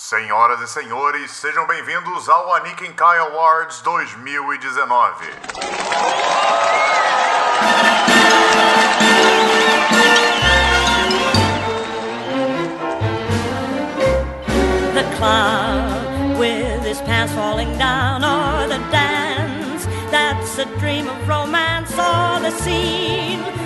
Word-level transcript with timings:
Senhoras 0.00 0.62
e 0.62 0.66
senhores, 0.66 1.30
sejam 1.30 1.66
bem-vindos 1.66 2.26
ao 2.26 2.54
Aniken 2.54 2.94
Kai 2.94 3.18
Awards 3.18 3.82
2019. 3.82 5.28
The 14.94 15.04
cloud 15.18 16.38
with 16.38 16.82
his 16.82 17.02
pants 17.02 17.34
falling 17.34 17.76
down, 17.76 18.24
or 18.24 18.68
the 18.68 18.78
dance 18.90 19.84
that's 20.10 20.58
a 20.58 20.64
dream 20.78 21.10
of 21.10 21.28
romance, 21.28 21.92
or 21.92 22.40
the 22.40 22.50
scene 22.62 23.59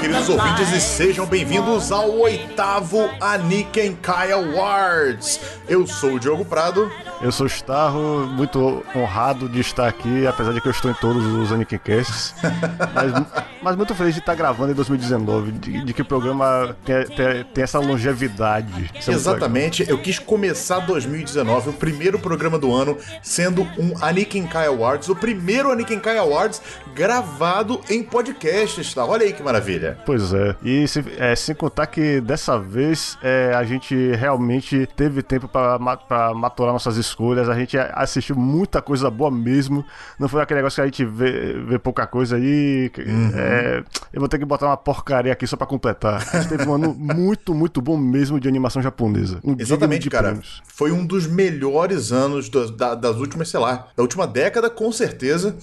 queridos 0.00 0.30
ouvintes, 0.30 0.72
e 0.72 0.80
sejam 0.80 1.26
bem-vindos 1.26 1.92
ao 1.92 2.10
oitavo 2.20 3.10
Aniken 3.20 3.94
Kai 3.96 4.32
Awards. 4.32 5.38
Eu 5.70 5.86
sou 5.86 6.14
o 6.14 6.18
Diogo 6.18 6.44
Prado. 6.44 6.90
Eu 7.22 7.30
sou 7.30 7.46
o 7.46 7.48
Starro, 7.48 8.26
muito 8.26 8.82
honrado 8.96 9.48
de 9.48 9.60
estar 9.60 9.86
aqui, 9.86 10.26
apesar 10.26 10.52
de 10.52 10.60
que 10.60 10.66
eu 10.66 10.72
estou 10.72 10.90
em 10.90 10.94
todos 10.94 11.24
os 11.24 11.52
Anakin 11.52 11.78
Casts. 11.78 12.34
mas, 12.92 13.44
mas 13.62 13.76
muito 13.76 13.94
feliz 13.94 14.14
de 14.14 14.18
estar 14.20 14.34
gravando 14.34 14.72
em 14.72 14.74
2019, 14.74 15.52
de, 15.52 15.84
de 15.84 15.92
que 15.94 16.02
o 16.02 16.04
programa 16.04 16.74
tem, 16.84 17.06
tem, 17.06 17.44
tem 17.44 17.62
essa 17.62 17.78
longevidade. 17.78 18.90
É 19.06 19.12
Exatamente, 19.12 19.88
eu 19.88 19.98
quis 19.98 20.18
começar 20.18 20.80
2019, 20.80 21.70
o 21.70 21.72
primeiro 21.74 22.18
programa 22.18 22.58
do 22.58 22.74
ano, 22.74 22.98
sendo 23.22 23.62
um 23.78 23.94
Aniken 24.02 24.48
Kai 24.48 24.66
Awards, 24.66 25.08
o 25.08 25.14
primeiro 25.14 25.70
Aniken 25.70 26.00
Kai 26.00 26.18
Awards 26.18 26.60
gravado 26.96 27.80
em 27.88 28.02
podcast, 28.02 28.92
tá? 28.92 29.04
Olha 29.04 29.24
aí 29.24 29.32
que 29.32 29.42
maravilha. 29.42 29.98
Pois 30.04 30.32
é. 30.32 30.56
E 30.64 30.88
se- 30.88 31.04
é, 31.16 31.36
sem 31.36 31.54
contar 31.54 31.86
que 31.86 32.20
dessa 32.20 32.58
vez 32.58 33.16
é, 33.22 33.52
a 33.54 33.62
gente 33.62 33.94
realmente 34.16 34.88
teve 34.96 35.22
tempo 35.22 35.46
para 35.46 35.59
maturar 35.78 36.72
nossas 36.72 36.96
escolhas, 36.96 37.48
a 37.48 37.54
gente 37.54 37.76
assistiu 37.78 38.36
muita 38.36 38.80
coisa 38.82 39.10
boa 39.10 39.30
mesmo. 39.30 39.84
Não 40.18 40.28
foi 40.28 40.42
aquele 40.42 40.58
negócio 40.58 40.76
que 40.76 40.80
a 40.82 40.84
gente 40.86 41.04
vê, 41.04 41.54
vê 41.62 41.78
pouca 41.78 42.06
coisa 42.06 42.36
aí. 42.36 42.90
que- 42.92 43.02
é, 43.02 43.82
eu 44.12 44.20
vou 44.20 44.28
ter 44.28 44.38
que 44.38 44.44
botar 44.44 44.66
uma 44.66 44.76
porcaria 44.76 45.32
aqui 45.32 45.46
só 45.46 45.56
pra 45.56 45.66
completar. 45.66 46.16
A 46.32 46.40
gente 46.40 46.48
teve 46.48 46.68
um 46.68 46.74
ano 46.74 46.94
muito, 46.98 47.54
muito 47.54 47.80
bom 47.80 47.96
mesmo 47.96 48.38
de 48.40 48.48
animação 48.48 48.80
japonesa. 48.82 49.40
Um 49.44 49.56
Exatamente, 49.58 50.02
de 50.04 50.10
cara. 50.10 50.28
prêmios. 50.28 50.62
Foi 50.66 50.90
um 50.92 51.04
dos 51.04 51.26
melhores 51.26 52.12
anos 52.12 52.48
das, 52.48 52.70
da- 52.70 52.94
das 52.94 53.16
últimas, 53.16 53.48
sei 53.48 53.60
lá, 53.60 53.88
da 53.96 54.02
última 54.02 54.26
década, 54.26 54.68
com 54.70 54.90
certeza. 54.92 55.56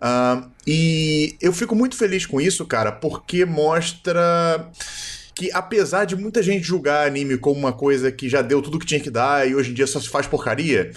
Ah, 0.00 0.42
e 0.66 1.36
eu 1.40 1.52
fico 1.52 1.74
muito 1.74 1.96
feliz 1.96 2.26
com 2.26 2.40
isso, 2.40 2.64
cara, 2.66 2.92
porque 2.92 3.44
mostra 3.44 4.68
que 5.40 5.50
apesar 5.54 6.04
de 6.04 6.14
muita 6.14 6.42
gente 6.42 6.62
julgar 6.62 7.06
anime 7.06 7.38
como 7.38 7.58
uma 7.58 7.72
coisa 7.72 8.12
que 8.12 8.28
já 8.28 8.42
deu 8.42 8.60
tudo 8.60 8.78
que 8.78 8.84
tinha 8.84 9.00
que 9.00 9.08
dar 9.08 9.48
e 9.48 9.54
hoje 9.54 9.70
em 9.70 9.74
dia 9.74 9.86
só 9.86 9.98
se 9.98 10.06
faz 10.06 10.26
porcaria, 10.26 10.90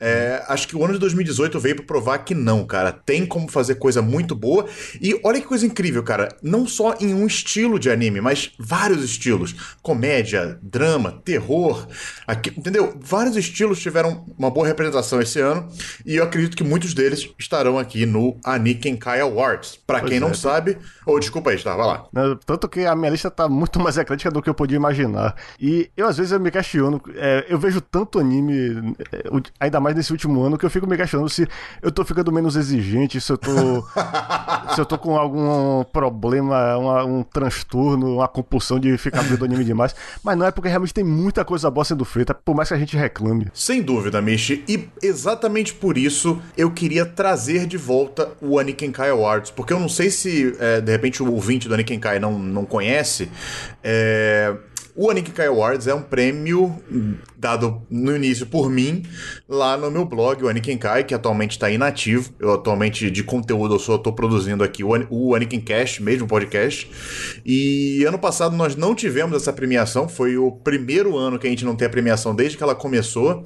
é, 0.00 0.42
acho 0.48 0.66
que 0.66 0.74
o 0.74 0.82
ano 0.82 0.94
de 0.94 0.98
2018 1.00 1.60
veio 1.60 1.76
pra 1.76 1.84
provar 1.84 2.18
que 2.20 2.34
não, 2.34 2.64
cara. 2.64 2.92
Tem 2.92 3.26
como 3.26 3.46
fazer 3.46 3.74
coisa 3.74 4.00
muito 4.00 4.34
boa. 4.34 4.64
E 5.02 5.20
olha 5.22 5.38
que 5.38 5.46
coisa 5.46 5.66
incrível, 5.66 6.02
cara. 6.02 6.34
Não 6.42 6.66
só 6.66 6.94
em 6.98 7.12
um 7.12 7.26
estilo 7.26 7.78
de 7.78 7.90
anime, 7.90 8.22
mas 8.22 8.52
vários 8.58 9.04
estilos. 9.04 9.54
Comédia, 9.82 10.58
drama, 10.62 11.20
terror. 11.22 11.86
aqui- 12.26 12.54
entendeu? 12.56 12.96
Vários 13.02 13.36
estilos 13.36 13.80
tiveram 13.80 14.24
uma 14.38 14.50
boa 14.50 14.66
representação 14.66 15.20
esse 15.20 15.40
ano. 15.40 15.68
E 16.06 16.16
eu 16.16 16.24
acredito 16.24 16.56
que 16.56 16.64
muitos 16.64 16.94
deles 16.94 17.28
estarão 17.38 17.78
aqui 17.78 18.06
no 18.06 18.38
Aniken 18.42 18.96
Kai 18.96 19.20
Awards. 19.20 19.78
Pra 19.86 19.98
Pois 20.00 20.08
quem 20.08 20.16
é, 20.16 20.20
não 20.20 20.32
sabe. 20.32 20.78
Ô, 21.04 21.18
desculpa 21.18 21.50
aí, 21.50 21.62
tá, 21.62 21.76
vai 21.76 21.86
lá. 21.86 22.06
Tanto 22.46 22.66
que 22.66 22.86
a 22.86 22.96
minha 22.96 23.10
lista 23.10 23.30
tá 23.30 23.46
muito 23.46 23.78
mais 23.78 23.89
eclética 23.96 24.30
do 24.30 24.40
que 24.42 24.48
eu 24.50 24.54
podia 24.54 24.76
imaginar. 24.76 25.34
E 25.60 25.90
eu, 25.96 26.06
às 26.08 26.16
vezes, 26.16 26.32
eu 26.32 26.40
me 26.40 26.50
questiono. 26.50 27.00
é, 27.16 27.46
eu 27.48 27.58
vejo 27.58 27.80
tanto 27.80 28.18
anime, 28.18 28.94
é, 29.12 29.22
ainda 29.58 29.80
mais 29.80 29.94
nesse 29.96 30.12
último 30.12 30.42
ano, 30.42 30.56
que 30.58 30.64
eu 30.66 30.70
fico 30.70 30.86
me 30.86 30.96
questionando 30.96 31.28
se 31.28 31.46
eu 31.82 31.90
tô 31.90 32.04
ficando 32.04 32.30
menos 32.32 32.56
exigente, 32.56 33.20
se 33.20 33.30
eu 33.32 33.38
tô. 33.38 33.50
se 34.74 34.80
eu 34.80 34.84
tô 34.86 34.98
com 34.98 35.16
algum 35.16 35.84
problema, 35.84 36.76
uma- 36.76 37.04
um 37.04 37.22
transtorno, 37.22 38.14
uma 38.16 38.28
compulsão 38.28 38.78
de 38.78 38.96
ficar 38.98 39.22
vendo 39.22 39.44
anime 39.44 39.64
demais. 39.64 39.94
Mas 40.22 40.36
não 40.36 40.46
é 40.46 40.50
porque 40.50 40.68
realmente 40.68 40.94
tem 40.94 41.04
muita 41.04 41.44
coisa 41.44 41.70
boa 41.70 41.84
sendo 41.84 42.04
feita, 42.04 42.34
por 42.34 42.54
mais 42.54 42.68
que 42.68 42.74
a 42.74 42.78
gente 42.78 42.96
reclame. 42.96 43.48
Sem 43.54 43.82
dúvida, 43.82 44.20
Michi. 44.22 44.64
E 44.68 44.88
exatamente 45.02 45.74
por 45.74 45.96
isso 45.98 46.40
eu 46.56 46.70
queria 46.70 47.04
trazer 47.06 47.66
de 47.66 47.76
volta 47.76 48.30
o 48.40 48.58
Aniken 48.58 48.90
Kai 48.92 49.10
Awards. 49.10 49.50
Porque 49.50 49.72
eu 49.72 49.80
não 49.80 49.88
sei 49.88 50.10
se, 50.10 50.54
é, 50.58 50.80
de 50.80 50.90
repente, 50.92 51.22
o 51.22 51.32
ouvinte 51.32 51.68
do 51.68 51.74
Aniken 51.74 51.98
Kai 51.98 52.18
não, 52.18 52.38
não 52.38 52.64
conhece. 52.64 53.30
É, 53.82 54.54
O 54.94 55.08
Aniken 55.10 55.32
Kai 55.32 55.46
Awards 55.46 55.86
é 55.86 55.94
um 55.94 56.02
prêmio 56.02 56.76
dado 57.38 57.80
no 57.88 58.14
início 58.14 58.44
por 58.44 58.68
mim 58.68 59.04
lá 59.48 59.76
no 59.76 59.90
meu 59.90 60.04
blog, 60.04 60.42
o 60.44 60.48
Aniken 60.48 60.76
Kai, 60.76 61.04
que 61.04 61.14
atualmente 61.14 61.52
está 61.52 61.70
inativo. 61.70 62.30
Eu 62.38 62.52
atualmente, 62.54 63.10
de 63.10 63.22
conteúdo, 63.22 63.74
eu 63.74 63.78
só 63.78 63.94
estou 63.96 64.12
produzindo 64.12 64.62
aqui 64.62 64.84
o, 64.84 64.94
An- 64.94 65.06
o 65.08 65.34
Aniken 65.34 65.60
Cast, 65.60 66.02
mesmo 66.02 66.26
podcast. 66.28 66.90
E 67.46 68.04
ano 68.04 68.18
passado 68.18 68.54
nós 68.56 68.76
não 68.76 68.94
tivemos 68.94 69.36
essa 69.36 69.52
premiação. 69.52 70.08
Foi 70.08 70.36
o 70.36 70.50
primeiro 70.52 71.16
ano 71.16 71.38
que 71.38 71.46
a 71.46 71.50
gente 71.50 71.64
não 71.64 71.76
tem 71.76 71.86
a 71.86 71.90
premiação 71.90 72.34
desde 72.34 72.56
que 72.58 72.62
ela 72.62 72.74
começou. 72.74 73.42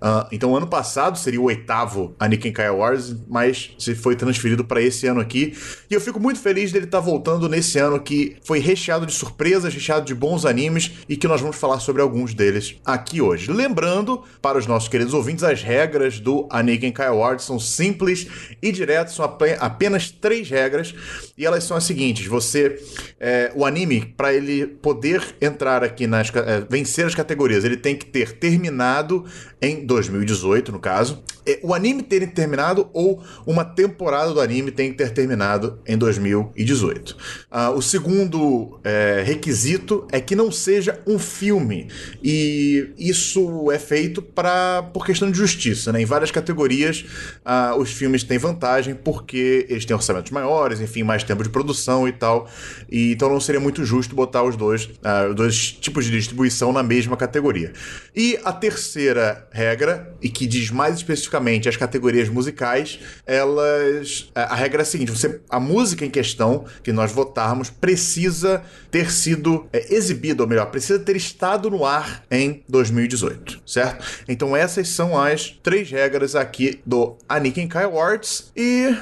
Ah, 0.00 0.28
então, 0.30 0.56
ano 0.56 0.66
passado 0.66 1.18
seria 1.18 1.40
o 1.40 1.44
oitavo 1.44 2.14
Aniken 2.20 2.52
Kai 2.52 2.68
Awards, 2.68 3.16
mas 3.28 3.72
se 3.78 3.94
foi 3.94 4.14
transferido 4.14 4.64
para 4.64 4.80
esse 4.80 5.06
ano 5.06 5.20
aqui. 5.20 5.56
E 5.90 5.94
eu 5.94 6.00
fico 6.00 6.20
muito 6.20 6.38
feliz 6.40 6.70
dele 6.70 6.84
estar 6.84 7.00
voltando 7.00 7.48
nesse 7.48 7.78
ano 7.78 7.98
que 8.00 8.36
foi 8.44 8.60
recheado 8.60 9.04
de 9.04 9.12
surpresas, 9.12 9.74
recheado 9.74 10.06
de 10.06 10.14
bons 10.14 10.44
animes 10.44 10.92
e 11.08 11.16
que 11.16 11.26
nós 11.26 11.40
vamos 11.40 11.56
falar 11.56 11.80
sobre 11.80 12.00
alguns 12.00 12.32
deles 12.32 12.76
aqui 12.84 13.20
hoje. 13.20 13.50
Lembrando, 13.52 14.22
para 14.40 14.56
os 14.58 14.66
nossos 14.66 14.88
queridos 14.88 15.14
ouvintes, 15.14 15.42
as 15.42 15.62
regras 15.62 16.20
do 16.20 16.46
Aniken 16.50 16.92
Kai 16.92 17.08
Awards 17.08 17.44
são 17.44 17.58
simples 17.58 18.26
e 18.62 18.70
diretas, 18.70 19.14
são 19.14 19.24
ape- 19.24 19.56
apenas 19.58 20.10
três 20.10 20.48
regras 20.48 20.94
e 21.36 21.44
elas 21.44 21.64
são 21.64 21.76
as 21.76 21.84
seguintes: 21.84 22.26
você, 22.26 22.80
é, 23.18 23.50
o 23.54 23.64
anime, 23.66 24.14
para 24.16 24.32
ele 24.32 24.66
poder 24.66 25.34
entrar 25.40 25.82
aqui 25.82 26.06
nas, 26.06 26.30
é, 26.34 26.64
vencer 26.70 27.06
as 27.06 27.14
categorias, 27.14 27.64
ele 27.64 27.76
tem 27.76 27.96
que 27.96 28.06
ter 28.06 28.32
terminado 28.38 29.24
em 29.60 29.84
2018, 29.88 30.70
no 30.70 30.78
caso. 30.78 31.22
É, 31.48 31.58
O 31.62 31.72
anime 31.72 32.02
ter 32.02 32.26
terminado 32.28 32.90
ou 32.92 33.22
uma 33.46 33.64
temporada 33.64 34.34
do 34.34 34.40
anime 34.40 34.70
tem 34.70 34.90
que 34.90 34.98
ter 34.98 35.10
terminado 35.10 35.80
em 35.86 35.96
2018. 35.96 37.16
Ah, 37.50 37.70
o 37.70 37.80
segundo 37.80 38.78
é, 38.84 39.22
requisito 39.24 40.06
é 40.12 40.20
que 40.20 40.36
não 40.36 40.52
seja 40.52 41.00
um 41.06 41.18
filme. 41.18 41.88
E 42.22 42.92
isso 42.98 43.70
é 43.72 43.78
feito 43.78 44.20
pra, 44.20 44.82
por 44.92 45.06
questão 45.06 45.30
de 45.30 45.38
justiça. 45.38 45.90
Né? 45.90 46.02
Em 46.02 46.04
várias 46.04 46.30
categorias, 46.30 47.06
ah, 47.42 47.74
os 47.78 47.90
filmes 47.90 48.22
têm 48.22 48.36
vantagem 48.36 48.94
porque 48.94 49.66
eles 49.70 49.86
têm 49.86 49.96
orçamentos 49.96 50.30
maiores, 50.30 50.80
enfim, 50.80 51.02
mais 51.02 51.24
tempo 51.24 51.42
de 51.42 51.48
produção 51.48 52.06
e 52.06 52.12
tal. 52.12 52.46
E, 52.90 53.12
então 53.12 53.30
não 53.30 53.40
seria 53.40 53.60
muito 53.60 53.84
justo 53.86 54.14
botar 54.14 54.42
os 54.42 54.54
dois, 54.54 54.90
ah, 55.02 55.28
os 55.30 55.34
dois 55.34 55.72
tipos 55.72 56.04
de 56.04 56.10
distribuição 56.10 56.74
na 56.74 56.82
mesma 56.82 57.16
categoria. 57.16 57.72
E 58.14 58.38
a 58.44 58.52
terceira 58.52 59.48
regra, 59.50 60.14
e 60.20 60.28
que 60.28 60.46
diz 60.46 60.70
mais 60.70 60.96
especificamente 60.96 61.37
as 61.68 61.76
categorias 61.76 62.28
musicais, 62.28 63.00
elas. 63.26 64.30
A 64.34 64.54
regra 64.54 64.82
é 64.82 64.84
a 64.84 64.86
seguinte: 64.86 65.10
você, 65.10 65.40
a 65.48 65.60
música 65.60 66.04
em 66.04 66.10
questão 66.10 66.64
que 66.82 66.92
nós 66.92 67.12
votarmos 67.12 67.70
precisa 67.70 68.62
ter 68.90 69.10
sido 69.10 69.66
é, 69.72 69.94
exibida, 69.94 70.42
ou 70.42 70.48
melhor, 70.48 70.66
precisa 70.66 70.98
ter 70.98 71.16
estado 71.16 71.70
no 71.70 71.84
ar 71.84 72.24
em 72.30 72.62
2018, 72.68 73.60
certo? 73.66 74.04
Então 74.28 74.56
essas 74.56 74.88
são 74.88 75.18
as 75.18 75.50
três 75.62 75.90
regras 75.90 76.34
aqui 76.34 76.80
do 76.84 77.16
Aniken 77.28 77.68
Kai 77.68 77.84
Awards. 77.84 78.50
E. 78.56 78.96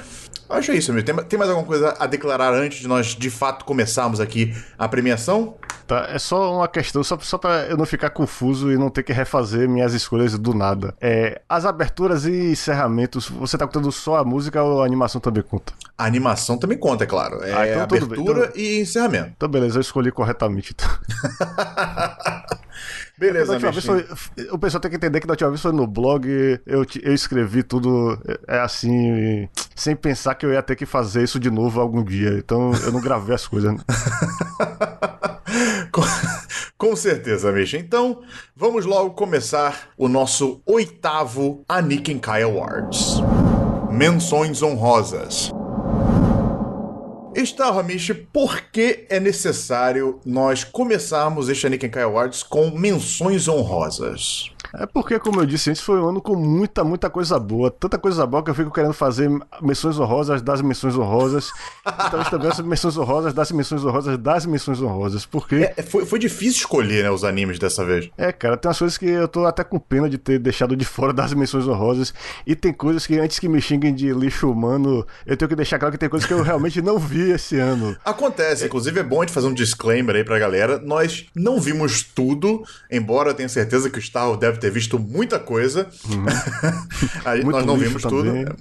Acho 0.49 0.73
isso, 0.73 0.91
amigo. 0.93 1.05
Tem, 1.07 1.15
tem 1.25 1.39
mais 1.39 1.51
alguma 1.51 1.67
coisa 1.67 1.95
a 1.99 2.07
declarar 2.07 2.53
antes 2.53 2.79
de 2.81 2.89
nós 2.89 3.09
de 3.15 3.31
fato 3.31 3.65
começarmos 3.65 4.21
aqui 4.21 4.55
a 4.79 4.89
premiação? 4.89 5.55
Tá, 5.87 6.07
é 6.11 6.19
só 6.19 6.53
uma 6.57 6.67
questão, 6.67 7.03
só, 7.05 7.17
só 7.21 7.39
pra 7.39 7.67
eu 7.67 7.77
não 7.77 7.87
ficar 7.87 8.11
confuso 8.11 8.73
e 8.73 8.77
não 8.77 8.91
ter 8.91 9.03
que 9.05 9.13
refazer 9.13 9.69
minhas 9.69 9.95
escolhas 9.95 10.37
do 10.37 10.53
nada. 10.53 10.95
É, 11.01 11.41
as 11.49 11.65
aberturas 11.65 12.25
e 12.25 12.51
encerramentos, 12.51 13.29
você 13.29 13.57
tá 13.57 13.67
contando 13.67 13.91
só 13.93 14.17
a 14.17 14.25
música 14.25 14.61
ou 14.63 14.83
a 14.83 14.87
animação 14.87 15.21
também 15.21 15.43
conta? 15.45 15.73
A 15.97 16.05
animação 16.05 16.59
também 16.59 16.77
conta, 16.77 17.05
é 17.05 17.07
claro. 17.07 17.43
É 17.43 17.53
Ah, 17.55 17.69
então 17.69 17.87
tudo 17.87 18.07
bem. 18.07 18.19
abertura 18.21 18.53
e 18.57 18.81
encerramento. 18.81 19.33
Então, 19.37 19.49
beleza, 19.49 19.79
eu 19.79 19.81
escolhi 19.81 20.11
corretamente. 20.11 20.75
Então. 20.75 20.89
Beleza, 23.19 23.59
Michi. 23.59 23.81
foi- 23.87 24.07
o 24.53 24.59
pessoal 24.59 24.81
tem 24.81 24.91
que 24.91 24.97
entender 24.97 25.21
que 25.21 25.27
da 25.27 25.33
última 25.33 25.49
vez 25.51 25.63
foi 25.63 25.73
no 25.73 25.87
blog, 25.87 26.29
eu, 26.67 26.85
eu 27.03 27.15
escrevi 27.15 27.63
tudo 27.63 28.19
é, 28.49 28.57
é 28.57 28.61
assim, 28.61 29.49
sem 29.75 29.97
pensar 29.97 30.35
que 30.35 30.45
eu 30.45 30.53
ia 30.53 30.63
ter 30.63 30.77
que 30.77 30.85
fazer 30.85 31.23
isso 31.23 31.41
de 31.41 31.51
novo 31.51 31.81
algum 31.81 32.05
dia. 32.05 32.37
Então 32.39 32.73
eu 32.85 32.93
não 32.93 33.01
gravei 33.01 33.35
as 33.35 33.47
coisas. 33.47 33.73
né? 33.73 33.79
Com, 35.91 36.03
com 36.77 36.97
certeza, 36.97 37.51
Misha. 37.53 37.79
Então, 37.79 38.21
vamos 38.55 38.85
logo 38.85 39.11
começar 39.13 39.89
o 39.97 40.09
nosso 40.09 40.61
oitavo 40.67 41.65
Aniken 41.69 42.19
Kai 42.19 42.43
Awards. 42.43 43.21
Menções 43.91 44.63
honrosas. 44.63 45.51
Está, 47.37 47.71
Ramish, 47.71 48.15
por 48.33 48.63
que 48.73 49.05
é 49.11 49.21
necessário 49.21 50.19
nós 50.25 50.65
começarmos 50.65 51.51
este 51.51 51.67
Aniken 51.67 51.91
Kai 51.91 52.03
Awards 52.03 52.43
com 52.43 52.71
menções 52.71 53.47
honrosas? 53.47 54.51
É 54.75 54.87
porque, 54.87 55.19
como 55.19 55.41
eu 55.41 55.47
disse 55.47 55.71
antes, 55.71 55.83
foi 55.83 56.01
um 56.01 56.09
ano 56.09 56.21
com 56.21 56.35
muita, 56.35 56.85
muita 56.85 57.11
coisa 57.11 57.39
boa. 57.39 57.71
Tanta 57.71 57.99
coisa 57.99 58.27
boa 58.27 58.43
que 58.43 58.51
eu 58.51 58.55
fico 58.55 58.71
querendo 58.71 58.93
fazer 58.93 59.31
menções 59.61 59.99
honrosas 59.99 60.43
das 60.43 60.61
menções 60.61 60.97
honrosas. 60.97 61.51
Então, 62.07 62.23
também 62.25 62.51
as 62.51 62.61
menções 62.61 62.97
honrosas 62.97 63.33
das 63.33 63.51
menções 63.53 63.85
honrosas 63.85 64.19
das 64.19 64.47
menções 64.47 64.81
honrosas. 64.81 65.27
Porque. 65.27 65.73
É, 65.77 65.83
foi, 65.83 66.05
foi 66.05 66.19
difícil 66.19 66.61
escolher, 66.61 67.05
né, 67.05 67.11
os 67.11 67.25
animes 67.25 67.59
dessa 67.59 67.85
vez. 67.85 68.11
É, 68.17 68.33
cara, 68.33 68.57
tem 68.57 68.69
umas 68.69 68.79
coisas 68.79 68.99
que 68.99 69.07
eu 69.07 69.29
tô 69.29 69.45
até 69.47 69.65
com 69.65 69.79
pena 69.79 70.09
de 70.09 70.19
ter 70.19 70.39
deixado 70.39 70.77
de 70.77 70.85
fora 70.85 71.13
das 71.13 71.33
menções 71.33 71.67
honrosas. 71.67 72.13
E 72.47 72.55
tem 72.55 72.73
coisas 72.73 73.07
que, 73.07 73.19
antes 73.19 73.39
que 73.39 73.49
me 73.49 73.61
xinguem 73.61 73.95
de 73.95 74.13
lixo 74.13 74.51
humano, 74.51 75.07
eu 75.25 75.37
tenho 75.37 75.49
que 75.49 75.57
deixar 75.57 75.79
claro 75.79 75.93
que 75.93 75.99
tem 75.99 76.09
coisas 76.09 76.27
que 76.27 76.35
eu 76.35 76.43
realmente 76.43 76.81
não 76.83 76.99
vi 76.99 77.31
esse 77.31 77.59
ano. 77.59 77.97
Acontece, 78.05 78.65
é... 78.65 78.67
inclusive 78.67 79.01
é 79.01 79.03
bom 79.03 79.21
a 79.21 79.25
gente 79.25 79.35
fazer 79.35 79.47
um 79.47 79.55
disclaimer 79.55 80.17
aí 80.17 80.25
pra 80.25 80.39
galera. 80.39 80.79
Nós 80.79 81.27
não 81.35 81.61
vimos 81.61 82.03
tudo, 82.03 82.63
embora 82.91 83.31
eu 83.31 83.35
tenha 83.35 83.49
certeza 83.49 83.91
que 83.91 83.99
o 83.99 84.03
Star 84.03 84.37
deve 84.37 84.56
ter 84.57 84.71
visto 84.71 84.99
muita 84.99 85.39
coisa. 85.39 85.89
Uhum. 86.09 86.25
Nós 87.51 87.65
não 87.65 87.77
vimos 87.77 88.03
também. 88.03 88.45
tudo. 88.45 88.57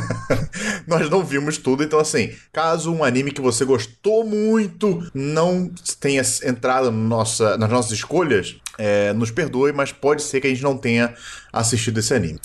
nós 0.86 1.08
não 1.08 1.24
vimos 1.24 1.58
tudo, 1.58 1.82
então 1.82 1.98
assim, 1.98 2.32
caso 2.52 2.92
um 2.92 3.04
anime 3.04 3.30
que 3.30 3.40
você 3.40 3.64
gostou 3.64 4.24
muito 4.24 5.08
não 5.14 5.70
tenha 6.00 6.22
entrado 6.44 6.90
no 6.90 7.10
nossa, 7.10 7.56
nas 7.56 7.70
nossas 7.70 7.92
escolhas, 7.92 8.56
é, 8.78 9.12
nos 9.12 9.30
perdoe, 9.30 9.72
mas 9.72 9.92
pode 9.92 10.22
ser 10.22 10.40
que 10.40 10.46
a 10.46 10.50
gente 10.50 10.62
não 10.62 10.76
tenha 10.76 11.14
assistido 11.52 11.98
esse 11.98 12.14
anime. 12.14 12.38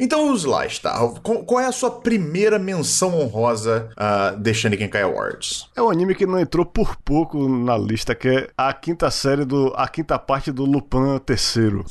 Então 0.00 0.26
vamos 0.26 0.44
lá, 0.44 0.66
está. 0.66 0.98
Qual 1.22 1.60
é 1.60 1.66
a 1.66 1.72
sua 1.72 1.90
primeira 1.90 2.58
menção 2.58 3.18
honrosa 3.20 3.88
uh, 3.92 4.36
de 4.38 4.52
Shaniken 4.52 4.90
Awards? 5.02 5.68
É 5.76 5.82
um 5.82 5.90
anime 5.90 6.14
que 6.14 6.26
não 6.26 6.40
entrou 6.40 6.64
por 6.66 6.96
pouco 6.96 7.48
na 7.48 7.76
lista, 7.76 8.14
que 8.14 8.28
é 8.28 8.48
a 8.56 8.72
quinta 8.72 9.10
série 9.10 9.44
do. 9.44 9.72
a 9.76 9.86
quinta 9.86 10.18
parte 10.18 10.50
do 10.50 10.64
Lupin 10.64 11.18
terceiro. 11.24 11.84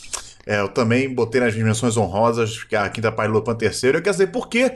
É, 0.46 0.60
eu 0.60 0.70
também 0.70 1.14
botei 1.14 1.42
nas 1.42 1.56
menções 1.56 1.98
honrosas 1.98 2.64
que 2.64 2.76
a 2.76 2.88
quinta 2.90 3.12
parte 3.12 3.32
do 3.32 3.34
Lupin 3.34 3.56
terceiro. 3.56 3.98
Eu 3.98 4.02
quero 4.02 4.14
dizer, 4.14 4.28
por 4.28 4.48
que 4.48 4.72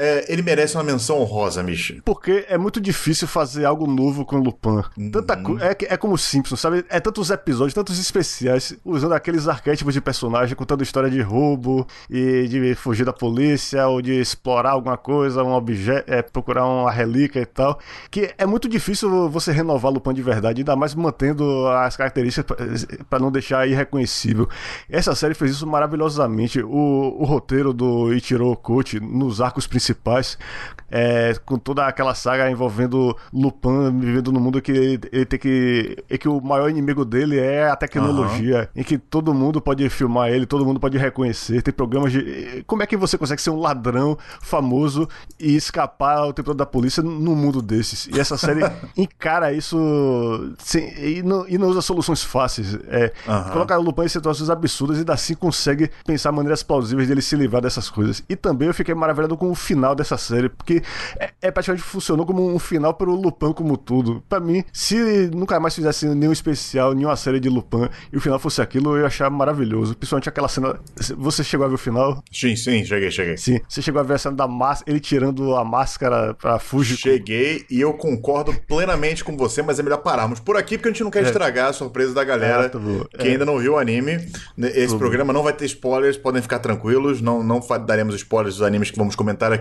é, 0.00 0.32
ele 0.32 0.42
merece 0.42 0.76
uma 0.76 0.82
menção 0.82 1.20
honrosa, 1.20 1.62
Michi? 1.62 2.00
Porque 2.04 2.46
é 2.48 2.56
muito 2.56 2.80
difícil 2.80 3.28
fazer 3.28 3.64
algo 3.64 3.86
novo 3.86 4.24
com 4.24 4.36
o 4.36 4.42
Lupin. 4.42 4.82
Uhum. 4.96 5.10
Tanta 5.10 5.34
é, 5.60 5.94
é 5.94 5.96
como 5.96 6.16
Simpsons, 6.16 6.60
sabe? 6.60 6.84
É 6.88 6.98
tantos 6.98 7.30
episódios, 7.30 7.74
tantos 7.74 7.98
especiais, 7.98 8.74
usando 8.84 9.12
aqueles 9.12 9.46
arquétipos 9.46 9.92
de 9.92 10.00
personagem, 10.00 10.56
contando 10.56 10.82
história 10.82 11.10
de 11.10 11.20
roubo 11.20 11.86
e 12.08 12.48
de 12.48 12.74
fugir 12.74 13.04
da 13.04 13.12
polícia, 13.12 13.86
ou 13.86 14.00
de 14.00 14.18
explorar 14.18 14.70
alguma 14.70 14.96
coisa, 14.96 15.44
um 15.44 15.52
objeto, 15.52 16.10
é, 16.10 16.22
procurar 16.22 16.66
uma 16.66 16.90
relíquia 16.90 17.40
e 17.40 17.46
tal. 17.46 17.78
Que 18.10 18.32
é 18.38 18.46
muito 18.46 18.68
difícil 18.68 19.28
você 19.28 19.52
renovar 19.52 19.92
Lupin 19.92 20.14
de 20.14 20.22
verdade, 20.22 20.62
ainda 20.62 20.74
mais 20.74 20.94
mantendo 20.94 21.68
as 21.68 21.96
características 21.96 22.86
para 23.08 23.18
não 23.18 23.30
deixar 23.30 23.68
irreconhecível. 23.68 24.48
Essa 24.88 25.10
essa 25.10 25.14
série 25.14 25.34
fez 25.34 25.50
isso 25.52 25.66
maravilhosamente. 25.66 26.62
O, 26.62 27.16
o 27.18 27.24
roteiro 27.24 27.72
do 27.72 28.14
Ichiro 28.14 28.54
Kochi, 28.56 29.00
nos 29.00 29.40
arcos 29.40 29.66
principais, 29.66 29.89
é, 30.90 31.34
com 31.46 31.56
toda 31.56 31.86
aquela 31.86 32.14
saga 32.14 32.50
envolvendo 32.50 33.16
Lupin 33.32 33.98
vivendo 34.00 34.32
no 34.32 34.40
mundo 34.40 34.60
que 34.60 34.72
ele, 34.72 35.00
ele 35.12 35.24
tem 35.24 35.38
que. 35.38 35.96
e 36.10 36.18
que 36.18 36.28
o 36.28 36.40
maior 36.40 36.68
inimigo 36.68 37.04
dele 37.04 37.38
é 37.38 37.70
a 37.70 37.76
tecnologia, 37.76 38.68
uhum. 38.74 38.80
em 38.80 38.84
que 38.84 38.98
todo 38.98 39.32
mundo 39.32 39.60
pode 39.60 39.88
filmar 39.88 40.30
ele, 40.30 40.46
todo 40.46 40.64
mundo 40.66 40.80
pode 40.80 40.98
reconhecer. 40.98 41.62
Tem 41.62 41.72
programas 41.72 42.12
de. 42.12 42.64
Como 42.66 42.82
é 42.82 42.86
que 42.86 42.96
você 42.96 43.16
consegue 43.16 43.40
ser 43.40 43.50
um 43.50 43.60
ladrão 43.60 44.18
famoso 44.40 45.08
e 45.38 45.54
escapar 45.54 46.26
o 46.26 46.32
tempo 46.32 46.52
da 46.52 46.66
polícia 46.66 47.02
num 47.02 47.36
mundo 47.36 47.62
desses? 47.62 48.08
E 48.08 48.18
essa 48.18 48.36
série 48.36 48.60
encara 48.96 49.52
isso 49.52 49.78
sem, 50.58 50.92
e, 50.98 51.22
não, 51.22 51.46
e 51.46 51.56
não 51.56 51.68
usa 51.68 51.80
soluções 51.82 52.22
fáceis. 52.22 52.74
É, 52.88 53.12
uhum. 53.28 53.52
Coloca 53.52 53.78
o 53.78 53.82
Lupin 53.82 54.02
em 54.02 54.08
situações 54.08 54.50
absurdas 54.50 54.98
e 54.98 55.04
assim 55.10 55.34
consegue 55.34 55.90
pensar 56.04 56.32
maneiras 56.32 56.62
plausíveis 56.62 57.06
dele 57.06 57.22
se 57.22 57.36
livrar 57.36 57.62
dessas 57.62 57.88
coisas. 57.88 58.24
E 58.28 58.34
também 58.34 58.68
eu 58.68 58.74
fiquei 58.74 58.94
maravilhado 58.94 59.36
com 59.36 59.50
o 59.50 59.54
final 59.70 59.94
dessa 59.94 60.16
série, 60.16 60.48
porque 60.48 60.82
é, 61.18 61.30
é 61.42 61.50
praticamente 61.50 61.82
funcionou 61.82 62.26
como 62.26 62.54
um 62.54 62.58
final 62.58 62.94
para 62.94 63.08
o 63.08 63.14
Lupin 63.14 63.52
como 63.52 63.76
tudo. 63.76 64.22
Para 64.28 64.40
mim, 64.40 64.62
se 64.72 65.30
nunca 65.34 65.58
mais 65.58 65.74
fizesse 65.74 66.06
nenhum 66.06 66.32
especial, 66.32 66.94
nenhuma 66.94 67.16
série 67.16 67.40
de 67.40 67.48
Lupin 67.48 67.88
e 68.12 68.16
o 68.16 68.20
final 68.20 68.38
fosse 68.38 68.60
aquilo, 68.60 68.96
eu 68.96 69.02
ia 69.02 69.06
achar 69.06 69.30
maravilhoso. 69.30 69.96
Principalmente 69.96 70.28
aquela 70.28 70.48
cena. 70.48 70.78
Você 71.16 71.42
chegou 71.42 71.64
a 71.64 71.68
ver 71.68 71.74
o 71.74 71.78
final? 71.78 72.22
Sim, 72.30 72.54
sim, 72.54 72.84
cheguei, 72.84 73.10
cheguei. 73.10 73.36
Sim, 73.36 73.60
você 73.68 73.80
chegou 73.80 74.00
a 74.00 74.04
ver 74.04 74.14
a 74.14 74.18
cena 74.18 74.36
da 74.36 74.46
máscara, 74.46 74.90
ele 74.90 75.00
tirando 75.00 75.56
a 75.56 75.64
máscara 75.64 76.34
pra 76.34 76.58
fugir. 76.58 76.96
Cheguei 76.96 77.64
e 77.70 77.80
eu 77.80 77.94
concordo 77.94 78.54
plenamente 78.68 79.24
com 79.24 79.36
você, 79.36 79.62
mas 79.62 79.78
é 79.78 79.82
melhor 79.82 79.98
pararmos 79.98 80.40
por 80.40 80.56
aqui 80.56 80.76
porque 80.76 80.88
a 80.88 80.92
gente 80.92 81.04
não 81.04 81.10
quer 81.10 81.24
é. 81.24 81.26
estragar 81.26 81.70
a 81.70 81.72
surpresa 81.72 82.12
da 82.12 82.24
galera 82.24 82.64
é, 82.64 82.68
tá 82.68 82.78
que 83.18 83.28
é. 83.28 83.32
ainda 83.32 83.44
não 83.46 83.58
viu 83.58 83.74
o 83.74 83.78
anime. 83.78 84.12
Esse 84.58 84.90
esse 84.90 84.98
programa 84.98 85.32
não 85.32 85.42
vai 85.42 85.52
ter 85.52 85.64
spoilers, 85.66 86.16
podem 86.16 86.42
ficar 86.42 86.58
tranquilos, 86.58 87.20
não, 87.20 87.42
não 87.42 87.60
daremos 87.86 88.14
spoilers 88.16 88.56
dos 88.56 88.62
animes 88.62 88.90
que 88.90 88.98
vamos 88.98 89.14
comentar 89.14 89.52
aqui. 89.52 89.59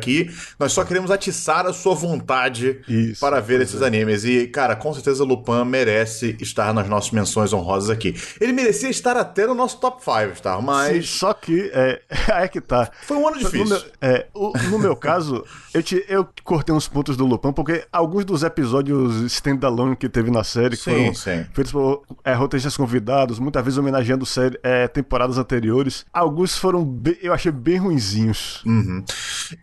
Nós 0.58 0.72
só 0.72 0.84
queremos 0.84 1.12
atiçar 1.12 1.66
a 1.66 1.74
sua 1.74 1.94
vontade 1.96 2.82
Isso, 2.88 3.20
para 3.20 3.40
ver 3.40 3.62
esses 3.62 3.82
é. 3.82 3.86
animes. 3.88 4.24
E, 4.24 4.48
cara, 4.48 4.76
com 4.76 4.94
certeza 4.94 5.24
Lupin 5.24 5.66
merece 5.66 6.38
estar 6.40 6.74
nas 6.74 6.88
nossas 6.88 7.12
menções 7.12 7.54
honrosas 7.54 7.90
aqui. 7.90 8.16
Ele 8.40 8.54
merecia 8.54 8.90
estar 8.90 9.18
até 9.18 9.46
no 9.48 9.54
nosso 9.54 9.80
top 9.80 10.04
5, 10.04 10.42
tá? 10.42 10.60
Mas. 10.62 10.96
Sim, 10.96 11.02
só 11.02 11.34
que, 11.34 11.72
é, 11.74 12.02
é 12.44 12.48
que 12.48 12.62
tá. 12.62 12.90
Foi 13.04 13.18
um 13.18 13.28
ano 13.28 13.38
difícil. 13.38 13.64
No 13.64 13.70
meu, 13.70 13.84
é, 14.02 14.28
o, 14.34 14.54
no 14.70 14.80
meu 14.80 14.96
caso, 14.96 15.44
eu, 15.74 15.84
te, 15.84 16.04
eu 16.08 16.28
cortei 16.44 16.74
uns 16.74 16.88
pontos 16.88 17.18
do 17.18 17.26
Lupin, 17.26 17.52
porque 17.52 17.86
alguns 17.92 18.26
dos 18.26 18.44
episódios 18.44 19.32
standalone 19.32 19.96
que 19.96 20.10
teve 20.10 20.32
na 20.32 20.44
série, 20.44 20.76
sim, 20.76 20.92
foram 20.92 21.16
sim. 21.16 21.46
feitos 21.54 21.72
por 21.72 22.04
é, 22.24 22.34
roteiristas 22.34 22.76
convidados, 22.76 23.40
muitas 23.40 23.64
vezes 23.64 23.78
homenageando 23.78 24.26
série, 24.26 24.60
é, 24.64 24.88
temporadas 24.88 25.38
anteriores. 25.38 26.06
Alguns 26.14 26.58
foram, 26.58 26.84
bem, 26.84 27.18
eu 27.22 27.34
achei 27.34 27.52
bem 27.52 27.78
ruinzinhos. 27.78 28.64
Uhum. 28.66 29.04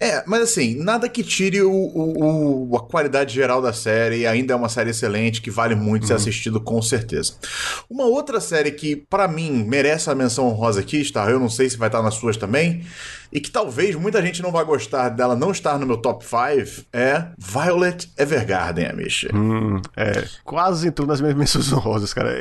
É, 0.01 0.25
mas 0.27 0.43
assim, 0.43 0.75
nada 0.77 1.09
que 1.09 1.23
tire 1.23 1.63
o, 1.63 1.71
o, 1.71 2.71
o, 2.71 2.77
a 2.77 2.81
qualidade 2.81 3.35
geral 3.35 3.63
da 3.63 3.73
série. 3.73 4.27
Ainda 4.27 4.53
é 4.53 4.57
uma 4.57 4.69
série 4.69 4.91
excelente 4.91 5.41
que 5.41 5.51
vale 5.51 5.75
muito 5.75 6.03
uhum. 6.03 6.09
ser 6.09 6.15
assistido, 6.15 6.61
com 6.61 6.81
certeza. 6.83 7.35
Uma 7.89 8.05
outra 8.05 8.41
série 8.41 8.73
que, 8.73 8.97
para 8.97 9.29
mim, 9.29 9.65
merece 9.67 10.11
a 10.11 10.15
menção 10.15 10.47
honrosa 10.49 10.81
aqui, 10.81 11.01
está? 11.01 11.29
Eu 11.31 11.39
não 11.39 11.49
sei 11.49 11.71
se 11.71 11.77
vai 11.77 11.89
estar 11.89 12.03
nas 12.03 12.15
suas 12.15 12.37
também 12.37 12.85
e 13.33 13.41
que 13.41 13.51
talvez 13.51 13.95
muita 13.97 14.23
gente 14.23 14.43
não 14.43 14.51
vá 14.51 14.63
gostar 14.63 15.09
dela 15.09 15.35
não 15.35 15.51
estar 15.51 15.79
no 15.79 15.87
meu 15.87 15.97
top 15.97 16.25
5 16.25 16.87
é 16.93 17.27
Violet 17.39 18.11
Evergarden, 18.19 18.87
Amish. 18.87 19.29
Hum, 19.33 19.81
é, 19.97 20.25
quase 20.45 20.89
entrou 20.89 21.07
nas 21.07 21.21
minhas 21.21 21.37
menções 21.37 21.73
honrosas, 21.73 22.13
cara. 22.13 22.33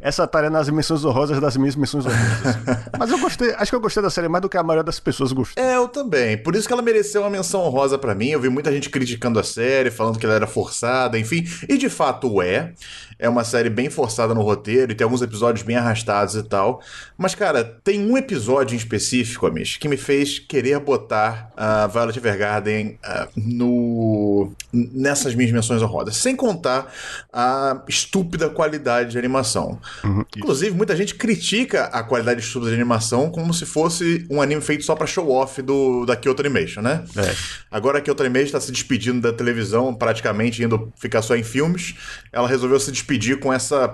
essa 0.00 0.26
tarefa 0.26 0.50
nas 0.50 0.68
menções 0.68 1.04
honrosas 1.04 1.40
das 1.40 1.56
minhas 1.56 1.76
menções 1.76 2.06
honrosas. 2.06 2.56
Mas 2.98 3.10
eu 3.10 3.18
gostei, 3.18 3.54
acho 3.54 3.70
que 3.70 3.76
eu 3.76 3.80
gostei 3.80 4.02
da 4.02 4.10
série 4.10 4.28
mais 4.28 4.42
do 4.42 4.48
que 4.48 4.56
a 4.56 4.62
maioria 4.62 4.84
das 4.84 5.00
pessoas 5.00 5.32
gostou. 5.32 5.62
É, 5.62 5.76
eu 5.76 5.88
também. 5.88 6.36
Por 6.36 6.54
isso 6.54 6.66
que 6.66 6.72
ela 6.72 6.82
mereceu 6.82 7.22
uma 7.22 7.30
menção 7.30 7.62
honrosa 7.62 7.98
para 7.98 8.14
mim. 8.14 8.28
Eu 8.28 8.40
vi 8.40 8.48
muita 8.48 8.70
gente 8.72 8.90
criticando 8.90 9.38
a 9.38 9.42
série, 9.42 9.90
falando 9.90 10.18
que 10.18 10.26
ela 10.26 10.34
era 10.34 10.46
forçada, 10.46 11.18
enfim. 11.18 11.44
E 11.68 11.76
de 11.76 11.88
fato 11.88 12.40
é. 12.42 12.72
É 13.18 13.28
uma 13.28 13.44
série 13.44 13.70
bem 13.70 13.88
forçada 13.88 14.34
no 14.34 14.42
roteiro 14.42 14.92
e 14.92 14.94
tem 14.94 15.04
alguns 15.04 15.22
episódios 15.22 15.64
bem 15.64 15.76
arrastados 15.76 16.34
e 16.34 16.42
tal. 16.42 16.82
Mas, 17.16 17.34
cara, 17.34 17.64
tem 17.82 18.00
um 18.00 18.16
episódio 18.16 18.74
em 18.74 18.78
específico, 18.78 19.46
Amish, 19.46 19.76
que 19.78 19.88
me 19.88 19.96
fez 19.96 20.38
querer 20.38 20.78
botar 20.80 21.50
a 21.56 21.86
uh, 21.86 21.88
Violet 21.92 22.18
Evergarden 22.18 22.98
uh, 23.04 23.28
no... 23.36 24.52
nessas 24.72 25.34
minhas 25.34 25.52
menções 25.52 25.82
honrosas. 25.82 26.16
Sem 26.16 26.34
contar 26.34 26.92
a 27.32 27.82
estúpida 27.88 28.50
qualidade 28.50 29.12
de 29.12 29.18
animação. 29.18 29.78
Uhum, 30.02 30.24
Inclusive, 30.36 30.76
muita 30.76 30.96
gente 30.96 31.14
critica 31.14 31.84
a 31.84 32.02
qualidade 32.02 32.40
estúpida 32.40 32.70
de 32.70 32.76
animação 32.76 33.30
como 33.30 33.54
se 33.54 33.64
fosse 33.64 34.26
um 34.30 34.42
anime 34.42 34.60
feito 34.60 34.84
só 34.84 34.94
pra 34.94 35.06
show-off 35.06 35.62
do, 35.62 36.04
da 36.04 36.16
Kyoto 36.16 36.42
Animation, 36.42 36.82
né? 36.82 37.04
É. 37.16 37.34
Agora 37.70 37.98
a 37.98 38.00
Kyoto 38.00 38.22
Animation 38.22 38.52
tá 38.52 38.60
se 38.60 38.72
despedindo 38.72 39.20
da 39.20 39.32
televisão, 39.32 39.94
praticamente 39.94 40.62
indo 40.62 40.92
ficar 40.96 41.22
só 41.22 41.36
em 41.36 41.42
filmes. 41.42 41.94
Ela 42.32 42.48
resolveu 42.48 42.78
se 42.80 42.90
despedir 42.90 43.03
despedir 43.04 43.38
com 43.38 43.52
essa 43.52 43.92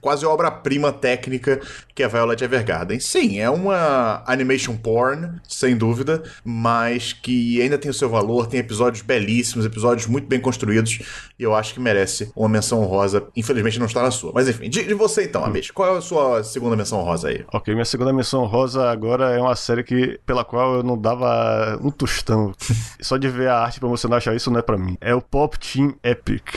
quase 0.00 0.26
obra-prima 0.26 0.92
técnica 0.92 1.60
que 1.94 2.02
é 2.02 2.08
Violet 2.08 2.42
Evergarden. 2.42 2.98
Sim, 2.98 3.38
é 3.38 3.48
uma 3.48 4.22
animation 4.26 4.76
porn, 4.76 5.40
sem 5.46 5.76
dúvida, 5.76 6.22
mas 6.44 7.12
que 7.12 7.62
ainda 7.62 7.78
tem 7.78 7.90
o 7.90 7.94
seu 7.94 8.08
valor, 8.08 8.46
tem 8.46 8.58
episódios 8.58 9.02
belíssimos, 9.02 9.64
episódios 9.64 10.06
muito 10.06 10.26
bem 10.26 10.40
construídos, 10.40 10.98
e 11.38 11.42
eu 11.42 11.54
acho 11.54 11.74
que 11.74 11.80
merece 11.80 12.32
uma 12.34 12.48
menção 12.48 12.82
honrosa. 12.82 13.24
Infelizmente 13.36 13.78
não 13.78 13.86
está 13.86 14.02
na 14.02 14.10
sua. 14.10 14.32
Mas 14.34 14.48
enfim, 14.48 14.68
de, 14.68 14.84
de 14.84 14.94
você 14.94 15.24
então, 15.24 15.44
Amish, 15.44 15.70
qual 15.70 15.94
é 15.94 15.98
a 15.98 16.00
sua 16.00 16.42
segunda 16.42 16.74
menção 16.74 17.00
honrosa 17.00 17.28
aí? 17.28 17.44
Ok, 17.52 17.72
minha 17.72 17.84
segunda 17.84 18.12
menção 18.12 18.42
honrosa 18.42 18.90
agora 18.90 19.30
é 19.30 19.40
uma 19.40 19.54
série 19.54 19.84
que, 19.84 20.18
pela 20.26 20.44
qual 20.44 20.76
eu 20.76 20.82
não 20.82 20.98
dava 20.98 21.78
um 21.82 21.90
tostão. 21.90 22.52
Só 23.00 23.16
de 23.16 23.28
ver 23.28 23.48
a 23.48 23.58
arte 23.58 23.78
promocional 23.78 24.18
achar 24.18 24.34
isso 24.34 24.50
não 24.50 24.58
é 24.58 24.62
para 24.62 24.76
mim. 24.76 24.96
É 25.00 25.14
o 25.14 25.20
Pop 25.20 25.58
Team 25.58 25.94
Epic. 26.02 26.48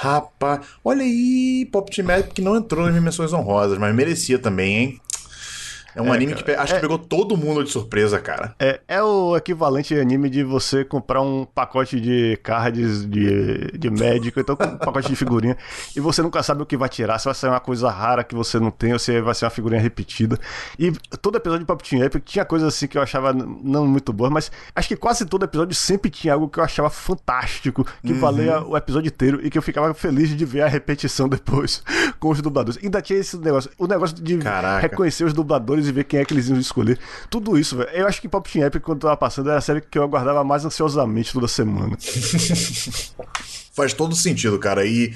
Rapaz, 0.00 0.66
olha 0.82 1.02
aí, 1.02 1.68
Pop 1.70 1.90
Team 1.94 2.06
que 2.34 2.40
não 2.42 2.56
entrou 2.56 2.86
nas 2.90 3.02
menções 3.02 3.32
honrosas, 3.32 3.78
mas 3.78 3.94
merecia 3.94 4.38
também, 4.38 4.76
hein? 4.76 5.00
É 5.94 6.00
um 6.02 6.12
anime 6.12 6.34
que 6.34 6.42
pe- 6.44 6.54
acho 6.54 6.74
que 6.74 6.80
pegou 6.80 6.98
todo 6.98 7.36
mundo 7.36 7.62
de 7.64 7.70
surpresa, 7.70 8.18
cara. 8.18 8.54
É, 8.58 8.80
é 8.88 9.02
o 9.02 9.36
equivalente 9.36 9.94
anime 9.98 10.30
de 10.30 10.42
você 10.42 10.84
comprar 10.84 11.20
um 11.20 11.44
pacote 11.44 12.00
de 12.00 12.38
cards 12.42 13.08
de, 13.08 13.70
de 13.78 13.90
médico, 13.90 14.40
então 14.40 14.54
um 14.60 14.76
pacote 14.78 15.08
de 15.08 15.16
figurinha, 15.16 15.56
e 15.94 16.00
você 16.00 16.22
nunca 16.22 16.42
sabe 16.42 16.62
o 16.62 16.66
que 16.66 16.76
vai 16.76 16.88
tirar, 16.88 17.18
se 17.18 17.26
vai 17.26 17.34
sair 17.34 17.50
uma 17.50 17.60
coisa 17.60 17.90
rara 17.90 18.24
que 18.24 18.34
você 18.34 18.58
não 18.58 18.70
tem, 18.70 18.92
ou 18.92 18.98
se 18.98 19.20
vai 19.20 19.34
ser 19.34 19.44
uma 19.44 19.50
figurinha 19.50 19.80
repetida. 19.80 20.38
E 20.78 20.92
todo 21.20 21.36
episódio 21.36 21.60
de 21.60 21.66
Pop 21.66 21.82
Team 21.88 22.02
Epic 22.02 22.24
tinha 22.24 22.44
coisas 22.44 22.68
assim 22.68 22.86
que 22.86 22.96
eu 22.96 23.02
achava 23.02 23.32
não 23.32 23.86
muito 23.86 24.12
boas, 24.12 24.30
mas 24.30 24.50
acho 24.74 24.88
que 24.88 24.96
quase 24.96 25.26
todo 25.26 25.44
episódio 25.44 25.74
sempre 25.74 26.10
tinha 26.10 26.34
algo 26.34 26.48
que 26.48 26.58
eu 26.58 26.64
achava 26.64 26.88
fantástico, 26.90 27.86
que 28.04 28.12
valia 28.12 28.62
o 28.62 28.76
episódio 28.76 29.08
inteiro 29.08 29.40
e 29.44 29.50
que 29.50 29.58
eu 29.58 29.62
ficava 29.62 29.92
feliz 29.94 30.30
de 30.34 30.44
ver 30.44 30.62
a 30.62 30.68
repetição 30.68 31.28
depois 31.30 31.82
com 32.18 32.30
os 32.30 32.40
dubladores. 32.40 32.82
Ainda 32.82 33.00
tinha 33.02 33.18
esse 33.18 33.36
negócio, 33.38 33.70
o 33.78 33.86
negócio 33.86 34.16
de 34.22 34.38
Caraca. 34.38 34.80
reconhecer 34.80 35.24
os 35.24 35.32
dubladores 35.32 35.81
e 35.88 35.92
ver 35.92 36.04
quem 36.04 36.20
é 36.20 36.24
que 36.24 36.32
eles 36.34 36.48
iam 36.48 36.58
escolher. 36.58 36.98
Tudo 37.30 37.58
isso, 37.58 37.76
velho. 37.76 37.90
Eu 37.90 38.06
acho 38.06 38.20
que 38.20 38.28
Pop 38.28 38.50
Team 38.50 38.66
Epic, 38.66 38.82
quando 38.82 39.00
tava 39.00 39.16
passando, 39.16 39.48
era 39.48 39.58
a 39.58 39.62
série 39.62 39.80
que 39.80 39.98
eu 39.98 40.02
aguardava 40.02 40.42
mais 40.44 40.64
ansiosamente 40.64 41.32
toda 41.32 41.48
semana. 41.48 41.96
Faz 43.74 43.94
todo 43.94 44.14
sentido, 44.14 44.58
cara. 44.58 44.84
E 44.84 45.14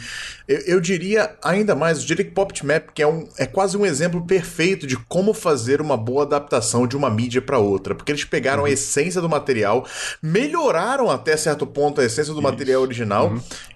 eu, 0.49 0.59
eu 0.61 0.81
diria 0.81 1.37
ainda 1.45 1.75
mais, 1.75 1.99
eu 2.01 2.07
diria 2.07 2.25
que 2.25 2.31
Pop 2.31 2.53
Map 2.65 2.89
que 2.95 3.03
é, 3.03 3.07
um, 3.07 3.29
é 3.37 3.45
quase 3.45 3.77
um 3.77 3.85
exemplo 3.85 4.25
perfeito 4.27 4.87
de 4.87 4.97
como 4.97 5.35
fazer 5.35 5.81
uma 5.83 5.97
boa 5.97 6.23
adaptação 6.23 6.87
de 6.87 6.97
uma 6.97 7.11
mídia 7.11 7.43
para 7.43 7.59
outra. 7.59 7.95
Porque 7.95 8.11
eles 8.11 8.25
pegaram 8.25 8.65
a 8.65 8.71
essência 8.71 9.21
do 9.21 9.29
material, 9.29 9.87
melhoraram 10.23 11.11
até 11.11 11.37
certo 11.37 11.67
ponto 11.67 12.01
a 12.01 12.05
essência 12.05 12.33
do 12.33 12.41
material 12.41 12.83
original 12.83 13.35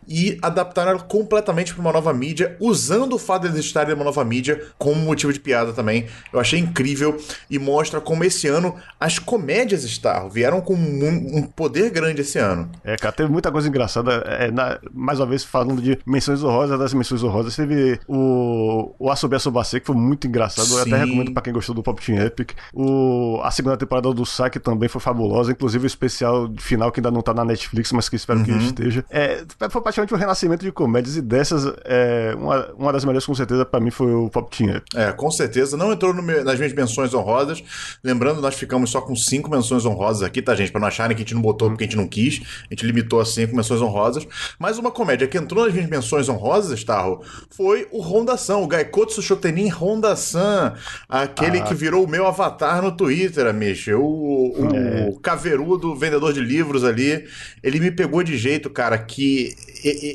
e 0.09 0.39
adaptaram 0.43 0.91
ela 0.93 1.01
completamente 1.01 1.73
para 1.73 1.81
uma 1.81 1.93
nova 1.93 2.13
mídia, 2.13 2.57
usando 2.59 3.13
o 3.15 3.19
fato 3.19 3.43
de 3.43 3.49
eles 3.55 3.65
estarem 3.65 3.95
numa 3.95 4.05
nova 4.05 4.25
mídia 4.25 4.67
como 4.79 4.97
motivo 5.01 5.33
de 5.33 5.39
piada 5.39 5.73
também. 5.73 6.07
Eu 6.33 6.41
achei 6.41 6.59
incrível 6.59 7.17
e 7.49 7.59
mostra 7.59 8.01
como 8.01 8.25
esse 8.25 8.49
ano 8.49 8.75
as 8.99 9.19
comédias 9.19 9.83
Star 9.85 10.29
vieram 10.29 10.61
com 10.61 10.75
um, 10.75 11.39
um 11.39 11.43
poder 11.43 11.91
grande 11.91 12.23
esse 12.23 12.39
ano. 12.39 12.71
É, 12.83 12.97
cara, 12.97 13.13
teve 13.15 13.31
muita 13.31 13.53
coisa 13.53 13.69
engraçada. 13.69 14.13
É, 14.27 14.51
na- 14.51 14.70
mais 14.93 15.19
uma 15.21 15.27
vez, 15.27 15.45
falando 15.45 15.81
de 15.81 15.99
menções 16.07 16.43
honrosas 16.43 16.79
das 16.79 16.93
menções 16.95 17.23
honrosas, 17.23 17.57
teve 17.57 17.99
o, 18.09 18.95
o 18.99 19.11
Asobi 19.11 19.37
Asobase, 19.37 19.81
que 19.81 19.87
foi 19.87 19.97
muito 19.97 20.27
engraçado. 20.27 20.69
Eu 20.71 20.79
até 20.83 20.91
Sim. 20.99 21.05
recomendo 21.05 21.33
pra 21.33 21.43
quem 21.43 21.53
gostou 21.53 21.75
do 21.75 21.83
Pop 21.83 22.05
Team 22.05 22.19
Epic. 22.25 22.53
O, 22.73 23.41
a 23.43 23.51
segunda 23.51 23.77
temporada 23.77 24.13
do 24.13 24.27
Saque 24.27 24.59
também 24.59 24.89
foi 24.89 25.01
fabulosa, 25.01 25.53
inclusive 25.53 25.85
o 25.85 25.87
especial 25.87 26.49
de 26.49 26.63
final 26.63 26.91
que 26.93 27.01
ainda 27.01 27.11
não 27.11 27.23
tá 27.23 27.33
na 27.35 27.45
Netflix, 27.45 27.93
mas 27.93 28.09
que 28.09 28.17
espero 28.17 28.43
que 28.45 28.51
esteja. 28.51 29.05
É, 29.11 29.45
foi 29.71 29.81
praticamente 29.81 30.15
um 30.15 30.17
renascimento 30.17 30.65
de 30.65 30.73
comédias 30.73 31.17
e 31.17 31.23
dessas, 31.23 31.73
é, 31.85 32.35
uma, 32.39 32.67
uma 32.79 32.93
das 32.93 33.05
melhores 33.05 33.25
com 33.27 33.35
certeza 33.35 33.65
pra 33.65 33.81
mim 33.81 33.91
foi 33.91 34.13
o 34.13 34.29
Pop 34.31 34.57
Team 34.57 34.71
Epic. 34.77 34.95
É, 34.95 35.13
com 35.13 35.31
certeza. 35.31 35.77
Não 35.77 35.93
entrou 35.93 36.13
meu- 36.15 36.45
nas 36.45 36.59
minhas 36.59 36.73
menções 36.73 37.13
honrosas. 37.15 37.63
Lembrando, 38.03 38.41
nós 38.41 38.55
ficamos 38.55 38.91
só 38.91 39.01
com 39.01 39.15
cinco 39.17 39.51
menções 39.51 39.85
honrosas 39.87 40.23
aqui, 40.23 40.41
tá, 40.43 40.55
gente? 40.55 40.71
Pra 40.71 40.81
não 40.81 40.89
acharem 40.89 41.17
que 41.17 41.23
a 41.23 41.25
gente 41.25 41.35
não 41.35 41.43
botou 41.43 41.69
porque 41.69 41.85
a 41.85 41.87
gente 41.87 41.97
não 41.97 42.07
quis. 42.07 42.41
A 42.71 42.75
gente 42.75 42.87
limitou 42.87 43.21
a 43.21 43.25
cinco 43.25 43.55
menções 43.55 43.81
honrosas. 43.81 44.27
Mas 44.61 44.77
uma 44.77 44.91
comédia 44.91 45.27
que 45.27 45.39
entrou 45.39 45.65
nas 45.65 45.73
minhas 45.73 45.89
menções 45.89 46.29
honrosas, 46.29 46.79
Starro, 46.79 47.23
foi 47.49 47.89
o 47.91 48.03
Honda-san, 48.03 48.59
o 48.59 48.67
Gaikotsu 48.67 49.23
Shotenin 49.23 49.71
Honda-san. 49.71 50.75
Aquele 51.09 51.63
que 51.63 51.75
virou 51.75 52.05
o 52.05 52.09
meu 52.09 52.27
avatar 52.27 52.83
no 52.83 52.93
Twitter, 52.93 53.47
Amish. 53.47 53.89
O, 53.89 55.09
o 55.09 55.19
caveirudo 55.21 55.97
vendedor 55.97 56.35
de 56.35 56.41
livros 56.41 56.85
ali. 56.85 57.25
Ele 57.63 57.81
me 57.81 57.91
pegou 57.91 58.23
de 58.23 58.37
jeito, 58.37 58.69
cara, 58.69 58.99
que 58.99 59.57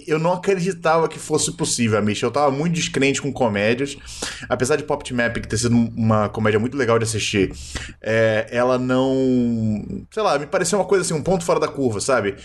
eu 0.06 0.20
não 0.20 0.34
acreditava 0.34 1.10
que 1.10 1.18
fosse 1.18 1.52
possível, 1.54 1.98
Amish. 1.98 2.22
Eu 2.22 2.30
tava 2.30 2.52
muito 2.52 2.74
descrente 2.74 3.20
com 3.24 3.34
comédias. 3.34 3.98
Apesar 4.48 4.76
de 4.76 4.84
Pop 4.84 5.04
Epic 5.12 5.48
ter 5.48 5.58
sido 5.58 5.76
uma 5.76 6.30
comédia 6.30 6.60
muito 6.60 6.78
legal 6.78 7.00
de 7.00 7.06
assistir, 7.06 7.52
é, 8.00 8.46
ela 8.52 8.78
não. 8.78 10.06
Sei 10.12 10.22
lá, 10.22 10.38
me 10.38 10.46
pareceu 10.46 10.78
uma 10.78 10.86
coisa 10.86 11.04
assim, 11.04 11.16
um 11.16 11.24
ponto 11.24 11.44
fora 11.44 11.60
da 11.60 11.68
curva, 11.68 12.00
sabe? 12.00 12.36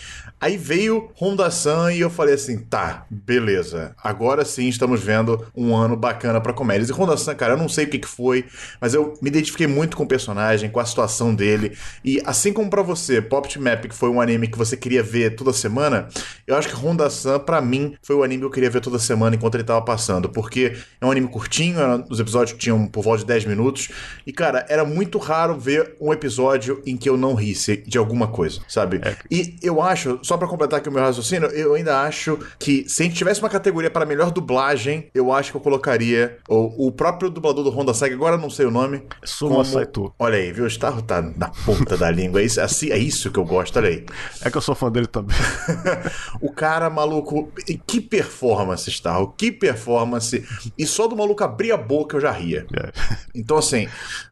Aí 0.41 0.57
veio 0.57 1.11
Honda-san 1.15 1.93
e 1.93 1.99
eu 2.01 2.09
falei 2.09 2.33
assim: 2.33 2.57
tá, 2.57 3.05
beleza. 3.09 3.95
Agora 4.03 4.43
sim 4.43 4.67
estamos 4.67 4.99
vendo 5.01 5.45
um 5.55 5.75
ano 5.75 5.95
bacana 5.95 6.41
pra 6.41 6.51
comédias. 6.51 6.89
E 6.89 6.93
Honda-san, 6.93 7.35
cara, 7.35 7.53
eu 7.53 7.57
não 7.57 7.69
sei 7.69 7.85
o 7.85 7.89
que, 7.89 7.99
que 7.99 8.07
foi, 8.07 8.45
mas 8.81 8.93
eu 8.95 9.13
me 9.21 9.29
identifiquei 9.29 9.67
muito 9.67 9.95
com 9.95 10.03
o 10.03 10.07
personagem, 10.07 10.69
com 10.69 10.79
a 10.79 10.85
situação 10.85 11.33
dele. 11.35 11.77
E 12.03 12.21
assim 12.25 12.51
como 12.51 12.69
pra 12.69 12.81
você, 12.81 13.21
Pop 13.21 13.47
Team 13.47 13.67
Epic 13.67 13.93
foi 13.93 14.09
um 14.09 14.19
anime 14.19 14.47
que 14.47 14.57
você 14.57 14.75
queria 14.75 15.03
ver 15.03 15.35
toda 15.35 15.53
semana, 15.53 16.07
eu 16.47 16.55
acho 16.55 16.67
que 16.67 16.75
Honda-san, 16.75 17.37
pra 17.39 17.61
mim, 17.61 17.95
foi 18.01 18.15
o 18.15 18.23
anime 18.23 18.39
que 18.41 18.45
eu 18.47 18.51
queria 18.51 18.69
ver 18.69 18.81
toda 18.81 18.97
semana 18.97 19.35
enquanto 19.35 19.55
ele 19.55 19.63
tava 19.63 19.81
passando. 19.83 20.27
Porque 20.29 20.73
é 20.99 21.05
um 21.05 21.11
anime 21.11 21.27
curtinho, 21.27 21.79
era- 21.79 22.03
os 22.09 22.19
episódios 22.19 22.57
tinham 22.57 22.87
por 22.87 23.03
volta 23.03 23.19
de 23.19 23.25
10 23.27 23.45
minutos. 23.45 23.89
E, 24.25 24.33
cara, 24.33 24.65
era 24.67 24.83
muito 24.83 25.17
raro 25.19 25.59
ver 25.59 25.95
um 26.01 26.11
episódio 26.11 26.81
em 26.85 26.97
que 26.97 27.07
eu 27.07 27.15
não 27.15 27.35
risse 27.35 27.77
de 27.85 27.97
alguma 27.97 28.27
coisa, 28.27 28.59
sabe? 28.67 28.99
E 29.29 29.55
eu 29.61 29.81
acho, 29.81 30.19
só 30.31 30.37
pra 30.37 30.47
completar 30.47 30.79
aqui 30.79 30.87
o 30.87 30.91
meu 30.93 31.03
raciocínio, 31.03 31.49
eu 31.49 31.73
ainda 31.73 32.03
acho 32.03 32.39
que 32.57 32.87
se 32.87 33.03
a 33.03 33.05
gente 33.05 33.17
tivesse 33.17 33.41
uma 33.41 33.49
categoria 33.49 33.91
para 33.91 34.05
melhor 34.05 34.31
dublagem, 34.31 35.09
eu 35.13 35.29
acho 35.33 35.51
que 35.51 35.57
eu 35.57 35.61
colocaria 35.61 36.37
o, 36.47 36.87
o 36.87 36.91
próprio 36.93 37.29
dublador 37.29 37.65
do 37.65 37.69
Honda 37.69 37.93
Saga, 37.93 38.15
agora 38.15 38.37
não 38.37 38.49
sei 38.49 38.65
o 38.65 38.71
nome. 38.71 39.03
Suma 39.25 39.55
como- 39.55 39.65
Saito. 39.65 40.13
Olha 40.17 40.37
aí, 40.37 40.53
viu? 40.53 40.63
O 40.63 40.67
Starro 40.67 41.01
tá 41.01 41.21
na 41.21 41.49
ponta 41.65 41.97
da 41.97 42.09
língua. 42.09 42.39
É 42.39 42.45
isso, 42.45 42.61
assim, 42.61 42.91
é 42.91 42.97
isso 42.97 43.29
que 43.29 43.37
eu 43.39 43.43
gosto, 43.43 43.75
olha 43.75 43.89
aí. 43.89 44.05
É 44.41 44.49
que 44.49 44.55
eu 44.57 44.61
sou 44.61 44.73
fã 44.73 44.89
dele 44.89 45.07
também. 45.07 45.35
o 46.39 46.49
cara, 46.49 46.89
maluco, 46.89 47.51
que 47.85 47.99
performance, 47.99 48.89
Starro, 48.89 49.33
que 49.37 49.51
performance. 49.51 50.45
E 50.77 50.87
só 50.87 51.07
do 51.09 51.15
maluco 51.17 51.43
abrir 51.43 51.73
a 51.73 51.77
boca 51.77 52.15
eu 52.15 52.21
já 52.21 52.31
ria. 52.31 52.65
É. 52.73 52.91
Então, 53.33 53.57
assim, 53.57 53.87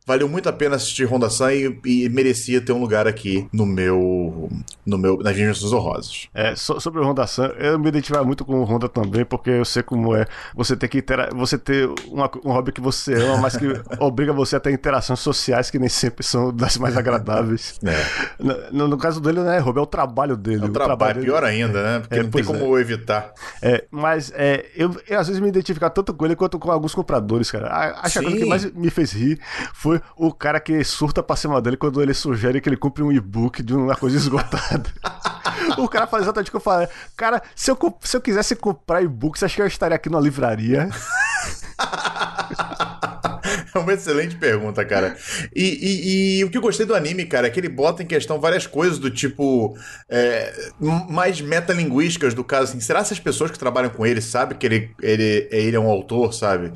valeu 0.05 0.27
muito 0.27 0.49
a 0.49 0.53
pena 0.53 0.75
assistir 0.75 1.05
Honda 1.05 1.29
San 1.29 1.53
e, 1.53 1.79
e 1.85 2.09
merecia 2.09 2.61
ter 2.61 2.71
um 2.71 2.79
lugar 2.79 3.07
aqui 3.07 3.47
no 3.53 3.65
meu. 3.65 4.49
no 4.85 4.97
meu 4.97 5.17
nas 5.19 5.35
minhas 5.35 5.63
honrosas. 5.71 6.27
É, 6.33 6.55
so- 6.55 6.79
sobre 6.79 6.99
o 6.99 7.03
Honda 7.05 7.25
San, 7.27 7.47
eu 7.59 7.77
me 7.79 7.89
identifico 7.89 8.23
muito 8.25 8.43
com 8.45 8.59
o 8.59 8.63
Honda 8.63 8.89
também, 8.89 9.23
porque 9.25 9.49
eu 9.49 9.65
sei 9.65 9.83
como 9.83 10.15
é 10.15 10.25
você 10.55 10.75
ter 10.75 10.87
que 10.87 10.97
intera 10.99 11.29
você 11.33 11.57
ter 11.57 11.87
uma- 12.07 12.29
um 12.43 12.51
hobby 12.51 12.71
que 12.71 12.81
você 12.81 13.13
ama, 13.13 13.37
mas 13.37 13.55
que 13.55 13.65
obriga 13.99 14.33
você 14.33 14.55
a 14.55 14.59
ter 14.59 14.71
interações 14.71 15.19
sociais 15.19 15.69
que 15.69 15.77
nem 15.79 15.89
sempre 15.89 16.25
são 16.25 16.51
das 16.53 16.77
mais 16.77 16.97
agradáveis. 16.97 17.79
É. 17.85 18.71
No, 18.71 18.87
no- 18.87 18.97
caso 18.97 19.21
dele, 19.21 19.39
não 19.39 19.51
é 19.51 19.59
hobby, 19.59 19.79
é 19.79 19.81
o 19.81 19.85
trabalho 19.85 20.35
dele. 20.35 20.65
O 20.65 20.69
trabalho, 20.69 21.15
dele- 21.15 21.25
pior 21.25 21.43
ainda, 21.43 21.81
né? 21.81 21.99
Porque 22.01 22.15
É, 22.15 22.23
não 22.23 22.29
tem 22.29 22.43
pois 22.43 22.47
como 22.47 22.77
evitar. 22.77 23.31
É, 23.61 23.85
mas 23.89 24.31
é, 24.35 24.65
eu, 24.75 24.93
eu 25.07 25.19
às 25.19 25.27
vezes 25.27 25.41
me 25.41 25.47
identificar 25.47 25.89
tanto 25.89 26.13
com 26.13 26.25
ele 26.25 26.35
quanto 26.35 26.59
com 26.59 26.69
alguns 26.71 26.93
compradores, 26.93 27.49
cara. 27.49 27.93
Acho 28.01 28.19
que 28.19 28.25
a 28.25 28.29
coisa 28.29 28.37
que 28.37 28.45
mais 28.45 28.65
me 28.73 28.88
fez 28.89 29.11
rir 29.11 29.39
foi 29.73 30.01
o 30.15 30.33
cara 30.33 30.59
que 30.59 30.83
surta 30.83 31.23
pra 31.23 31.35
cima 31.35 31.61
dele 31.61 31.77
quando 31.77 32.01
ele 32.01 32.13
sugere 32.13 32.61
que 32.61 32.69
ele 32.69 32.77
compre 32.77 33.03
um 33.03 33.11
e-book 33.11 33.63
de 33.63 33.75
uma 33.75 33.95
coisa 33.95 34.17
esgotada. 34.17 34.89
o 35.77 35.87
cara 35.87 36.07
fala 36.07 36.23
exatamente 36.23 36.47
o 36.47 36.51
que 36.51 36.57
eu 36.57 36.61
falei. 36.61 36.87
Cara, 37.15 37.41
se 37.55 37.71
eu, 37.71 37.77
se 38.01 38.17
eu 38.17 38.21
quisesse 38.21 38.55
comprar 38.55 39.01
e-book, 39.01 39.37
você 39.37 39.45
acha 39.45 39.55
que 39.55 39.61
eu 39.61 39.67
estaria 39.67 39.95
aqui 39.95 40.09
na 40.09 40.19
livraria? 40.19 40.89
É 43.75 43.79
uma 43.79 43.93
excelente 43.93 44.35
pergunta, 44.35 44.83
cara. 44.83 45.15
E, 45.55 45.63
e- 45.63 46.39
e 46.39 46.43
o 46.45 46.49
que 46.49 46.57
eu 46.57 46.61
gostei 46.61 46.85
do 46.85 46.95
anime, 46.95 47.25
cara, 47.25 47.47
é 47.47 47.49
que 47.49 47.59
ele 47.59 47.69
bota 47.69 48.01
em 48.03 48.05
questão 48.05 48.39
várias 48.39 48.65
coisas 48.65 48.97
do 48.97 49.09
tipo. 49.09 49.77
é, 50.09 50.51
mais 51.09 51.39
metalinguísticas 51.41 52.33
do 52.33 52.43
caso, 52.43 52.71
assim. 52.71 52.79
Será 52.79 53.03
que 53.03 53.13
as 53.13 53.19
pessoas 53.19 53.51
que 53.51 53.59
trabalham 53.59 53.89
com 53.89 54.05
ele 54.05 54.21
sabem 54.21 54.57
que 54.57 54.65
ele, 54.65 54.89
ele, 55.01 55.47
ele 55.51 55.75
é 55.75 55.79
um 55.79 55.87
autor, 55.89 56.33
sabe? 56.33 56.71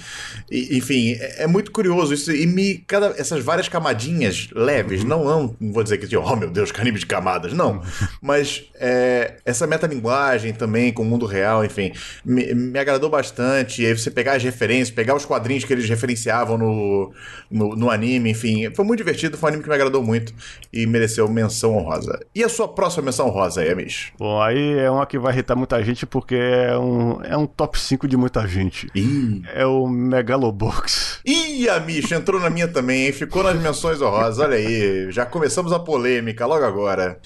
E, 0.51 0.77
enfim, 0.77 1.13
é, 1.19 1.43
é 1.43 1.47
muito 1.47 1.71
curioso 1.71 2.13
isso. 2.13 2.31
E 2.31 2.45
me. 2.45 2.77
Cada, 2.87 3.07
essas 3.17 3.43
várias 3.43 3.67
camadinhas 3.67 4.49
leves, 4.53 5.03
não, 5.03 5.23
não, 5.23 5.55
não 5.59 5.73
vou 5.73 5.83
dizer 5.83 5.97
que, 5.97 6.15
oh 6.15 6.35
meu 6.35 6.49
Deus, 6.49 6.71
anime 6.77 6.99
de 6.99 7.05
camadas, 7.05 7.53
não. 7.53 7.81
Mas 8.21 8.63
é, 8.75 9.35
essa 9.45 9.65
metalinguagem 9.65 10.53
também 10.53 10.91
com 10.93 11.01
o 11.03 11.05
mundo 11.05 11.25
real, 11.25 11.63
enfim, 11.65 11.91
me, 12.25 12.53
me 12.53 12.79
agradou 12.79 13.09
bastante. 13.09 13.81
E 13.81 13.85
aí 13.85 13.97
você 13.97 14.11
pegar 14.11 14.33
as 14.33 14.43
referências, 14.43 14.89
pegar 14.91 15.15
os 15.15 15.25
quadrinhos 15.25 15.63
que 15.63 15.73
eles 15.73 15.87
referenciavam 15.87 16.57
no, 16.57 16.73
no, 17.49 17.75
no 17.75 17.89
anime, 17.89 18.31
enfim, 18.31 18.69
foi 18.73 18.83
muito 18.85 18.99
divertido, 18.99 19.37
foi 19.37 19.47
um 19.47 19.49
anime 19.49 19.63
que 19.63 19.69
me 19.69 19.75
agradou 19.75 20.03
muito 20.03 20.33
e 20.71 20.85
mereceu 20.85 21.27
menção 21.29 21.75
honrosa. 21.75 22.19
E 22.33 22.43
a 22.43 22.49
sua 22.49 22.67
próxima 22.67 23.03
menção 23.05 23.27
honrosa 23.27 23.61
aí, 23.61 23.71
Amish? 23.71 24.11
Bom, 24.17 24.41
aí 24.41 24.79
é 24.79 24.89
uma 24.89 25.05
que 25.05 25.17
vai 25.19 25.33
irritar 25.33 25.55
muita 25.55 25.81
gente 25.83 26.05
porque 26.05 26.35
é 26.35 26.77
um, 26.77 27.21
é 27.23 27.37
um 27.37 27.45
top 27.45 27.79
5 27.79 28.07
de 28.07 28.17
muita 28.17 28.47
gente. 28.47 28.89
Ih. 28.95 29.41
É 29.53 29.65
o 29.65 29.87
Megalobox. 29.87 31.19
Ih, 31.25 31.69
Amish, 31.69 32.11
entrou 32.11 32.39
na 32.39 32.49
minha 32.49 32.67
também, 32.67 33.05
hein? 33.05 33.11
Ficou 33.11 33.43
nas 33.43 33.55
menções 33.59 34.01
honrosas, 34.01 34.39
olha 34.39 34.55
aí. 34.57 35.11
Já 35.11 35.25
começamos 35.25 35.71
a 35.71 35.79
polêmica 35.79 36.45
logo 36.45 36.65
agora. 36.65 37.19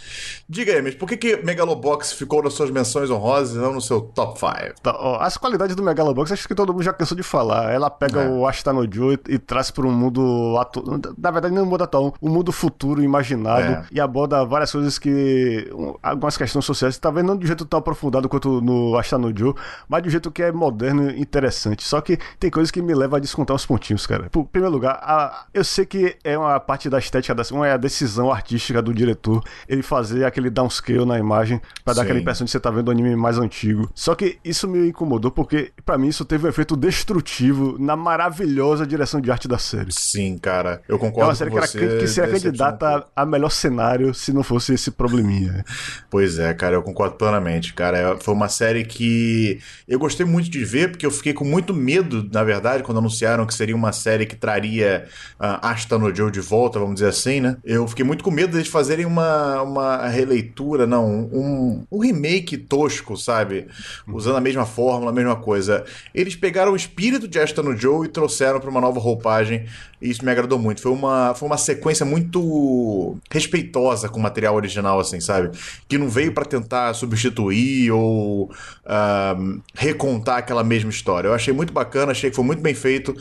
Diga 0.50 0.74
aí, 0.74 0.80
Amish, 0.80 0.96
por 0.96 1.08
que, 1.08 1.18
que 1.18 1.38
Megalobox 1.38 2.14
ficou 2.14 2.44
nas 2.44 2.54
suas 2.54 2.70
menções 2.70 3.10
honrosas 3.10 3.56
e 3.56 3.60
não 3.60 3.74
no 3.74 3.82
seu 3.82 4.02
top 4.02 4.40
5? 4.40 4.82
Tá, 4.82 5.18
as 5.20 5.38
qualidades 5.38 5.76
do 5.76 5.84
Megalobox, 5.84 6.32
acho 6.32 6.48
que 6.48 6.56
todo 6.56 6.74
mundo 6.74 6.84
já 6.84 6.94
cansou 6.94 7.16
de 7.18 7.24
falar. 7.24 7.72
Ela 7.74 7.90
pega 7.90 8.22
É. 8.22 8.30
o 8.30 8.46
Ashita 8.48 8.72
no 8.74 8.88
Joe 8.92 9.18
e, 9.28 9.36
e 9.36 9.40
traz 9.48 9.72
para 9.72 9.88
um 9.88 9.92
mundo 9.92 10.58
atual. 10.60 11.00
Na 11.18 11.32
verdade, 11.32 11.56
não 11.56 11.63
um 11.63 11.66
mundo 11.66 11.84
atual, 11.84 12.13
um 12.22 12.30
mundo 12.30 12.51
futuro 12.51 13.01
imaginado. 13.01 13.62
É. 13.62 13.86
E 13.92 14.00
aborda 14.00 14.44
várias 14.46 14.72
coisas 14.72 15.00
que. 15.00 15.70
um, 15.74 15.96
algumas 16.04 16.36
questões 16.36 16.66
sociais, 16.66 16.98
talvez 16.98 17.25
não 17.25 17.38
de 17.38 17.46
um 17.46 17.48
jeito 17.48 17.66
tão 17.66 17.80
aprofundado 17.80 18.27
quanto 18.27 18.62
no 18.62 18.98
Ashita 18.98 19.18
no 19.18 19.36
Joe, 19.36 19.54
mas 19.88 20.04
de 20.04 20.10
um 20.10 20.12
jeito 20.12 20.30
que 20.30 20.44
é 20.44 20.51
moderno 20.51 21.10
e 21.10 21.22
interessante. 21.22 21.84
Só 21.84 22.01
que 22.01 22.20
tem 22.39 22.51
coisas 22.51 22.70
que 22.70 22.82
me 22.82 22.94
levam 22.94 23.18
a 23.18 23.20
descontar 23.20 23.56
uns 23.56 23.66
pontinhos 23.66 24.06
cara. 24.06 24.30
Em 24.36 24.44
primeiro 24.44 24.74
lugar, 24.74 25.00
a, 25.01 25.46
eu 25.54 25.63
sei 25.63 25.86
que 25.86 26.18
é 26.24 26.38
uma 26.38 26.60
parte 26.60 26.89
da 26.89 27.00
estética, 27.00 27.34
da, 27.34 27.44
uma 27.51 27.68
é 27.68 27.72
a 27.72 27.77
decisão 27.77 28.32
artística 28.32 28.82
do 28.82 28.94
diretor, 28.94 29.42
ele 29.68 29.82
fazer 29.82 30.25
aquele 30.25 30.50
downscale 30.50 31.06
na 31.06 31.18
imagem 31.18 31.62
para 31.86 31.94
dar 31.94 32.01
aquela 32.01 32.20
impressão 32.20 32.44
de 32.44 32.51
você 32.51 32.60
tá 32.60 32.70
vendo 32.70 32.89
o 32.89 32.92
anime 32.92 33.16
mais 33.16 33.39
antigo. 33.39 33.89
Só 33.96 34.13
que 34.13 34.39
isso 34.44 34.68
me 34.68 34.89
incomodou 34.89 35.32
porque, 35.32 35.72
para 35.86 35.98
mim, 35.98 36.10
isso 36.10 36.25
teve 36.25 36.46
um 36.46 36.50
efeito 36.50 36.75
destrutivo 36.75 37.77
na 37.80 37.96
maravilhosa 37.96 38.86
direção 38.86 39.22
de 39.22 39.32
arte 39.32 39.37
da 39.46 39.58
série. 39.58 39.91
Sim, 39.91 40.38
cara. 40.38 40.82
Eu 40.88 40.98
concordo 40.98 41.24
é 41.24 41.25
uma 41.25 41.36
série 41.36 41.51
com 41.51 41.60
você. 41.60 41.77
Que, 41.77 41.84
era, 41.84 42.00
que 42.00 42.08
seria 42.08 42.32
candidata 42.32 43.06
a, 43.13 43.25
melhor 43.25 43.50
cenário 43.50 44.13
se 44.13 44.32
não 44.32 44.44
fosse 44.44 44.74
esse 44.74 44.89
probleminha. 44.91 45.65
Pois 46.10 46.39
é, 46.39 46.53
cara, 46.53 46.75
eu 46.75 46.82
concordo 46.82 47.15
plenamente, 47.15 47.74
cara. 47.74 47.98
É, 47.98 48.17
foi 48.17 48.34
uma 48.34 48.48
série 48.48 48.86
que 48.86 49.60
eu 49.88 50.00
gostei 50.00 50.25
muito 50.25 50.50
de 50.50 50.63
ver, 50.63 50.91
porque 50.91 51.06
eu 51.06 51.12
fiquei 51.12 51.34
com 51.34 51.44
muito 51.44 51.74
medo, 51.74 52.27
na 52.32 52.44
verdade, 52.44 52.82
quando 52.82 53.00
anunciaram 53.00 53.46
que 53.46 53.53
seria 53.53 53.75
uma 53.75 53.91
série 53.91 54.25
que 54.25 54.36
traria 54.36 55.06
uh, 55.39 55.60
Ashton 55.62 55.98
no 55.98 56.15
Joe 56.15 56.32
de 56.32 56.39
volta, 56.39 56.79
vamos 56.79 56.96
dizer 56.96 57.10
assim, 57.10 57.41
né? 57.41 57.58
Eu 57.63 57.88
fiquei 57.88 58.06
muito 58.06 58.24
com 58.24 58.32
medo 58.32 58.62
de 58.62 58.70
fazerem 58.70 59.06
uma, 59.06 59.62
uma 59.62 60.08
releitura, 60.08 60.88
não, 60.88 61.08
um, 61.10 61.86
um 61.91 62.00
remake 62.00 62.58
tosco, 62.58 63.17
sabe? 63.17 63.67
Usando 64.08 64.38
a 64.38 64.41
mesma 64.41 64.65
fórmula, 64.65 65.12
a 65.12 65.13
mesma 65.13 65.36
coisa. 65.36 65.84
Eles 66.13 66.36
pegaram 66.36 66.72
o 66.72 66.75
espírito 66.75 67.27
de 67.27 67.39
Ashton 67.39 67.63
no 67.63 67.75
Joe 67.75 68.06
e 68.06 68.10
trouxeram 68.10 68.60
para 68.60 68.70
uma 68.70 68.82
nova 68.82 69.00
roupagem, 69.28 69.66
e 70.02 70.10
isso 70.10 70.24
me 70.24 70.32
agradou 70.32 70.58
muito. 70.58 70.82
Foi 70.82 70.92
uma, 70.92 71.34
foi 71.36 71.48
uma 71.48 71.58
sequência 71.58 72.06
muito 72.06 73.18
respeitosa 73.30 74.08
com 74.08 74.20
o 74.20 74.24
material 74.24 74.56
original, 74.56 75.00
assim, 75.00 75.20
sabe? 75.20 75.52
Que 75.88 75.98
não 75.98 76.08
veio 76.08 76.34
para 76.34 76.46
tentar 76.46 76.94
substituir 76.94 77.92
ou 77.92 78.46
uh, 78.46 79.62
recontar 79.76 80.38
aquela 80.38 80.64
mesma 80.64 80.90
história. 80.90 81.28
Eu 81.28 81.34
achei 81.34 81.54
muito 81.54 81.74
bacana, 81.74 82.12
achei 82.12 82.30
que 82.30 82.36
foi 82.36 82.46
muito 82.46 82.62
bem 82.62 82.74
feito. 82.74 83.16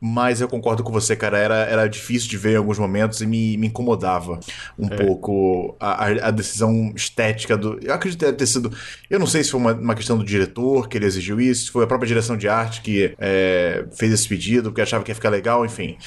Mas 0.00 0.40
eu 0.40 0.48
concordo 0.48 0.82
com 0.82 0.90
você, 0.90 1.14
cara. 1.14 1.36
Era, 1.36 1.56
era 1.56 1.88
difícil 1.88 2.30
de 2.30 2.38
ver 2.38 2.54
em 2.54 2.56
alguns 2.56 2.78
momentos 2.78 3.20
e 3.20 3.26
me, 3.26 3.56
me 3.58 3.66
incomodava 3.66 4.40
um 4.78 4.86
é. 4.86 4.96
pouco 4.96 5.76
a, 5.78 6.06
a, 6.06 6.30
decisão 6.30 6.92
estética 6.96 7.56
do. 7.56 7.78
Eu 7.82 7.92
acredito 7.92 8.32
ter 8.32 8.46
sido. 8.46 8.72
Eu 9.10 9.18
não 9.18 9.26
sei 9.26 9.44
se 9.44 9.50
foi 9.50 9.60
uma, 9.60 9.72
uma 9.74 9.94
questão 9.94 10.16
do 10.16 10.24
diretor 10.24 10.88
que 10.88 10.96
ele 10.96 11.04
exigiu 11.04 11.38
isso, 11.40 11.66
se 11.66 11.70
foi 11.70 11.84
a 11.84 11.86
própria 11.86 12.08
direção 12.08 12.36
de 12.36 12.48
arte 12.48 12.80
que 12.80 13.14
é, 13.18 13.84
fez 13.92 14.12
esse 14.12 14.26
pedido, 14.26 14.70
porque 14.70 14.80
achava 14.80 15.04
que 15.04 15.10
ia 15.10 15.14
ficar 15.14 15.28
legal, 15.28 15.66
enfim. 15.66 15.98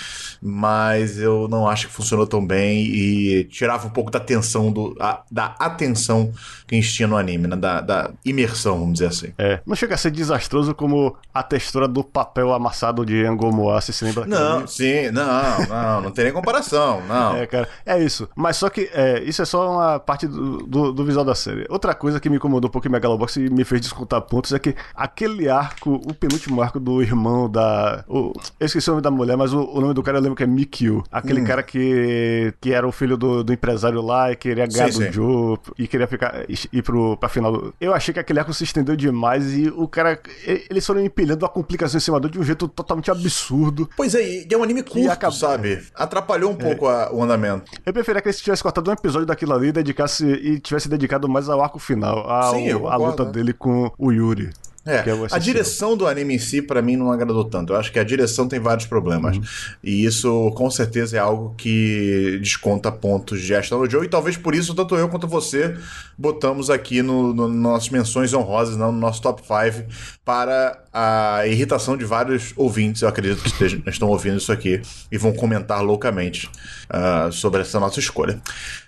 Mas 0.42 1.20
eu 1.20 1.48
não 1.48 1.68
acho 1.68 1.88
que 1.88 1.94
funcionou 1.94 2.26
tão 2.26 2.46
bem 2.46 2.86
e 2.86 3.44
tirava 3.46 3.86
um 3.88 3.92
pouco 3.92 4.10
da 4.10 4.18
atenção, 4.18 4.72
do, 4.72 4.96
a, 5.00 5.24
da 5.32 5.56
atenção 5.60 6.32
que 6.66 6.76
a 6.76 6.82
gente 6.82 6.94
tinha 6.94 7.08
no 7.08 7.16
anime, 7.16 7.48
né? 7.48 7.56
da, 7.56 7.80
da 7.80 8.12
imersão, 8.26 8.80
vamos 8.80 8.94
dizer 8.94 9.08
assim. 9.08 9.34
É. 9.38 9.60
Não 9.66 9.76
chega 9.76 9.94
a 9.94 9.98
ser 9.98 10.10
desastroso 10.10 10.74
como 10.74 11.16
a 11.34 11.44
textura 11.44 11.88
do 11.88 12.04
papel 12.04 12.52
amassado 12.52 13.06
de 13.06 13.24
Angomoa 13.24 13.83
você 13.86 13.94
se 13.94 14.06
lembra 14.06 14.25
Não, 14.25 14.66
sim, 14.68 15.12
não, 15.12 15.68
não, 15.68 16.02
não 16.02 16.12
tem 16.12 16.25
nem 16.25 16.34
comparação, 16.34 17.02
não. 17.08 17.34
É, 17.44 17.48
cara, 17.48 17.68
é 17.86 18.02
isso. 18.02 18.30
Mas 18.36 18.58
só 18.58 18.70
que 18.70 18.90
é, 18.94 19.22
isso 19.24 19.42
é 19.42 19.46
só 19.46 19.72
uma 19.72 20.00
parte 20.00 20.28
do, 20.28 20.58
do, 20.58 20.92
do, 20.92 21.06
visual 21.06 21.25
da 21.25 21.36
série. 21.36 21.66
Outra 21.70 21.94
coisa 21.94 22.20
que 22.20 22.30
me 22.30 22.38
incomodou 22.38 22.70
um 22.70 22.72
pouco 22.72 22.88
em 22.88 22.92
Megalobox 22.92 23.38
e 23.38 23.50
me 23.50 23.63
fez 23.63 23.82
descontar 23.82 24.22
pontos 24.22 24.54
é 24.54 24.60
que 24.60 24.75
aquele 24.96 25.50
arco, 25.50 25.96
o 25.96 26.13
penúltimo 26.13 26.62
arco 26.62 26.80
do 26.80 27.02
irmão 27.02 27.50
da. 27.50 28.04
O, 28.08 28.34
eu 28.60 28.66
esqueci 28.66 28.90
o 28.90 28.94
nome 28.94 29.02
da 29.02 29.12
mulher, 29.12 29.36
mas 29.36 29.54
o, 29.54 29.63
o 29.63 29.82
nome 29.82 29.94
do 29.94 30.04
cara 30.04 30.18
eu 30.18 30.22
lembro 30.22 30.36
que 30.36 30.44
é 30.44 30.48
Mikio. 30.48 31.04
Aquele 31.12 31.42
hum. 31.42 31.46
cara 31.46 31.63
que, 31.63 32.54
que 32.62 32.72
era 32.72 32.88
o 32.88 32.92
filho 32.92 33.18
do, 33.18 33.44
do 33.44 33.54
empresário 33.54 34.02
lá 34.02 34.32
e 34.32 34.36
queria 34.36 34.68
ganhar 34.68 34.92
sim, 34.92 35.00
do 35.00 35.06
sim. 35.06 35.12
Joe 35.12 35.58
e 35.78 35.88
queria 35.88 36.08
ficar, 36.08 36.46
ir 36.48 36.82
pro, 36.82 37.18
pra 37.18 37.30
final. 37.30 37.52
Do... 37.52 37.74
Eu 37.80 37.94
achei 37.94 38.13
que 38.13 38.20
aquele 38.20 38.40
arco 38.40 38.54
se 38.54 38.63
estendeu 38.63 38.96
demais 38.96 39.54
e 39.54 39.70
o 39.70 39.88
cara. 39.88 40.20
Eles 40.46 40.86
foram 40.86 41.04
empilhando 41.04 41.46
a 41.46 41.50
complicação 41.50 41.98
em 41.98 42.02
cima 42.02 42.20
dele 42.20 42.34
de 42.34 42.40
um 42.40 42.44
jeito 42.44 42.68
totalmente 42.68 43.10
absurdo 43.10 43.73
absurdo. 43.74 43.89
Pois 43.98 44.15
é, 44.15 44.22
e 44.22 44.48
é 44.50 44.58
um 44.58 44.63
anime 44.63 44.84
curto, 44.84 45.10
acaba... 45.10 45.34
sabe? 45.34 45.84
Atrapalhou 45.96 46.51
um 46.51 46.53
é. 46.53 46.58
pouco 46.58 46.88
a, 46.88 47.12
o 47.12 47.22
andamento. 47.22 47.72
Eu 47.86 47.92
preferia 47.92 48.22
que 48.22 48.27
eles 48.27 48.39
tivessem 48.39 48.63
cortado 48.63 48.89
um 48.89 48.94
episódio 48.94 49.25
daquilo 49.25 49.53
ali 49.53 49.68
e, 49.68 49.72
dedicasse, 49.72 50.25
e 50.25 50.60
tivesse 50.60 50.88
dedicado 50.88 51.27
mais 51.27 51.50
ao 51.50 51.62
arco 51.62 51.80
final, 51.80 52.30
ao, 52.30 52.56
Sim, 52.56 52.72
a 52.72 52.96
luta 52.96 53.25
né? 53.25 53.32
dele 53.32 53.53
com 53.53 53.92
o 53.98 54.12
Yuri. 54.12 54.51
É, 54.86 54.96
é 54.96 55.04
a 55.32 55.38
direção 55.40 55.96
do 55.96 56.06
anime 56.06 56.36
em 56.36 56.40
si, 56.40 56.62
para 56.62 56.82
mim, 56.82 56.98
não 56.98 57.10
agradou 57.10 57.46
tanto. 57.46 57.72
Eu 57.72 57.78
acho 57.78 57.92
que 57.92 58.00
a 58.00 58.04
direção 58.04 58.48
tem 58.50 58.60
vários 58.60 58.86
problemas. 58.86 59.38
Uhum. 59.38 59.44
E 59.82 60.04
isso, 60.04 60.52
com 60.56 60.69
certeza, 60.69 61.15
é 61.15 61.19
algo 61.19 61.56
que 61.58 62.38
desconta 62.41 62.91
pontos 62.91 63.41
de 63.41 63.56
Ashton 63.56 63.80
no 63.80 63.89
Joe. 63.89 64.06
E 64.06 64.10
talvez 64.10 64.36
por 64.36 64.54
isso, 64.54 64.76
tanto 64.76 64.96
eu 64.96 65.08
quanto 65.08 65.26
você 65.26 65.78
botamos 66.17 66.69
aqui 66.69 67.02
no, 67.02 67.34
no 67.34 67.48
nossas 67.48 67.89
menções 67.89 68.34
honrosas, 68.34 68.76
não, 68.76 68.91
no 68.91 69.00
nosso 69.00 69.22
top 69.22 69.41
5, 69.41 69.88
para 70.26 70.84
a 70.91 71.48
irritação 71.48 71.96
de 71.96 72.04
vários 72.04 72.54
ouvintes. 72.56 73.02
Eu 73.02 73.08
acredito 73.08 73.41
que 73.41 73.48
estejam, 73.48 73.82
estão 73.88 74.10
ouvindo 74.10 74.38
isso 74.38 74.52
aqui 74.52 74.82
e 75.12 75.17
vão 75.17 75.34
comentar 75.34 75.82
loucamente 75.82 76.50
uh, 76.89 77.32
sobre 77.32 77.62
essa 77.62 77.80
nossa 77.80 78.00
escolha. 78.00 78.41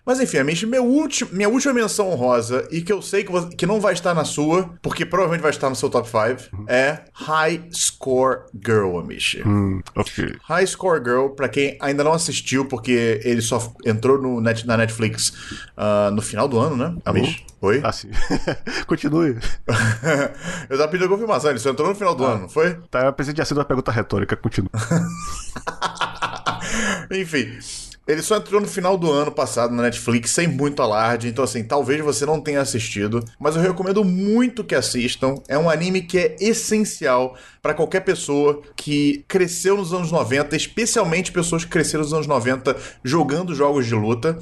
Mas 0.05 0.19
enfim, 0.19 0.37
meu 0.67 0.85
ulti, 0.85 1.25
minha 1.33 1.49
última 1.49 1.73
menção 1.73 2.11
honrosa, 2.11 2.67
e 2.69 2.81
que 2.81 2.93
eu 2.93 3.01
sei 3.01 3.23
que, 3.23 3.31
você, 3.31 3.49
que 3.55 3.65
não 3.65 3.81
vai 3.81 3.93
estar 3.93 4.13
na 4.13 4.23
sua, 4.23 4.69
porque 4.81 5.03
provavelmente 5.03 5.41
vai 5.41 5.49
estar 5.49 5.67
no 5.67 5.75
seu 5.75 5.84
top 5.89 6.07
5, 6.07 6.65
é 6.67 6.99
High 7.13 7.69
Score 7.71 8.41
Girl, 8.53 8.99
Amish. 8.99 9.41
Hum, 9.45 9.81
ok. 9.95 10.35
High 10.43 10.67
Score 10.67 11.03
Girl, 11.03 11.29
pra 11.29 11.49
quem 11.49 11.77
ainda 11.81 12.03
não 12.03 12.13
assistiu, 12.13 12.65
porque 12.65 13.21
ele 13.23 13.41
só 13.41 13.73
entrou 13.85 14.21
no 14.21 14.41
net, 14.41 14.65
na 14.65 14.77
Netflix 14.77 15.29
uh, 15.77 16.11
no 16.11 16.21
final 16.21 16.47
do 16.47 16.59
ano, 16.59 16.75
né, 16.75 16.95
Amish? 17.05 17.39
Uhum. 17.39 17.45
Oi? 17.61 17.81
Ah, 17.83 17.91
sim. 17.91 18.09
Continue. 18.85 19.39
eu 20.69 20.77
tava 20.77 20.89
pedindo 20.89 21.09
confirmação, 21.09 21.49
ele 21.49 21.59
só 21.59 21.71
entrou 21.71 21.89
no 21.89 21.95
final 21.95 22.13
do 22.13 22.25
ah, 22.25 22.33
ano, 22.33 22.41
não 22.41 22.49
foi? 22.49 22.75
Tá, 22.91 23.05
eu 23.05 23.13
pensei 23.13 23.33
que 23.33 23.35
tinha 23.35 23.45
sido 23.45 23.57
uma 23.57 23.65
pergunta 23.65 23.91
retórica, 23.91 24.35
continua. 24.35 24.69
Enfim. 27.11 27.57
Ele 28.07 28.21
só 28.21 28.37
entrou 28.37 28.61
no 28.61 28.67
final 28.67 28.97
do 28.97 29.11
ano 29.11 29.31
passado 29.31 29.73
na 29.73 29.83
Netflix, 29.83 30.31
sem 30.31 30.47
muito 30.47 30.81
alarde, 30.81 31.27
então 31.27 31.43
assim, 31.43 31.63
talvez 31.63 32.01
você 32.01 32.25
não 32.25 32.39
tenha 32.39 32.61
assistido, 32.61 33.23
mas 33.39 33.55
eu 33.55 33.61
recomendo 33.61 34.03
muito 34.03 34.63
que 34.63 34.75
assistam. 34.75 35.35
É 35.47 35.57
um 35.57 35.69
anime 35.69 36.01
que 36.01 36.17
é 36.17 36.35
essencial 36.39 37.35
para 37.61 37.73
qualquer 37.73 38.01
pessoa 38.01 38.61
que 38.75 39.25
cresceu 39.27 39.75
nos 39.77 39.91
anos 39.91 40.11
90, 40.11 40.55
especialmente 40.55 41.31
pessoas 41.31 41.65
que 41.65 41.71
cresceram 41.71 42.03
nos 42.03 42.13
anos 42.13 42.27
90 42.27 42.75
jogando 43.03 43.55
jogos 43.55 43.87
de 43.87 43.95
luta. 43.95 44.37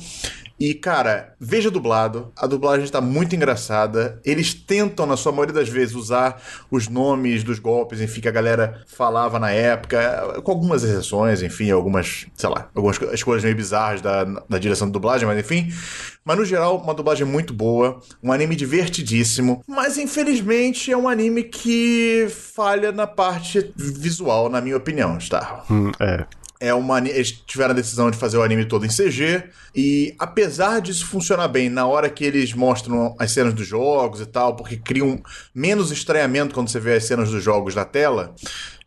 E, 0.63 0.73
cara, 0.73 1.36
veja 1.41 1.69
dublado. 1.69 2.32
A 2.38 2.47
dublagem 2.47 2.86
está 2.86 3.02
muito 3.02 3.36
engraçada. 3.36 4.21
Eles 4.23 4.54
tentam, 4.54 5.06
na 5.06 5.17
sua 5.17 5.34
maioria 5.34 5.54
das 5.54 5.67
vezes, 5.67 5.93
usar 5.93 6.41
os 6.71 6.88
nomes 6.88 7.43
dos 7.43 7.60
golpes, 7.60 7.99
enfim, 7.99 8.21
que 8.21 8.30
a 8.30 8.32
galera 8.32 8.82
falava 8.88 9.38
na 9.38 9.52
época, 9.52 10.39
com 10.41 10.52
algumas 10.54 10.82
exceções, 10.82 11.43
enfim, 11.43 11.69
algumas, 11.69 12.28
sei 12.34 12.49
lá, 12.49 12.69
algumas 12.73 12.97
escolhas 13.12 13.43
meio 13.43 13.58
bizarras 13.58 13.99
da, 13.99 14.23
da 14.23 14.58
direção 14.58 14.88
de 14.88 14.93
dublagem, 14.93 15.28
mas 15.28 15.38
enfim. 15.38 15.69
Mas 16.23 16.38
no 16.38 16.45
geral, 16.45 16.78
uma 16.78 16.93
dublagem 16.93 17.28
muito 17.28 17.54
boa, 17.54 17.99
um 18.23 18.32
anime 18.32 18.56
divertidíssimo, 18.56 19.62
mas 19.67 19.97
infelizmente 19.97 20.89
é 20.89 20.95
um 20.95 21.10
anime 21.10 21.43
que 21.43 22.28
falha 22.30 22.93
na 22.93 23.06
parte 23.06 23.73
visual, 23.76 24.49
na 24.49 24.62
minha 24.62 24.78
opinião, 24.78 25.17
está? 25.17 25.65
Hum, 25.69 25.91
é 25.99 26.26
é 26.63 26.73
uma 26.73 26.97
eles 26.99 27.32
tiveram 27.45 27.71
a 27.71 27.76
decisão 27.76 28.10
de 28.10 28.17
fazer 28.17 28.38
o 28.38 28.41
anime 28.41 28.63
todo 28.63 28.86
em 28.86 28.89
CG 28.89 29.43
e 29.76 30.15
apesar 30.17 30.80
disso 30.80 31.06
funcionar 31.06 31.49
bem 31.49 31.69
na 31.69 31.86
hora 31.86 32.10
que 32.10 32.23
eles 32.23 32.54
mostram 32.54 33.13
as 33.19 33.34
cenas 33.34 33.54
dos 33.54 33.67
jogos 33.67 34.21
e 34.21 34.26
tal, 34.26 34.56
porque 34.56 34.78
criam 34.78 35.21
menos 35.54 35.91
estranhamento 35.91 36.56
quando 36.56 36.69
você 36.69 36.80
vê 36.80 36.93
as 36.93 37.04
cenas 37.04 37.30
dos 37.30 37.43
jogos 37.43 37.76
na 37.76 37.84
tela. 37.84 38.34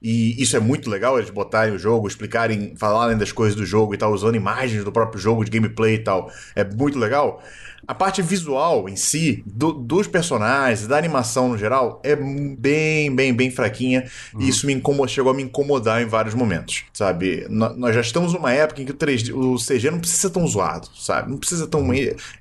E 0.00 0.40
isso 0.42 0.56
é 0.56 0.60
muito 0.60 0.88
legal, 0.88 1.18
eles 1.18 1.28
botarem 1.28 1.74
o 1.74 1.78
jogo, 1.78 2.08
explicarem, 2.08 2.74
falarem 2.76 3.18
das 3.18 3.32
coisas 3.32 3.54
do 3.54 3.66
jogo 3.66 3.92
e 3.92 3.98
tal, 3.98 4.12
usando 4.12 4.36
imagens 4.36 4.82
do 4.82 4.92
próprio 4.92 5.20
jogo, 5.20 5.44
de 5.44 5.50
gameplay 5.50 5.96
e 5.96 5.98
tal. 5.98 6.30
É 6.54 6.64
muito 6.64 6.98
legal. 6.98 7.42
A 7.86 7.94
parte 7.94 8.20
visual 8.20 8.88
em 8.88 8.96
si, 8.96 9.42
do, 9.46 9.72
dos 9.72 10.06
personagens, 10.06 10.86
da 10.88 10.96
animação 10.96 11.50
no 11.50 11.58
geral, 11.58 12.00
é 12.02 12.16
bem, 12.16 13.14
bem, 13.14 13.32
bem 13.32 13.50
fraquinha. 13.50 14.10
Uhum. 14.34 14.40
E 14.40 14.48
isso 14.48 14.66
me 14.66 14.82
chegou 15.08 15.30
a 15.30 15.34
me 15.34 15.42
incomodar 15.42 16.02
em 16.02 16.06
vários 16.06 16.34
momentos, 16.34 16.84
sabe? 16.92 17.46
N 17.48 17.76
nós 17.76 17.94
já 17.94 18.00
estamos 18.00 18.32
numa 18.32 18.52
época 18.52 18.82
em 18.82 18.84
que 18.84 18.92
o 18.92 18.94
3D, 18.94 19.32
o 19.32 19.56
CG 19.56 19.90
não 19.90 20.00
precisa 20.00 20.22
ser 20.22 20.30
tão 20.30 20.46
zoado, 20.46 20.88
sabe? 20.96 21.30
Não 21.30 21.38
precisa 21.38 21.66
tão. 21.66 21.80
Uhum. 21.80 21.94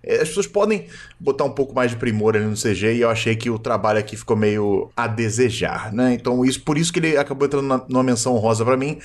As 0.04 0.30
pessoas 0.30 0.48
podem 0.48 0.88
botar 1.20 1.44
um 1.44 1.52
pouco 1.52 1.76
mais 1.76 1.92
de 1.92 1.98
primor 1.98 2.36
ali 2.36 2.46
no 2.46 2.56
CG 2.56 2.96
e 2.96 3.02
eu 3.02 3.10
achei 3.10 3.36
que 3.36 3.50
o 3.50 3.60
trabalho 3.60 4.00
aqui 4.00 4.18
ficou 4.18 4.36
meio 4.36 4.90
a 4.96 5.08
desejar, 5.08 5.94
né? 5.94 6.14
Então, 6.14 6.44
isso, 6.44 6.62
por 6.62 6.78
isso 6.78 6.92
que 6.92 7.00
ele 7.00 7.18
acabou 7.18 7.46
entrando 7.46 7.68
na, 7.68 7.82
numa 7.88 8.04
menção 8.04 8.36
rosa 8.38 8.66
para 8.66 8.78
mim, 8.78 8.98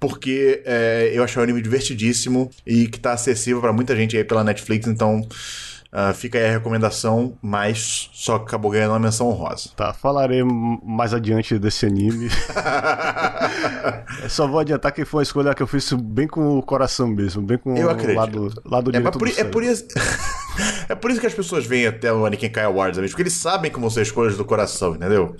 porque 0.00 0.62
é, 0.64 1.10
eu 1.12 1.22
achei 1.22 1.40
o 1.40 1.42
anime 1.42 1.60
divertidíssimo 1.60 2.50
e 2.66 2.88
que 2.88 2.98
tá 2.98 3.12
acessível 3.12 3.60
para 3.60 3.72
muita 3.72 3.94
gente 3.94 4.16
aí 4.16 4.24
pela 4.24 4.42
Netflix, 4.42 4.86
então. 4.86 5.26
Uh, 5.92 6.14
fica 6.14 6.38
aí 6.38 6.46
a 6.46 6.52
recomendação, 6.52 7.36
mas 7.42 8.08
só 8.14 8.36
acabou 8.36 8.70
ganhando 8.70 8.92
uma 8.92 8.98
menção 8.98 9.28
honrosa. 9.28 9.68
Tá, 9.76 9.92
falarei 9.92 10.42
mais 10.42 11.12
adiante 11.12 11.58
desse 11.58 11.84
anime. 11.84 12.30
só 14.26 14.48
vou 14.48 14.60
adiantar 14.60 14.90
que 14.92 15.04
foi 15.04 15.18
uma 15.18 15.22
escolha 15.22 15.54
que 15.54 15.62
eu 15.62 15.66
fiz 15.66 15.92
bem 15.92 16.26
com 16.26 16.56
o 16.58 16.62
coração 16.62 17.06
mesmo, 17.06 17.42
bem 17.42 17.58
com 17.58 17.76
eu 17.76 17.88
o 17.88 18.14
lado, 18.14 18.62
lado 18.64 18.88
é, 18.88 18.92
direito 18.94 19.18
por, 19.18 19.28
é 19.28 19.44
por 19.44 19.62
isso 19.62 19.86
É 20.88 20.94
por 20.94 21.10
isso 21.10 21.20
que 21.20 21.26
as 21.26 21.34
pessoas 21.34 21.66
vêm 21.66 21.86
até 21.86 22.12
o 22.12 22.24
Anakin 22.26 22.50
Kai 22.50 22.64
Awards, 22.64 22.98
amigos, 22.98 23.12
porque 23.12 23.22
eles 23.22 23.34
sabem 23.34 23.70
que 23.70 23.80
vão 23.80 23.90
ser 23.90 24.02
escolhas 24.02 24.36
do 24.36 24.44
coração, 24.44 24.94
entendeu? 24.94 25.34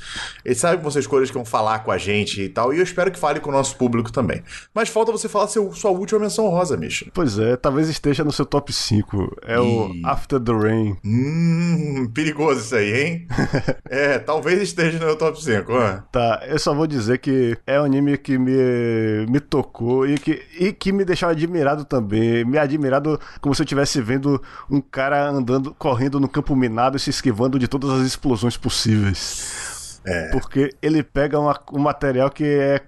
Eles 0.45 0.59
sabem 0.59 0.79
que 0.79 0.83
vão 0.83 0.91
ser 0.91 1.01
escolhas 1.01 1.31
que 1.31 1.35
vão 1.35 1.45
falar 1.45 1.81
com 1.81 1.91
a 1.91 1.99
gente 1.99 2.43
e 2.43 2.49
tal, 2.49 2.73
e 2.73 2.79
eu 2.79 2.83
espero 2.83 3.11
que 3.11 3.19
fale 3.19 3.41
com 3.41 3.51
o 3.51 3.53
nosso 3.53 3.77
público 3.77 4.13
também. 4.13 4.43
Mas 4.75 4.89
falta 4.89 5.13
você 5.13 5.29
falar 5.29 5.49
seu, 5.49 5.73
sua 5.73 5.91
última 5.91 6.21
menção 6.21 6.49
rosa, 6.49 6.77
Misha. 6.77 7.07
Pois 7.13 7.39
é, 7.39 7.57
talvez 7.57 7.89
esteja 7.89 8.25
no 8.25 8.33
seu 8.33 8.47
top 8.47 8.73
5. 8.73 9.37
É 9.43 9.59
o 9.59 9.93
After 10.05 10.41
the 10.41 10.53
Rain. 10.53 10.97
Hum, 11.05 12.11
perigoso 12.13 12.61
isso 12.61 12.77
aí, 12.77 13.03
hein? 13.03 13.27
é, 13.89 14.19
talvez 14.19 14.61
esteja 14.63 14.99
no 14.99 15.07
meu 15.07 15.17
top 15.17 15.43
5. 15.43 15.73
Ah. 15.73 16.05
Tá, 16.11 16.43
eu 16.47 16.59
só 16.59 16.75
vou 16.75 16.87
dizer 16.87 17.19
que 17.19 17.57
é 17.67 17.81
um 17.81 17.85
anime 17.85 18.17
que 18.17 18.39
me, 18.39 19.27
me 19.29 19.41
tocou 19.41 20.07
e 20.07 20.19
que, 20.19 20.43
e 20.59 20.73
que 20.73 20.93
me 20.93 21.05
deixou 21.05 21.29
admirado 21.29 21.85
também. 21.85 22.45
Me 22.45 22.59
admirado 22.59 23.21
como 23.41 23.55
se 23.55 23.63
eu 23.63 23.65
estivesse 23.65 24.01
vendo 24.01 24.41
um 24.71 24.81
cara 24.81 25.02
andando, 25.11 25.75
correndo 25.79 26.21
no 26.21 26.29
campo 26.29 26.55
minado 26.55 26.97
e 26.97 27.01
se 27.01 27.11
esquivando 27.11 27.59
de 27.59 27.67
todas 27.67 27.91
as 27.91 28.07
explosões 28.07 28.57
possíveis. 28.57 29.72
É. 30.05 30.29
Porque 30.31 30.75
ele 30.83 31.03
pega 31.03 31.39
uma, 31.39 31.59
um 31.73 31.79
material 31.79 32.31
que 32.31 32.45
é, 32.45 32.81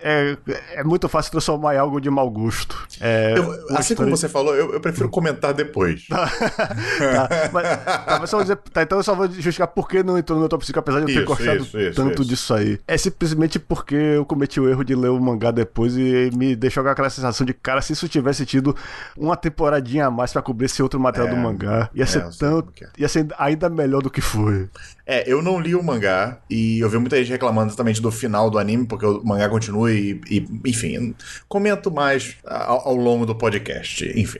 é, 0.00 0.36
é, 0.74 0.84
muito 0.84 1.08
fácil 1.08 1.32
transformar 1.32 1.74
em 1.74 1.78
algo 1.78 2.00
de 2.00 2.08
mau 2.08 2.28
gosto. 2.30 2.86
É, 3.00 3.34
eu, 3.36 3.76
assim 3.76 3.94
como 3.94 4.10
você 4.10 4.28
falou, 4.28 4.54
eu, 4.54 4.72
eu 4.72 4.80
prefiro 4.80 5.08
comentar 5.08 5.52
depois. 5.52 6.06
tá, 6.08 7.28
mas, 7.52 7.84
tá, 7.84 8.18
mas 8.20 8.30
dizer, 8.30 8.56
tá, 8.56 8.82
então 8.82 8.98
eu 8.98 9.04
só 9.04 9.14
vou 9.14 9.30
justificar 9.30 9.68
por 9.68 9.88
que 9.88 10.02
não 10.02 10.16
entrou 10.16 10.36
no 10.36 10.40
meu 10.40 10.48
top 10.48 10.64
5, 10.64 10.78
apesar 10.78 11.00
de 11.00 11.04
eu 11.04 11.06
ter 11.08 11.20
isso, 11.20 11.24
gostado 11.26 11.62
isso, 11.62 11.78
isso, 11.78 12.02
tanto 12.02 12.24
disso 12.24 12.54
aí. 12.54 12.78
É 12.88 12.96
simplesmente 12.96 13.58
porque 13.58 13.94
eu 13.94 14.24
cometi 14.24 14.60
o 14.60 14.68
erro 14.68 14.84
de 14.84 14.94
ler 14.94 15.10
o 15.10 15.20
mangá 15.20 15.50
depois 15.50 15.96
e 15.96 16.30
me 16.34 16.56
deixou 16.56 16.82
com 16.82 16.88
aquela 16.88 17.10
sensação 17.10 17.46
de, 17.46 17.52
cara, 17.52 17.82
se 17.82 17.92
isso 17.92 18.08
tivesse 18.08 18.46
tido 18.46 18.74
uma 19.16 19.36
temporadinha 19.36 20.06
a 20.06 20.10
mais 20.10 20.32
para 20.32 20.42
cobrir 20.42 20.66
esse 20.66 20.82
outro 20.82 20.98
material 20.98 21.34
do 21.34 21.38
é, 21.38 21.42
mangá, 21.42 21.90
ia 21.94 22.06
ser 22.06 22.22
é, 22.22 22.30
tão. 22.38 22.66
É. 22.80 22.88
ia 22.98 23.08
ser 23.08 23.26
ainda 23.38 23.68
melhor 23.68 24.02
do 24.02 24.10
que 24.10 24.20
foi. 24.20 24.68
É, 25.04 25.24
eu 25.30 25.42
não 25.42 25.58
li 25.58 25.74
o 25.74 25.82
mangá 25.82 26.38
e 26.48 26.78
eu 26.78 26.88
vi 26.88 26.96
muita 26.98 27.16
gente 27.16 27.30
reclamando 27.30 27.68
exatamente 27.68 28.00
do 28.00 28.10
final 28.10 28.48
do 28.48 28.58
anime, 28.58 28.86
porque 28.86 29.04
o 29.04 29.24
mangá 29.24 29.48
continua 29.48 29.92
e, 29.92 30.20
e 30.30 30.46
enfim, 30.64 31.14
comento 31.48 31.90
mais 31.90 32.36
ao, 32.44 32.88
ao 32.88 32.94
longo 32.94 33.26
do 33.26 33.34
podcast, 33.34 34.04
enfim. 34.16 34.38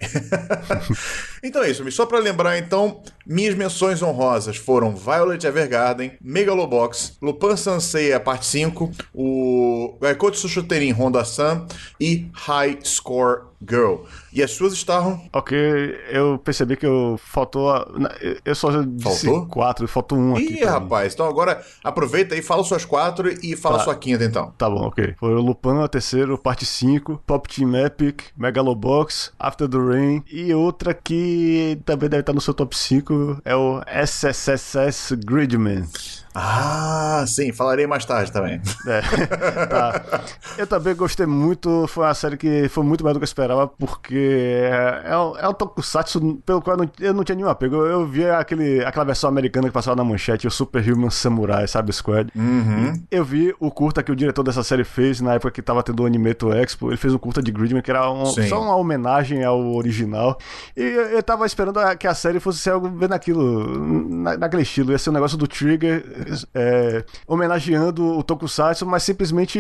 então 1.43 1.63
é 1.65 1.71
isso, 1.71 1.91
só 1.91 2.07
para 2.07 2.19
lembrar 2.19 2.57
então, 2.59 3.03
minhas 3.27 3.55
menções 3.57 4.03
honrosas 4.03 4.57
foram 4.57 4.95
Violet 4.95 5.45
Evergarden, 5.45 6.13
Megalobox, 6.21 7.17
Lupin 7.21 7.57
Sansei 7.57 8.13
a 8.13 8.21
parte 8.21 8.47
5, 8.47 8.91
o 9.13 9.99
Gaikotsu 10.01 10.49
Shuterin 10.49 10.93
Honda-san 10.93 11.67
e 12.01 12.29
High 12.33 12.79
Score 12.85 13.43
Girl. 13.69 14.05
E 14.33 14.43
as 14.43 14.53
suas 14.53 14.73
estavam? 14.73 15.21
Ok, 15.33 15.57
eu 16.11 16.39
percebi 16.39 16.77
que 16.77 16.87
eu 16.87 17.19
faltou. 17.23 17.71
Eu 18.45 18.55
só 18.55 18.71
disse 18.83 19.27
faltou? 19.27 19.47
quatro, 19.47 19.87
faltou 19.87 20.19
um 20.19 20.35
aqui. 20.35 20.61
Ih, 20.61 20.65
rapaz, 20.65 21.09
mim. 21.09 21.15
então 21.15 21.27
agora 21.27 21.63
aproveita 21.85 22.35
aí, 22.35 22.41
fala 22.41 22.65
suas 22.65 22.85
quatro 22.85 23.29
e 23.43 23.55
fala 23.57 23.79
tá. 23.79 23.85
sua 23.85 23.95
quinta 23.95 24.25
então. 24.25 24.53
Tá 24.57 24.71
bom, 24.71 24.87
ok. 24.87 25.15
Foi 25.19 25.35
o 25.35 25.41
Lupin, 25.41 25.83
a 25.83 25.89
terceiro, 25.89 26.39
parte 26.39 26.65
5, 26.65 27.23
Pop 27.27 27.47
Team 27.47 27.77
Epic, 27.77 28.23
Megalobox, 28.37 29.33
After 29.39 29.69
the 29.69 29.79
Rain 29.79 30.23
e 30.31 30.55
outra 30.55 30.95
que 30.95 31.79
também 31.85 32.09
deve 32.09 32.21
estar 32.21 32.33
no 32.33 32.41
seu 32.41 32.55
top 32.55 32.77
5 32.77 33.43
é 33.45 33.55
o 33.55 33.83
SSSS 33.87 35.17
Gridman. 35.17 35.85
Ah, 36.35 37.25
sim, 37.27 37.53
falarei 37.53 37.87
mais 37.87 38.05
tarde 38.05 38.33
também. 38.33 38.61
É, 38.87 39.01
tá. 39.67 40.23
Eu 40.57 40.67
também 40.67 40.95
gostei 40.95 41.27
muito, 41.27 41.87
foi 41.89 42.05
uma 42.05 42.15
série 42.15 42.37
que 42.37 42.69
foi 42.69 42.83
muito 42.85 43.05
mais 43.05 43.15
do 43.15 43.21
que 43.21 43.25
eu 43.25 43.27
esperava, 43.27 43.69
porque 43.69 44.69
é, 44.71 45.03
é, 45.07 45.19
um, 45.19 45.37
é 45.37 45.49
um 45.49 45.53
tokusatsu 45.53 46.43
pelo 46.47 46.63
qual 46.63 46.77
eu 46.77 46.85
não, 46.85 46.91
eu 47.01 47.15
não 47.15 47.25
tinha 47.25 47.37
nenhum 47.37 47.49
apego. 47.49 47.77
Eu, 47.77 47.87
eu 47.87 48.07
vi 48.07 48.29
aquele, 48.29 48.85
aquela 48.85 49.05
versão 49.05 49.29
americana 49.29 49.69
que 49.69 49.75
passava 49.75 49.97
na 49.97 50.05
manchete, 50.05 50.47
o 50.47 50.51
Super 50.51 50.83
Human 50.91 51.11
Samurai, 51.11 51.67
sabe, 51.69 51.93
Squad. 51.93 52.31
Uhum. 52.35 53.03
Eu 53.11 53.25
vi 53.25 53.55
o 53.61 53.71
curta 53.71 54.03
que 54.03 54.11
o 54.11 54.17
diretor 54.17 54.43
dessa 54.43 54.63
série 54.63 54.85
fez 54.85 55.21
na 55.21 55.35
época 55.35 55.51
que 55.51 55.63
tava 55.63 55.83
tendo 55.83 56.03
o 56.03 56.07
Animeto 56.07 56.53
Expo. 56.53 56.89
Ele 56.89 56.97
fez 56.97 57.13
um 57.13 57.19
curta 57.19 57.43
de 57.43 57.53
Gridman, 57.53 57.83
que 57.83 57.91
era 57.91 58.11
um, 58.11 58.25
só 58.25 58.61
uma 58.61 58.77
homenagem 58.77 59.45
ao 59.45 59.75
original. 59.75 60.39
E 60.77 60.83
eu, 60.83 61.03
eu 61.09 61.23
tava 61.23 61.45
esperando 61.45 61.79
que 61.99 62.07
a 62.07 62.15
série 62.15 62.41
fosse 62.41 62.59
ser 62.59 62.71
algo 62.71 62.89
bem 62.89 63.09
naquilo, 63.09 64.09
na, 64.09 64.37
naquele 64.39 64.63
estilo. 64.63 64.93
Ia 64.93 64.99
ser 64.99 65.11
um 65.11 65.15
negócio 65.15 65.37
do 65.37 65.47
Trigger 65.47 66.22
é, 66.55 67.05
homenageando 67.27 68.19
o 68.19 68.23
Tokusatsu, 68.23 68.87
mas 68.87 69.03
simplesmente 69.03 69.59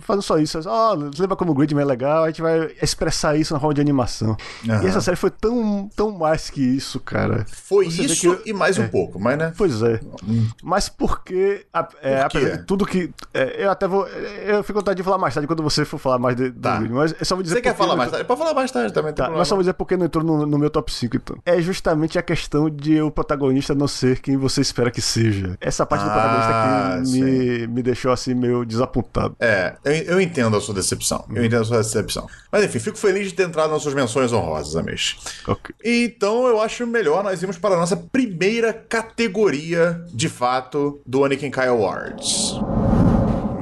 fazendo 0.00 0.22
só 0.22 0.38
isso. 0.38 0.60
Ó, 0.66 0.92
oh, 0.92 1.10
lembra 1.18 1.36
como 1.36 1.52
o 1.52 1.54
Gridman 1.54 1.82
é 1.82 1.86
legal? 1.86 2.24
A 2.24 2.26
gente 2.28 2.42
vai 2.42 2.70
expressar 2.82 3.36
isso 3.36 3.52
na 3.54 3.60
forma 3.60 3.74
de 3.74 3.80
animação. 3.80 4.36
Uhum. 4.66 4.82
E 4.82 4.86
essa 4.86 5.00
série 5.00 5.16
foi 5.16 5.30
tão, 5.30 5.88
tão 5.94 6.10
mais 6.10 6.50
que 6.50 6.60
isso, 6.60 7.00
cara. 7.00 7.44
Foi 7.48 7.90
Você 7.90 8.02
isso 8.02 8.26
eu, 8.26 8.42
e 8.44 8.52
mais 8.52 8.78
é, 8.78 8.82
um 8.82 8.88
pouco, 8.88 9.18
mas 9.18 9.38
né? 9.38 9.52
Pois 9.56 9.82
é. 9.82 10.00
Hum. 10.26 10.48
Mas 10.62 10.88
porque, 10.88 11.66
é, 12.02 12.16
Por 12.16 12.26
apesar 12.26 12.56
de 12.56 12.62
tudo 12.64 12.86
que. 12.86 13.10
É, 13.32 13.64
eu 13.64 13.70
até 13.70 13.86
vou. 13.86 14.06
Eu 14.06 14.62
fico 14.62 14.74
com 14.74 14.80
vontade 14.80 14.96
de 14.96 15.02
falar 15.02 15.18
mais 15.18 15.34
tarde 15.34 15.46
quando 15.46 15.62
você 15.62 15.84
for 15.84 15.98
falar 15.98 16.18
mais 16.18 16.36
de, 16.36 16.50
tá. 16.50 16.74
do 16.74 16.80
Gridman. 16.80 17.00
Mas 17.00 17.14
eu 17.18 17.24
só 17.24 17.34
vou 17.34 17.42
dizer. 17.42 17.56
Você 17.56 17.62
quer 17.62 17.74
falar 17.74 17.96
mais 17.96 18.10
tarde? 18.10 18.26
Pode 18.26 18.38
falar 18.38 18.54
mais 18.54 18.70
tarde 18.70 18.92
também. 18.92 19.12
Tá, 19.12 19.30
mas 19.30 19.48
só 19.48 19.54
vou 19.54 19.62
dizer 19.62 19.72
porque 19.74 19.96
não 19.96 20.06
entrou 20.06 20.24
no, 20.24 20.46
no 20.46 20.58
meu 20.58 20.70
top 20.70 20.92
5, 20.92 21.16
então. 21.16 21.36
É 21.44 21.60
justamente 21.60 22.18
a 22.18 22.22
questão 22.22 22.68
de 22.68 23.00
o 23.00 23.10
protagonista 23.10 23.74
não 23.74 23.88
ser 23.88 24.20
quem 24.20 24.36
você 24.36 24.60
espera 24.60 24.90
que 24.90 25.00
seja. 25.00 25.56
Essa 25.60 25.77
parte 25.86 26.04
do 26.04 26.10
protagonista 26.10 26.50
ah, 26.52 27.00
que 27.02 27.10
me, 27.10 27.66
me 27.66 27.82
deixou 27.82 28.12
assim 28.12 28.34
meio 28.34 28.64
desapontado. 28.64 29.36
É, 29.40 29.76
eu, 29.84 29.92
eu 29.92 30.20
entendo 30.20 30.56
a 30.56 30.60
sua 30.60 30.74
decepção. 30.74 31.24
Eu 31.34 31.44
entendo 31.44 31.62
a 31.62 31.64
sua 31.64 31.78
decepção. 31.78 32.26
Mas 32.50 32.64
enfim, 32.64 32.78
fico 32.78 32.96
feliz 32.96 33.28
de 33.28 33.34
ter 33.34 33.46
entrado 33.46 33.70
nas 33.70 33.82
suas 33.82 33.94
menções 33.94 34.32
honrosas, 34.32 34.76
Amish. 34.76 35.18
Ok. 35.46 35.74
Então 35.84 36.46
eu 36.46 36.60
acho 36.60 36.86
melhor 36.86 37.22
nós 37.22 37.42
irmos 37.42 37.58
para 37.58 37.74
a 37.74 37.78
nossa 37.78 37.96
primeira 37.96 38.72
categoria, 38.72 40.04
de 40.12 40.28
fato, 40.28 41.00
do 41.06 41.24
Anakin 41.24 41.50
Kai 41.50 41.68
Awards. 41.68 42.54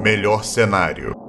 Melhor 0.01 0.43
cenário. 0.43 1.26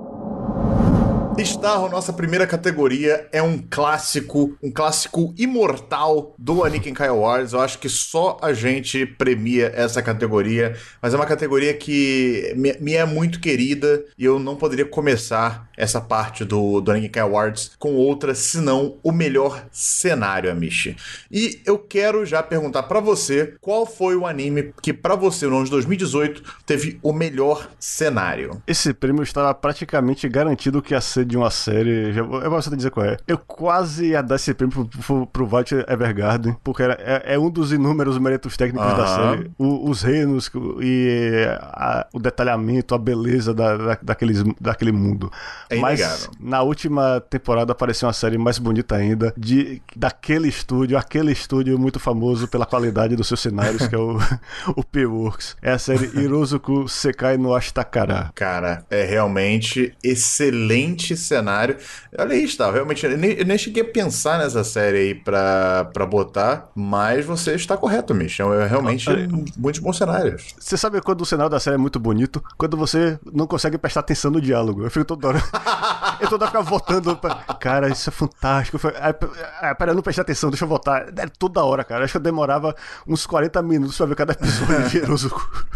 Star, 1.45 1.89
nossa 1.89 2.13
primeira 2.13 2.47
categoria, 2.47 3.29
é 3.31 3.41
um 3.41 3.59
clássico, 3.59 4.57
um 4.63 4.73
clássico 4.73 5.33
imortal 5.39 6.35
do 6.37 6.65
Anakin 6.65 6.93
Kai 6.93 7.09
Awards. 7.09 7.53
Eu 7.53 7.61
acho 7.61 7.79
que 7.79 7.89
só 7.89 8.39
a 8.43 8.53
gente 8.53 9.07
premia 9.07 9.73
essa 9.75 10.03
categoria, 10.03 10.77
mas 11.01 11.15
é 11.15 11.17
uma 11.17 11.27
categoria 11.27 11.73
que 11.75 12.53
me, 12.57 12.77
me 12.81 12.95
é 12.95 13.05
muito 13.05 13.41
querida 13.41 14.05
e 14.19 14.25
eu 14.25 14.39
não 14.39 14.57
poderia 14.57 14.85
começar 14.85 15.69
essa 15.77 16.01
parte 16.01 16.45
do, 16.45 16.81
do 16.81 16.91
Anakin 16.91 17.09
Kai 17.09 17.23
Awards 17.23 17.71
com 17.79 17.95
outra, 17.95 18.35
senão 18.35 18.97
o 19.03 19.13
melhor 19.13 19.65
cenário, 19.71 20.51
Amishi. 20.51 20.97
E 21.31 21.61
eu 21.65 21.79
quero 21.79 22.27
já 22.27 22.43
perguntar 22.43 22.83
para 22.83 22.99
você 22.99 23.55
qual 23.61 23.87
foi 23.87 24.17
o 24.17 24.27
anime 24.27 24.73
que 24.83 24.93
para 24.93 25.15
você 25.15 25.47
no 25.47 25.57
ano 25.57 25.65
de 25.67 25.71
2018 25.71 26.43
teve 26.67 26.99
o 27.01 27.13
melhor 27.13 27.71
cenário. 27.79 28.61
Esse 28.67 28.93
prêmio 28.93 29.23
estava 29.23 29.55
praticamente 29.55 30.29
garantido 30.29 30.83
que 30.83 30.95
ia 30.95 31.01
ser 31.01 31.28
de 31.29 31.37
uma 31.37 31.51
série. 31.51 32.13
Já, 32.13 32.23
eu 32.23 32.51
vou 32.51 32.63
só 32.63 32.75
dizer 32.75 32.91
qual 32.91 33.07
é. 33.07 33.17
Eu 33.27 33.39
quase 33.39 34.07
ia 34.07 34.23
dar 34.23 34.37
esse 34.37 34.53
prêmio 34.55 34.87
pro, 34.87 34.87
pro, 34.87 35.27
pro 35.27 35.57
White 35.57 35.75
Evergarden, 35.87 36.57
porque 36.65 36.83
era, 36.83 36.95
é, 37.01 37.35
é, 37.35 37.39
um 37.39 37.51
dos 37.51 37.71
inúmeros 37.73 38.19
méritos 38.19 38.57
técnicos 38.57 38.97
da 38.97 39.07
série. 39.07 39.51
O, 39.59 39.89
os 39.91 40.03
reinos 40.03 40.51
e 40.81 41.47
a, 41.61 42.07
o 42.13 42.19
detalhamento, 42.19 42.95
a 42.95 42.99
beleza 42.99 43.53
da, 43.53 43.77
da, 43.77 43.99
daqueles, 44.03 44.43
daquele 44.61 44.93
mundo. 44.93 45.31
É 45.69 45.77
Mas 45.77 46.29
na 46.41 46.63
última 46.63 47.21
temporada 47.21 47.73
apareceu 47.73 48.07
uma 48.07 48.13
série 48.13 48.39
mais 48.39 48.59
bonita 48.59 48.97
ainda, 48.97 49.35
de, 49.37 49.83
daquele 49.95 50.49
estúdio, 50.49 50.97
aquele 50.97 51.33
estúdio 51.33 51.79
muito 51.79 52.01
famoso 52.01 52.49
pela 52.49 52.65
qualidade 52.65 53.15
dos 53.15 53.29
seus 53.29 53.41
cenários, 53.41 53.87
que 53.87 53.95
é 53.95 53.99
o, 53.99 54.19
o 54.75 54.83
P-Works. 54.83 55.57
É 55.61 55.73
a 55.73 55.79
série 55.79 56.07
Hirozuku 56.19 56.89
Sekai 56.89 57.37
no 57.37 57.55
Ashtakara. 57.55 58.31
Cara, 58.35 58.85
é 58.91 59.05
realmente 59.05 59.95
excelente 60.03 61.18
cenário. 61.21 61.77
Olha 62.19 62.33
aí, 62.33 62.45
está. 62.45 62.71
Realmente, 62.71 63.05
eu 63.05 63.17
nem, 63.17 63.33
eu 63.33 63.45
nem, 63.45 63.59
cheguei 63.59 63.83
a 63.83 63.87
pensar 63.87 64.39
nessa 64.39 64.65
série 64.65 64.99
aí 64.99 65.15
pra, 65.15 65.91
pra 65.93 66.07
botar, 66.07 66.71
mas 66.75 67.25
você 67.25 67.55
está 67.55 67.77
correto, 67.77 68.15
Michel. 68.15 68.53
É 68.55 68.67
realmente 68.67 69.09
ah, 69.11 69.15
muitos 69.57 69.81
bons 69.81 69.97
cenários. 69.97 70.55
Você 70.59 70.77
sabe 70.77 71.01
quando 71.01 71.23
o 71.23 71.27
cenário 71.27 71.51
da 71.51 71.61
série 71.61 71.75
é 71.75 71.79
muito 71.79 71.99
bonito? 71.99 72.43
Quando 72.57 72.77
você 72.77 73.19
não 73.33 73.47
consegue 73.47 73.79
prestar 73.79 74.01
atenção 74.01 74.31
no 74.31 74.41
diálogo. 74.41 74.83
Eu 74.83 74.91
fico 74.91 75.05
toda 75.05 75.29
hora. 75.29 75.43
eu 76.21 76.29
toda 76.29 76.45
hora 76.45 76.51
ficava 76.51 76.69
votando. 76.69 77.17
Pra... 77.17 77.35
Cara, 77.61 77.89
isso 77.89 78.09
é 78.09 78.13
fantástico. 78.13 78.79
Aí, 79.01 79.75
pera, 79.75 79.91
eu 79.91 79.95
não 79.95 80.03
prestei 80.03 80.23
atenção, 80.23 80.51
deixa 80.51 80.65
eu 80.65 80.69
votar. 80.69 81.09
É 81.17 81.27
toda 81.39 81.63
hora, 81.63 81.85
cara. 81.85 82.05
Acho 82.05 82.13
que 82.13 82.17
eu 82.19 82.23
demorava 82.23 82.75
uns 83.07 83.27
40 83.27 83.61
minutos 83.63 83.97
pra 83.97 84.07
ver 84.07 84.17
cada 84.17 84.33
episódio 84.33 84.89
de 84.89 84.99
Erozuku. 84.99 85.67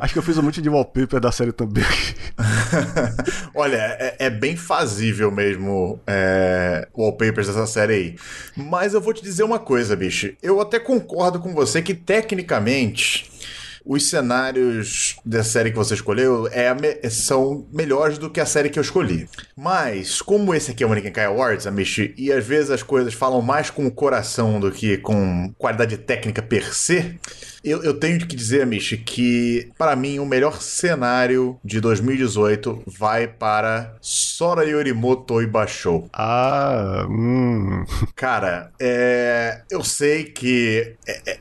Acho 0.00 0.12
que 0.12 0.18
eu 0.18 0.22
fiz 0.22 0.38
um 0.38 0.42
monte 0.42 0.60
de 0.60 0.68
wallpaper 0.68 1.20
da 1.20 1.30
série 1.30 1.52
também. 1.52 1.84
Olha, 3.54 3.76
é, 3.76 4.16
é, 4.18 4.25
bem 4.30 4.56
fazível 4.56 5.30
mesmo 5.30 6.00
é, 6.06 6.86
wallpapers 6.96 7.46
dessa 7.46 7.66
série 7.66 7.92
aí. 7.92 8.16
Mas 8.56 8.94
eu 8.94 9.00
vou 9.00 9.12
te 9.12 9.22
dizer 9.22 9.42
uma 9.42 9.58
coisa, 9.58 9.96
bicho. 9.96 10.32
Eu 10.42 10.60
até 10.60 10.78
concordo 10.78 11.38
com 11.40 11.54
você 11.54 11.82
que 11.82 11.94
tecnicamente 11.94 13.30
os 13.86 14.10
cenários 14.10 15.16
da 15.24 15.44
série 15.44 15.70
que 15.70 15.76
você 15.76 15.94
escolheu 15.94 16.48
é 16.50 16.74
me 16.74 17.08
são 17.08 17.66
melhores 17.72 18.18
do 18.18 18.28
que 18.28 18.40
a 18.40 18.46
série 18.46 18.68
que 18.68 18.78
eu 18.78 18.82
escolhi. 18.82 19.28
Mas, 19.56 20.20
como 20.20 20.52
esse 20.52 20.72
aqui 20.72 20.82
é 20.82 20.86
o 20.86 20.88
Manikenkai 20.88 21.26
Awards, 21.26 21.66
Amishi, 21.66 22.12
e 22.16 22.32
às 22.32 22.44
vezes 22.44 22.70
as 22.70 22.82
coisas 22.82 23.14
falam 23.14 23.40
mais 23.40 23.70
com 23.70 23.86
o 23.86 23.90
coração 23.90 24.58
do 24.58 24.72
que 24.72 24.98
com 24.98 25.54
qualidade 25.56 25.96
técnica 25.98 26.42
per 26.42 26.74
se, 26.74 27.18
eu, 27.66 27.82
eu 27.82 27.94
tenho 27.94 28.18
que 28.18 28.36
dizer, 28.36 28.62
Amish, 28.62 29.02
que 29.04 29.70
para 29.76 29.96
mim 29.96 30.20
o 30.20 30.26
melhor 30.26 30.62
cenário 30.62 31.58
de 31.64 31.80
2018 31.80 32.84
vai 32.86 33.26
para 33.26 33.96
Sora 34.00 34.64
Yorimoto 34.64 35.42
Ibashou. 35.42 36.08
Ah, 36.12 37.06
hum. 37.08 37.84
Cara, 38.14 38.70
é, 38.80 39.62
eu 39.68 39.82
sei 39.82 40.24
que 40.24 40.94
é, 41.06 41.20
é, 41.26 41.38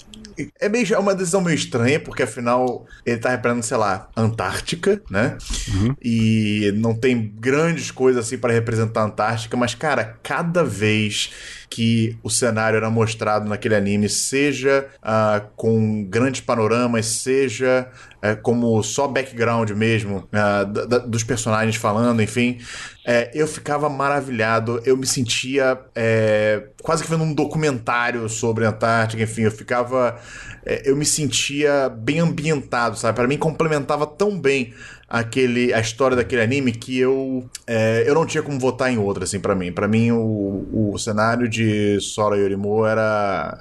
é, 0.59 0.69
meio, 0.69 0.93
é 0.93 0.97
uma 0.97 1.15
decisão 1.15 1.41
meio 1.41 1.55
estranha, 1.55 1.99
porque 1.99 2.23
afinal 2.23 2.85
ele 3.05 3.19
tá 3.19 3.29
representando, 3.29 3.63
sei 3.63 3.77
lá, 3.77 4.09
Antártica, 4.15 5.01
né? 5.09 5.37
Uhum. 5.73 5.95
E 6.01 6.73
não 6.75 6.93
tem 6.93 7.33
grandes 7.39 7.91
coisas 7.91 8.25
assim 8.25 8.37
para 8.37 8.53
representar 8.53 9.01
a 9.01 9.05
Antártica, 9.05 9.57
mas, 9.57 9.75
cara, 9.75 10.17
cada 10.23 10.63
vez 10.63 11.31
que 11.69 12.17
o 12.23 12.29
cenário 12.29 12.77
era 12.77 12.89
mostrado 12.89 13.47
naquele 13.47 13.75
anime, 13.75 14.07
seja 14.09 14.87
uh, 14.97 15.45
com 15.55 16.03
grandes 16.05 16.41
panoramas, 16.41 17.05
seja 17.05 17.87
uh, 18.17 18.41
como 18.41 18.81
só 18.83 19.07
background 19.07 19.71
mesmo, 19.71 20.27
uh, 20.31 21.07
dos 21.07 21.23
personagens 21.23 21.75
falando, 21.75 22.21
enfim, 22.21 22.59
é, 23.07 23.29
eu 23.35 23.47
ficava 23.47 23.87
maravilhado, 23.87 24.81
eu 24.83 24.97
me 24.97 25.05
sentia 25.05 25.79
é, 25.93 26.69
quase 26.81 27.03
que 27.03 27.09
vendo 27.09 27.23
um 27.23 27.33
documentário 27.33 28.27
sobre 28.27 28.65
a 28.65 28.69
Antártica, 28.69 29.21
enfim, 29.21 29.43
eu 29.43 29.51
ficava. 29.51 30.19
Eu 30.83 30.95
me 30.95 31.05
sentia 31.05 31.89
bem 31.89 32.19
ambientado, 32.19 32.97
sabe? 32.97 33.15
Para 33.15 33.27
mim 33.27 33.37
complementava 33.37 34.07
tão 34.07 34.39
bem 34.39 34.73
aquele 35.07 35.73
a 35.73 35.79
história 35.79 36.17
daquele 36.17 36.41
anime 36.41 36.71
que 36.71 36.97
eu 36.97 37.47
é, 37.67 38.03
eu 38.07 38.15
não 38.15 38.25
tinha 38.25 38.41
como 38.41 38.59
votar 38.59 38.91
em 38.91 38.97
outra 38.97 39.23
assim 39.23 39.39
para 39.39 39.55
mim. 39.55 39.71
Para 39.71 39.87
mim 39.87 40.11
o, 40.11 40.91
o 40.93 40.97
cenário 40.97 41.47
de 41.47 41.99
Sora 42.01 42.35
Yorimo 42.37 42.85
era 42.85 43.59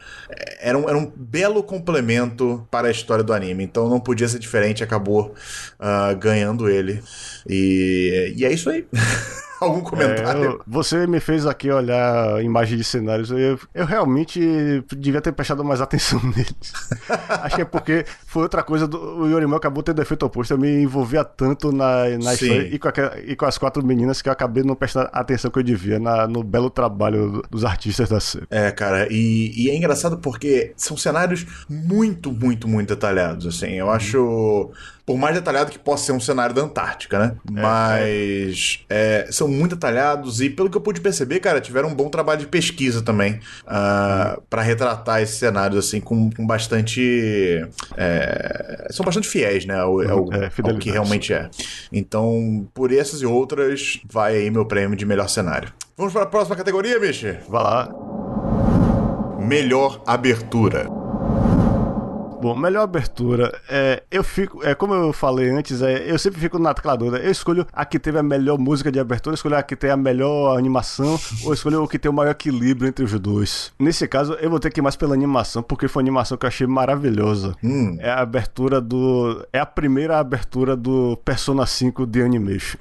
era 0.60 0.78
um, 0.78 0.88
era 0.88 0.96
um 0.96 1.10
belo 1.14 1.62
complemento 1.62 2.66
para 2.70 2.88
a 2.88 2.90
história 2.90 3.22
do 3.22 3.32
anime. 3.32 3.64
Então 3.64 3.88
não 3.88 4.00
podia 4.00 4.28
ser 4.28 4.38
diferente 4.38 4.82
acabou 4.82 5.34
uh, 5.78 6.16
ganhando 6.16 6.68
ele. 6.68 7.02
E, 7.48 8.34
e 8.36 8.44
é 8.44 8.52
isso 8.52 8.70
aí 8.70 8.86
algum 9.64 9.80
comentário? 9.80 10.42
É, 10.42 10.46
eu, 10.46 10.60
você 10.66 11.06
me 11.06 11.20
fez 11.20 11.46
aqui 11.46 11.70
olhar 11.70 12.42
imagem 12.42 12.76
de 12.76 12.84
cenários. 12.84 13.30
Eu, 13.30 13.58
eu 13.74 13.84
realmente 13.84 14.84
devia 14.96 15.20
ter 15.20 15.32
prestado 15.32 15.64
mais 15.64 15.80
atenção 15.80 16.20
neles. 16.36 16.72
Acho 17.28 17.56
que 17.56 17.62
é 17.62 17.64
porque 17.64 18.04
foi 18.26 18.42
outra 18.42 18.62
coisa. 18.62 18.86
Do, 18.86 18.98
o 18.98 19.28
Yorimel 19.28 19.56
acabou 19.56 19.82
tendo 19.82 20.00
efeito 20.00 20.24
oposto. 20.24 20.52
Eu 20.52 20.58
me 20.58 20.82
envolvia 20.82 21.24
tanto 21.24 21.72
na, 21.72 22.08
na 22.22 22.34
história 22.34 22.68
e 22.68 22.78
com, 22.78 22.88
aquela, 22.88 23.20
e 23.20 23.36
com, 23.36 23.46
as 23.46 23.58
quatro 23.58 23.84
meninas 23.84 24.22
que 24.22 24.28
eu 24.28 24.32
acabei 24.32 24.62
não 24.62 24.74
prestando 24.74 25.08
a 25.12 25.20
atenção 25.20 25.50
que 25.50 25.58
eu 25.58 25.62
devia 25.62 25.98
na, 25.98 26.26
no 26.26 26.42
belo 26.42 26.70
trabalho 26.70 27.42
dos 27.50 27.64
artistas 27.64 28.08
da 28.08 28.20
série. 28.20 28.46
É, 28.50 28.70
cara. 28.70 29.06
E, 29.10 29.52
e, 29.56 29.70
é 29.70 29.76
engraçado 29.76 30.18
porque 30.18 30.72
são 30.76 30.96
cenários 30.96 31.46
muito, 31.68 32.32
muito, 32.32 32.68
muito 32.68 32.88
detalhados. 32.88 33.46
Assim, 33.46 33.72
eu 33.72 33.90
acho 33.90 34.70
por 35.06 35.18
mais 35.18 35.34
detalhado 35.34 35.70
que 35.70 35.78
possa 35.78 36.06
ser 36.06 36.12
um 36.12 36.20
cenário 36.20 36.54
da 36.54 36.62
Antártica, 36.62 37.18
né? 37.18 37.36
É, 37.56 37.60
Mas 37.60 38.84
é. 38.88 39.24
É, 39.26 39.32
são 39.32 39.46
muito 39.46 39.76
detalhados 39.76 40.40
e, 40.40 40.48
pelo 40.48 40.70
que 40.70 40.76
eu 40.76 40.80
pude 40.80 41.00
perceber, 41.00 41.40
cara, 41.40 41.60
tiveram 41.60 41.90
um 41.90 41.94
bom 41.94 42.08
trabalho 42.08 42.40
de 42.40 42.46
pesquisa 42.46 43.02
também 43.02 43.40
uh, 43.64 44.40
para 44.48 44.62
retratar 44.62 45.20
esses 45.20 45.36
cenários, 45.36 45.86
assim, 45.86 46.00
com, 46.00 46.30
com 46.30 46.46
bastante. 46.46 47.66
É, 47.96 48.88
são 48.90 49.04
bastante 49.04 49.28
fiéis, 49.28 49.66
né? 49.66 49.78
Ao, 49.78 50.00
ao, 50.00 50.32
é, 50.32 50.50
ao, 50.62 50.78
que 50.78 50.90
realmente 50.90 51.34
é. 51.34 51.50
Então, 51.92 52.66
por 52.72 52.90
essas 52.90 53.20
e 53.20 53.26
outras, 53.26 54.00
vai 54.10 54.36
aí 54.36 54.50
meu 54.50 54.64
prêmio 54.64 54.96
de 54.96 55.04
melhor 55.04 55.28
cenário. 55.28 55.70
Vamos 55.96 56.12
para 56.12 56.22
a 56.22 56.26
próxima 56.26 56.56
categoria, 56.56 56.98
Michi? 56.98 57.36
Vai 57.48 57.62
lá. 57.62 57.94
Melhor 59.38 60.02
abertura. 60.06 61.03
Bom, 62.44 62.54
melhor 62.54 62.82
abertura. 62.82 63.58
É, 63.70 64.02
eu 64.10 64.22
fico, 64.22 64.62
é, 64.62 64.74
como 64.74 64.92
eu 64.92 65.14
falei 65.14 65.48
antes, 65.48 65.80
é, 65.80 66.10
eu 66.10 66.18
sempre 66.18 66.38
fico 66.38 66.58
na 66.58 66.74
tecladora. 66.74 67.16
Eu 67.16 67.30
escolho 67.30 67.66
a 67.72 67.86
que 67.86 67.98
teve 67.98 68.18
a 68.18 68.22
melhor 68.22 68.58
música 68.58 68.92
de 68.92 69.00
abertura, 69.00 69.32
eu 69.32 69.36
escolho 69.36 69.56
a 69.56 69.62
que 69.62 69.74
tem 69.74 69.88
a 69.88 69.96
melhor 69.96 70.58
animação, 70.58 71.18
ou 71.42 71.54
escolho 71.54 71.82
o 71.82 71.88
que 71.88 71.98
tem 71.98 72.10
o 72.10 72.12
maior 72.12 72.32
equilíbrio 72.32 72.86
entre 72.86 73.02
os 73.02 73.18
dois. 73.18 73.72
Nesse 73.78 74.06
caso, 74.06 74.34
eu 74.34 74.50
vou 74.50 74.60
ter 74.60 74.70
que 74.70 74.78
ir 74.78 74.82
mais 74.82 74.94
pela 74.94 75.14
animação, 75.14 75.62
porque 75.62 75.88
foi 75.88 76.02
uma 76.02 76.08
animação 76.08 76.36
que 76.36 76.44
eu 76.44 76.48
achei 76.48 76.66
maravilhosa. 76.66 77.56
Hum. 77.64 77.96
É 77.98 78.10
a 78.10 78.20
abertura 78.20 78.78
do. 78.78 79.42
É 79.50 79.58
a 79.58 79.64
primeira 79.64 80.18
abertura 80.18 80.76
do 80.76 81.16
Persona 81.24 81.64
5 81.64 82.06
de 82.06 82.20
Animation. 82.20 82.76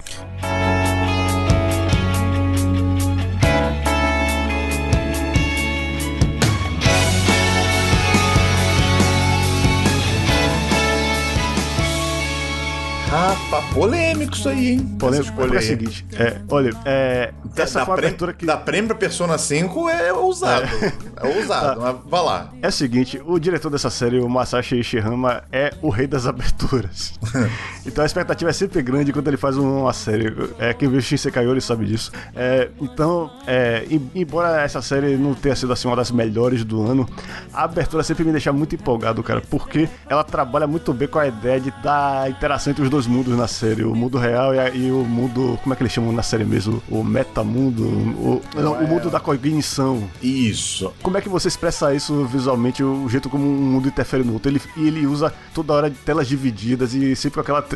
Rapaz, 13.14 13.64
polêmico 13.72 14.34
isso 14.34 14.48
aí, 14.48 14.70
hein? 14.72 14.96
Polêmico 14.98 15.40
é 15.40 15.58
o 15.58 15.62
seguinte. 15.62 16.04
É, 16.14 16.40
olha, 16.48 16.72
é, 16.84 17.32
essa 17.54 17.78
da, 17.78 17.86
foi 17.86 17.94
abertura 17.94 18.32
que. 18.32 18.44
Da 18.44 18.56
prêmio 18.56 18.88
pra 18.88 18.96
Persona 18.96 19.38
5 19.38 19.88
é 19.88 20.12
ousado. 20.12 20.66
É, 21.22 21.28
é 21.28 21.36
ousado, 21.36 21.80
tá. 21.80 21.92
mas 21.92 22.10
vá 22.10 22.20
lá. 22.20 22.52
É 22.60 22.66
o 22.66 22.72
seguinte: 22.72 23.22
o 23.24 23.38
diretor 23.38 23.70
dessa 23.70 23.88
série, 23.88 24.18
o 24.18 24.28
Masashi 24.28 24.80
Ishihama, 24.80 25.44
é 25.52 25.72
o 25.80 25.90
rei 25.90 26.08
das 26.08 26.26
aberturas. 26.26 27.14
então 27.86 28.02
a 28.02 28.06
expectativa 28.06 28.50
é 28.50 28.52
sempre 28.52 28.82
grande 28.82 29.12
quando 29.12 29.28
ele 29.28 29.36
faz 29.36 29.56
uma 29.56 29.92
série. 29.92 30.34
É, 30.58 30.74
quem 30.74 30.88
viu 30.88 31.00
Shinsei 31.00 31.30
Kayori 31.30 31.60
sabe 31.60 31.84
disso. 31.86 32.10
É, 32.34 32.68
então, 32.80 33.30
é, 33.46 33.86
embora 34.12 34.60
essa 34.60 34.82
série 34.82 35.16
não 35.16 35.34
tenha 35.34 35.54
sido 35.54 35.72
assim 35.72 35.86
uma 35.86 35.96
das 35.96 36.10
melhores 36.10 36.64
do 36.64 36.82
ano, 36.82 37.08
a 37.52 37.62
abertura 37.62 38.02
sempre 38.02 38.24
me 38.24 38.32
deixa 38.32 38.52
muito 38.52 38.74
empolgado, 38.74 39.22
cara, 39.22 39.40
porque 39.40 39.88
ela 40.08 40.24
trabalha 40.24 40.66
muito 40.66 40.92
bem 40.92 41.06
com 41.06 41.20
a 41.20 41.28
ideia 41.28 41.60
de 41.60 41.70
dar 41.80 42.28
interação 42.28 42.72
entre 42.72 42.82
os 42.82 42.90
dois 42.90 43.03
dois 43.04 43.06
mundos 43.06 43.36
na 43.36 43.46
série, 43.46 43.84
o 43.84 43.94
mundo 43.94 44.18
real 44.18 44.54
e, 44.54 44.58
a, 44.58 44.68
e, 44.70 44.90
o 44.90 45.04
mundo, 45.04 45.58
como 45.62 45.72
é 45.72 45.76
que 45.76 45.82
eles 45.82 45.92
chamam 45.92 46.12
na 46.12 46.22
série 46.22 46.44
mesmo? 46.44 46.82
O 46.88 47.02
metamundo, 47.02 47.82
o, 47.84 48.42
não, 48.54 48.74
o 48.74 48.88
mundo 48.88 49.10
da 49.10 49.20
cognição. 49.20 50.08
Isso. 50.22 50.92
Como 51.02 51.16
é 51.16 51.20
que 51.20 51.28
você 51.28 51.48
expressa 51.48 51.94
isso 51.94 52.24
visualmente, 52.24 52.82
o 52.82 53.08
jeito 53.08 53.28
como 53.28 53.44
um 53.44 53.72
mundo 53.72 53.88
interfere 53.88 54.24
no 54.24 54.34
outro? 54.34 54.50
Ele, 54.50 54.60
e 54.76 54.86
ele 54.86 55.06
usa 55.06 55.32
toda 55.52 55.72
hora 55.72 55.90
telas 56.04 56.26
divididas 56.26 56.94
e 56.94 57.14
sempre 57.14 57.34
com, 57.34 57.40
aquela, 57.40 57.66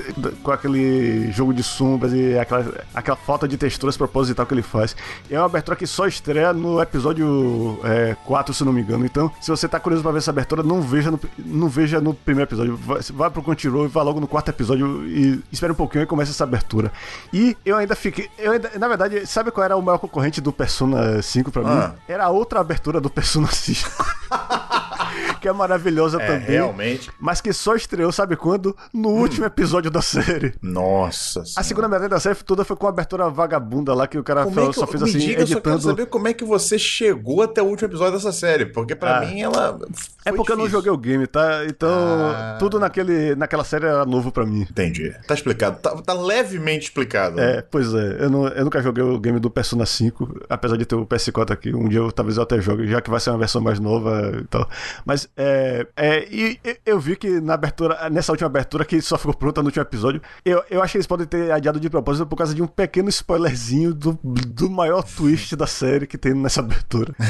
com 0.43 0.51
aquele 0.51 1.31
jogo 1.33 1.53
de 1.53 1.63
sombras 1.63 2.13
e 2.13 2.39
aquela, 2.39 2.85
aquela 2.95 3.17
falta 3.17 3.47
de 3.47 3.57
texturas 3.57 3.97
proposital 3.97 4.47
que 4.47 4.55
ele 4.55 4.63
faz. 4.63 4.97
E 5.31 5.35
é 5.35 5.39
uma 5.39 5.47
abertura 5.47 5.77
que 5.77 5.87
só 5.87 6.07
estreia 6.07 6.53
no 6.53 6.81
episódio 6.81 7.79
é, 7.85 8.17
4, 8.25 8.55
se 8.55 8.65
não 8.65 8.73
me 8.73 8.81
engano. 8.81 9.05
Então, 9.05 9.31
se 9.41 9.51
você 9.51 9.69
tá 9.69 9.79
curioso 9.79 10.03
pra 10.03 10.13
ver 10.13 10.19
essa 10.19 10.31
abertura, 10.31 10.63
não 10.63 10.81
veja 10.81 11.11
no, 11.11 11.21
não 11.39 11.69
veja 11.69 12.01
no 12.01 12.15
primeiro 12.15 12.49
episódio. 12.49 12.77
Vai, 12.77 13.01
vai 13.13 13.31
pro 13.31 13.43
Crunchyroll 13.43 13.85
e 13.85 13.89
vai 13.89 14.05
logo 14.05 14.21
no 14.21 14.27
quarto 14.27 14.49
episódio 14.49 15.07
e 15.19 15.43
espera 15.51 15.73
um 15.73 15.77
pouquinho 15.77 16.05
e 16.05 16.07
começa 16.07 16.31
essa 16.31 16.45
abertura. 16.45 16.93
E 17.33 17.57
eu 17.65 17.77
ainda 17.77 17.97
fiquei. 17.97 18.31
Eu 18.39 18.53
ainda, 18.53 18.71
na 18.79 18.87
verdade, 18.87 19.27
sabe 19.27 19.51
qual 19.51 19.65
era 19.65 19.77
o 19.77 19.83
maior 19.83 19.99
concorrente 19.99 20.41
do 20.41 20.53
Persona 20.53 21.21
5 21.21 21.51
pra 21.51 21.63
ah. 21.63 21.89
mim? 21.89 21.95
Era 22.07 22.25
a 22.25 22.31
outra 22.31 22.61
abertura 22.61 23.01
do 23.01 23.11
Persona 23.11 23.49
5. 23.49 23.91
que 25.39 25.49
é 25.49 25.53
maravilhosa 25.53 26.21
é, 26.21 26.27
também. 26.27 26.51
Realmente. 26.51 27.11
Mas 27.21 27.41
que 27.41 27.53
só 27.53 27.75
estreou, 27.75 28.13
sabe 28.13 28.37
quando? 28.37 28.77
No 28.93 29.11
hum. 29.11 29.21
último 29.21 29.47
episódio 29.47 29.91
da 29.91 30.03
série. 30.03 30.55
Nossa. 30.63 31.43
A 31.57 31.63
segunda 31.63 31.89
metade 31.89 32.09
da 32.09 32.21
série 32.21 32.37
toda 32.37 32.65
foi 32.65 32.77
com 32.77 32.87
a 32.87 32.91
abertura 32.91 33.29
vagabunda 33.29 33.95
lá 33.95 34.07
que 34.07 34.19
o 34.19 34.25
cara 34.25 34.43
é 34.43 34.45
que, 34.45 34.73
só 34.73 34.87
fez 34.87 35.03
assim, 35.03 35.19
diga, 35.19 35.43
editando. 35.43 35.43
Eu 35.43 35.47
só 35.49 35.61
quero 35.61 35.81
saber 35.81 36.07
como 36.07 36.29
é 36.29 36.35
que 36.35 36.45
você 36.45 36.79
chegou 36.79 37.43
até 37.43 37.63
o 37.63 37.67
último 37.67 37.89
episódio 37.89 38.15
dessa 38.15 38.33
série, 38.33 38.67
porque 38.67 38.95
para 38.95 39.19
ah. 39.19 39.21
mim 39.21 39.41
ela. 39.41 39.79
É 40.25 40.33
porque 40.33 40.53
difícil. 40.53 40.55
eu 40.55 40.57
não 40.57 40.69
joguei 40.69 40.91
o 40.91 40.99
game, 40.99 41.27
tá? 41.27 41.65
Então, 41.67 41.91
ah. 41.91 42.57
tudo 42.59 42.79
naquele, 42.79 43.35
naquela 43.35 43.65
série 43.65 43.87
era 43.87 44.05
novo 44.05 44.31
para 44.31 44.45
mim. 44.45 44.67
Entendi. 44.71 45.15
Tá 45.27 45.35
explicado. 45.35 45.79
Tá, 45.79 45.97
tá 46.03 46.13
levemente 46.13 46.85
explicado. 46.87 47.41
É, 47.41 47.63
pois 47.63 47.93
é. 47.95 48.25
Eu, 48.25 48.31
não, 48.31 48.49
eu 48.49 48.65
nunca 48.65 48.83
joguei 48.83 49.03
o 49.03 49.19
game 49.19 49.39
do 49.39 49.51
Persona 49.51 49.87
5, 49.87 50.47
apesar 50.49 50.77
de 50.77 50.85
ter 50.85 50.95
o 50.95 51.07
PS4 51.07 51.53
aqui. 51.53 51.75
Um 51.75 51.89
dia 51.89 52.01
eu, 52.01 52.13
talvez 52.13 52.37
eu 52.37 52.43
até 52.43 52.61
jogue, 52.61 52.87
já 52.87 53.01
que 53.01 53.11
vai 53.11 53.21
ser 53.21 53.31
uma 53.31 53.39
versão 53.39 53.61
mais 53.61 53.79
nova 53.79 54.33
e 54.41 54.45
tal. 54.45 54.69
Mas 55.05 55.28
é, 55.37 55.87
é, 55.97 56.29
e 56.31 56.61
eu 56.85 56.99
vi 56.99 57.17
que 57.17 57.41
na 57.41 57.55
abertura, 57.55 58.09
nessa 58.11 58.33
última 58.33 58.47
abertura, 58.47 58.85
que 58.85 59.01
só 59.01 59.17
ficou 59.17 59.35
pronta 59.35 59.63
no 59.63 59.69
último 59.69 59.83
episódio, 59.83 60.21
eu, 60.45 60.63
eu 60.71 60.83
acho 60.83 60.93
que 60.93 60.99
eles 60.99 61.07
podem 61.07 61.27
ter 61.27 61.51
adiado 61.53 61.79
de 61.79 61.89
propósito 61.89 62.27
por 62.27 62.37
causa 62.37 62.55
de 62.55 62.63
um 62.63 62.67
pequeno 62.67 63.09
spoilerzinho 63.09 63.95
do, 63.95 64.19
do 64.23 64.71
maior 64.71 65.03
twist 65.03 65.55
da 65.57 65.67
série 65.67 66.07
que 66.07 66.19
tem 66.19 66.35
nessa 66.35 66.61
abertura. 66.61 67.15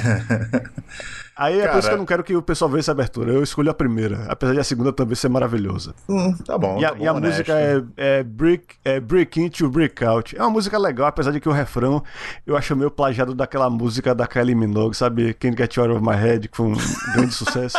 Aí 1.38 1.54
é 1.54 1.61
Cara... 1.61 1.72
por 1.72 1.78
isso 1.78 1.88
que 1.88 1.94
eu 1.94 1.98
não 1.98 2.06
quero 2.06 2.24
que 2.24 2.34
o 2.34 2.42
pessoal 2.42 2.68
veja 2.68 2.80
essa 2.80 2.92
abertura. 2.92 3.32
Eu 3.32 3.44
escolho 3.44 3.70
a 3.70 3.74
primeira, 3.74 4.26
apesar 4.28 4.54
de 4.54 4.58
a 4.58 4.64
segunda 4.64 4.92
também 4.92 5.14
ser 5.14 5.28
maravilhosa. 5.28 5.94
Hum, 6.08 6.37
tá 6.38 6.58
bom. 6.58 6.80
E 6.80 6.84
a, 6.84 6.88
tá 6.88 6.94
bom, 6.96 7.04
e 7.04 7.06
a 7.06 7.14
música 7.14 7.52
é, 7.52 7.82
é, 7.96 8.22
break, 8.24 8.74
é 8.84 8.98
Break 8.98 9.40
In 9.40 9.48
to 9.48 9.70
Break 9.70 10.04
Out. 10.04 10.37
É 10.37 10.42
uma 10.42 10.50
música 10.50 10.76
legal, 10.76 11.06
apesar 11.06 11.30
de 11.30 11.38
que 11.38 11.48
o 11.48 11.52
refrão 11.52 12.02
eu 12.44 12.56
acho 12.56 12.74
meio 12.74 12.90
plagiado 12.90 13.37
daquela 13.37 13.70
música 13.70 14.14
da 14.16 14.26
Kylie 14.26 14.56
Minogue, 14.56 14.96
sabe? 14.96 15.32
Can't 15.34 15.56
Get 15.56 15.76
You 15.76 15.84
Out 15.84 15.94
of 15.94 16.04
My 16.04 16.16
Head, 16.16 16.48
que 16.48 16.56
foi 16.56 16.66
um 16.66 16.76
grande 17.14 17.32
sucesso. 17.34 17.78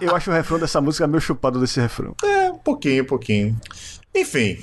Eu 0.00 0.14
acho 0.14 0.30
o 0.30 0.34
refrão 0.34 0.58
dessa 0.58 0.80
música 0.80 1.06
meio 1.06 1.20
chupado 1.20 1.60
desse 1.60 1.80
refrão. 1.80 2.14
É, 2.22 2.50
um 2.50 2.58
pouquinho, 2.58 3.02
um 3.02 3.06
pouquinho. 3.06 3.56
Enfim. 4.14 4.58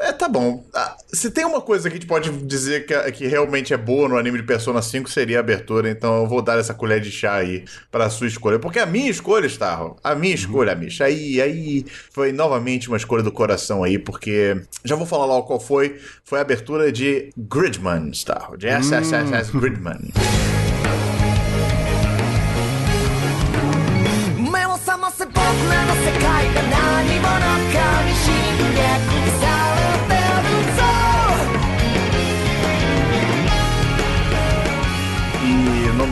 É, 0.00 0.12
tá 0.12 0.28
bom. 0.28 0.64
Ah, 0.72 0.96
se 1.12 1.30
tem 1.30 1.44
uma 1.44 1.60
coisa 1.60 1.88
que 1.88 1.96
a 1.96 1.98
gente 1.98 2.06
pode 2.06 2.30
dizer 2.46 2.86
que, 2.86 3.12
que 3.12 3.26
realmente 3.26 3.74
é 3.74 3.76
boa 3.76 4.08
no 4.08 4.16
anime 4.16 4.38
de 4.38 4.44
Persona 4.44 4.80
5 4.80 5.10
seria 5.10 5.38
a 5.38 5.40
abertura, 5.40 5.90
então 5.90 6.18
eu 6.18 6.26
vou 6.26 6.40
dar 6.40 6.58
essa 6.58 6.72
colher 6.72 7.00
de 7.00 7.10
chá 7.10 7.34
aí 7.34 7.64
pra 7.90 8.08
sua 8.08 8.26
escolha. 8.26 8.58
Porque 8.58 8.78
a 8.78 8.86
minha 8.86 9.10
escolha, 9.10 9.46
Starro, 9.46 9.96
a 10.02 10.14
minha 10.14 10.34
escolha, 10.34 10.74
Misha, 10.74 11.04
aí, 11.04 11.40
aí 11.40 11.84
foi 12.12 12.32
novamente 12.32 12.88
uma 12.88 12.96
escolha 12.96 13.22
do 13.22 13.32
coração 13.32 13.82
aí, 13.82 13.98
porque 13.98 14.60
já 14.84 14.94
vou 14.94 15.06
falar 15.06 15.26
logo 15.26 15.46
qual 15.46 15.60
foi. 15.60 15.98
Foi 16.24 16.38
a 16.38 16.42
abertura 16.42 16.92
de 16.92 17.30
Gridman, 17.36 18.10
Starro, 18.12 18.56
de 18.56 18.68
SSSS 18.68 19.50
Gridman. 19.50 20.12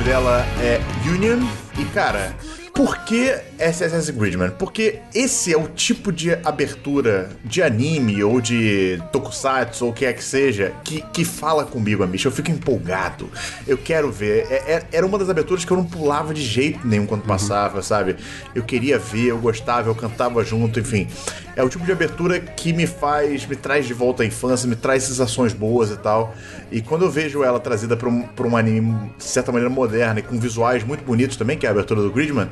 dela 0.06 0.46
é 0.60 0.80
Union. 1.10 1.40
E 1.76 1.84
cara, 1.86 2.32
por 2.72 2.98
que 2.98 3.34
SSS 3.58 4.12
Gridman? 4.12 4.50
Porque 4.50 5.00
esse 5.12 5.52
é 5.52 5.58
o 5.58 5.66
tipo 5.66 6.12
de 6.12 6.32
abertura 6.44 7.28
de 7.44 7.60
anime 7.60 8.22
ou 8.22 8.40
de 8.40 9.02
tokusatsu 9.10 9.86
ou 9.86 9.90
o 9.90 9.94
que 9.94 10.06
é 10.06 10.12
que 10.12 10.22
seja 10.22 10.72
que, 10.84 11.02
que 11.12 11.24
fala 11.24 11.64
comigo, 11.64 12.04
amigo. 12.04 12.22
Eu 12.24 12.30
fico 12.30 12.52
empolgado. 12.52 13.28
Eu 13.66 13.76
quero 13.76 14.12
ver. 14.12 14.46
É- 14.48 14.74
é- 14.74 14.82
era 14.92 15.04
uma 15.04 15.18
das 15.18 15.28
aberturas 15.28 15.64
que 15.64 15.72
eu 15.72 15.76
não 15.76 15.84
pulava 15.84 16.32
de 16.32 16.42
jeito 16.42 16.86
nenhum 16.86 17.04
quando 17.04 17.22
passava, 17.22 17.82
sabe? 17.82 18.14
Eu 18.54 18.62
queria 18.62 19.00
ver, 19.00 19.26
eu 19.26 19.38
gostava, 19.38 19.88
eu 19.88 19.94
cantava 19.94 20.44
junto, 20.44 20.78
enfim. 20.78 21.08
É 21.56 21.64
o 21.64 21.68
tipo 21.68 21.84
de 21.84 21.90
abertura 21.90 22.38
que 22.38 22.72
me 22.72 22.86
faz, 22.86 23.44
me 23.46 23.56
traz 23.56 23.86
de 23.86 23.94
volta 23.94 24.22
à 24.22 24.26
infância, 24.26 24.68
me 24.68 24.76
traz 24.76 25.02
sensações 25.04 25.54
boas 25.54 25.90
e 25.90 25.96
tal. 25.96 26.34
E 26.70 26.80
quando 26.80 27.04
eu 27.04 27.10
vejo 27.10 27.44
ela 27.44 27.60
trazida 27.60 27.96
pra 27.96 28.08
um, 28.08 28.28
um 28.40 28.56
anime, 28.56 29.10
de 29.16 29.24
certa 29.24 29.52
maneira, 29.52 29.72
moderna 29.72 30.20
e 30.20 30.22
com 30.22 30.38
visuais 30.38 30.82
muito 30.82 31.04
bonitos 31.04 31.36
também, 31.36 31.56
que 31.56 31.66
é 31.66 31.68
a 31.68 31.72
abertura 31.72 32.02
do 32.02 32.10
Gridman, 32.10 32.48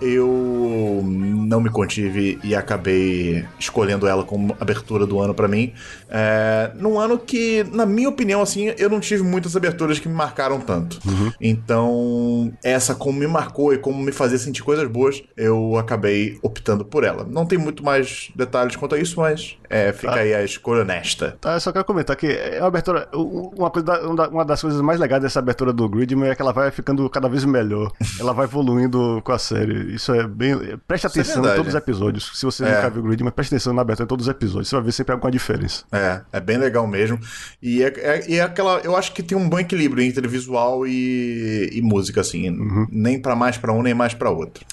eu 0.00 1.02
não 1.04 1.60
me 1.60 1.70
contive 1.70 2.38
e 2.42 2.54
acabei 2.54 3.44
escolhendo 3.58 4.06
ela 4.06 4.24
como 4.24 4.56
abertura 4.60 5.06
do 5.06 5.20
ano 5.20 5.34
pra 5.34 5.48
mim. 5.48 5.72
É, 6.08 6.70
num 6.76 6.98
ano 6.98 7.18
que, 7.18 7.64
na 7.72 7.86
minha 7.86 8.08
opinião, 8.08 8.42
assim, 8.42 8.72
eu 8.78 8.88
não 8.88 9.00
tive 9.00 9.22
muitas 9.22 9.56
aberturas 9.56 9.98
que 9.98 10.08
me 10.08 10.14
marcaram 10.14 10.60
tanto. 10.60 10.98
Então, 11.40 12.52
essa 12.62 12.94
como 12.94 13.18
me 13.18 13.26
marcou 13.26 13.72
e 13.72 13.78
como 13.78 14.02
me 14.02 14.12
fazia 14.12 14.38
sentir 14.38 14.62
coisas 14.62 14.88
boas, 14.88 15.22
eu 15.36 15.76
acabei 15.76 16.38
optando 16.42 16.84
por 16.84 17.04
ela. 17.04 17.24
Não 17.28 17.46
tem 17.46 17.58
muito 17.58 17.84
mais 17.84 18.30
detalhes 18.34 18.76
quanto 18.76 18.94
a 18.94 18.98
isso, 18.98 19.20
mas 19.20 19.56
é, 19.72 19.90
fica 19.90 20.14
aí 20.16 20.34
a 20.34 20.44
escolha 20.44 20.82
honesta. 20.82 21.36
Tá, 21.40 21.54
eu 21.54 21.60
só 21.60 21.72
quero 21.72 21.84
comentar 21.84 22.14
que 22.14 22.26
é 22.26 22.60
uma 22.60 22.68
abertura. 22.68 23.08
Uma, 23.14 23.70
coisa 23.70 24.06
uma 24.28 24.44
das 24.44 24.60
coisas 24.60 24.80
mais 24.82 25.00
legais 25.00 25.22
dessa 25.22 25.38
abertura 25.38 25.72
do 25.72 25.88
Gridman 25.88 26.28
é 26.28 26.34
que 26.34 26.42
ela 26.42 26.52
vai 26.52 26.70
ficando 26.70 27.08
cada 27.08 27.28
vez 27.28 27.44
melhor. 27.44 27.90
ela 28.20 28.34
vai 28.34 28.44
evoluindo 28.44 29.22
com 29.24 29.32
a 29.32 29.38
série. 29.38 29.91
Isso 29.94 30.12
é 30.14 30.26
bem. 30.26 30.56
Preste 30.86 31.06
Isso 31.06 31.18
é 31.18 31.20
atenção 31.20 31.38
em 31.38 31.42
verdade. 31.42 31.56
todos 31.56 31.74
os 31.74 31.78
episódios. 31.80 32.30
Se 32.34 32.44
você 32.44 32.64
É. 32.64 32.74
nunca 32.76 32.90
viu 32.90 33.00
o 33.02 33.06
Gridman, 33.06 33.30
preste 33.32 33.54
atenção 33.54 33.72
na 33.72 33.82
abertura 33.82 34.04
em 34.04 34.08
todos 34.08 34.26
os 34.26 34.30
episódios. 34.30 34.68
Você 34.68 34.76
vai 34.76 34.84
ver 34.84 34.92
sempre 34.92 35.12
alguma 35.12 35.30
diferença. 35.30 35.84
É, 35.92 36.20
é 36.32 36.40
bem 36.40 36.56
legal 36.58 36.86
mesmo. 36.86 37.18
E 37.62 37.82
é, 37.82 37.92
é- 37.96 38.34
é 38.36 38.40
aquela. 38.40 38.78
Eu 38.80 38.96
acho 38.96 39.12
que 39.12 39.22
tem 39.22 39.36
um 39.36 39.48
bom 39.48 39.58
equilíbrio 39.58 40.02
entre 40.02 40.26
visual 40.26 40.86
e, 40.86 41.68
e 41.72 41.82
música, 41.82 42.20
assim. 42.20 42.86
Nem 42.90 43.20
pra 43.20 43.36
mais 43.36 43.56
pra 43.58 43.72
um, 43.72 43.82
nem 43.82 43.94
mais 43.94 44.14
pra 44.14 44.30
outro. 44.30 44.64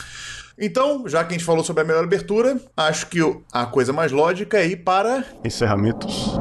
Então, 0.61 1.07
já 1.07 1.23
que 1.23 1.29
a 1.29 1.37
gente 1.37 1.45
falou 1.45 1.63
sobre 1.63 1.83
a 1.83 1.85
melhor 1.85 2.03
abertura, 2.03 2.59
acho 2.75 3.07
que 3.07 3.19
a 3.53 3.65
coisa 3.65 3.93
mais 3.93 4.11
lógica 4.11 4.57
é 4.57 4.67
ir 4.67 4.77
para 4.77 5.23
Encerramentos. 5.43 6.37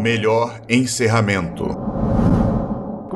melhor 0.00 0.60
encerramento. 0.68 1.95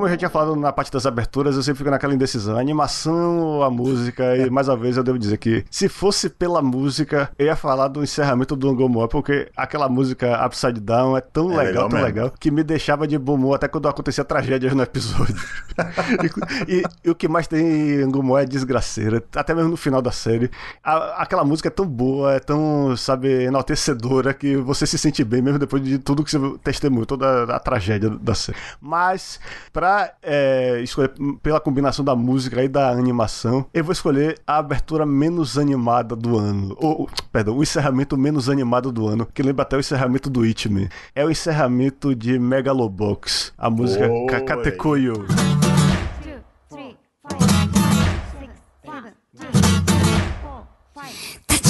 Como 0.01 0.07
eu 0.09 0.13
já 0.13 0.17
tinha 0.17 0.31
falado 0.31 0.57
na 0.57 0.73
parte 0.73 0.91
das 0.91 1.05
aberturas, 1.05 1.57
eu 1.57 1.63
sempre 1.63 1.77
fico 1.81 1.91
naquela 1.91 2.15
indecisão. 2.15 2.57
A 2.57 2.61
animação 2.61 3.39
ou 3.39 3.63
a 3.63 3.71
música, 3.71 4.35
e 4.35 4.49
mais 4.51 4.67
uma 4.67 4.75
vez 4.79 4.97
eu 4.97 5.03
devo 5.05 5.19
dizer 5.19 5.37
que 5.37 5.63
se 5.71 5.91
fosse 5.91 6.31
pela 6.31 6.63
música, 6.63 7.31
eu 7.39 7.45
ia 7.45 7.55
falar 7.55 7.87
do 7.89 8.03
encerramento 8.03 8.57
do 8.57 8.71
Angomoa, 8.71 9.07
porque 9.09 9.51
aquela 9.55 9.91
música 9.91 10.43
Upside 10.47 10.81
Down 10.81 11.19
é 11.19 11.21
tão 11.21 11.53
É 11.53 11.57
legal, 11.57 11.65
legal 11.67 11.89
tão 11.91 11.99
mesmo. 11.99 12.07
legal, 12.07 12.33
que 12.41 12.51
me 12.51 12.63
deixava 12.63 13.07
de 13.07 13.19
bom 13.19 13.35
humor 13.35 13.57
até 13.57 13.69
quando 13.69 13.89
acontecia 13.89 14.25
tragédias 14.25 14.73
no 14.75 14.83
episódio. 14.83 15.37
e, 16.67 16.77
e- 16.79 16.85
e 17.05 17.11
o 17.11 17.15
que 17.15 17.29
mais 17.29 17.47
tem 17.47 17.61
em 18.01 18.03
Angomoa 18.03 18.41
é 18.41 18.47
desgraceira, 18.47 19.23
até 19.37 19.55
mesmo 19.55 19.69
no 19.71 19.77
final 19.77 20.01
da 20.01 20.11
série. 20.11 20.51
A- 20.83 21.23
aquela 21.23 21.45
música 21.45 21.69
é 21.69 21.71
tão 21.71 21.87
boa, 21.87 22.33
é 22.33 22.41
tão, 22.41 22.97
sabe, 22.97 23.29
enaltecedora, 23.45 24.33
que 24.33 24.57
você 24.57 24.87
se 24.87 24.97
sente 24.97 25.23
bem 25.23 25.43
mesmo 25.43 25.59
depois 25.59 25.83
de 25.83 25.99
tudo 25.99 26.25
que 26.25 26.31
você 26.31 26.59
testemunhou, 26.65 27.05
toda 27.05 27.45
a 27.55 27.59
tragédia 27.61 28.09
da 28.09 28.35
série. 28.35 28.57
Mas, 28.81 29.39
pra 29.75 29.90
é, 30.23 30.81
escolher 30.83 31.13
pela 31.43 31.61
combinação 31.61 32.05
da 32.05 32.15
música 32.15 32.63
e 32.63 32.69
da 32.69 32.91
animação, 32.91 33.67
eu 33.73 33.85
vou 33.85 33.93
escolher 33.93 34.39
a 34.47 34.59
abertura 34.59 35.05
menos 35.05 35.59
animada 35.59 36.15
do 36.17 36.39
ano. 36.39 36.77
Ou, 36.79 37.09
perdão, 37.33 37.57
o 37.57 37.63
encerramento 37.63 38.17
menos 38.17 38.49
animado 38.49 38.93
do 38.93 39.07
ano, 39.07 39.27
que 39.27 39.43
lembra 39.43 39.63
até 39.63 39.77
o 39.77 39.81
encerramento 39.81 40.31
do 40.31 40.43
It 40.43 40.69
Me. 40.69 40.89
É 41.15 41.25
o 41.25 41.31
encerramento 41.31 42.15
de 42.15 42.39
Megalobox, 42.39 43.53
a 43.57 43.71
música 43.71 44.11
Oi. 44.11 44.27
Kakatekoyo. 44.27 45.27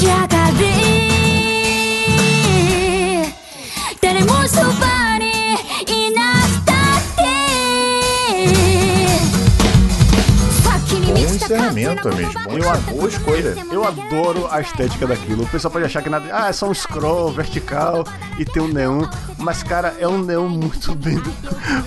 two, 0.01 1.40
encerramento, 11.55 12.09
言 12.09 12.13
amigo. 12.27 12.33
葉 12.33 12.45
Bom, 12.45 12.57
uma 12.57 12.77
boa 12.77 13.09
escolha. 13.09 13.55
Eu 13.73 13.85
adoro 13.87 14.49
a 14.51 14.61
estética 14.61 15.07
daquilo. 15.07 15.43
O 15.45 15.47
pessoal 15.49 15.71
pode 15.73 15.85
achar 15.85 16.03
que 16.03 16.09
nada. 16.11 16.27
Ah, 16.33 16.49
é 16.49 16.53
só 16.53 16.69
um 16.69 16.75
scroll 16.75 17.33
vertical 17.33 18.05
e 18.39 18.45
tem 18.45 18.63
um 18.63 18.69
neon. 18.69 19.07
Mas, 19.39 19.63
cara, 19.63 19.95
é 19.99 20.07
um 20.07 20.19
neon 20.23 20.49
muito 20.49 20.95
bem. 20.95 21.21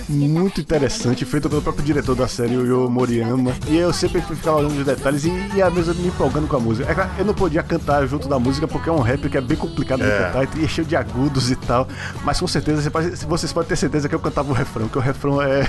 muito 0.08 0.60
interessante, 0.60 1.24
feito 1.24 1.48
pelo 1.48 1.62
próprio 1.62 1.84
diretor 1.84 2.14
da 2.16 2.26
série, 2.28 2.56
o 2.56 2.66
Yo 2.66 2.90
Moriyama. 2.90 3.52
E 3.68 3.76
eu 3.76 3.92
sempre 3.92 4.20
ficava 4.22 4.58
olhando 4.58 4.78
os 4.78 4.84
detalhes 4.84 5.24
e, 5.24 5.30
e 5.54 5.62
a 5.62 5.70
me 5.70 6.06
empolgando 6.08 6.46
com 6.48 6.56
a 6.56 6.60
música. 6.60 6.90
É 6.90 6.94
claro, 6.94 7.10
eu 7.18 7.24
não 7.24 7.34
podia 7.34 7.62
cantar 7.62 8.06
junto 8.06 8.28
da 8.28 8.38
música 8.38 8.66
porque 8.66 8.88
é 8.88 8.92
um 8.92 9.00
rap 9.00 9.28
que 9.28 9.36
é 9.36 9.40
bem 9.40 9.56
complicado 9.56 10.00
de 10.00 10.06
É. 10.10 10.18
cantar 10.32 10.58
e 10.58 10.64
é 10.64 10.68
cheio 10.68 10.86
de 10.86 10.96
agudos 10.96 11.50
e 11.50 11.56
tal. 11.56 11.86
Mas 12.24 12.40
com 12.40 12.46
certeza, 12.46 12.82
você 12.82 12.90
pode- 12.90 13.10
vocês 13.26 13.52
podem 13.52 13.68
ter 13.68 13.76
certeza 13.76 14.08
que 14.08 14.14
eu 14.14 14.20
cantava 14.20 14.50
o 14.50 14.54
refrão, 14.54 14.88
que 14.88 14.98
o 14.98 15.00
refrão 15.00 15.40
é. 15.40 15.62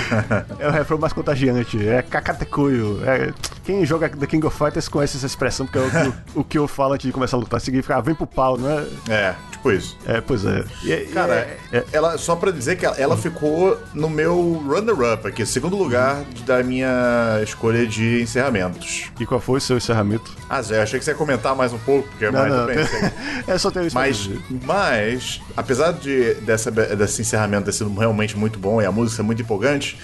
é 0.58 0.68
o 0.68 0.70
refrão 0.70 0.98
mais 0.98 1.12
contagiante. 1.12 1.86
É 1.86 2.02
Kakatekoyo. 2.02 3.00
É... 3.04 3.32
Quem 3.64 3.84
joga 3.86 4.10
The 4.10 4.26
King 4.26 4.46
of 4.46 4.56
Fighters 4.58 4.88
conhece 4.88 5.16
essa 5.16 5.24
expressão, 5.24 5.64
porque 5.64 5.78
é 5.78 5.82
o 5.82 5.90
que, 5.90 5.96
eu- 5.96 6.14
o 6.40 6.44
que 6.44 6.58
eu 6.58 6.68
falo 6.68 6.92
antes 6.92 7.06
de 7.06 7.12
começar 7.12 7.38
a 7.38 7.40
lutar. 7.40 7.58
Significa, 7.62 7.96
ah, 7.96 8.00
vem 8.02 8.14
pro 8.14 8.26
pau, 8.26 8.58
não 8.58 8.68
é? 8.70 8.84
É, 9.08 9.34
tipo 9.50 9.72
isso. 9.72 9.96
É, 10.04 10.20
pois 10.20 10.44
é. 10.44 10.62
E, 10.82 10.92
e- 10.92 11.06
Cara, 11.06 11.34
é- 11.34 11.58
é- 11.72 11.84
ela, 11.90 12.18
só 12.18 12.36
pra 12.36 12.50
dizer 12.50 12.76
que 12.76 12.84
ela, 12.84 12.94
ela 12.98 13.16
ficou 13.16 13.80
no 13.94 14.10
meu 14.10 14.62
runner-up 14.66 15.26
aqui, 15.26 15.46
segundo 15.46 15.76
lugar 15.78 16.22
da 16.44 16.62
minha 16.62 17.40
escolha 17.42 17.86
de 17.86 18.20
encerramentos. 18.20 19.04
E 19.18 19.24
qual 19.24 19.40
foi 19.40 19.56
o 19.56 19.60
seu 19.62 19.78
encerramento? 19.78 20.30
Ah, 20.46 20.60
Zé, 20.60 20.82
achei 20.82 20.98
que 20.98 21.04
você 21.06 21.12
ia 21.12 21.16
comentar 21.16 21.56
mais 21.56 21.72
um 21.72 21.78
pouco, 21.78 22.06
porque 22.10 22.26
Não, 22.26 22.32
mais 22.40 22.52
não, 22.52 22.68
eu 22.68 22.76
pensei. 22.76 23.00
é 23.48 23.56
só 23.56 23.70
ter 23.70 23.86
isso 23.86 23.94
pra 23.94 24.02
Mas, 24.02 24.16
dizer. 24.18 24.40
mas, 24.62 25.40
apesar 25.56 25.92
de 25.92 26.34
dessa, 26.42 26.70
desse 26.70 27.22
encerramento 27.22 27.64
ter 27.64 27.72
sido 27.72 27.92
realmente 27.98 28.36
muito 28.36 28.58
bom 28.58 28.82
e 28.82 28.84
a 28.84 28.92
música 28.92 29.16
ser 29.16 29.22
muito 29.22 29.40
empolgante, 29.40 29.98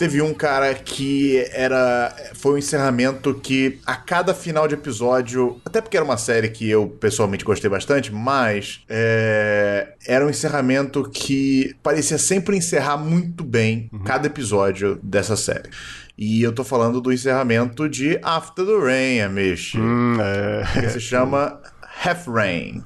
teve 0.00 0.22
um 0.22 0.32
cara 0.32 0.72
que 0.72 1.46
era. 1.52 2.10
Foi 2.32 2.54
um 2.54 2.56
encerramento 2.56 3.34
que 3.34 3.78
a 3.84 3.94
cada 3.94 4.32
final 4.32 4.66
de 4.66 4.72
episódio. 4.72 5.60
Até 5.62 5.82
porque 5.82 5.94
era 5.94 6.04
uma 6.04 6.16
série 6.16 6.48
que 6.48 6.70
eu 6.70 6.88
pessoalmente 6.88 7.44
gostei 7.44 7.68
bastante, 7.68 8.10
mas 8.10 8.82
é, 8.88 9.92
era 10.06 10.24
um 10.24 10.30
encerramento 10.30 11.02
que 11.02 11.76
parecia 11.82 12.16
sempre 12.16 12.56
encerrar 12.56 12.96
muito 12.96 13.44
bem 13.44 13.90
cada 14.06 14.26
episódio 14.26 14.98
dessa 15.02 15.36
série. 15.36 15.68
E 16.16 16.42
eu 16.42 16.52
tô 16.52 16.64
falando 16.64 16.98
do 16.98 17.12
encerramento 17.12 17.86
de 17.86 18.18
After 18.22 18.64
the 18.64 18.78
Rain, 18.82 19.20
Amish. 19.20 19.74
Hum, 19.76 20.16
é. 20.18 20.80
Que 20.80 20.88
se 20.88 21.00
chama 21.00 21.60
Half 22.02 22.26
Rain. 22.26 22.82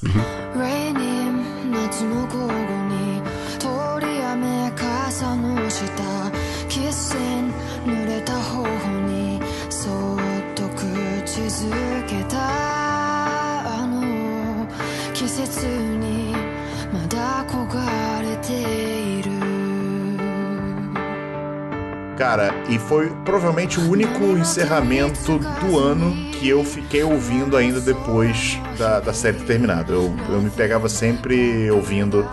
レ 0.56 0.83
Cara, 22.16 22.54
e 22.68 22.78
foi 22.78 23.10
provavelmente 23.24 23.80
o 23.80 23.90
único 23.90 24.24
encerramento 24.38 25.38
do 25.60 25.78
ano 25.78 26.30
que 26.32 26.48
eu 26.48 26.64
fiquei 26.64 27.02
ouvindo 27.02 27.56
ainda 27.56 27.80
depois 27.80 28.58
da, 28.78 29.00
da 29.00 29.12
série 29.12 29.38
ter 29.38 29.44
terminado. 29.44 29.92
Eu, 29.92 30.14
eu 30.28 30.40
me 30.40 30.50
pegava 30.50 30.88
sempre 30.88 31.68
ouvindo 31.72 32.24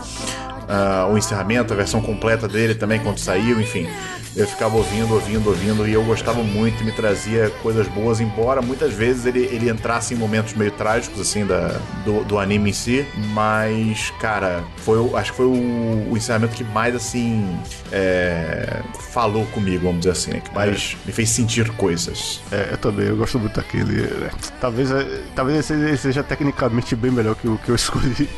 ah, 0.67 1.07
o 1.11 1.17
encerramento, 1.17 1.73
a 1.73 1.75
versão 1.75 2.01
completa 2.01 2.47
dele 2.47 2.75
também 2.75 2.99
quando 2.99 3.17
saiu, 3.17 3.59
enfim. 3.59 3.87
Eu 4.35 4.47
ficava 4.47 4.75
ouvindo, 4.77 5.13
ouvindo, 5.13 5.47
ouvindo 5.49 5.87
e 5.87 5.93
eu 5.93 6.03
gostava 6.03 6.41
muito, 6.41 6.83
me 6.83 6.91
trazia 6.91 7.49
coisas 7.61 7.87
boas, 7.87 8.19
embora 8.21 8.61
muitas 8.61 8.93
vezes 8.93 9.25
ele, 9.25 9.41
ele 9.45 9.69
entrasse 9.69 10.13
em 10.13 10.17
momentos 10.17 10.53
meio 10.53 10.71
trágicos, 10.71 11.19
assim, 11.19 11.45
da, 11.45 11.79
do, 12.05 12.23
do 12.23 12.39
anime 12.39 12.69
em 12.69 12.73
si. 12.73 13.05
Mas, 13.33 14.11
cara, 14.19 14.63
foi, 14.77 14.97
acho 15.15 15.31
que 15.31 15.37
foi 15.37 15.45
o, 15.45 16.11
o 16.11 16.13
encerramento 16.15 16.55
que 16.55 16.63
mais, 16.63 16.95
assim, 16.95 17.57
é, 17.91 18.81
falou 19.11 19.45
comigo, 19.47 19.83
vamos 19.85 19.99
dizer 19.99 20.11
assim, 20.11 20.31
né? 20.31 20.39
Que 20.39 20.53
mais 20.53 20.95
me 21.05 21.11
fez 21.11 21.29
sentir 21.29 21.69
coisas. 21.73 22.39
É, 22.51 22.69
eu 22.71 22.77
também, 22.77 23.07
eu 23.07 23.17
gosto 23.17 23.37
muito 23.37 23.55
daquele. 23.55 24.03
né? 24.03 24.29
Talvez, 24.59 24.89
é, 24.91 25.21
talvez 25.35 25.69
ele 25.69 25.97
seja 25.97 26.23
tecnicamente 26.23 26.95
bem 26.95 27.11
melhor 27.11 27.35
que 27.35 27.47
o 27.47 27.57
que 27.57 27.69
eu 27.69 27.75
escolhi. 27.81 28.29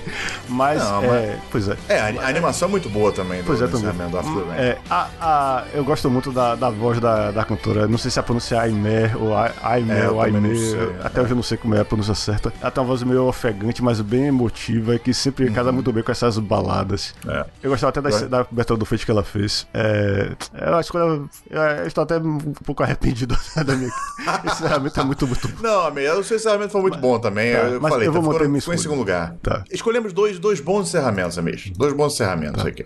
Mas, 0.50 0.82
Não, 0.84 1.04
é, 1.14 1.38
pois 1.52 1.68
é. 1.68 1.78
É, 1.88 2.00
a, 2.00 2.06
a 2.06 2.28
animação 2.28 2.68
é 2.68 2.72
muito 2.72 2.90
boa 2.90 3.12
também 3.12 3.42
do 3.42 3.46
Pois 3.46 3.62
é, 3.62 3.68
também. 3.68 4.10
do 4.10 4.18
After 4.18 4.46
Rain. 4.48 4.58
É, 4.60 4.78
a, 4.90 5.08
a, 5.22 5.64
eu 5.74 5.83
gosto 5.84 6.10
muito 6.10 6.32
da, 6.32 6.56
da 6.56 6.70
voz 6.70 7.00
da, 7.00 7.32
da 7.32 7.44
cantora. 7.44 7.88
Não 7.88 7.98
sei 7.98 8.10
se 8.12 8.20
a 8.20 8.24
pronúncia 8.24 8.56
é 8.56 8.60
Aimé 8.60 9.16
ou 9.16 9.36
Aimé 9.36 10.00
É, 10.02 10.06
eu 10.06 10.16
ou 10.16 10.22
Aimé. 10.22 10.56
sei. 10.56 10.96
Até 11.04 11.22
hoje 11.22 11.32
eu 11.32 11.36
não 11.36 11.44
sei 11.44 11.58
como 11.58 11.76
é 11.76 11.82
a 11.82 11.86
pronúncia 11.86 12.16
certa. 12.16 12.52
Ela 12.62 12.72
tem 12.72 12.82
uma 12.82 12.88
voz 12.88 13.04
meio 13.04 13.24
ofegante, 13.26 13.84
mas 13.84 14.00
bem 14.02 14.28
emotiva 14.28 14.96
e 14.96 15.00
que 15.00 15.14
sempre 15.14 15.50
casa 15.52 15.72
muito 15.72 15.92
bem 15.92 16.04
com 16.04 16.12
essas 16.12 16.38
baladas. 16.38 17.14
Uhum. 17.26 17.32
É. 17.32 17.46
Eu 17.62 17.70
gostava 17.72 17.90
até 17.90 18.02
da, 18.02 18.10
Eu- 18.10 18.30
da 18.30 18.40
abertura 18.42 18.78
do 18.80 18.86
feito 18.86 19.06
que 19.06 19.12
ela 19.12 19.24
fez. 19.24 19.68
É, 19.74 20.32
eu 20.68 20.76
acho 20.76 20.92
que 20.92 20.98
eu, 20.98 21.30
eu 21.50 21.88
estou 21.88 22.04
até 22.04 22.18
um 22.18 22.38
pouco 22.66 22.84
arrependido 22.84 23.38
da 23.66 23.76
minha. 23.76 23.90
Esse 24.46 24.64
encerramento 24.64 25.00
é 25.00 25.04
muito, 25.04 25.28
muito 25.28 25.48
bom. 25.48 25.62
Não, 25.62 25.88
amigo, 25.88 26.14
o 26.20 26.24
seu 26.24 26.38
encerramento 26.38 26.72
foi 26.72 26.82
muito 26.82 26.98
bom 26.98 27.20
também. 27.20 27.54
tá, 27.54 27.60
eu 27.60 27.82
mas 27.82 27.92
falei, 27.92 28.08
eu 28.08 28.12
vou 28.14 28.22
tá, 28.22 28.28
manter 28.28 28.46
ficou, 28.46 28.60
ficou 28.60 28.74
em 28.74 28.78
segundo 28.78 28.98
lugar. 29.00 29.36
Tá. 29.42 29.64
Escolhemos 29.72 30.14
dois, 30.14 30.40
dois 30.40 30.60
bons 30.60 30.88
encerramentos, 30.88 31.38
amigo. 31.38 31.58
Dois 31.78 31.94
bons 31.94 32.14
encerramentos 32.14 32.66
aqui. 32.66 32.84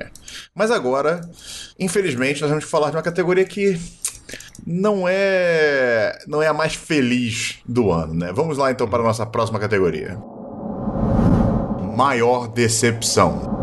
Mas 0.55 0.71
agora, 0.71 1.21
infelizmente, 1.79 2.41
nós 2.41 2.49
vamos 2.49 2.65
falar 2.65 2.86
de 2.91 2.97
uma 2.97 3.03
categoria 3.03 3.45
que 3.45 3.79
não 4.65 5.07
é 5.07 6.17
não 6.27 6.41
é 6.41 6.47
a 6.47 6.53
mais 6.53 6.75
feliz 6.75 7.59
do 7.65 7.91
ano, 7.91 8.13
né? 8.13 8.31
Vamos 8.33 8.57
lá 8.57 8.71
então 8.71 8.87
para 8.87 8.99
a 9.01 9.05
nossa 9.05 9.25
próxima 9.25 9.59
categoria. 9.59 10.17
Maior 11.95 12.47
decepção. 12.47 13.57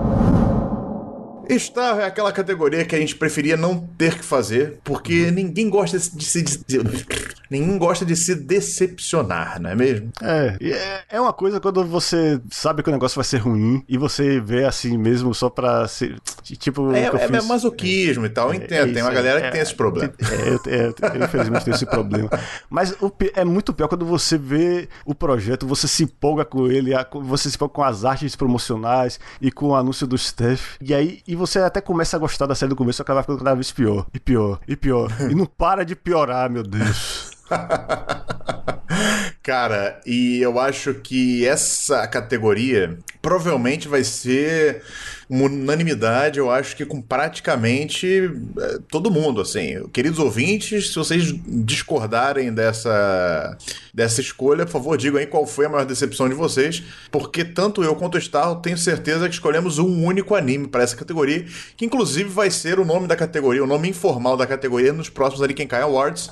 Star 1.58 1.98
é 2.00 2.04
aquela 2.04 2.32
categoria 2.32 2.84
que 2.84 2.94
a 2.94 2.98
gente 2.98 3.14
preferia 3.16 3.56
não 3.56 3.78
ter 3.98 4.16
que 4.18 4.24
fazer, 4.24 4.78
porque 4.84 5.30
ninguém 5.30 5.68
gosta 5.68 5.98
de 5.98 6.24
se 6.24 6.42
de- 6.42 6.80
ninguém 7.50 7.78
gosta 7.78 8.04
de 8.04 8.16
se 8.16 8.34
decepcionar, 8.34 9.60
não 9.60 9.70
é 9.70 9.74
mesmo? 9.74 10.10
É, 10.22 10.56
é, 10.60 11.04
é 11.16 11.20
uma 11.20 11.32
coisa 11.32 11.60
quando 11.60 11.84
você 11.84 12.40
sabe 12.50 12.82
que 12.82 12.88
o 12.88 12.92
negócio 12.92 13.16
vai 13.16 13.24
ser 13.24 13.38
ruim 13.38 13.84
e 13.88 13.96
você 13.96 14.40
vê 14.40 14.64
assim 14.64 14.96
mesmo 14.98 15.34
só 15.34 15.48
pra 15.50 15.86
ser. 15.88 16.16
Tipo, 16.42 16.92
É, 16.92 17.04
é, 17.04 17.36
é 17.36 17.42
masoquismo 17.42 18.26
e 18.26 18.28
tal, 18.28 18.48
eu 18.48 18.54
É, 18.54 18.56
entendo. 18.56 18.90
é 18.90 18.92
tem 18.92 19.02
uma 19.02 19.12
isso, 19.12 19.22
galera 19.22 19.38
é, 19.40 19.42
que 19.42 19.50
tem 19.52 19.60
é, 19.60 19.62
esse 19.62 19.74
problema. 19.74 20.12
É, 20.24 20.48
eu, 20.48 20.94
é, 21.20 21.24
infelizmente 21.24 21.64
tenho 21.64 21.74
esse 21.74 21.86
problema. 21.86 22.28
Mas 22.68 22.92
o 23.00 23.12
é 23.34 23.44
muito 23.44 23.72
pior 23.72 23.88
quando 23.88 24.04
você 24.04 24.36
vê 24.36 24.88
o 25.04 25.14
projeto, 25.14 25.66
você 25.66 25.86
se 25.86 26.02
empolga 26.04 26.44
com 26.44 26.66
ele, 26.66 26.92
você 27.22 27.48
se 27.50 27.56
empolga 27.56 27.74
com 27.74 27.82
as 27.82 28.04
artes 28.04 28.34
promocionais 28.36 29.18
e 29.40 29.50
com 29.50 29.68
o 29.68 29.74
anúncio 29.74 30.06
do 30.06 30.16
Steph. 30.18 30.76
E 30.80 30.92
aí 30.94 31.22
e 31.34 31.36
você 31.36 31.58
até 31.58 31.80
começa 31.80 32.16
a 32.16 32.20
gostar 32.20 32.46
da 32.46 32.54
série 32.54 32.70
do 32.70 32.76
começo, 32.76 32.98
só 32.98 33.04
que 33.04 33.10
ela 33.10 33.16
vai 33.16 33.24
ficando 33.24 33.38
cada 33.40 33.54
vez 33.54 33.72
pior, 33.72 34.06
e 34.14 34.20
pior, 34.20 34.60
e 34.68 34.76
pior. 34.76 35.10
e 35.28 35.34
não 35.34 35.44
para 35.44 35.84
de 35.84 35.96
piorar, 35.96 36.48
meu 36.48 36.62
Deus. 36.62 37.33
Cara, 39.42 40.00
e 40.06 40.40
eu 40.40 40.58
acho 40.58 40.94
que 40.94 41.46
essa 41.46 42.06
categoria 42.06 42.98
provavelmente 43.20 43.88
vai 43.88 44.02
ser 44.02 44.82
uma 45.28 45.44
unanimidade, 45.44 46.38
eu 46.38 46.50
acho 46.50 46.76
que 46.76 46.84
com 46.84 47.00
praticamente 47.00 48.30
eh, 48.58 48.78
todo 48.88 49.10
mundo, 49.10 49.40
assim. 49.40 49.86
Queridos 49.92 50.18
ouvintes, 50.18 50.88
se 50.88 50.94
vocês 50.94 51.34
discordarem 51.46 52.52
dessa, 52.52 53.56
dessa 53.92 54.20
escolha, 54.20 54.64
por 54.64 54.72
favor, 54.72 54.96
digam 54.96 55.18
aí 55.18 55.26
qual 55.26 55.46
foi 55.46 55.66
a 55.66 55.68
maior 55.68 55.84
decepção 55.84 56.28
de 56.28 56.34
vocês, 56.34 56.82
porque 57.10 57.44
tanto 57.44 57.82
eu 57.82 57.94
quanto 57.96 58.16
o 58.16 58.20
Star 58.20 58.54
tenho 58.56 58.78
certeza 58.78 59.28
que 59.28 59.34
escolhemos 59.34 59.78
um 59.78 60.04
único 60.04 60.34
anime 60.34 60.68
para 60.68 60.82
essa 60.82 60.96
categoria, 60.96 61.46
que 61.76 61.84
inclusive 61.84 62.28
vai 62.28 62.50
ser 62.50 62.78
o 62.78 62.84
nome 62.84 63.06
da 63.06 63.16
categoria, 63.16 63.64
o 63.64 63.66
nome 63.66 63.88
informal 63.88 64.36
da 64.36 64.46
categoria 64.46 64.92
nos 64.92 65.08
próximos 65.08 65.42
Arikenkai 65.42 65.82
Awards, 65.82 66.30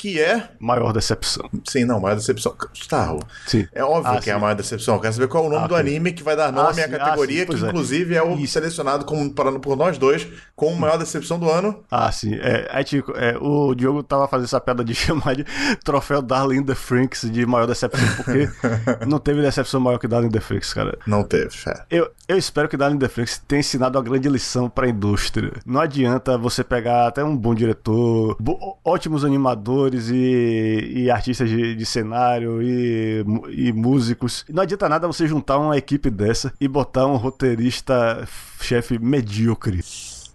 que 0.00 0.18
é 0.18 0.48
Maior 0.58 0.92
decepção. 0.94 1.48
Sim, 1.68 1.84
não, 1.84 2.00
maior 2.00 2.14
decepção. 2.16 2.54
Starro. 2.72 3.20
Sim. 3.46 3.68
É 3.74 3.84
óbvio 3.84 4.12
Ah, 4.16 4.20
que 4.20 4.30
é 4.30 4.32
a 4.32 4.36
sim. 4.36 4.40
maior 4.40 4.54
decepção. 4.54 4.94
Eu 4.94 5.00
quero 5.00 5.12
saber 5.12 5.28
qual 5.28 5.44
é 5.44 5.46
o 5.46 5.50
nome 5.50 5.64
Ah, 5.64 5.68
do 5.68 5.76
anime 5.76 6.12
que 6.12 6.22
vai 6.22 6.34
dar 6.34 6.50
nome 6.50 6.68
Ah, 6.68 6.70
à 6.70 6.74
sim, 6.74 6.80
ah, 6.80 6.88
categoria, 6.98 7.40
sim, 7.40 7.46
pois 7.46 7.58
que 7.60 7.66
é. 7.66 7.68
inclusive 7.68 8.14
é 8.14 8.22
o 8.22 8.34
Isso. 8.38 8.54
selecionado 8.54 9.04
como, 9.04 9.30
parando 9.30 9.60
por 9.60 9.76
nós 9.76 9.98
dois 9.98 10.26
como 10.56 10.74
maior 10.76 10.96
decepção 10.96 11.38
do 11.38 11.50
ano. 11.50 11.82
Ah, 11.90 12.10
sim. 12.10 12.34
É, 12.34 12.66
aí, 12.70 12.82
tipo, 12.84 13.12
é, 13.16 13.36
o 13.38 13.74
Diogo 13.74 14.02
tava 14.02 14.26
fazendo 14.26 14.46
essa 14.46 14.60
piada 14.60 14.82
de 14.82 14.94
chamar 14.96 15.36
de 15.36 15.44
troféu 15.84 16.22
Darling 16.22 16.58
in 16.60 16.64
the 16.64 16.74
Franks 16.74 17.30
de 17.30 17.44
maior 17.44 17.66
decepção, 17.66 18.06
porque 18.16 18.48
não 19.06 19.18
teve 19.18 19.42
decepção 19.42 19.80
maior 19.80 19.98
que 19.98 20.08
Darling 20.08 20.28
in 20.28 20.32
the 20.32 20.40
Franks, 20.40 20.72
cara. 20.72 20.98
Não 21.06 21.22
teve, 21.22 21.50
fé. 21.50 21.84
Eu, 21.90 22.10
eu 22.26 22.38
espero 22.38 22.68
que 22.68 22.76
Darling 22.76 22.96
in 22.96 23.00
the 23.00 23.08
Franks 23.08 23.38
tenha 23.46 23.60
ensinado 23.60 23.98
uma 23.98 24.04
grande 24.04 24.28
lição 24.30 24.68
pra 24.70 24.88
indústria. 24.88 25.52
Não 25.66 25.80
adianta 25.80 26.38
você 26.38 26.62
pegar 26.64 27.06
até 27.08 27.22
um 27.24 27.36
bom 27.36 27.54
diretor, 27.54 28.36
ótimos 28.84 29.24
animadores 29.24 29.89
e, 30.10 31.04
e 31.04 31.10
artistas 31.10 31.48
de, 31.48 31.74
de 31.74 31.86
cenário 31.86 32.62
e, 32.62 33.24
e 33.50 33.72
músicos. 33.72 34.44
Não 34.48 34.62
adianta 34.62 34.88
nada 34.88 35.06
você 35.06 35.26
juntar 35.26 35.58
uma 35.58 35.76
equipe 35.76 36.10
dessa 36.10 36.52
e 36.60 36.68
botar 36.68 37.06
um 37.06 37.16
roteirista 37.16 38.26
chefe 38.60 38.98
medíocre. 38.98 39.80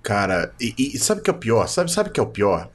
Cara, 0.04 0.54
e, 0.62 0.76
e 0.78 1.00
sabe 1.00 1.22
o 1.22 1.24
que 1.24 1.32
é 1.32 1.34
o 1.34 1.38
pior? 1.38 1.68
Sabe, 1.68 1.92
sabe 1.92 2.10
o 2.10 2.12
que 2.12 2.20
é 2.20 2.24
o 2.24 2.28
pior? 2.28 2.70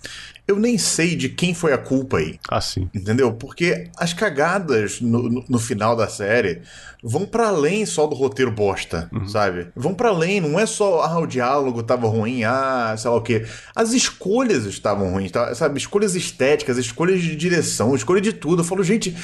Eu 0.47 0.57
nem 0.57 0.77
sei 0.77 1.15
de 1.15 1.29
quem 1.29 1.55
foi 1.55 1.73
a 1.73 1.79
culpa 1.79 2.19
aí. 2.19 2.39
Assim. 2.49 2.89
Entendeu? 2.95 3.33
Porque 3.33 3.89
as 3.97 4.13
cagadas 4.13 5.01
no, 5.01 5.29
no, 5.29 5.45
no 5.49 5.59
final 5.59 5.95
da 5.95 6.09
série 6.09 6.63
vão 7.03 7.25
pra 7.25 7.49
além 7.49 7.87
só 7.87 8.07
do 8.07 8.15
roteiro 8.15 8.51
bosta, 8.51 9.11
sabe? 9.27 9.69
Vão 9.75 9.95
pra 9.95 10.11
além, 10.11 10.41
não 10.41 10.59
é 10.59 10.67
só, 10.67 11.03
ah, 11.03 11.19
o 11.19 11.27
diálogo 11.27 11.83
tava 11.83 12.07
ruim, 12.09 12.45
ah, 12.45 12.95
sei 12.99 13.11
lá 13.11 13.17
o 13.17 13.23
quê. 13.23 13.47
As 13.75 13.93
escolhas 13.93 14.65
estavam 14.67 15.11
ruins, 15.13 15.31
tá? 15.31 15.55
sabe? 15.55 15.79
Escolhas 15.79 16.15
estéticas, 16.15 16.77
escolhas 16.77 17.23
de 17.23 17.35
direção, 17.37 17.95
escolha 17.95 18.21
de 18.21 18.33
tudo. 18.33 18.61
Eu 18.61 18.67
falo, 18.67 18.85
gente. 18.85 19.17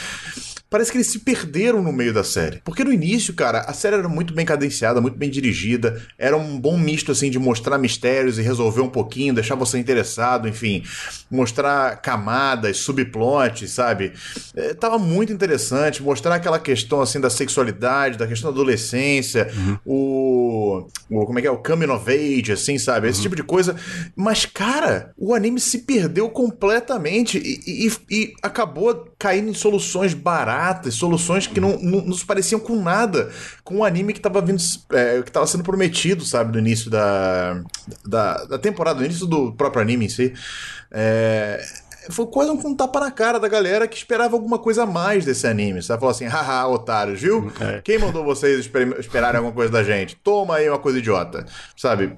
Parece 0.68 0.90
que 0.90 0.96
eles 0.98 1.06
se 1.06 1.20
perderam 1.20 1.82
no 1.82 1.92
meio 1.92 2.12
da 2.12 2.24
série. 2.24 2.60
Porque 2.64 2.82
no 2.82 2.92
início, 2.92 3.32
cara, 3.34 3.60
a 3.60 3.72
série 3.72 3.96
era 3.96 4.08
muito 4.08 4.34
bem 4.34 4.44
cadenciada, 4.44 5.00
muito 5.00 5.16
bem 5.16 5.30
dirigida. 5.30 6.02
Era 6.18 6.36
um 6.36 6.58
bom 6.58 6.76
misto, 6.76 7.12
assim, 7.12 7.30
de 7.30 7.38
mostrar 7.38 7.78
mistérios 7.78 8.38
e 8.38 8.42
resolver 8.42 8.80
um 8.80 8.88
pouquinho, 8.90 9.32
deixar 9.32 9.54
você 9.54 9.78
interessado, 9.78 10.48
enfim. 10.48 10.82
Mostrar 11.30 11.96
camadas, 12.02 12.78
subplots, 12.78 13.70
sabe? 13.70 14.12
É, 14.56 14.74
tava 14.74 14.98
muito 14.98 15.32
interessante. 15.32 16.02
Mostrar 16.02 16.34
aquela 16.34 16.58
questão, 16.58 17.00
assim, 17.00 17.20
da 17.20 17.30
sexualidade, 17.30 18.18
da 18.18 18.26
questão 18.26 18.50
da 18.50 18.54
adolescência, 18.56 19.48
o, 19.84 20.86
o. 21.10 21.26
Como 21.26 21.38
é 21.38 21.42
que 21.42 21.48
é? 21.48 21.50
O 21.50 21.58
coming 21.58 21.90
of 21.90 22.10
age, 22.10 22.52
assim, 22.52 22.76
sabe? 22.78 23.08
Esse 23.08 23.22
tipo 23.22 23.36
de 23.36 23.42
coisa. 23.42 23.76
Mas, 24.16 24.44
cara, 24.46 25.12
o 25.16 25.34
anime 25.34 25.60
se 25.60 25.78
perdeu 25.80 26.28
completamente 26.28 27.38
e, 27.38 27.86
e- 27.86 27.92
e 28.10 28.32
acabou 28.42 29.12
caindo 29.18 29.48
em 29.50 29.54
soluções 29.54 30.12
baratas, 30.14 30.55
soluções 30.90 31.46
que 31.46 31.60
não, 31.60 31.78
não, 31.78 32.12
se 32.12 32.24
pareciam 32.24 32.60
com 32.60 32.82
nada 32.82 33.30
com 33.64 33.78
o 33.78 33.84
anime 33.84 34.12
que 34.12 34.20
tava 34.20 34.40
vindo, 34.40 34.62
é, 34.92 35.22
que 35.22 35.30
tava 35.30 35.46
sendo 35.46 35.64
prometido, 35.64 36.24
sabe, 36.24 36.52
no 36.52 36.58
início 36.58 36.90
da, 36.90 37.62
da, 38.04 38.44
da 38.44 38.58
temporada, 38.58 39.00
no 39.00 39.06
início 39.06 39.26
do 39.26 39.52
próprio 39.52 39.82
anime 39.82 40.06
em 40.06 40.08
si. 40.08 40.32
É, 40.90 41.64
foi 42.10 42.26
quase 42.26 42.50
um 42.50 42.74
tapa 42.74 43.00
na 43.00 43.10
cara 43.10 43.38
da 43.38 43.48
galera 43.48 43.86
que 43.88 43.96
esperava 43.96 44.34
alguma 44.34 44.58
coisa 44.58 44.82
a 44.82 44.86
mais 44.86 45.24
desse 45.24 45.46
anime. 45.46 45.82
Sabe? 45.82 46.00
Falou 46.00 46.14
assim, 46.14 46.26
haha, 46.26 46.66
otários, 46.68 47.20
viu? 47.20 47.50
É. 47.60 47.80
Quem 47.82 47.98
mandou 47.98 48.24
vocês 48.24 48.60
esper- 48.60 48.96
esperarem 48.98 49.38
alguma 49.38 49.54
coisa 49.54 49.72
da 49.72 49.82
gente? 49.82 50.16
Toma 50.16 50.56
aí 50.56 50.68
uma 50.68 50.78
coisa 50.78 50.98
idiota. 50.98 51.46
Sabe? 51.76 52.12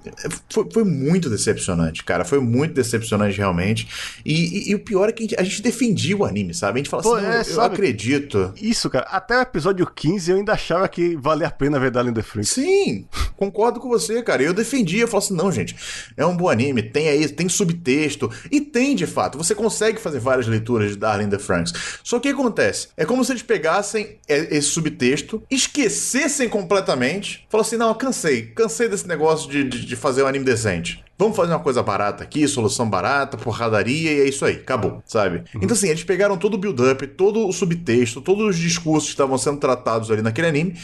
Foi, 0.50 0.66
foi 0.72 0.84
muito 0.84 1.28
decepcionante, 1.30 2.04
cara. 2.04 2.24
Foi 2.24 2.40
muito 2.40 2.74
decepcionante, 2.74 3.36
realmente. 3.38 3.88
E, 4.24 4.32
e- 4.68 4.70
e 4.70 4.74
o 4.74 4.80
pior 4.80 5.08
é 5.08 5.12
que 5.12 5.22
a 5.22 5.26
gente, 5.26 5.36
a 5.40 5.42
gente 5.42 5.62
defendia 5.62 6.16
o 6.16 6.24
anime, 6.24 6.54
sabe? 6.54 6.78
A 6.78 6.82
gente 6.82 6.90
fala 6.90 7.02
Pô, 7.02 7.14
assim, 7.14 7.26
é, 7.26 7.40
eu 7.40 7.44
sabe? 7.44 7.74
acredito. 7.74 8.52
Isso, 8.60 8.88
cara. 8.90 9.06
Até 9.10 9.38
o 9.38 9.42
episódio 9.42 9.86
15 9.86 10.30
eu 10.30 10.36
ainda 10.36 10.52
achava 10.52 10.88
que 10.88 11.16
valia 11.16 11.46
a 11.46 11.50
pena 11.50 11.78
ver 11.80 11.90
Darling 11.90 12.10
in 12.10 12.14
the 12.14 12.22
Franks. 12.22 12.50
Sim, 12.50 13.06
concordo 13.36 13.80
com 13.80 13.88
você, 13.88 14.22
cara. 14.22 14.42
Eu 14.42 14.52
defendia, 14.52 15.02
eu 15.02 15.08
falava 15.08 15.24
assim, 15.26 15.34
não, 15.34 15.50
gente, 15.52 15.76
é 16.16 16.24
um 16.26 16.36
bom 16.36 16.48
anime, 16.48 16.82
tem 16.82 17.08
aí, 17.08 17.28
tem 17.28 17.48
subtexto, 17.48 18.30
e 18.50 18.60
tem 18.60 18.94
de 18.94 19.06
fato, 19.06 19.38
você 19.38 19.54
consegue 19.54 19.77
fazer 20.00 20.18
várias 20.18 20.46
leituras 20.46 20.90
de 20.92 20.96
Darling 20.96 21.24
in 21.26 21.30
the 21.30 21.38
Franks. 21.38 21.72
Só 22.04 22.18
que 22.18 22.28
o 22.30 22.34
que 22.34 22.40
acontece? 22.40 22.88
É 22.96 23.04
como 23.04 23.24
se 23.24 23.32
eles 23.32 23.42
pegassem 23.42 24.18
e- 24.28 24.48
esse 24.56 24.68
subtexto, 24.68 25.42
esquecessem 25.50 26.48
completamente, 26.48 27.46
falassem 27.48 27.78
não, 27.78 27.94
cansei, 27.94 28.42
cansei 28.46 28.88
desse 28.88 29.06
negócio 29.06 29.50
de, 29.50 29.64
de, 29.64 29.86
de 29.86 29.96
fazer 29.96 30.22
um 30.22 30.26
anime 30.26 30.44
decente. 30.44 31.02
Vamos 31.18 31.36
fazer 31.36 31.52
uma 31.52 31.58
coisa 31.58 31.82
barata 31.82 32.22
aqui, 32.22 32.46
solução 32.46 32.88
barata, 32.88 33.36
porradaria 33.36 34.12
e 34.12 34.20
é 34.20 34.28
isso 34.28 34.44
aí, 34.44 34.54
acabou, 34.54 35.02
sabe? 35.04 35.42
Então 35.56 35.72
assim, 35.72 35.88
eles 35.88 36.04
pegaram 36.04 36.36
todo 36.36 36.54
o 36.54 36.58
build-up, 36.58 37.06
todo 37.08 37.46
o 37.46 37.52
subtexto, 37.52 38.20
todos 38.20 38.46
os 38.46 38.56
discursos 38.58 39.08
que 39.08 39.14
estavam 39.14 39.36
sendo 39.36 39.58
tratados 39.58 40.10
ali 40.10 40.22
naquele 40.22 40.46
anime 40.46 40.76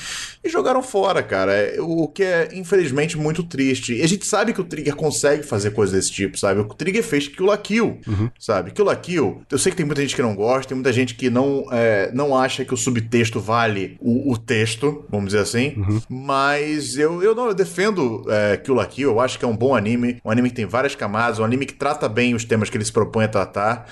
e 0.42 0.48
jogaram 0.48 0.82
fora, 0.82 1.22
cara. 1.22 1.52
É, 1.52 1.80
O 1.80 2.08
que 2.08 2.22
é, 2.22 2.48
infelizmente, 2.52 3.16
muito 3.16 3.42
triste. 3.44 3.94
E 3.94 4.02
a 4.02 4.06
gente 4.08 4.26
sabe 4.26 4.52
que 4.52 4.60
o 4.60 4.64
Trigger 4.64 4.96
consegue 4.96 5.42
fazer 5.42 5.70
coisas 5.70 5.94
desse 5.94 6.10
tipo, 6.10 6.38
sabe? 6.38 6.60
O 6.60 6.64
Trigger 6.64 7.02
fez 7.02 7.28
Kill 7.28 7.46
la 7.46 7.56
Kill, 7.56 7.98
sabe? 8.38 8.70
Kill 8.72 8.84
la 8.84 8.96
Kill, 8.96 9.42
eu 9.50 9.58
sei 9.58 9.70
que 9.70 9.76
tem 9.76 9.86
muita 9.86 10.02
gente 10.02 10.16
que 10.16 10.22
não 10.22 10.34
gosta, 10.34 10.68
tem 10.68 10.74
muita 10.76 10.92
gente 10.92 11.14
que 11.14 11.30
não, 11.30 11.64
é, 11.70 12.10
não 12.12 12.36
acha 12.36 12.64
que 12.64 12.74
o 12.74 12.76
subtexto 12.76 13.38
vale 13.40 13.96
o, 14.00 14.32
o 14.32 14.36
texto, 14.38 15.04
vamos 15.10 15.26
dizer 15.26 15.40
assim, 15.40 15.74
mas 16.08 16.96
eu, 16.96 17.22
eu 17.22 17.34
não, 17.34 17.46
eu 17.48 17.54
defendo 17.54 18.24
é, 18.28 18.56
Kill 18.56 18.74
la 18.74 18.86
Kill, 18.86 19.10
eu 19.10 19.20
acho 19.20 19.38
que 19.38 19.44
é 19.44 19.48
um 19.48 19.56
bom 19.56 19.74
anime, 19.74 20.18
um 20.24 20.30
anime 20.30 20.48
que 20.48 20.56
tem 20.56 20.64
várias 20.64 20.94
camadas, 20.94 21.38
um 21.38 21.44
anime 21.44 21.66
que 21.66 21.74
trata 21.74 22.08
bem 22.08 22.34
os 22.34 22.44
temas 22.44 22.70
que 22.70 22.76
ele 22.76 22.84
se 22.84 22.92
propõe 22.92 23.24
a 23.24 23.28
tratar. 23.28 23.86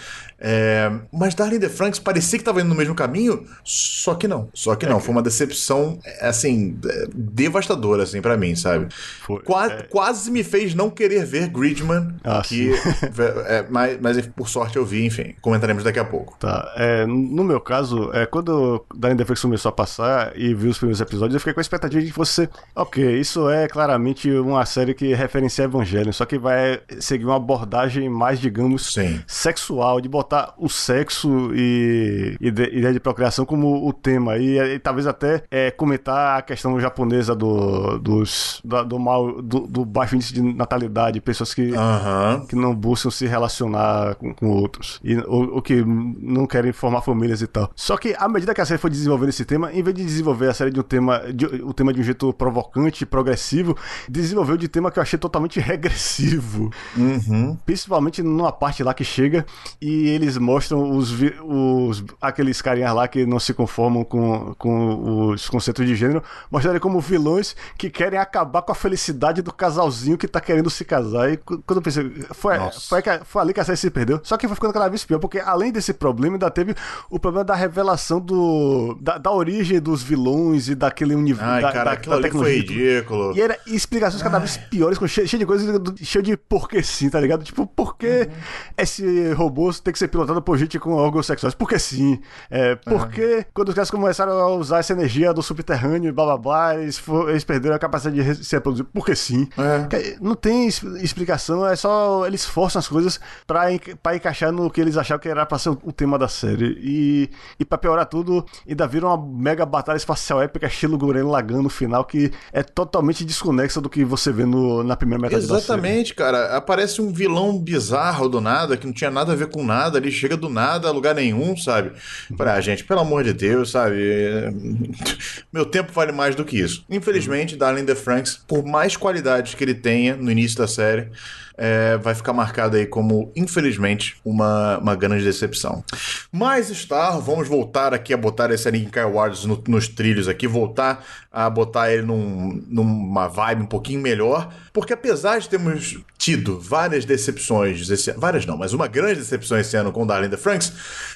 É, 0.44 0.90
mas 1.12 1.34
Darling 1.36 1.56
in 1.56 1.60
the 1.60 1.68
Franks 1.68 2.00
parecia 2.00 2.36
que 2.38 2.44
tava 2.44 2.60
indo 2.60 2.68
no 2.68 2.74
mesmo 2.74 2.94
caminho, 2.96 3.44
só 3.62 4.14
que 4.16 4.26
não. 4.26 4.48
Só 4.52 4.74
que 4.74 4.86
não. 4.86 4.98
Foi 4.98 5.12
uma 5.14 5.22
decepção, 5.22 5.98
é, 6.04 6.26
assim, 6.26 6.76
é, 6.84 7.06
devastadora, 7.14 8.02
assim, 8.02 8.20
pra 8.20 8.36
mim, 8.36 8.56
sabe? 8.56 8.88
Foi. 9.24 9.40
Qua- 9.42 9.82
Quase 9.88 10.30
me 10.30 10.42
fez 10.42 10.74
não 10.74 10.90
querer 10.90 11.24
ver 11.24 11.48
Gridman, 11.48 12.14
Ah, 12.24 12.42
que, 12.44 12.72
é, 13.46 13.64
mas, 13.70 13.98
mas 14.00 14.26
por 14.26 14.48
sorte 14.48 14.76
eu 14.76 14.84
vi, 14.84 15.06
enfim. 15.06 15.34
Comentaremos 15.40 15.84
daqui 15.84 15.98
a 16.00 16.04
pouco. 16.04 16.36
Tá, 16.40 16.72
é, 16.76 17.06
no 17.06 17.44
meu 17.44 17.60
caso, 17.60 18.10
é, 18.12 18.26
quando 18.26 18.84
Darren 18.94 19.16
Deflex 19.16 19.40
começou 19.42 19.68
a 19.68 19.72
passar 19.72 20.32
e 20.36 20.54
viu 20.54 20.70
os 20.70 20.78
primeiros 20.78 21.00
episódios, 21.00 21.34
eu 21.34 21.40
fiquei 21.40 21.52
com 21.54 21.60
a 21.60 21.62
expectativa 21.62 22.00
de 22.02 22.08
que 22.08 22.12
fosse, 22.14 22.48
ok, 22.74 23.20
isso 23.20 23.48
é 23.48 23.68
claramente 23.68 24.28
uma 24.30 24.64
série 24.66 24.92
que 24.94 25.14
referencia 25.14 25.64
Evangelho, 25.64 26.12
só 26.12 26.24
que 26.24 26.36
vai 26.38 26.80
seguir 26.98 27.24
uma 27.26 27.36
abordagem 27.36 28.08
mais, 28.08 28.40
digamos, 28.40 28.92
Sim. 28.92 29.20
sexual, 29.26 30.00
de 30.00 30.08
botar 30.08 30.31
o 30.58 30.68
sexo 30.68 31.50
e 31.54 32.36
de- 32.40 32.76
ideia 32.76 32.92
de 32.92 33.00
procriação 33.00 33.44
como 33.44 33.86
o 33.88 33.92
tema, 33.92 34.36
e, 34.38 34.58
e 34.58 34.78
talvez 34.78 35.06
até 35.06 35.42
é, 35.50 35.70
comentar 35.70 36.38
a 36.38 36.42
questão 36.42 36.78
japonesa 36.80 37.34
do, 37.34 37.98
dos, 37.98 38.60
da- 38.64 38.82
do, 38.82 38.98
mal, 38.98 39.40
do, 39.42 39.60
do 39.66 39.84
baixo 39.84 40.14
índice 40.16 40.32
de 40.32 40.42
natalidade, 40.42 41.20
pessoas 41.20 41.52
que 41.54 41.74
Aham. 41.74 42.46
que 42.48 42.56
não 42.56 42.74
buscam 42.74 43.10
se 43.10 43.26
relacionar 43.26 44.14
com, 44.16 44.34
com 44.34 44.48
outros. 44.50 45.00
E, 45.04 45.16
ou, 45.26 45.54
ou 45.56 45.62
que 45.62 45.82
não 45.84 46.46
querem 46.46 46.72
formar 46.72 47.02
famílias 47.02 47.42
e 47.42 47.46
tal. 47.46 47.70
Só 47.76 47.96
que 47.96 48.14
à 48.18 48.28
medida 48.28 48.54
que 48.54 48.60
a 48.60 48.64
série 48.66 48.78
foi 48.78 48.90
desenvolvendo 48.90 49.28
esse 49.30 49.44
tema, 49.44 49.72
em 49.72 49.82
vez 49.82 49.94
de 49.96 50.04
desenvolver 50.04 50.48
a 50.48 50.54
série 50.54 50.70
de 50.70 50.80
um 50.80 50.82
tema, 50.82 51.20
de, 51.32 51.44
o 51.46 51.72
tema 51.72 51.92
de 51.92 52.00
um 52.00 52.04
jeito 52.04 52.32
provocante, 52.32 53.04
progressivo, 53.06 53.76
desenvolveu 54.08 54.56
de 54.56 54.68
tema 54.68 54.90
que 54.90 54.98
eu 54.98 55.02
achei 55.02 55.18
totalmente 55.18 55.58
regressivo. 55.60 56.70
Uhum. 56.96 57.56
Principalmente 57.66 58.22
numa 58.22 58.52
parte 58.52 58.82
lá 58.82 58.94
que 58.94 59.04
chega 59.04 59.44
e 59.80 60.08
eles 60.22 60.38
mostram 60.38 60.90
os, 60.96 61.12
os 61.42 62.04
aqueles 62.20 62.60
carinhas 62.62 62.94
lá 62.94 63.06
que 63.08 63.26
não 63.26 63.38
se 63.40 63.52
conformam 63.52 64.04
com, 64.04 64.54
com 64.58 65.28
os 65.30 65.48
conceitos 65.48 65.86
de 65.86 65.94
gênero, 65.94 66.22
mostrando 66.50 66.78
como 66.80 67.00
vilões 67.00 67.54
que 67.76 67.90
querem 67.90 68.18
acabar 68.18 68.62
com 68.62 68.72
a 68.72 68.74
felicidade 68.74 69.42
do 69.42 69.52
casalzinho 69.52 70.16
que 70.18 70.28
tá 70.28 70.40
querendo 70.40 70.70
se 70.70 70.84
casar. 70.84 71.32
E 71.32 71.36
quando 71.36 71.76
eu 71.76 71.82
pensei, 71.82 72.10
foi, 72.32 72.56
foi, 72.88 73.02
foi 73.24 73.42
ali 73.42 73.52
que 73.54 73.60
a 73.60 73.64
série 73.64 73.76
se 73.76 73.90
perdeu. 73.90 74.20
Só 74.22 74.36
que 74.36 74.46
foi 74.46 74.54
ficando 74.54 74.72
cada 74.72 74.88
vez 74.88 75.04
pior, 75.04 75.18
porque 75.18 75.38
além 75.38 75.72
desse 75.72 75.92
problema, 75.92 76.36
ainda 76.36 76.50
teve 76.50 76.74
o 77.10 77.18
problema 77.18 77.44
da 77.44 77.54
revelação 77.54 78.20
do 78.20 78.96
da, 79.00 79.18
da 79.18 79.30
origem 79.30 79.80
dos 79.80 80.02
vilões 80.02 80.68
e 80.68 80.74
daquele 80.74 81.14
universo. 81.14 81.50
Ai, 81.50 81.62
da, 81.62 81.72
cara, 81.72 81.84
da- 81.84 81.92
aquilo 81.92 82.14
da 82.20 82.20
ali 82.28 82.30
foi 82.30 82.52
e 82.54 82.60
ridículo. 82.60 83.36
E 83.36 83.40
era 83.40 83.58
explicações 83.66 84.22
cada 84.22 84.38
vez 84.38 84.56
piores, 84.56 84.98
cheio, 85.10 85.26
cheio 85.28 85.38
de 85.40 85.46
coisas, 85.46 85.82
cheio 86.02 86.22
de 86.22 86.36
porquê 86.36 86.82
sim, 86.82 87.08
tá 87.10 87.20
ligado? 87.20 87.42
Tipo, 87.44 87.66
por 87.66 87.96
que 87.96 88.28
esse 88.76 89.32
robô 89.32 89.72
tem 89.72 89.92
que 89.92 89.98
ser 89.98 90.08
pilotado 90.12 90.40
por 90.40 90.56
gente 90.56 90.78
com 90.78 90.92
órgãos 90.92 91.26
sexuais? 91.26 91.54
Porque 91.54 91.78
sim. 91.78 92.20
É, 92.50 92.76
por 92.76 93.08
que 93.08 93.44
quando 93.52 93.70
os 93.70 93.74
caras 93.74 93.90
começaram 93.90 94.32
a 94.32 94.48
usar 94.54 94.78
essa 94.78 94.92
energia 94.92 95.32
do 95.34 95.42
subterrâneo 95.42 96.08
e 96.08 96.12
blá 96.12 96.24
blá 96.24 96.38
blá, 96.38 96.76
eles, 96.78 96.98
fo- 96.98 97.28
eles 97.28 97.42
perderam 97.42 97.74
a 97.74 97.78
capacidade 97.78 98.22
de 98.36 98.44
se 98.44 98.54
reproduzir? 98.54 98.86
Porque 98.92 99.16
sim. 99.16 99.48
É. 99.58 100.16
Não 100.20 100.34
tem 100.34 100.68
explicação, 100.68 101.66
é 101.66 101.74
só 101.74 102.26
eles 102.26 102.44
forçam 102.44 102.78
as 102.78 102.86
coisas 102.88 103.18
pra, 103.46 103.62
pra 104.02 104.14
encaixar 104.16 104.52
no 104.52 104.70
que 104.70 104.80
eles 104.80 104.96
achavam 104.96 105.20
que 105.20 105.28
era 105.28 105.44
pra 105.46 105.58
ser 105.58 105.70
o, 105.70 105.92
tema 105.92 106.18
da 106.18 106.28
série. 106.28 106.78
E, 106.82 107.30
e 107.58 107.64
pra 107.64 107.78
piorar 107.78 108.06
tudo, 108.06 108.44
ainda 108.68 108.86
vira 108.86 109.06
uma 109.06 109.16
mega 109.16 109.64
batalha 109.66 109.96
espacial 109.96 110.40
épica, 110.42 110.66
estilo 110.66 110.98
Guren 110.98 111.24
Lagan 111.24 111.62
no 111.62 111.68
final, 111.68 112.04
que 112.04 112.30
é 112.52 112.62
totalmente 112.62 113.24
desconexa 113.24 113.80
do 113.80 113.88
que 113.88 114.04
você 114.04 114.30
vê 114.32 114.44
no, 114.44 114.82
na 114.82 114.96
primeira 114.96 115.22
metade 115.22 115.42
da 115.42 115.48
série. 115.48 115.58
Exatamente, 115.60 116.14
cara. 116.14 116.56
Aparece 116.56 117.00
um 117.00 117.12
vilão 117.12 117.58
bizarro 117.58 118.28
do 118.28 118.40
nada, 118.40 118.76
que 118.76 118.86
não 118.86 118.92
tinha 118.92 119.10
nada 119.10 119.32
a 119.32 119.36
ver 119.36 119.48
com 119.48 119.64
nada, 119.64 119.91
ele 119.98 120.10
chega 120.10 120.36
do 120.36 120.48
nada 120.48 120.88
a 120.88 120.90
lugar 120.92 121.14
nenhum, 121.14 121.56
sabe? 121.56 121.92
Pra 122.36 122.60
gente, 122.60 122.84
pelo 122.84 123.00
amor 123.00 123.24
de 123.24 123.32
Deus, 123.32 123.70
sabe? 123.70 123.96
Meu 125.52 125.64
tempo 125.64 125.92
vale 125.92 126.12
mais 126.12 126.34
do 126.34 126.44
que 126.44 126.58
isso. 126.58 126.84
Infelizmente, 126.88 127.56
Darling 127.56 127.82
in 127.82 127.86
the 127.86 127.94
Franks, 127.94 128.40
por 128.46 128.64
mais 128.64 128.96
qualidades 128.96 129.54
que 129.54 129.64
ele 129.64 129.74
tenha 129.74 130.16
no 130.16 130.30
início 130.30 130.58
da 130.58 130.68
série, 130.68 131.08
é, 131.56 131.96
vai 131.98 132.14
ficar 132.14 132.32
marcado 132.32 132.76
aí 132.76 132.86
como, 132.86 133.30
infelizmente, 133.36 134.16
uma, 134.24 134.78
uma 134.78 134.94
grande 134.94 135.24
decepção. 135.24 135.84
Mas 136.30 136.68
Star, 136.68 137.20
vamos 137.20 137.48
voltar 137.48 137.92
aqui 137.94 138.12
a 138.14 138.16
botar 138.16 138.50
esse 138.50 138.66
Anime 138.68 138.86
Kai 138.86 139.04
Awards 139.04 139.44
no- 139.44 139.62
nos 139.68 139.88
trilhos 139.88 140.28
aqui, 140.28 140.46
voltar 140.46 141.04
a 141.30 141.48
botar 141.48 141.92
ele 141.92 142.02
num- 142.02 142.62
numa 142.68 143.28
vibe 143.28 143.62
um 143.62 143.66
pouquinho 143.66 144.00
melhor, 144.00 144.52
porque 144.72 144.92
apesar 144.92 145.38
de 145.38 145.48
termos 145.48 145.98
tido 146.18 146.58
várias 146.60 147.04
decepções, 147.04 147.88
esse, 147.90 148.12
várias 148.12 148.46
não, 148.46 148.56
mas 148.56 148.72
uma 148.72 148.86
grande 148.86 149.20
decepção 149.20 149.58
esse 149.58 149.76
ano 149.76 149.92
com 149.92 150.06
the 150.06 150.36
Franks, 150.36 150.72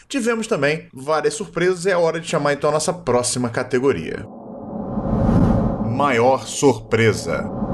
tivemos 0.08 0.46
também 0.46 0.86
várias 0.92 1.34
surpresas 1.34 1.84
e 1.86 1.90
é 1.90 1.96
hora 1.96 2.18
de 2.20 2.28
chamar 2.28 2.52
então 2.54 2.70
a 2.70 2.72
nossa 2.74 2.92
próxima 2.92 3.48
categoria. 3.48 4.24
Maior 5.84 6.46
surpresa. 6.46 7.65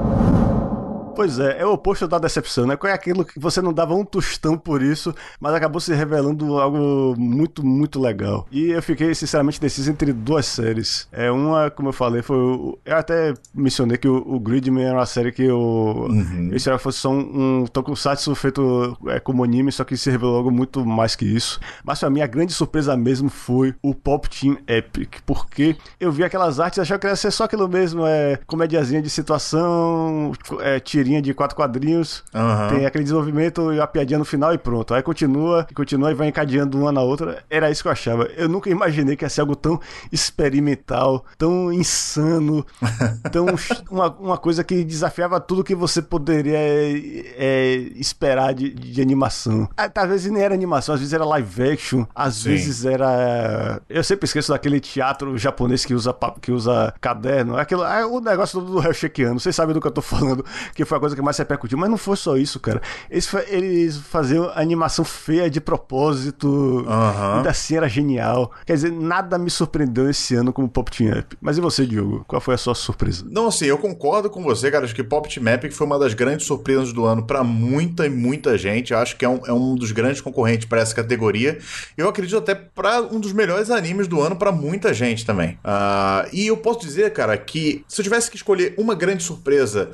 Pois 1.15 1.39
é, 1.39 1.59
é 1.61 1.65
o 1.65 1.73
oposto 1.73 2.07
da 2.07 2.17
decepção, 2.19 2.65
né? 2.65 2.75
Qual 2.75 2.89
é 2.91 2.93
aquilo 2.93 3.23
que 3.25 3.39
você 3.39 3.61
não 3.61 3.71
dava 3.73 3.93
um 3.93 4.03
tostão 4.05 4.57
por 4.57 4.81
isso, 4.81 5.13
mas 5.39 5.53
acabou 5.53 5.79
se 5.79 5.93
revelando 5.93 6.57
algo 6.59 7.15
muito, 7.17 7.65
muito 7.65 7.99
legal. 7.99 8.47
E 8.51 8.71
eu 8.71 8.81
fiquei, 8.81 9.13
sinceramente, 9.13 9.59
deciso 9.61 9.91
entre 9.91 10.11
duas 10.13 10.45
séries. 10.45 11.07
É 11.11 11.31
uma, 11.31 11.69
como 11.69 11.89
eu 11.89 11.93
falei, 11.93 12.21
foi. 12.21 12.37
o- 12.37 12.77
Eu 12.85 12.97
até 12.97 13.33
mencionei 13.53 13.97
que 13.97 14.07
o, 14.07 14.15
o 14.17 14.39
Gridman 14.39 14.83
era 14.85 14.97
uma 14.97 15.05
série 15.05 15.31
que 15.31 15.43
eu. 15.43 16.07
Eu 16.49 16.55
esperava 16.55 16.79
que 16.79 16.83
fosse 16.83 16.99
só 16.99 17.09
um, 17.11 17.61
um 17.61 17.65
tokusatsu 17.67 18.33
feito 18.35 18.97
é, 19.07 19.19
como 19.19 19.43
anime, 19.43 19.71
só 19.71 19.83
que 19.83 19.95
se 19.97 20.09
revelou 20.09 20.37
algo 20.37 20.51
muito 20.51 20.85
mais 20.85 21.15
que 21.15 21.25
isso. 21.25 21.59
Mas 21.83 21.99
pra 21.99 22.09
mim, 22.09 22.21
a 22.21 22.27
grande 22.27 22.53
surpresa 22.53 22.95
mesmo 22.97 23.29
foi 23.29 23.73
o 23.81 23.93
Pop 23.93 24.27
Team 24.29 24.57
Epic, 24.67 25.17
porque 25.25 25.75
eu 25.99 26.11
vi 26.11 26.23
aquelas 26.23 26.59
artes 26.59 26.77
e 26.77 26.81
achava 26.81 26.99
que 26.99 27.07
ia 27.07 27.15
ser 27.15 27.31
só 27.31 27.43
aquilo 27.45 27.67
mesmo, 27.67 28.05
é 28.05 28.39
comediazinha 28.47 29.01
de 29.01 29.09
situação, 29.09 30.31
é, 30.59 30.79
tirinha 31.03 31.21
de 31.21 31.33
quatro 31.33 31.55
quadrinhos, 31.55 32.23
Aham. 32.33 32.69
tem 32.69 32.85
aquele 32.85 33.03
desenvolvimento 33.03 33.73
e 33.73 33.79
a 33.79 33.85
piadinha 33.85 34.17
no 34.17 34.25
final 34.25 34.53
e 34.53 34.57
pronto. 34.57 34.93
Aí 34.93 35.03
continua, 35.03 35.67
e 35.69 35.73
continua 35.73 36.11
e 36.11 36.13
vai 36.13 36.29
encadeando 36.29 36.79
uma 36.79 36.91
na 36.91 37.01
outra. 37.01 37.43
Era 37.49 37.69
isso 37.69 37.81
que 37.83 37.89
eu 37.89 37.91
achava. 37.91 38.23
Eu 38.37 38.47
nunca 38.47 38.69
imaginei 38.69 39.17
que 39.17 39.25
ia 39.25 39.29
ser 39.29 39.41
algo 39.41 39.55
tão 39.55 39.79
experimental, 40.11 41.25
tão 41.37 41.71
insano, 41.73 42.65
tão 43.31 43.47
uma, 43.91 44.09
uma 44.11 44.37
coisa 44.37 44.63
que 44.63 44.83
desafiava 44.83 45.39
tudo 45.39 45.63
que 45.63 45.75
você 45.75 46.01
poderia 46.01 46.57
é, 46.57 47.75
esperar 47.95 48.53
de, 48.53 48.69
de 48.73 49.01
animação. 49.01 49.67
Ah, 49.75 49.89
Talvez 49.89 50.25
nem 50.25 50.41
era 50.41 50.53
animação, 50.53 50.95
às 50.95 51.01
vezes 51.01 51.13
era 51.13 51.25
live 51.25 51.69
action, 51.69 52.05
às 52.15 52.35
Sim. 52.35 52.49
vezes 52.49 52.85
era. 52.85 53.81
Eu 53.89 54.03
sempre 54.03 54.25
esqueço 54.25 54.51
daquele 54.51 54.79
teatro 54.79 55.37
japonês 55.37 55.83
que 55.83 55.93
usa, 55.93 56.15
que 56.41 56.51
usa 56.51 56.93
caderno. 57.01 57.57
Aquilo, 57.57 57.83
é 57.83 58.05
o 58.05 58.19
negócio 58.21 58.61
do 58.61 58.81
Hellshakeano. 58.81 59.39
Vocês 59.39 59.55
sabem 59.55 59.73
do 59.73 59.81
que 59.81 59.87
eu 59.87 59.91
tô 59.91 60.01
falando, 60.01 60.45
que 60.73 60.85
foi 60.85 60.92
a 60.95 60.99
coisa 60.99 61.15
que 61.15 61.21
mais 61.21 61.35
se 61.35 61.41
repercutiu. 61.41 61.77
Mas 61.77 61.89
não 61.89 61.97
foi 61.97 62.15
só 62.15 62.37
isso, 62.37 62.59
cara. 62.59 62.81
Eles, 63.09 63.31
eles 63.47 63.97
faziam 63.97 64.51
animação 64.55 65.03
feia 65.05 65.49
de 65.49 65.59
propósito. 65.59 66.85
Aham. 66.87 67.37
Ainda 67.37 67.49
assim 67.49 67.75
era 67.75 67.87
genial. 67.87 68.51
Quer 68.65 68.73
dizer, 68.73 68.91
nada 68.91 69.37
me 69.37 69.49
surpreendeu 69.49 70.09
esse 70.09 70.35
ano 70.35 70.51
como 70.51 70.67
Pop 70.69 70.89
Team 70.91 71.17
Up. 71.17 71.37
Mas 71.41 71.57
e 71.57 71.61
você, 71.61 71.85
Diogo? 71.85 72.23
Qual 72.27 72.41
foi 72.41 72.55
a 72.55 72.57
sua 72.57 72.75
surpresa? 72.75 73.25
Não, 73.29 73.47
assim, 73.47 73.65
eu 73.65 73.77
concordo 73.77 74.29
com 74.29 74.43
você, 74.43 74.69
cara. 74.71 74.85
Acho 74.85 74.95
que 74.95 75.03
Pop 75.03 75.27
Team 75.33 75.47
Epic 75.47 75.71
foi 75.71 75.87
uma 75.87 75.99
das 75.99 76.13
grandes 76.13 76.45
surpresas 76.45 76.93
do 76.93 77.05
ano 77.05 77.23
pra 77.23 77.43
muita 77.43 78.05
e 78.05 78.09
muita 78.09 78.57
gente. 78.57 78.93
Eu 78.93 78.99
acho 78.99 79.15
que 79.17 79.25
é 79.25 79.29
um, 79.29 79.41
é 79.45 79.53
um 79.53 79.75
dos 79.75 79.91
grandes 79.91 80.21
concorrentes 80.21 80.65
pra 80.67 80.81
essa 80.81 80.93
categoria. 80.93 81.57
Eu 81.97 82.07
acredito 82.07 82.37
até 82.37 82.55
pra 82.55 83.01
um 83.01 83.19
dos 83.19 83.33
melhores 83.33 83.69
animes 83.69 84.07
do 84.07 84.21
ano 84.21 84.35
pra 84.35 84.51
muita 84.51 84.93
gente 84.93 85.25
também. 85.25 85.57
Ah, 85.63 86.27
e 86.31 86.47
eu 86.47 86.57
posso 86.57 86.79
dizer, 86.79 87.11
cara, 87.13 87.37
que 87.37 87.83
se 87.87 88.01
eu 88.01 88.03
tivesse 88.03 88.29
que 88.29 88.37
escolher 88.37 88.73
uma 88.77 88.95
grande 88.95 89.23
surpresa. 89.23 89.91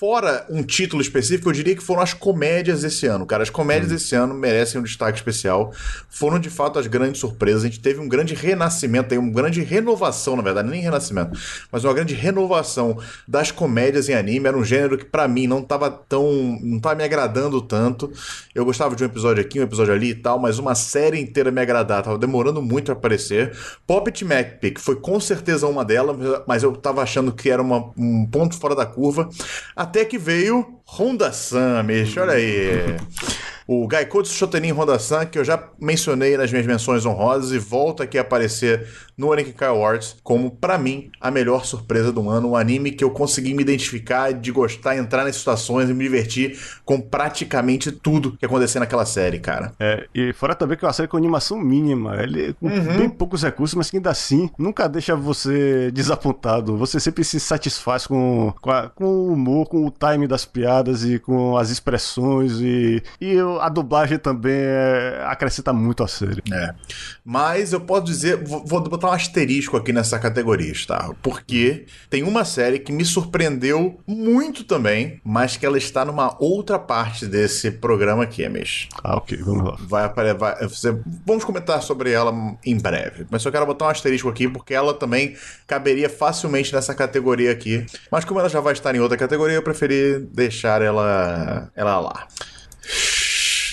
Fora 0.00 0.46
um 0.48 0.62
título 0.62 1.02
específico, 1.02 1.50
eu 1.50 1.52
diria 1.52 1.76
que 1.76 1.82
foram 1.82 2.00
as 2.00 2.14
comédias 2.14 2.80
desse 2.80 3.06
ano, 3.06 3.26
cara. 3.26 3.42
As 3.42 3.50
comédias 3.50 3.92
desse 3.92 4.14
ano 4.14 4.32
merecem 4.32 4.80
um 4.80 4.82
destaque 4.82 5.18
especial. 5.18 5.74
Foram 6.08 6.38
de 6.38 6.48
fato 6.48 6.78
as 6.78 6.86
grandes 6.86 7.20
surpresas. 7.20 7.64
A 7.64 7.66
gente 7.66 7.80
teve 7.80 8.00
um 8.00 8.08
grande 8.08 8.34
renascimento, 8.34 9.14
uma 9.14 9.30
grande 9.30 9.60
renovação, 9.62 10.36
na 10.36 10.42
verdade, 10.42 10.70
nem 10.70 10.80
renascimento, 10.80 11.38
mas 11.70 11.84
uma 11.84 11.92
grande 11.92 12.14
renovação 12.14 12.98
das 13.28 13.50
comédias 13.50 14.08
em 14.08 14.14
anime. 14.14 14.48
Era 14.48 14.56
um 14.56 14.64
gênero 14.64 14.96
que 14.96 15.04
pra 15.04 15.28
mim 15.28 15.46
não 15.46 15.60
tava 15.60 15.90
tão. 15.90 16.58
não 16.62 16.80
tava 16.80 16.94
me 16.94 17.04
agradando 17.04 17.60
tanto. 17.60 18.10
Eu 18.54 18.64
gostava 18.64 18.96
de 18.96 19.02
um 19.02 19.06
episódio 19.06 19.42
aqui, 19.42 19.60
um 19.60 19.64
episódio 19.64 19.92
ali 19.92 20.12
e 20.12 20.14
tal, 20.14 20.38
mas 20.38 20.58
uma 20.58 20.74
série 20.74 21.20
inteira 21.20 21.50
me 21.50 21.60
agradar. 21.60 22.02
Tava 22.02 22.16
demorando 22.16 22.62
muito 22.62 22.86
pra 22.86 22.94
aparecer. 22.94 23.54
Poppet 23.86 24.24
Macpick 24.24 24.80
foi 24.80 24.96
com 24.96 25.20
certeza 25.20 25.66
uma 25.66 25.84
delas, 25.84 26.16
mas 26.48 26.62
eu 26.62 26.72
tava 26.74 27.02
achando 27.02 27.32
que 27.32 27.50
era 27.50 27.60
uma- 27.60 27.90
um 27.98 28.26
ponto 28.26 28.56
fora 28.58 28.74
da 28.74 28.86
curva. 28.86 29.28
Até 29.76 29.89
que 30.04 30.18
veio 30.18 30.80
Honda-san, 30.86 31.82
Mish, 31.82 32.16
olha 32.16 32.32
aí. 32.32 32.96
O 33.72 33.86
Gaikotsu 33.86 34.32
Shotenin 34.34 34.72
Honda-san, 34.72 35.26
que 35.26 35.38
eu 35.38 35.44
já 35.44 35.62
mencionei 35.80 36.36
nas 36.36 36.50
minhas 36.50 36.66
menções 36.66 37.06
honrosas 37.06 37.52
e 37.52 37.58
volta 37.58 38.02
aqui 38.02 38.18
a 38.18 38.22
aparecer 38.22 38.84
no 39.16 39.32
Anikikai 39.32 39.68
Awards 39.68 40.16
como, 40.24 40.50
pra 40.50 40.76
mim, 40.76 41.08
a 41.20 41.30
melhor 41.30 41.64
surpresa 41.64 42.10
do 42.10 42.28
ano. 42.28 42.48
Um 42.50 42.56
anime 42.56 42.90
que 42.90 43.04
eu 43.04 43.10
consegui 43.10 43.54
me 43.54 43.62
identificar, 43.62 44.32
de 44.32 44.50
gostar, 44.50 44.96
entrar 44.96 45.22
nas 45.22 45.36
situações 45.36 45.88
e 45.88 45.94
me 45.94 46.02
divertir 46.02 46.58
com 46.84 47.00
praticamente 47.00 47.92
tudo 47.92 48.36
que 48.36 48.44
acontecia 48.44 48.80
naquela 48.80 49.06
série, 49.06 49.38
cara. 49.38 49.72
É, 49.78 50.08
e 50.12 50.32
fora 50.32 50.56
também 50.56 50.76
que 50.76 50.84
é 50.84 50.88
uma 50.88 50.92
série 50.92 51.06
com 51.06 51.16
animação 51.16 51.56
mínima, 51.56 52.20
ele 52.20 52.54
com 52.54 52.68
bem 52.68 53.08
poucos 53.08 53.44
recursos, 53.44 53.76
mas 53.76 53.88
que 53.88 53.98
ainda 53.98 54.10
assim 54.10 54.50
nunca 54.58 54.88
deixa 54.88 55.14
você 55.14 55.92
desapontado. 55.92 56.76
Você 56.76 56.98
sempre 56.98 57.22
se 57.22 57.38
satisfaz 57.38 58.04
com, 58.04 58.52
com, 58.60 58.70
a- 58.72 58.88
com 58.88 59.04
o 59.04 59.32
humor, 59.32 59.68
com 59.68 59.86
o 59.86 59.92
time 59.92 60.26
das 60.26 60.44
piadas 60.44 61.04
e 61.04 61.20
com 61.20 61.56
as 61.56 61.70
expressões 61.70 62.60
e, 62.60 63.00
e 63.20 63.36
a 63.60 63.68
dublagem 63.68 64.18
também 64.18 64.52
é, 64.56 65.22
acrescenta 65.26 65.72
muito 65.72 66.02
a 66.02 66.08
série. 66.08 66.42
É. 66.52 66.74
Mas 67.24 67.72
eu 67.72 67.80
posso 67.80 68.04
dizer, 68.04 68.42
vou, 68.44 68.64
vou 68.64 68.80
botar 68.82 69.08
um 69.08 69.12
asterisco 69.12 69.76
aqui 69.76 69.92
nessa 69.92 70.18
categoria, 70.18 70.70
tá? 70.86 71.10
Porque 71.22 71.86
tem 72.08 72.22
uma 72.22 72.44
série 72.44 72.78
que 72.78 72.92
me 72.92 73.04
surpreendeu 73.04 74.00
muito 74.06 74.64
também, 74.64 75.20
mas 75.24 75.56
que 75.56 75.66
ela 75.66 75.78
está 75.78 76.04
numa 76.04 76.36
outra 76.42 76.78
parte 76.78 77.26
desse 77.26 77.70
programa 77.70 78.24
aqui, 78.24 78.44
Amish. 78.44 78.88
Ah, 79.02 79.16
ok, 79.16 79.38
vamos 79.38 79.64
lá. 79.64 79.76
Vai 79.80 80.04
aparecer. 80.04 81.00
vamos 81.26 81.44
comentar 81.44 81.82
sobre 81.82 82.10
ela 82.10 82.32
em 82.64 82.76
breve. 82.76 83.26
Mas 83.30 83.44
eu 83.44 83.52
quero 83.52 83.66
botar 83.66 83.86
um 83.86 83.88
asterisco 83.88 84.28
aqui, 84.28 84.48
porque 84.48 84.74
ela 84.74 84.94
também 84.94 85.36
caberia 85.66 86.08
facilmente 86.08 86.72
nessa 86.74 86.94
categoria 86.94 87.52
aqui. 87.52 87.84
Mas 88.10 88.24
como 88.24 88.40
ela 88.40 88.48
já 88.48 88.60
vai 88.60 88.72
estar 88.72 88.94
em 88.94 89.00
outra 89.00 89.16
categoria, 89.16 89.56
eu 89.56 89.62
preferi 89.62 90.20
deixar 90.32 90.82
ela, 90.82 91.70
ela 91.74 92.00
lá. 92.00 92.26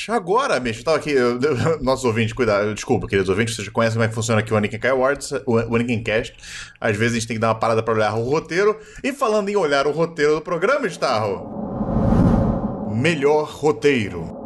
Agora, 0.08 0.62
eu 0.64 0.84
tava 0.84 0.98
aqui. 0.98 1.12
eu- 1.12 1.40
eu- 1.40 1.80
nossos 1.84 2.06
ouvintes, 2.06 2.34
cuidado, 2.34 2.74
desculpa, 2.74 3.08
queridos 3.08 3.30
ouvintes, 3.30 3.56
vocês 3.56 3.66
já 3.66 3.72
conhecem 3.72 3.96
como 3.96 4.06
é 4.06 4.08
que 4.08 4.16
funciona 4.16 4.40
aqui 4.42 4.54
o 4.54 4.58
Anakin 4.58 4.80
Kai 4.80 4.92
Awards, 4.92 5.32
o 5.46 5.58
Anakin 5.76 6.02
Cast. 6.04 6.34
Às 6.80 6.96
vezes 6.96 7.14
a 7.18 7.20
gente 7.20 7.28
tem 7.28 7.36
que 7.36 7.42
dar 7.42 7.50
uma 7.50 7.56
parada 7.60 7.84
pra 7.84 7.94
olhar 7.94 8.14
o 8.16 8.24
roteiro. 8.24 8.78
E 9.04 9.12
falando 9.12 9.50
em 9.50 9.56
olhar 9.56 9.86
o 9.88 9.92
roteiro 9.92 10.36
do 10.36 10.42
programa, 10.42 10.88
Starro. 10.88 11.56
Melhor 12.96 13.44
roteiro. 13.50 14.37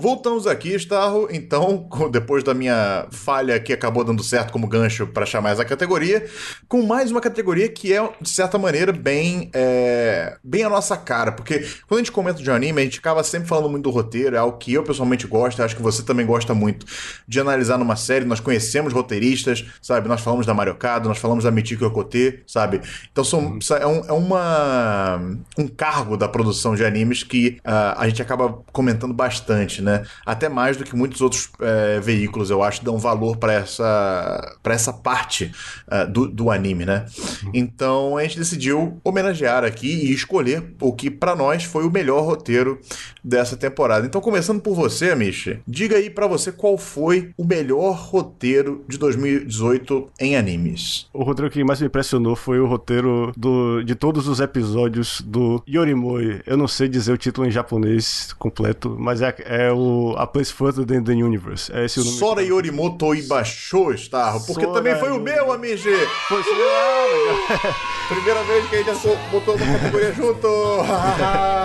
Voltamos 0.00 0.46
aqui, 0.46 0.74
Starro. 0.76 1.28
Então, 1.30 1.86
depois 2.10 2.42
da 2.42 2.54
minha 2.54 3.06
falha 3.10 3.60
que 3.60 3.70
acabou 3.70 4.02
dando 4.02 4.24
certo 4.24 4.50
como 4.50 4.66
gancho 4.66 5.06
para 5.06 5.26
chamar 5.26 5.50
essa 5.50 5.62
categoria, 5.62 6.24
com 6.66 6.80
mais 6.86 7.10
uma 7.10 7.20
categoria 7.20 7.68
que 7.68 7.92
é, 7.92 8.10
de 8.18 8.30
certa 8.30 8.56
maneira, 8.56 8.94
bem, 8.94 9.50
é, 9.52 10.38
bem 10.42 10.64
a 10.64 10.70
nossa 10.70 10.96
cara. 10.96 11.32
Porque 11.32 11.66
quando 11.86 11.98
a 11.98 12.02
gente 12.02 12.12
comenta 12.12 12.42
de 12.42 12.50
um 12.50 12.54
anime, 12.54 12.80
a 12.80 12.84
gente 12.84 12.98
acaba 12.98 13.22
sempre 13.22 13.46
falando 13.46 13.68
muito 13.68 13.82
do 13.82 13.90
roteiro, 13.90 14.36
é 14.36 14.38
algo 14.38 14.56
que 14.56 14.72
eu 14.72 14.82
pessoalmente 14.82 15.26
gosto, 15.26 15.62
acho 15.62 15.76
que 15.76 15.82
você 15.82 16.02
também 16.02 16.24
gosta 16.24 16.54
muito 16.54 16.86
de 17.28 17.38
analisar 17.38 17.76
numa 17.76 17.94
série. 17.94 18.24
Nós 18.24 18.40
conhecemos 18.40 18.94
roteiristas, 18.94 19.66
sabe? 19.82 20.08
Nós 20.08 20.22
falamos 20.22 20.46
da 20.46 20.54
Mariocado, 20.54 21.10
nós 21.10 21.18
falamos 21.18 21.44
da 21.44 21.50
Michiko 21.50 21.84
Yokote, 21.84 22.42
sabe? 22.46 22.80
Então 23.12 23.22
são, 23.22 23.58
é, 23.78 23.86
um, 23.86 24.04
é 24.06 24.12
uma, 24.12 25.20
um 25.58 25.68
cargo 25.68 26.16
da 26.16 26.26
produção 26.26 26.74
de 26.74 26.86
animes 26.86 27.22
que 27.22 27.58
ah, 27.62 27.96
a 27.98 28.08
gente 28.08 28.22
acaba 28.22 28.62
comentando 28.72 29.12
bastante, 29.12 29.82
né? 29.82 29.89
Até 30.24 30.48
mais 30.48 30.76
do 30.76 30.84
que 30.84 30.94
muitos 30.96 31.20
outros 31.20 31.50
eh, 31.60 32.00
veículos, 32.02 32.50
eu 32.50 32.62
acho, 32.62 32.84
dão 32.84 32.98
valor 32.98 33.36
para 33.36 33.52
essa, 33.52 34.56
pra 34.62 34.74
essa 34.74 34.92
parte 34.92 35.52
ah, 35.88 36.04
do, 36.04 36.28
do 36.28 36.50
anime, 36.50 36.84
né? 36.84 37.06
Então 37.52 38.16
a 38.16 38.22
gente 38.22 38.38
decidiu 38.38 39.00
homenagear 39.04 39.64
aqui 39.64 39.88
e 39.88 40.12
escolher 40.12 40.74
o 40.80 40.92
que 40.92 41.10
para 41.10 41.34
nós 41.34 41.64
foi 41.64 41.84
o 41.84 41.90
melhor 41.90 42.24
roteiro 42.24 42.80
dessa 43.22 43.56
temporada. 43.56 44.06
Então, 44.06 44.20
começando 44.20 44.60
por 44.60 44.74
você, 44.74 45.14
Michi, 45.14 45.60
diga 45.66 45.96
aí 45.96 46.10
para 46.10 46.26
você 46.26 46.50
qual 46.50 46.76
foi 46.78 47.30
o 47.36 47.44
melhor 47.44 47.92
roteiro 47.92 48.84
de 48.88 48.98
2018 48.98 50.10
em 50.20 50.36
animes. 50.36 51.08
O 51.12 51.22
roteiro 51.22 51.50
que 51.50 51.62
mais 51.64 51.80
me 51.80 51.86
impressionou 51.86 52.34
foi 52.34 52.58
o 52.58 52.66
roteiro 52.66 53.32
do, 53.36 53.82
de 53.82 53.94
todos 53.94 54.26
os 54.28 54.40
episódios 54.40 55.20
do 55.20 55.62
Yorimoi. 55.68 56.40
Eu 56.46 56.56
não 56.56 56.68
sei 56.68 56.88
dizer 56.88 57.12
o 57.12 57.18
título 57.18 57.46
em 57.46 57.50
japonês 57.50 58.32
completo, 58.38 58.96
mas 58.98 59.20
é, 59.22 59.34
é 59.44 59.72
o 59.72 59.79
A 60.16 60.26
Place 60.26 60.52
Further 60.52 60.84
Than 60.84 61.02
the 61.02 61.12
Universe. 61.12 61.70
É 61.72 61.84
esse 61.84 62.00
o 62.00 62.04
nome. 62.04 62.16
Sora 62.18 62.42
Yorimoto 62.42 63.14
Ibasho, 63.14 63.92
Starro, 63.94 64.40
porque 64.46 64.64
Sora 64.64 64.74
também 64.78 64.96
foi 64.98 65.10
o 65.10 65.20
meu, 65.20 65.52
Amigi. 65.52 65.90
Foi 66.28 66.40
esse- 66.40 66.50
ah, 66.50 67.06
legal. 67.12 67.74
Primeira 68.08 68.42
vez 68.42 68.66
que 68.68 68.76
a 68.76 68.82
gente 68.82 69.18
botou 69.30 69.54
uma 69.56 69.66
categoria 69.78 70.12
junto. 70.12 70.48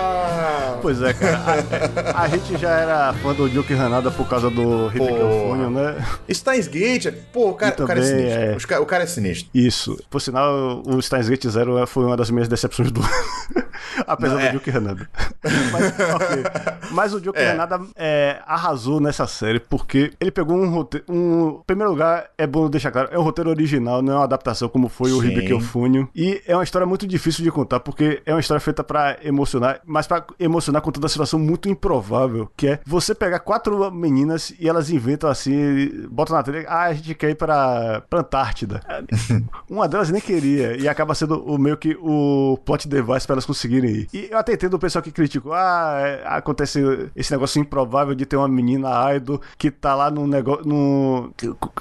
Pois 0.82 1.02
é, 1.02 1.12
cara. 1.14 1.40
A, 2.14 2.22
a 2.22 2.28
gente 2.28 2.56
já 2.58 2.68
era 2.70 3.12
fã 3.14 3.32
do 3.34 3.48
Joke 3.48 3.72
Hanada 3.74 4.10
por 4.10 4.28
causa 4.28 4.48
do. 4.50 4.90
California, 4.92 5.70
né? 5.70 6.06
Steins 6.32 6.68
Gate, 6.68 7.06
pô, 7.32 7.50
o 7.50 7.54
cara, 7.54 7.74
o 7.82 7.86
cara 7.86 7.98
é 7.98 8.02
sinistro. 8.02 8.74
é- 8.74 8.78
O 8.80 8.86
cara 8.86 9.02
é 9.04 9.06
sinistro. 9.06 9.48
Isso. 9.54 9.96
Por 10.10 10.20
sinal, 10.20 10.82
o 10.86 11.00
Steins 11.02 11.28
Gate 11.28 11.46
Zero 11.48 11.84
foi 11.86 12.04
uma 12.04 12.16
das 12.16 12.30
minhas 12.30 12.46
decepções 12.46 12.92
do 12.92 13.00
Apesar 14.06 14.34
Não, 14.34 14.40
é. 14.40 14.48
do 14.50 14.54
Joke 14.54 14.70
Hanada. 14.70 15.08
Mas, 15.72 15.84
ok. 16.14 16.44
Mas 16.90 17.14
o 17.14 17.20
Joke 17.24 17.38
É. 17.38 17.50
Hanada 17.52 17.80
é, 17.96 18.05
arrasou 18.46 19.00
nessa 19.00 19.26
série 19.26 19.60
porque 19.60 20.12
ele 20.20 20.30
pegou 20.30 20.56
um 20.56 20.70
roteiro. 20.70 21.06
Um, 21.08 21.48
em 21.60 21.62
primeiro 21.66 21.90
lugar, 21.90 22.28
é 22.36 22.46
bom 22.46 22.68
deixar 22.68 22.90
claro, 22.90 23.08
é 23.10 23.18
um 23.18 23.22
roteiro 23.22 23.50
original, 23.50 24.02
não 24.02 24.12
é 24.12 24.16
uma 24.16 24.24
adaptação 24.24 24.68
como 24.68 24.88
foi 24.88 25.12
o 25.12 25.20
Sim. 25.20 25.28
Hibiki 25.28 25.60
Funio. 25.60 26.08
E 26.14 26.42
é 26.46 26.54
uma 26.56 26.64
história 26.64 26.86
muito 26.86 27.06
difícil 27.06 27.44
de 27.44 27.50
contar 27.50 27.80
porque 27.80 28.22
é 28.24 28.32
uma 28.32 28.40
história 28.40 28.60
feita 28.60 28.82
pra 28.84 29.16
emocionar, 29.22 29.80
mas 29.84 30.06
pra 30.06 30.24
emocionar 30.38 30.82
contando 30.82 31.04
uma 31.04 31.08
situação 31.08 31.38
muito 31.38 31.68
improvável, 31.68 32.50
que 32.56 32.68
é 32.68 32.80
você 32.86 33.14
pegar 33.14 33.40
quatro 33.40 33.90
meninas 33.90 34.52
e 34.58 34.68
elas 34.68 34.90
inventam 34.90 35.28
assim, 35.30 36.06
botam 36.10 36.36
na 36.36 36.42
trilha, 36.42 36.66
ah, 36.68 36.84
a 36.84 36.94
gente 36.94 37.14
quer 37.14 37.30
ir 37.30 37.34
pra, 37.34 38.02
pra 38.08 38.20
Antártida. 38.20 38.80
Uma 39.68 39.88
delas 39.88 40.10
nem 40.10 40.20
queria 40.20 40.76
e 40.76 40.88
acaba 40.88 41.14
sendo 41.14 41.42
o 41.44 41.58
meio 41.58 41.76
que 41.76 41.96
o 42.00 42.58
plot 42.64 42.88
device 42.88 43.26
pra 43.26 43.34
elas 43.34 43.46
conseguirem 43.46 43.90
ir. 43.90 44.08
E 44.12 44.28
eu 44.30 44.38
até 44.38 44.52
entendo 44.52 44.74
o 44.74 44.78
pessoal 44.78 45.02
que 45.02 45.10
criticou, 45.10 45.52
ah, 45.52 45.96
é, 46.00 46.22
acontece 46.26 46.80
esse 47.14 47.32
negócio 47.32 47.60
improvável 47.60 47.95
de 48.14 48.26
ter 48.26 48.36
uma 48.36 48.48
menina 48.48 48.88
idol 49.14 49.40
que 49.58 49.70
tá 49.70 49.94
lá 49.94 50.10
num 50.10 50.26
negócio, 50.26 50.66
num, 50.66 51.30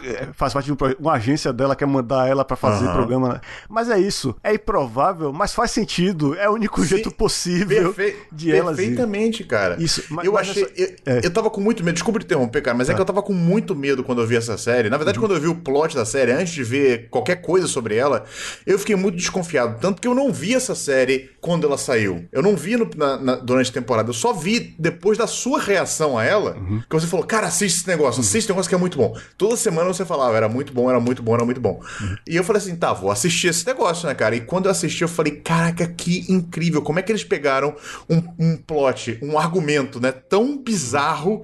é, 0.03 0.27
faz 0.33 0.53
parte 0.53 0.65
de 0.65 0.71
um 0.73 0.77
uma 0.99 1.13
agência 1.13 1.51
dela 1.51 1.75
quer 1.75 1.85
mandar 1.87 2.27
ela 2.27 2.45
pra 2.45 2.55
fazer 2.55 2.85
Aham. 2.85 2.93
programa. 2.93 3.29
né? 3.33 3.41
Mas 3.69 3.89
é 3.89 3.99
isso, 3.99 4.35
é 4.43 4.53
improvável, 4.53 5.31
mas 5.33 5.53
faz 5.53 5.71
sentido, 5.71 6.35
é 6.35 6.49
o 6.49 6.53
único 6.53 6.83
jeito 6.85 7.11
possível 7.11 7.93
Perfe- 7.93 8.15
de 8.31 8.51
elas. 8.51 8.75
Perfeitamente, 8.77 9.43
cara. 9.43 9.77
Isso, 9.79 10.03
mas- 10.09 10.25
eu 10.25 10.33
mas 10.33 10.49
achei. 10.49 10.63
essa- 10.63 10.73
Eu, 10.75 10.95
é. 11.05 11.21
eu 11.23 11.31
tava 11.31 11.49
com 11.49 11.61
muito 11.61 11.83
medo. 11.83 11.93
Desculpa 11.95 12.19
te 12.19 12.25
interromper, 12.25 12.61
cara, 12.61 12.77
mas 12.77 12.87
é 12.89 12.91
Tá. 12.91 12.95
que 12.95 13.01
eu 13.01 13.05
tava 13.05 13.21
com 13.23 13.33
muito 13.33 13.75
medo 13.75 14.03
quando 14.03 14.21
eu 14.21 14.27
vi 14.27 14.35
essa 14.35 14.57
série. 14.57 14.89
Na 14.89 14.95
Uhum. 14.95 14.99
verdade, 14.99 15.19
quando 15.19 15.33
eu 15.33 15.39
vi 15.41 15.47
o 15.47 15.55
plot 15.55 15.95
da 15.95 16.05
série, 16.05 16.31
antes 16.31 16.53
de 16.53 16.63
ver 16.63 17.07
qualquer 17.09 17.37
coisa 17.41 17.67
sobre 17.67 17.95
ela, 17.95 18.23
eu 18.65 18.77
fiquei 18.77 18.95
muito 18.95 19.15
desconfiado. 19.17 19.79
Tanto 19.79 20.01
que 20.01 20.07
eu 20.07 20.13
não 20.15 20.31
vi 20.31 20.53
essa 20.53 20.75
série 20.75 21.29
quando 21.41 21.65
ela 21.65 21.77
saiu. 21.77 22.25
Eu 22.31 22.41
não 22.41 22.55
vi 22.55 22.75
no- 22.77 22.89
na- 22.95 23.17
na- 23.17 23.35
durante 23.35 23.69
a 23.69 23.73
temporada. 23.73 24.09
Eu 24.09 24.13
só 24.13 24.33
vi 24.33 24.75
depois 24.77 25.17
da 25.17 25.27
sua 25.27 25.59
reação 25.59 25.85
a 26.17 26.23
ela, 26.23 26.55
Uhum. 26.55 26.81
que 26.89 26.95
você 26.95 27.07
falou, 27.07 27.25
cara, 27.25 27.47
assiste 27.47 27.77
esse 27.79 27.87
negócio, 27.87 28.21
assiste 28.21 28.37
esse 28.39 28.49
negócio 28.49 28.69
que 28.69 28.75
é 28.75 28.77
muito 28.77 28.97
bom. 28.97 29.15
Toda 29.37 29.55
semana 29.55 29.87
você 29.87 30.03
falava, 30.05 30.35
era 30.35 30.49
muito 30.49 30.73
bom, 30.73 30.89
era 30.89 30.99
muito 30.99 31.21
bom, 31.23 31.33
era 31.35 31.45
muito 31.45 31.61
bom. 31.61 31.79
Uhum. 32.01 32.15
E 32.27 32.35
eu 32.35 32.43
falei 32.43 32.61
assim, 32.61 32.75
tá, 32.75 32.93
vou 32.93 33.09
assistir 33.11 33.47
esse 33.47 33.65
negócio, 33.65 34.07
né, 34.07 34.13
cara? 34.15 34.35
E 34.35 34.41
quando 34.41 34.65
eu 34.65 34.71
assisti, 34.71 35.01
eu 35.03 35.07
falei, 35.07 35.37
caraca, 35.37 35.87
que 35.87 36.25
incrível. 36.31 36.81
Como 36.81 36.99
é 36.99 37.01
que 37.01 37.11
eles 37.11 37.23
pegaram 37.23 37.75
um, 38.09 38.21
um 38.39 38.57
plot, 38.57 39.19
um 39.21 39.37
argumento, 39.39 39.99
né, 39.99 40.11
tão 40.11 40.57
bizarro 40.57 41.43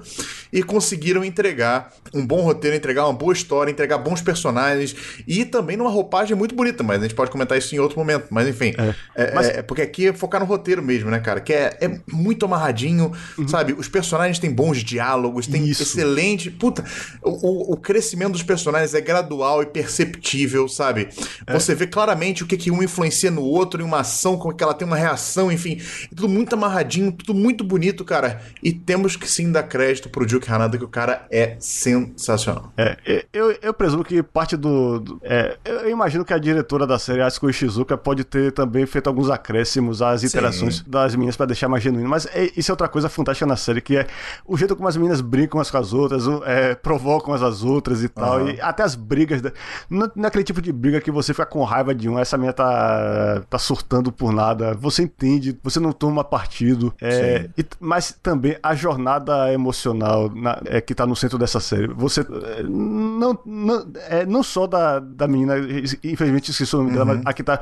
e 0.52 0.62
conseguiram 0.64 1.24
entregar 1.24 1.91
um 2.14 2.26
bom 2.26 2.41
roteiro, 2.41 2.76
entregar 2.76 3.06
uma 3.06 3.14
boa 3.14 3.34
história, 3.34 3.72
entregar 3.72 3.97
bons 3.97 4.22
personagens 4.22 4.95
e 5.28 5.45
também 5.45 5.78
numa 5.78 5.89
roupagem 5.89 6.36
muito 6.36 6.54
bonita, 6.56 6.84
mas 6.84 6.99
a 6.99 7.04
gente 7.04 7.16
pode 7.16 7.32
comentar 7.32 7.58
isso 7.58 7.74
em 7.76 7.80
outro 7.80 7.97
momento. 7.97 8.28
Mas 8.30 8.47
enfim, 8.47 8.74
é, 9.16 9.34
Mas- 9.34 9.47
é- 9.49 9.62
porque 9.62 9.82
aqui 9.82 10.08
é 10.08 10.14
focar 10.14 10.41
no 10.41 10.45
roteiro 10.47 10.82
mesmo, 10.82 11.10
né, 11.10 11.20
cara? 11.20 11.39
Que 11.39 11.54
é, 11.54 11.78
é 11.80 11.99
muito 12.12 12.45
amarradinho, 12.45 13.12
sabe? 13.47 13.74
Os 13.74 13.88
personagens 13.88 14.39
têm 14.42 14.52
bons 14.54 14.84
diálogos, 14.84 15.48
tem. 15.48 15.66
Isso. 15.66 15.84
excelente. 15.84 16.50
Puta, 16.52 16.84
o, 17.24 17.74
o- 17.74 17.78
crescimento 17.78 18.32
dos 18.34 18.44
personagens 18.44 18.94
é 18.94 19.02
gradual 19.02 19.62
e 19.64 19.66
perceptível, 19.66 20.68
sabe? 20.68 21.10
É. 21.48 21.54
Você 21.54 21.74
vê 21.76 21.88
claramente 21.88 22.44
o 22.44 22.48
que, 22.48 22.58
que 22.58 22.72
um 22.72 22.82
influencia 22.84 23.30
no 23.32 23.42
outro 23.44 23.82
em 23.82 23.86
uma 23.86 24.00
ação, 24.02 24.38
como 24.38 24.54
que 24.54 24.64
ela 24.64 24.74
tem 24.74 24.88
uma 24.88 24.96
reação, 24.98 25.52
enfim. 25.52 25.80
É 26.12 26.16
tudo 26.16 26.28
muito 26.30 26.54
amarradinho, 26.54 27.12
tudo 27.12 27.34
muito 27.34 27.64
bonito, 27.64 28.04
cara. 28.06 28.42
E 28.62 28.72
temos 28.72 29.16
que 29.16 29.28
sim 29.30 29.52
dar 29.52 29.64
crédito 29.64 30.10
pro 30.10 30.26
Duke 30.26 30.52
Hanada, 30.52 30.78
que 30.78 30.84
o 30.84 30.88
cara 30.88 31.26
é 31.32 31.56
sensacional. 31.60 32.72
É, 32.78 32.98
e- 33.06 33.26
eu, 33.34 33.52
eu 33.62 33.74
presumo 33.74 34.04
que 34.04 34.22
parte 34.24 34.56
do. 34.58 35.00
do- 35.00 35.22
é, 35.24 35.58
eu 35.66 35.89
imagino 35.89 36.24
que 36.26 36.34
a 36.34 36.38
diretora 36.38 36.86
da 36.88 36.98
série, 37.00 37.22
Asuko 37.22 37.50
Ishizuka, 37.50 37.98
pode 37.98 38.24
ter 38.24 38.52
também 38.52 38.86
feito 38.86 39.08
alguns 39.08 39.30
acréscimos 39.30 40.02
às 40.02 40.24
interações 40.24 40.82
das 40.82 41.16
meninas 41.16 41.36
pra 41.38 41.46
deixar 41.46 41.68
mais 41.68 41.84
genuíno. 41.84 42.10
Mas 42.10 42.26
é- 42.28 42.50
isso 42.56 42.72
é 42.72 42.74
outra 42.74 42.88
coisa 42.88 43.10
fantástica 43.10 43.46
na 43.46 43.56
série, 43.56 43.82
que 43.82 43.98
é 43.98 44.08
o 44.46 44.58
jeito 44.58 44.76
como 44.76 44.88
as 44.88 44.98
meninas 44.98 45.22
brincam 45.22 45.58
umas 45.60 45.70
com 45.72 45.78
as 45.78 45.94
outras, 45.94 46.24
é, 46.46 46.76
provocam 46.76 47.32
umas 47.32 47.42
às 47.44 47.64
outras 47.64 48.04
e 48.04 48.10
tal. 48.10 48.48
E 48.50 48.60
até 48.62 48.84
as 48.84 48.96
brigas. 48.96 49.42
da- 49.42 49.52
Não, 49.90 50.10
não 50.16 50.26
é 50.26 50.28
aquele 50.28 50.44
tipo 50.44 50.62
de 50.62 50.72
briga 50.72 51.00
que 51.02 51.12
você 51.12 51.34
fica 51.34 51.46
com 51.46 51.64
raiva 51.64 51.94
de 51.96 52.08
um, 52.10 52.18
essa 52.20 52.38
menina 52.38 52.54
tá, 52.54 53.42
tá 53.50 53.58
surtando 53.58 54.12
por 54.12 54.32
nada. 54.34 54.74
Você 54.76 55.04
entende, 55.04 55.58
você 55.64 55.80
não 55.80 55.92
toma 55.92 56.24
partido. 56.24 56.94
É, 57.02 57.50
e- 57.58 57.66
mas 57.80 58.18
também 58.22 58.58
a 58.62 58.74
jornada 58.76 59.52
emocional 59.54 60.30
na- 60.34 60.62
é, 60.66 60.82
que 60.82 60.94
tá 60.96 61.06
no 61.06 61.16
centro 61.16 61.38
dessa 61.38 61.60
série. 61.60 61.88
Você. 61.88 62.22
é, 62.22 62.64
Não, 62.64 63.38
não, 63.46 63.92
é, 64.10 64.26
não 64.26 64.44
só 64.44 64.66
da, 64.68 65.00
da 65.00 65.28
menina, 65.28 65.56
infelizmente 66.04 66.52
esqueci 66.52 66.76
o 66.76 66.80
nome 66.80 66.92
dela, 66.92 67.06
mas 67.06 67.22
a 67.26 67.34
que 67.34 67.44
tá 67.44 67.60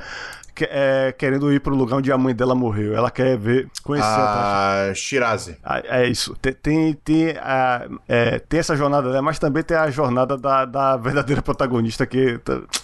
que- 0.56 0.68
é, 0.70 1.14
querendo 1.18 1.52
ir 1.54 1.60
pro 1.62 1.74
lugar 1.76 1.98
onde 1.98 2.12
a 2.12 2.18
mãe 2.18 2.34
dela 2.36 2.54
morreu. 2.54 2.94
Ela 2.96 3.10
quer 3.10 3.38
ver, 3.38 3.70
conhecer 3.84 4.08
a 4.08 4.90
A 4.90 4.94
Shirazi. 4.94 5.58
ah, 5.64 5.82
É 5.86 6.08
isso. 6.08 6.36
Tem, 6.42 6.54
tem, 6.62 6.94
tem, 6.94 7.32
a- 7.38 7.88
é, 8.08 8.40
tem 8.40 8.60
essa 8.60 8.76
jornada 8.76 9.10
dela, 9.10 9.22
mas 9.22 9.40
também 9.40 9.64
tem 9.64 9.76
a 9.78 9.90
jornada 9.90 10.38
da, 10.38 10.66
da 10.66 10.98
verdadeira 10.98 11.42
protagonista, 11.42 12.06
que 12.06 12.40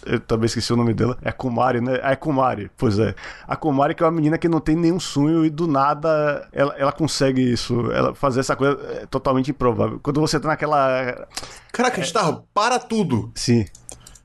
eu 0.06 0.20
também 0.22 0.46
esqueci 0.46 0.72
o 0.74 0.76
nome 0.76 0.94
dela. 0.94 1.18
É 1.22 1.32
Kumari, 1.32 1.82
né? 1.82 2.00
É 2.04 2.16
Kumari, 2.16 2.70
pois 2.78 2.98
é. 3.00 3.14
A 3.48 3.56
Kumari, 3.56 3.94
que 3.96 4.04
é 4.04 4.06
uma 4.06 4.12
menina 4.12 4.38
que 4.38 4.48
não 4.50 4.60
tem 4.60 4.76
nenhum 4.76 5.00
sonho 5.00 5.46
e 5.46 5.50
do 5.50 5.68
nada 5.68 6.48
ela, 6.52 6.74
ela 6.78 6.92
consegue 6.92 7.42
isso. 7.42 7.92
Ela 7.92 8.14
fazer 8.16 8.40
essa 8.42 8.56
coisa 8.56 8.78
é 9.02 9.06
totalmente 9.06 9.52
improvável. 9.52 10.00
Quando 10.02 10.20
você 10.22 10.40
tá 10.40 10.48
naquela. 10.48 11.28
Caraca, 11.72 12.02
Starro, 12.02 12.44
para 12.54 12.80
tudo! 12.80 13.32
Sim. 13.36 13.66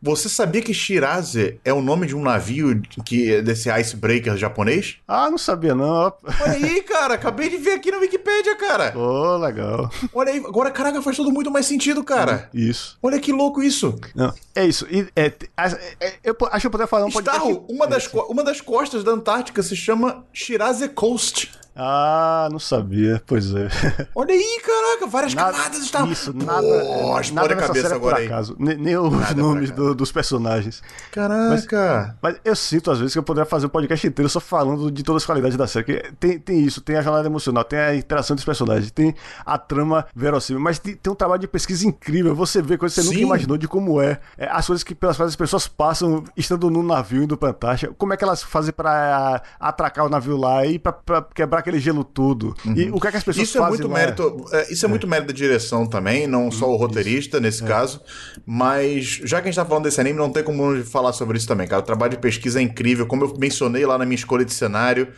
Você 0.02 0.28
sabia 0.28 0.62
que 0.62 0.72
Shirazi 0.72 1.60
é 1.64 1.72
o 1.72 1.82
nome 1.82 2.06
de 2.06 2.16
um 2.16 2.22
navio 2.22 2.80
que 3.04 3.42
desse 3.42 3.68
icebreaker 3.70 4.36
japonês? 4.36 4.96
Ah, 5.06 5.30
não 5.30 5.36
sabia 5.36 5.74
não. 5.74 6.12
Olha 6.40 6.52
aí, 6.52 6.82
cara, 6.82 7.14
acabei 7.14 7.48
de 7.50 7.58
ver 7.58 7.72
aqui 7.74 7.90
na 7.90 7.98
Wikipedia, 7.98 8.56
cara. 8.56 8.92
Pô, 8.92 9.36
legal. 9.36 9.90
Olha 10.14 10.32
aí, 10.32 10.38
agora, 10.38 10.70
caraca, 10.70 11.02
faz 11.02 11.16
tudo 11.16 11.30
muito 11.30 11.50
mais 11.50 11.66
sentido, 11.66 12.02
cara. 12.02 12.48
Isso. 12.54 12.96
Olha 13.02 13.18
que 13.20 13.30
louco 13.30 13.62
isso. 13.62 13.98
Não, 14.14 14.32
é 14.54 14.64
isso. 14.64 14.86
É, 15.14 15.32
a- 15.56 15.68
é, 16.00 16.14
eu 16.24 16.36
acho 16.50 16.60
que 16.62 16.66
eu 16.66 16.70
poderia 16.70 16.88
falar 16.88 17.04
um 17.04 17.10
podcast. 17.10 17.38
Starro, 17.38 17.66
uma 17.68 17.86
das, 17.86 18.06
co- 18.06 18.26
uma 18.30 18.42
das 18.42 18.60
costas 18.60 19.04
da 19.04 19.12
Antártica 19.12 19.62
se 19.62 19.76
chama 19.76 20.24
Shirazi 20.32 20.88
Coast. 20.88 21.50
Ah, 21.74 22.48
não 22.50 22.58
sabia. 22.58 23.22
Pois 23.26 23.54
é. 23.54 23.68
Olha 24.14 24.34
aí, 24.34 24.60
caraca, 24.64 25.06
várias 25.06 25.34
Nada, 25.34 25.52
camadas, 25.56 25.78
Starro. 25.84 26.12
Isso, 26.12 26.32
nada. 26.34 26.60
Oh, 26.66 27.08
nada 27.10 27.20
explode 27.20 27.52
a 27.52 27.56
nessa 27.56 27.66
cabeça 27.68 27.88
série 27.88 27.96
é 27.96 27.98
por 27.98 28.06
agora 28.08 28.16
aí. 28.18 28.26
acaso. 28.26 28.56
Nem, 28.58 28.76
nem 28.76 28.96
os 28.98 29.12
Nada 29.12 29.26
por 29.34 29.36
nomes 29.36 29.70
do- 29.70 29.94
dos 29.94 30.12
personagens. 30.12 30.82
Caraca. 31.10 32.16
Mas 32.20 32.36
eu 32.44 32.56
sinto, 32.56 32.90
às 32.90 32.98
vezes, 32.98 33.12
que 33.12 33.18
eu 33.18 33.22
poderia 33.22 33.48
fazer 33.48 33.66
um 33.66 33.70
podcast 33.70 34.06
inteiro 34.06 34.28
só 34.28 34.40
falando 34.40 34.90
de 34.90 35.02
todas 35.02 35.22
as 35.22 35.26
qualidades 35.26 35.56
da 35.56 35.66
série. 35.66 36.02
Tem, 36.18 36.38
tem 36.38 36.60
isso, 36.60 36.80
tem 36.80 36.96
a 36.96 37.02
jornada 37.02 37.26
emocional, 37.26 37.64
tem 37.64 37.78
a 37.78 37.94
interação 37.94 38.34
dos 38.34 38.44
personagens, 38.44 38.90
tem 38.90 39.14
a 39.44 39.56
trama 39.58 40.06
verossímil, 40.14 40.60
mas 40.62 40.78
tem, 40.78 40.94
tem 40.96 41.12
um 41.12 41.16
trabalho 41.16 41.40
de 41.40 41.48
pesquisa 41.48 41.86
incrível. 41.86 42.34
Você 42.34 42.60
vê 42.60 42.76
coisas 42.76 42.94
que 42.96 43.02
você 43.02 43.06
nunca 43.08 43.18
Sim. 43.20 43.24
imaginou 43.26 43.56
de 43.56 43.68
como 43.68 44.00
é, 44.00 44.18
é, 44.36 44.48
as 44.50 44.66
coisas 44.66 44.82
que, 44.82 44.94
pelas 44.94 45.16
quais 45.16 45.30
as 45.30 45.36
pessoas 45.36 45.66
passam 45.68 46.24
estando 46.36 46.68
no 46.70 46.82
navio 46.82 47.22
indo 47.22 47.36
pra 47.36 47.50
Antártica. 47.50 47.92
Como 47.96 48.12
é 48.12 48.16
que 48.16 48.24
elas 48.24 48.42
fazem 48.42 48.72
pra 48.72 49.42
atracar 49.58 50.04
o 50.06 50.08
navio 50.08 50.36
lá 50.36 50.64
e 50.66 50.78
pra, 50.78 50.92
pra 50.92 51.22
quebrar 51.34 51.59
aquele 51.60 51.78
gelo 51.78 52.02
todo? 52.04 52.54
E 52.76 52.90
o 52.90 53.00
que 53.00 53.06
é 53.06 53.10
que 53.10 53.16
as 53.16 53.24
pessoas 53.24 53.48
Isso 53.48 53.58
é 53.58 53.60
fazem 53.60 53.78
muito 53.78 53.88
lá? 53.92 53.98
mérito, 53.98 54.44
é, 54.52 54.72
isso 54.72 54.84
é 54.84 54.88
muito 54.88 55.06
mérito 55.06 55.28
da 55.28 55.36
direção 55.36 55.86
também, 55.86 56.26
não 56.26 56.50
só 56.50 56.68
o 56.70 56.76
roteirista 56.76 57.38
nesse 57.40 57.62
caso, 57.64 58.00
mas 58.46 59.20
já 59.24 59.40
que 59.40 59.48
a 59.48 59.50
gente 59.50 59.56
tá 59.56 59.64
falando 59.64 59.84
desse 59.84 60.00
anime, 60.00 60.18
não 60.18 60.30
tem 60.30 60.42
como 60.42 60.82
falar 60.84 61.12
sobre 61.12 61.38
isso 61.38 61.46
também, 61.46 61.66
cara. 61.68 61.82
O 61.82 61.84
trabalho 61.84 62.10
de 62.12 62.18
pesquisa 62.18 62.58
é 62.58 62.62
incrível, 62.62 63.06
como 63.06 63.24
eu 63.24 63.34
mencionei 63.38 63.86
lá 63.86 63.96
na 63.96 64.04
minha 64.04 64.16
escolha 64.16 64.44
de 64.44 64.52
cenário, 64.52 65.08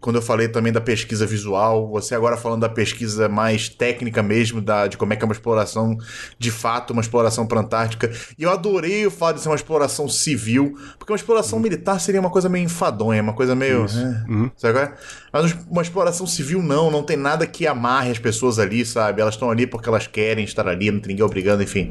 quando 0.00 0.16
eu 0.16 0.22
falei 0.22 0.48
também 0.48 0.72
da 0.72 0.80
pesquisa 0.80 1.26
visual, 1.26 1.88
você 1.88 2.14
agora 2.14 2.36
falando 2.36 2.60
da 2.60 2.68
pesquisa 2.68 3.28
mais 3.28 3.68
técnica 3.68 4.22
mesmo, 4.22 4.60
da, 4.60 4.86
de 4.86 4.96
como 4.96 5.12
é 5.12 5.16
que 5.16 5.22
é 5.22 5.26
uma 5.26 5.32
exploração 5.34 5.96
de 6.38 6.50
fato, 6.50 6.92
uma 6.92 7.02
exploração 7.02 7.46
pra 7.46 7.60
Antártica. 7.60 8.10
E 8.38 8.42
eu 8.42 8.50
adorei 8.50 9.06
o 9.06 9.10
fato 9.10 9.36
de 9.36 9.42
ser 9.42 9.48
uma 9.48 9.56
exploração 9.56 10.08
civil, 10.08 10.76
porque 10.98 11.12
uma 11.12 11.16
exploração 11.16 11.58
militar 11.58 12.00
seria 12.00 12.20
uma 12.20 12.30
coisa 12.30 12.48
meio 12.48 12.64
enfadonha, 12.64 13.22
uma 13.22 13.32
coisa 13.32 13.54
meio. 13.54 13.84
é, 13.84 14.50
Sabe 14.56 14.74
qual 14.74 14.84
é? 14.84 14.94
Mas 15.32 15.56
uma 15.76 15.82
exploração 15.82 16.26
civil 16.26 16.62
não, 16.62 16.90
não 16.90 17.02
tem 17.02 17.16
nada 17.16 17.46
que 17.46 17.66
amarre 17.66 18.10
as 18.10 18.18
pessoas 18.18 18.58
ali, 18.58 18.84
sabe? 18.84 19.20
Elas 19.20 19.34
estão 19.34 19.50
ali 19.50 19.66
porque 19.66 19.88
elas 19.88 20.06
querem 20.06 20.44
estar 20.44 20.66
ali, 20.66 20.90
não 20.90 21.00
tem 21.00 21.10
ninguém 21.10 21.24
obrigando, 21.24 21.62
enfim. 21.62 21.90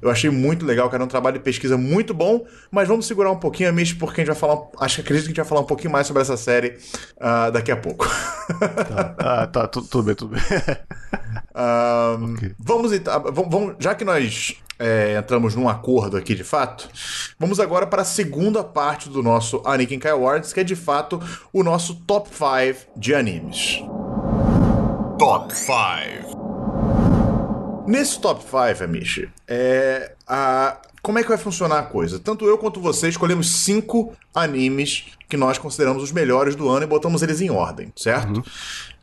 Eu 0.00 0.10
achei 0.10 0.30
muito 0.30 0.64
legal, 0.64 0.88
cara, 0.90 1.02
é 1.02 1.06
um 1.06 1.08
trabalho 1.08 1.38
de 1.38 1.44
pesquisa 1.44 1.76
muito 1.76 2.12
bom, 2.14 2.44
mas 2.70 2.88
vamos 2.88 3.06
segurar 3.06 3.30
um 3.30 3.38
pouquinho 3.38 3.68
a 3.68 3.72
Mish, 3.72 3.92
porque 3.92 4.20
a 4.20 4.24
gente 4.24 4.32
vai 4.34 4.40
falar, 4.40 4.62
acho 4.80 4.96
que 4.96 5.00
acredito 5.02 5.24
que 5.24 5.28
a 5.28 5.32
gente 5.32 5.36
vai 5.36 5.46
falar 5.46 5.60
um 5.60 5.66
pouquinho 5.66 5.90
mais 5.92 6.06
sobre 6.06 6.22
essa 6.22 6.36
série 6.36 6.76
ah, 7.20 7.50
daqui 7.50 7.70
a 7.70 7.76
pouco. 7.76 8.08
Ah, 9.18 9.46
tá, 9.46 9.66
tu- 9.66 9.82
tudo 9.82 10.04
bem, 10.04 10.14
tudo 10.14 10.34
bem. 10.34 10.42
Ahn, 11.54 12.34
Ok. 12.34 12.52
Vamos 12.58 12.92
então, 12.92 13.22
vamos- 13.32 13.74
já 13.78 13.94
que 13.94 14.04
nós 14.04 14.56
é, 14.78 15.16
entramos 15.16 15.54
num 15.54 15.68
acordo 15.68 16.16
aqui 16.16 16.34
de 16.34 16.44
fato, 16.44 16.88
vamos 17.38 17.60
agora 17.60 17.86
para 17.86 18.02
a 18.02 18.04
segunda 18.04 18.62
parte 18.64 19.08
do 19.08 19.22
nosso 19.22 19.62
Anikin 19.64 19.98
Kai 19.98 20.12
Awards, 20.12 20.52
que 20.52 20.60
é 20.60 20.64
de 20.64 20.76
fato 20.76 21.20
o 21.52 21.62
nosso 21.62 21.94
top 22.06 22.28
5 22.28 22.90
de 22.96 23.14
animes. 23.14 23.82
Top 25.18 25.54
5. 25.54 26.36
Nesse 27.86 28.20
top 28.20 28.42
5, 28.42 28.84
Amishi, 28.84 29.28
é, 29.46 30.12
a, 30.26 30.76
como 31.06 31.20
é 31.20 31.22
que 31.22 31.28
vai 31.28 31.38
funcionar 31.38 31.78
a 31.78 31.82
coisa? 31.84 32.18
Tanto 32.18 32.44
eu 32.46 32.58
quanto 32.58 32.80
você 32.80 33.08
escolhemos 33.08 33.62
cinco 33.62 34.12
animes 34.34 35.04
que 35.28 35.36
nós 35.36 35.56
consideramos 35.56 36.02
os 36.02 36.10
melhores 36.10 36.56
do 36.56 36.68
ano 36.68 36.82
e 36.82 36.86
botamos 36.86 37.22
eles 37.22 37.40
em 37.40 37.48
ordem, 37.48 37.92
certo? 37.94 38.42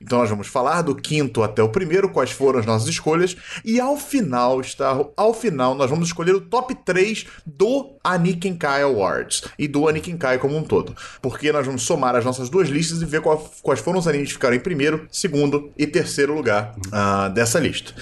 Então 0.03 0.19
nós 0.19 0.29
vamos 0.29 0.47
falar 0.47 0.81
do 0.81 0.93
quinto 0.95 1.41
até 1.41 1.63
o 1.63 1.69
primeiro, 1.69 2.09
quais 2.09 2.31
foram 2.31 2.59
as 2.59 2.65
nossas 2.65 2.87
escolhas, 2.89 3.35
e 3.63 3.79
ao 3.79 3.95
final, 3.97 4.59
está, 4.61 4.99
ao 5.15 5.33
final 5.33 5.73
nós 5.75 5.89
vamos 5.89 6.07
escolher 6.09 6.35
o 6.35 6.41
top 6.41 6.75
3 6.75 7.25
do 7.45 7.95
Aniken 8.03 8.55
Kai 8.55 8.81
Awards 8.83 9.43
e 9.57 9.67
do 9.67 9.87
Aniken 9.87 10.17
Kai 10.17 10.37
como 10.37 10.57
um 10.57 10.63
todo. 10.63 10.95
Porque 11.21 11.51
nós 11.51 11.65
vamos 11.65 11.83
somar 11.83 12.15
as 12.15 12.25
nossas 12.25 12.49
duas 12.49 12.67
listas 12.69 13.01
e 13.01 13.05
ver 13.05 13.21
qual- 13.21 13.49
quais 13.61 13.79
foram 13.79 13.99
os 13.99 14.07
animes 14.07 14.27
que 14.29 14.33
ficaram 14.33 14.55
em 14.55 14.59
primeiro, 14.59 15.07
segundo 15.11 15.71
e 15.77 15.87
terceiro 15.87 16.33
lugar 16.35 16.75
ah, 16.91 17.29
dessa 17.29 17.59
lista. 17.59 17.93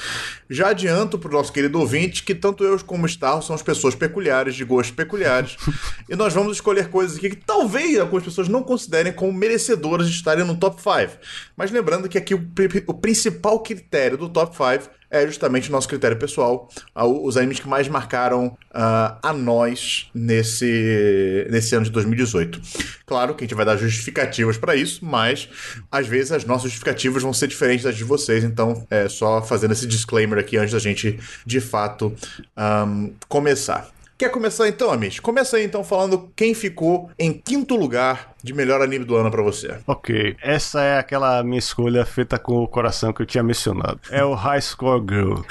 Já 0.49 0.69
adianto 0.69 1.17
para 1.17 1.29
o 1.29 1.33
nosso 1.33 1.53
querido 1.53 1.79
ouvinte 1.79 2.23
que 2.23 2.33
tanto 2.35 2.63
eu 2.63 2.77
como 2.83 3.05
o 3.05 3.09
Star 3.09 3.41
somos 3.41 3.61
pessoas 3.61 3.93
peculiares, 3.95 4.55
de 4.55 4.63
gostos 4.65 4.95
peculiares, 4.95 5.55
e 6.09 6.15
nós 6.15 6.33
vamos 6.33 6.57
escolher 6.57 6.89
coisas 6.89 7.17
aqui 7.17 7.29
que 7.29 7.35
talvez 7.37 7.99
algumas 7.99 8.23
pessoas 8.23 8.47
não 8.49 8.63
considerem 8.63 9.13
como 9.13 9.31
merecedoras 9.31 10.09
de 10.09 10.15
estarem 10.15 10.43
no 10.45 10.57
top 10.57 10.81
5. 10.81 11.17
Mas 11.55 11.69
lembrando 11.71 11.90
que 12.09 12.17
aqui 12.17 12.33
o, 12.33 12.51
o 12.87 12.93
principal 12.93 13.59
critério 13.59 14.17
do 14.17 14.29
top 14.29 14.55
5 14.55 14.89
é 15.11 15.27
justamente 15.27 15.67
o 15.67 15.71
nosso 15.73 15.89
critério 15.89 16.17
pessoal, 16.17 16.69
os 16.95 17.35
animes 17.35 17.59
que 17.59 17.67
mais 17.67 17.87
marcaram 17.89 18.57
ah, 18.73 19.19
a 19.21 19.33
nós 19.33 20.09
nesse, 20.15 21.45
nesse 21.51 21.75
ano 21.75 21.83
de 21.83 21.91
2018. 21.91 22.61
Claro 23.05 23.35
que 23.35 23.43
a 23.43 23.45
gente 23.45 23.55
vai 23.55 23.65
dar 23.65 23.75
justificativas 23.75 24.57
para 24.57 24.73
isso, 24.73 25.03
mas 25.05 25.49
às 25.91 26.07
vezes 26.07 26.31
as 26.31 26.45
nossas 26.45 26.71
justificativas 26.71 27.21
vão 27.21 27.33
ser 27.33 27.47
diferentes 27.47 27.83
das 27.83 27.97
de 27.97 28.05
vocês, 28.05 28.43
então 28.45 28.87
é 28.89 29.09
só 29.09 29.41
fazendo 29.41 29.73
esse 29.73 29.85
disclaimer 29.85 30.39
aqui 30.39 30.55
antes 30.55 30.71
da 30.71 30.79
gente 30.79 31.19
de 31.45 31.59
fato 31.59 32.15
ahm, 32.55 33.09
começar. 33.27 33.91
Quer 34.21 34.29
começar 34.29 34.67
então, 34.67 34.91
Amish? 34.91 35.19
Começa 35.19 35.57
aí 35.57 35.65
então 35.65 35.83
falando 35.83 36.31
quem 36.35 36.53
ficou 36.53 37.09
em 37.17 37.33
quinto 37.33 37.75
lugar 37.75 38.30
de 38.43 38.53
melhor 38.53 38.81
anime 38.81 39.05
do 39.05 39.15
ano 39.15 39.29
pra 39.29 39.41
você. 39.41 39.77
Ok, 39.85 40.35
essa 40.41 40.81
é 40.81 40.97
aquela 40.97 41.43
minha 41.43 41.59
escolha 41.59 42.05
feita 42.05 42.39
com 42.39 42.63
o 42.63 42.67
coração 42.67 43.13
que 43.13 43.21
eu 43.21 43.25
tinha 43.25 43.43
mencionado. 43.43 43.99
É 44.09 44.23
o 44.23 44.33
High 44.33 44.61
Score 44.61 45.03
Girl. 45.07 45.41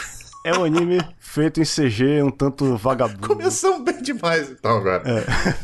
É 0.45 0.57
um 0.57 0.65
anime 0.65 0.99
feito 1.19 1.61
em 1.61 1.65
CG, 1.65 2.23
um 2.23 2.31
tanto 2.31 2.77
vagabundo. 2.77 3.29
Começamos 3.29 3.83
bem 3.83 4.01
demais 4.03 4.51
então 4.51 4.79
agora. 4.79 5.03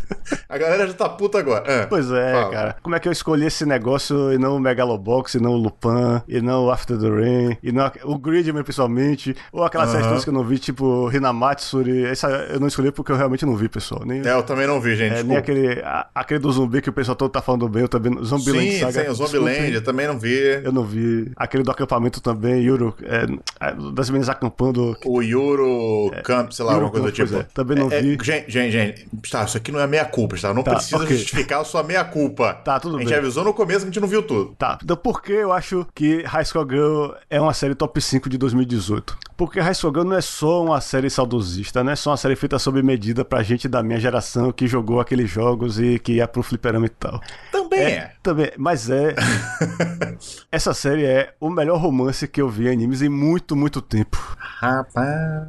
A 0.48 0.58
galera 0.58 0.86
já 0.88 0.92
tá 0.92 1.08
puta 1.08 1.38
agora. 1.38 1.64
É. 1.70 1.86
Pois 1.86 2.10
é, 2.10 2.32
Fala. 2.32 2.50
cara. 2.50 2.76
Como 2.82 2.94
é 2.94 3.00
que 3.00 3.06
eu 3.08 3.12
escolhi 3.12 3.46
esse 3.46 3.64
negócio 3.64 4.32
e 4.32 4.38
não 4.38 4.56
o 4.56 4.60
Megalobox, 4.60 5.34
e 5.34 5.40
não 5.40 5.52
o 5.52 5.56
Lupin, 5.56 6.20
e 6.28 6.40
não 6.40 6.64
o 6.66 6.70
After 6.70 6.98
the 6.98 7.08
Rain, 7.08 7.56
e 7.62 7.70
não 7.72 7.90
o 8.04 8.18
Gridman, 8.18 8.62
pessoalmente, 8.64 9.36
ou 9.52 9.64
aquelas 9.64 9.90
séries 9.90 10.06
todas 10.06 10.24
que 10.24 10.30
eu 10.30 10.34
não 10.34 10.42
vi, 10.44 10.58
tipo 10.58 11.10
Hinamatsuri. 11.12 12.04
Essa 12.06 12.28
eu 12.28 12.58
não 12.60 12.66
escolhi 12.66 12.90
porque 12.90 13.12
eu 13.12 13.16
realmente 13.16 13.46
não 13.46 13.56
vi, 13.56 13.68
pessoal. 13.68 14.02
Nem, 14.04 14.20
É, 14.26 14.32
eu 14.32 14.42
também 14.42 14.66
não 14.66 14.80
vi, 14.80 14.96
gente. 14.96 15.14
é, 15.16 15.22
nem 15.22 15.36
aquele, 15.36 15.80
a- 15.82 16.08
aquele 16.14 16.40
do 16.40 16.50
zumbi 16.50 16.80
que 16.82 16.90
o 16.90 16.92
pessoal 16.92 17.14
todo 17.16 17.30
tá 17.30 17.40
falando 17.42 17.68
bem, 17.68 17.82
eu 17.82 17.88
também. 17.88 18.12
Zombieland 18.24 18.70
Sim, 18.72 18.80
Saga. 18.80 19.04
sim, 19.04 19.10
o. 19.10 19.14
Zombieland, 19.14 19.72
eu 19.74 19.84
também 19.84 20.06
não 20.08 20.18
vi. 20.18 20.36
Eu 20.64 20.72
não 20.72 20.84
vi. 20.84 21.30
Aquele 21.36 21.62
do 21.62 21.70
acampamento 21.70 22.20
também, 22.20 22.62
Yuro, 22.62 22.94
é, 23.02 23.26
das 23.92 24.10
meninas 24.10 24.28
acampando. 24.28 24.65
O 25.04 25.22
Yuro 25.22 26.10
Camp, 26.24 26.50
sei 26.52 26.64
lá, 26.64 26.72
Yuro 26.72 26.84
alguma 26.86 27.02
coisa 27.02 27.24
do 27.24 27.26
tipo. 27.28 27.38
é. 27.40 27.42
Também 27.54 27.76
não 27.78 27.90
É, 27.90 27.98
é, 27.98 28.02
vi. 28.02 28.18
gente, 28.22 28.50
gente, 28.50 28.72
gente, 28.72 29.06
tá, 29.30 29.44
isso 29.44 29.56
aqui 29.56 29.70
não 29.72 29.80
é 29.80 29.86
meia 29.86 30.04
culpa, 30.04 30.36
tá? 30.36 30.52
Não 30.54 30.62
Tá, 30.62 30.74
precisa 30.74 30.96
ok. 30.96 31.16
justificar 31.16 31.60
a 31.60 31.64
sua 31.64 31.82
meia 31.82 32.04
culpa. 32.04 32.54
Tá, 32.54 32.78
tudo 32.80 32.96
A 32.96 33.00
gente 33.00 33.08
bem. 33.10 33.18
avisou 33.18 33.44
no 33.44 33.54
começo 33.54 33.80
que 33.80 33.84
a 33.84 33.90
gente 33.92 34.00
não 34.00 34.08
viu 34.08 34.22
tudo. 34.22 34.54
Tá, 34.58 34.78
então 34.82 34.96
por 34.96 35.22
que 35.22 35.32
eu 35.32 35.52
acho 35.52 35.86
que 35.94 36.22
High 36.22 36.44
School 36.44 36.68
Girl 36.68 37.06
é 37.30 37.40
uma 37.40 37.52
série 37.54 37.74
top 37.74 38.00
5 38.00 38.28
de 38.28 38.38
2018? 38.38 39.16
Porque 39.36 39.60
High 39.60 39.74
School 39.74 39.92
Girl 39.92 40.06
não 40.08 40.16
é 40.16 40.20
só 40.22 40.64
uma 40.64 40.80
série 40.80 41.10
saudosista, 41.10 41.84
não 41.84 41.92
é 41.92 41.96
só 41.96 42.10
uma 42.10 42.16
série 42.16 42.34
feita 42.36 42.58
sob 42.58 42.82
medida 42.82 43.22
pra 43.24 43.42
gente 43.42 43.68
da 43.68 43.82
minha 43.82 44.00
geração 44.00 44.50
que 44.50 44.66
jogou 44.66 44.98
aqueles 44.98 45.28
jogos 45.28 45.78
e 45.78 45.98
que 45.98 46.14
ia 46.14 46.26
pro 46.26 46.42
fliperama 46.42 46.86
e 46.86 46.88
tal. 46.88 47.20
Também 47.52 47.80
é. 47.80 48.12
Também, 48.22 48.50
mas 48.56 48.88
é. 48.88 49.14
Essa 50.50 50.72
série 50.72 51.04
é 51.04 51.34
o 51.40 51.50
melhor 51.50 51.78
romance 51.78 52.26
que 52.26 52.40
eu 52.40 52.48
vi 52.48 52.66
em 52.68 52.72
animes 52.72 53.02
em 53.02 53.08
muito, 53.08 53.54
muito 53.54 53.80
tempo. 53.82 54.18
Rapaz. 54.58 55.48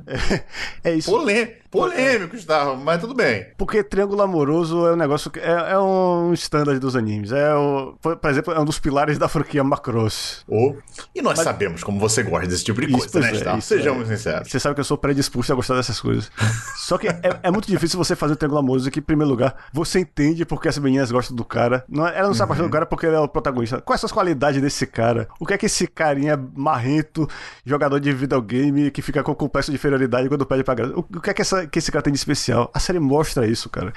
É 0.84 0.94
isso. 0.94 1.10
Polê... 1.10 1.58
Polêmico, 1.70 2.32
Gustavo, 2.36 2.78
mas 2.78 3.00
tudo 3.02 3.14
bem. 3.14 3.48
Porque 3.58 3.84
Triângulo 3.84 4.22
Amoroso 4.22 4.88
é 4.88 4.94
um 4.94 4.96
negócio 4.96 5.30
que 5.30 5.40
é, 5.40 5.72
é 5.72 5.80
um 5.80 6.34
standard 6.34 6.80
dos 6.80 6.96
animes. 6.96 7.32
É 7.32 7.54
o, 7.54 7.96
por 8.02 8.18
exemplo, 8.30 8.54
é 8.54 8.60
um 8.60 8.66
dos 8.66 8.80
pilares 8.80 9.18
da 9.18 9.28
franquia 9.28 9.64
Macross. 9.64 10.44
Ô, 10.48 10.76
E 11.14 11.22
nós 11.22 11.40
sabemos 11.40 11.84
como 11.84 12.00
você 12.00 12.24
gosta 12.24 12.48
desse 12.48 12.64
tipo 12.64 12.80
de 12.82 12.92
coisa, 12.92 13.20
né, 13.20 13.28
é, 13.28 13.32
Gustavo? 13.32 13.60
isso 13.60 13.68
Sejamos 13.68 14.10
é. 14.10 14.16
sinceros. 14.16 14.50
Você 14.50 14.60
sabe 14.60 14.76
que 14.76 14.82
eu 14.82 14.86
sou 14.86 14.98
predisposto 14.98 15.52
a 15.52 15.56
gostar 15.56 15.76
dessas 15.76 16.00
coisas. 16.00 16.32
Só 16.78 16.98
que 16.98 17.08
é, 17.08 17.20
é 17.44 17.52
muito 17.52 17.68
difícil 17.68 17.98
você 17.98 18.16
fazer 18.16 18.34
um 18.34 18.38
triângulo 18.38 18.60
amoroso 18.60 18.90
que, 18.90 19.00
em 19.00 19.04
primeiro 19.04 19.30
lugar, 19.30 19.56
você 19.74 20.00
entende 20.00 20.46
porque 20.46 20.68
as 20.70 20.78
meninas 20.78 21.12
gostam 21.12 21.36
do 21.36 21.44
cara. 21.44 21.84
Não, 21.90 22.08
é- 22.08 22.18
ela 22.18 22.28
não 22.28 22.34
se 22.34 22.42
apaixona 22.42 22.68
do 22.68 22.72
cara 22.72 22.86
porque 22.86 23.06
ele 23.06 23.16
é 23.16 23.20
o 23.20 23.28
protagonista. 23.28 23.82
Quais 23.82 24.00
são 24.00 24.08
as 24.08 24.12
qualidades 24.12 24.62
desse 24.62 24.88
cara? 24.88 25.28
O 25.40 25.46
que 25.46 25.54
é 25.54 25.58
que 25.58 25.66
esse 25.66 25.86
carinha 25.88 26.38
marrento, 26.56 27.28
jogador 27.66 28.00
de 28.00 28.12
videogame, 28.14 28.90
que 28.92 29.02
fica 29.02 29.22
com 29.24 29.36
complexo 29.36 29.72
de 29.72 29.76
inferioridade 29.76 30.30
quando 30.30 30.46
pede 30.46 30.64
pra 30.64 30.74
graça? 30.74 30.94
O, 30.96 31.00
o 31.00 31.22
que 31.22 31.30
é 31.30 31.34
que, 31.34 31.42
essa- 31.42 31.57
que 31.66 31.80
esse 31.80 31.92
cara 31.92 32.04
tem 32.04 32.14
de 32.14 32.20
especial? 32.20 32.70
A 32.74 32.80
série 32.80 33.00
mostra 33.00 33.48
isso, 33.48 33.70
cara. 33.70 33.94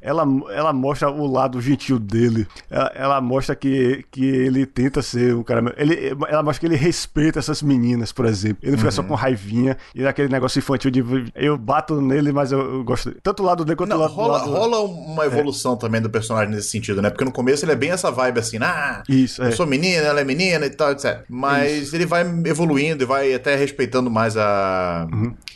Ela, 0.00 0.24
ela 0.50 0.72
mostra 0.72 1.10
o 1.10 1.26
lado 1.26 1.60
gentil 1.60 1.98
dele. 1.98 2.46
Ela, 2.70 2.92
ela 2.94 3.20
mostra 3.20 3.54
que, 3.54 4.04
que 4.10 4.24
ele 4.24 4.66
tenta 4.66 5.00
ser 5.00 5.34
um 5.34 5.42
cara. 5.42 5.74
Ele, 5.76 6.14
ela 6.28 6.42
mostra 6.42 6.60
que 6.60 6.66
ele 6.66 6.76
respeita 6.76 7.38
essas 7.38 7.62
meninas, 7.62 8.12
por 8.12 8.26
exemplo. 8.26 8.58
Ele 8.62 8.72
não 8.72 8.78
fica 8.78 8.90
só 8.90 9.02
com 9.02 9.14
raivinha 9.14 9.76
e 9.94 10.06
aquele 10.06 10.28
negócio 10.28 10.58
infantil 10.58 10.90
de 10.90 11.02
eu 11.34 11.56
bato 11.56 12.00
nele, 12.00 12.32
mas 12.32 12.52
eu, 12.52 12.60
eu 12.60 12.84
gosto 12.84 13.08
dele. 13.08 13.20
Tanto 13.22 13.42
o 13.42 13.46
lado 13.46 13.64
dele 13.64 13.76
quanto 13.76 13.94
o 13.94 13.98
lado, 13.98 14.12
rola, 14.12 14.40
do 14.40 14.50
lado... 14.50 14.60
rola 14.60 14.80
uma 14.80 15.24
evolução 15.26 15.76
também 15.76 16.00
do 16.00 16.10
personagem 16.10 16.54
nesse 16.54 16.68
sentido, 16.68 17.00
né? 17.00 17.10
Porque 17.10 17.24
no 17.24 17.32
começo 17.32 17.64
ele 17.64 17.72
é 17.72 17.76
bem 17.76 17.90
essa 17.90 18.10
vibe 18.10 18.38
assim, 18.38 18.58
ah, 18.60 19.02
Isso, 19.08 19.42
é. 19.42 19.48
eu 19.48 19.52
sou 19.52 19.66
menina, 19.66 20.02
ela 20.02 20.20
é 20.20 20.24
menina 20.24 20.66
e 20.66 20.70
tal, 20.70 20.92
etc. 20.92 21.24
Mas 21.28 21.92
ele 21.92 22.06
vai 22.06 22.22
evoluindo 22.46 23.02
e 23.02 23.06
vai 23.06 23.34
até 23.34 23.56
respeitando 23.56 24.10
mais 24.10 24.36
a, 24.36 25.06